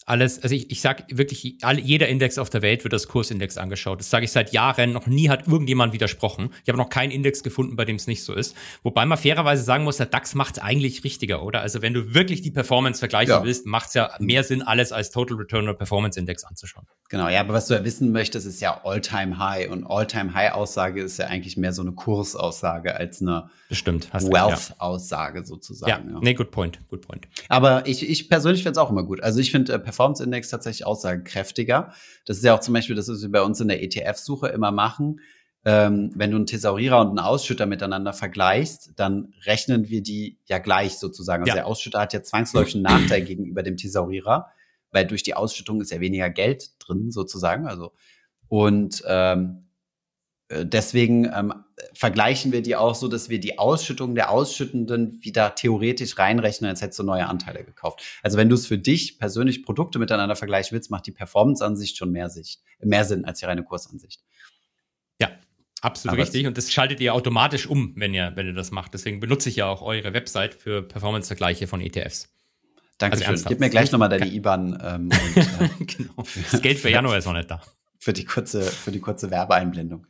Alles, 0.07 0.43
also 0.43 0.55
ich, 0.55 0.71
ich 0.71 0.81
sage 0.81 1.05
wirklich, 1.11 1.57
alle, 1.63 1.81
jeder 1.81 2.09
Index 2.09 2.39
auf 2.39 2.51
der 2.51 2.63
Welt 2.63 2.83
wird 2.85 2.93
als 2.93 3.07
Kursindex 3.07 3.57
angeschaut. 3.57 4.01
Das 4.01 4.11
sage 4.11 4.25
ich 4.25 4.33
seit 4.33 4.53
Jahren. 4.53 4.93
Noch 4.93 5.07
nie 5.07 5.29
hat 5.29 5.47
irgendjemand 5.47 5.93
widersprochen. 5.93 6.51
Ich 6.63 6.69
habe 6.69 6.79
noch 6.79 6.89
keinen 6.89 7.11
Index 7.11 7.43
gefunden, 7.43 7.77
bei 7.77 7.85
dem 7.85 7.97
es 7.97 8.07
nicht 8.07 8.25
so 8.25 8.35
ist. 8.35 8.57
Wobei 8.83 9.07
man 9.07 9.17
fairerweise 9.17 9.63
sagen 9.63 9.85
muss, 9.85 9.99
der 9.99 10.07
DAX 10.07 10.35
macht 10.35 10.57
es 10.57 10.63
eigentlich 10.63 11.05
richtiger, 11.05 11.43
oder? 11.43 11.61
Also 11.61 11.83
wenn 11.83 11.95
du 11.95 12.15
wirklich 12.15 12.43
die 12.43 12.51
Performance 12.51 12.99
vergleichen 12.99 13.33
ja. 13.33 13.45
willst, 13.45 13.67
macht 13.67 13.89
es 13.89 13.95
ja 13.95 14.11
mehr 14.19 14.43
Sinn, 14.43 14.63
alles 14.63 14.93
als 14.93 15.11
Total 15.11 15.37
Return 15.37 15.65
oder 15.65 15.75
Performance 15.75 16.19
Index 16.19 16.45
anzuschauen. 16.45 16.87
Genau, 17.09 17.29
ja, 17.29 17.41
aber 17.41 17.55
was 17.55 17.67
du 17.67 17.75
ja 17.75 17.85
wissen 17.85 18.11
möchtest, 18.11 18.47
ist 18.47 18.61
ja 18.61 18.81
All-Time 18.85 19.39
High. 19.39 19.71
Und 19.71 19.85
All-Time 19.87 20.35
High-Aussage 20.35 21.03
ist 21.03 21.19
ja 21.19 21.27
eigentlich 21.27 21.57
mehr 21.57 21.73
so 21.73 21.83
eine 21.83 21.93
Kursaussage 21.93 22.97
als 22.97 23.21
eine 23.21 23.51
Wealth-Aussage 23.71 25.41
ja. 25.41 25.45
sozusagen. 25.45 26.09
Ja, 26.09 26.15
ja, 26.15 26.21
nee, 26.23 26.35
good 26.35 26.51
point, 26.51 26.81
good 26.89 27.07
point. 27.07 27.29
Aber 27.49 27.87
ich, 27.87 28.09
ich 28.09 28.29
persönlich 28.29 28.63
finde 28.63 28.73
es 28.73 28.79
auch 28.79 28.91
immer 28.91 29.03
gut. 29.03 29.23
Also 29.23 29.41
ich 29.41 29.51
finde 29.51 29.75
äh, 29.75 29.79
Performance 29.93 30.25
Index 30.25 30.49
tatsächlich 30.49 30.87
aussagekräftiger. 30.87 31.93
Das 32.25 32.39
ist 32.39 32.45
ja 32.45 32.55
auch 32.55 32.61
zum 32.61 32.75
Beispiel 32.75 32.97
das, 32.97 33.09
was 33.09 33.21
wir 33.23 33.31
bei 33.31 33.43
uns 33.43 33.61
in 33.61 33.69
der 33.69 33.83
ETF-Suche 33.83 34.49
immer 34.49 34.73
machen. 34.73 35.21
Ähm, 35.65 36.11
wenn 36.17 36.31
du 36.31 36.39
einen 36.39 36.47
Thesaurierer 36.47 37.01
und 37.01 37.11
einen 37.11 37.19
Ausschütter 37.21 37.67
miteinander 37.67 38.13
vergleichst, 38.13 38.95
dann 38.97 39.33
rechnen 39.45 39.89
wir 39.89 40.03
die 40.03 40.39
ja 40.47 40.59
gleich 40.59 40.99
sozusagen. 40.99 41.43
Also 41.43 41.51
ja. 41.51 41.55
der 41.55 41.67
Ausschütter 41.67 42.01
hat 42.01 42.13
ja 42.13 42.23
zwangsläufig 42.23 42.75
einen 42.75 42.85
Nachteil 42.85 43.23
gegenüber 43.23 43.63
dem 43.63 43.77
Thesaurierer, 43.77 44.51
weil 44.91 45.07
durch 45.07 45.23
die 45.23 45.35
Ausschüttung 45.35 45.81
ist 45.81 45.93
ja 45.93 46.01
weniger 46.01 46.31
Geld 46.31 46.71
drin 46.81 47.13
sozusagen. 47.13 47.69
Also 47.69 47.93
und 48.49 49.05
ähm, 49.07 49.41
äh, 49.41 49.72
deswegen 50.65 51.25
ähm, 51.25 51.53
vergleichen 51.95 52.53
wir 52.53 52.63
die 52.63 52.77
auch 52.77 52.95
so, 52.95 53.09
dass 53.09 53.29
wir 53.29 53.41
die 53.41 53.59
Ausschüttung 53.59 54.15
der 54.15 54.31
Ausschüttenden 54.31 55.23
wieder 55.23 55.55
theoretisch 55.55 56.19
reinrechnen, 56.19 56.69
als 56.69 56.83
hättest 56.83 56.99
du 56.99 57.03
neue 57.03 57.27
Anteile 57.27 57.65
gekauft. 57.65 58.03
Also 58.23 58.39
wenn 58.39 58.49
du 58.49 58.55
es 58.55 58.67
für 58.67 58.79
dich 58.79 59.19
persönlich 59.19 59.65
Produkte 59.65 59.99
miteinander 59.99 60.37
vergleichen 60.37 60.75
willst, 60.75 60.91
macht 60.91 61.07
die 61.07 61.13
Performance-Ansicht 61.13 61.97
schon 61.97 62.13
mehr, 62.13 62.29
Sicht, 62.31 62.63
mehr 62.81 63.05
Sinn 63.05 63.25
als 63.25 63.41
die 63.41 63.47
reine 63.47 63.65
Kursansicht. 63.65 64.23
Ja, 65.21 65.31
absolut 65.81 66.15
Aber 66.15 66.23
richtig. 66.23 66.47
Und 66.47 66.59
das 66.59 66.73
schaltet 66.73 67.01
ihr 67.01 67.15
automatisch 67.15 67.67
um, 67.67 67.95
wenn 67.97 68.15
ihr, 68.15 68.33
wenn 68.35 68.47
ihr 68.47 68.55
das 68.55 68.71
macht. 68.71 68.95
Deswegen 68.95 69.21
benutze 69.21 69.49
ich 69.49 69.57
ja 69.57 69.67
auch 69.67 69.83
eure 69.83 70.13
Website 70.13 70.55
für 70.55 70.83
Performance-Vergleiche 70.83 71.67
von 71.67 71.81
ETFs. 71.81 72.29
Danke 72.99 73.27
also 73.27 73.49
Gib 73.49 73.59
mir 73.59 73.71
gleich 73.71 73.91
nochmal 73.91 74.09
deine 74.09 74.27
IBAN. 74.27 74.79
Ähm, 74.83 75.11
und, 75.11 75.37
äh, 75.37 75.85
genau. 75.85 76.25
Das 76.51 76.63
Geld 76.63 76.79
für 76.79 76.91
Januar 76.91 77.19
ist 77.19 77.27
noch 77.27 77.33
nicht 77.33 77.51
da 77.51 77.61
für 78.03 78.13
die 78.13 78.25
kurze, 78.25 78.63
für 78.63 78.91
die 78.91 78.99
kurze 78.99 79.31
Werbeeinblendung. 79.31 80.09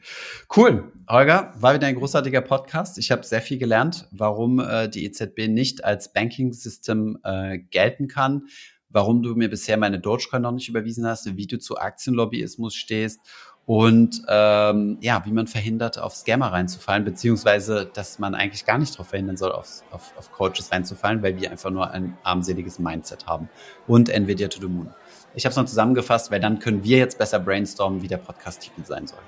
Cool. 0.57 0.91
Holger, 1.07 1.53
war 1.59 1.75
wieder 1.75 1.89
ein 1.89 1.95
großartiger 1.95 2.41
Podcast. 2.41 2.97
Ich 2.97 3.11
habe 3.11 3.23
sehr 3.23 3.43
viel 3.43 3.59
gelernt, 3.59 4.09
warum 4.13 4.61
äh, 4.61 4.89
die 4.89 5.05
EZB 5.05 5.49
nicht 5.49 5.85
als 5.85 6.11
Banking-System 6.11 7.19
äh, 7.23 7.59
gelten 7.59 8.09
kann, 8.09 8.47
warum 8.89 9.23
du 9.23 9.35
mir 9.35 9.51
bisher 9.51 9.77
meine 9.77 10.01
Dogecoin 10.01 10.41
noch 10.41 10.53
nicht 10.53 10.71
überwiesen 10.71 11.07
hast, 11.07 11.37
wie 11.37 11.47
du 11.47 11.59
zu 11.59 11.77
Aktienlobbyismus 11.77 12.75
stehst 12.75 13.21
und 13.67 14.23
ähm, 14.27 14.97
ja, 15.03 15.23
wie 15.27 15.33
man 15.33 15.47
verhindert, 15.47 15.99
auf 15.99 16.15
Scammer 16.15 16.51
reinzufallen, 16.51 17.05
beziehungsweise, 17.05 17.91
dass 17.93 18.19
man 18.19 18.35
eigentlich 18.35 18.65
gar 18.65 18.79
nicht 18.79 18.95
darauf 18.95 19.09
verhindern 19.09 19.37
soll, 19.37 19.53
auf, 19.53 19.83
auf, 19.91 20.17
auf 20.17 20.33
Coaches 20.33 20.73
reinzufallen, 20.73 21.23
weil 21.23 21.39
wir 21.39 21.51
einfach 21.51 21.71
nur 21.71 21.91
ein 21.91 22.17
armseliges 22.23 22.79
Mindset 22.79 23.27
haben. 23.27 23.51
Und 23.87 24.09
Nvidia 24.09 24.49
to 24.49 24.63
the 24.63 24.67
Moon. 24.67 24.95
Ich 25.35 25.45
habe 25.45 25.51
es 25.53 25.57
noch 25.57 25.65
zusammengefasst, 25.65 26.31
weil 26.31 26.41
dann 26.41 26.59
können 26.59 26.85
wir 26.85 26.99
jetzt 26.99 27.19
besser 27.19 27.39
brainstormen, 27.39 28.03
wie 28.03 28.09
der 28.09 28.19
Podcast-Titel 28.19 28.85
sein 28.85 29.07
soll. 29.07 29.19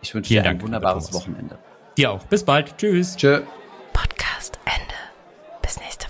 Ich 0.00 0.14
wünsche 0.14 0.28
dir 0.28 0.42
Dank, 0.42 0.60
ein 0.60 0.62
wunderbares 0.62 1.12
Wochenende. 1.12 1.58
Dir 1.96 2.12
auch. 2.12 2.22
Bis 2.24 2.44
bald. 2.44 2.76
Tschüss. 2.76 3.16
Tschö. 3.16 3.42
Podcast 3.92 4.58
Ende. 4.64 4.94
Bis 5.62 5.80
nächste 5.80 6.03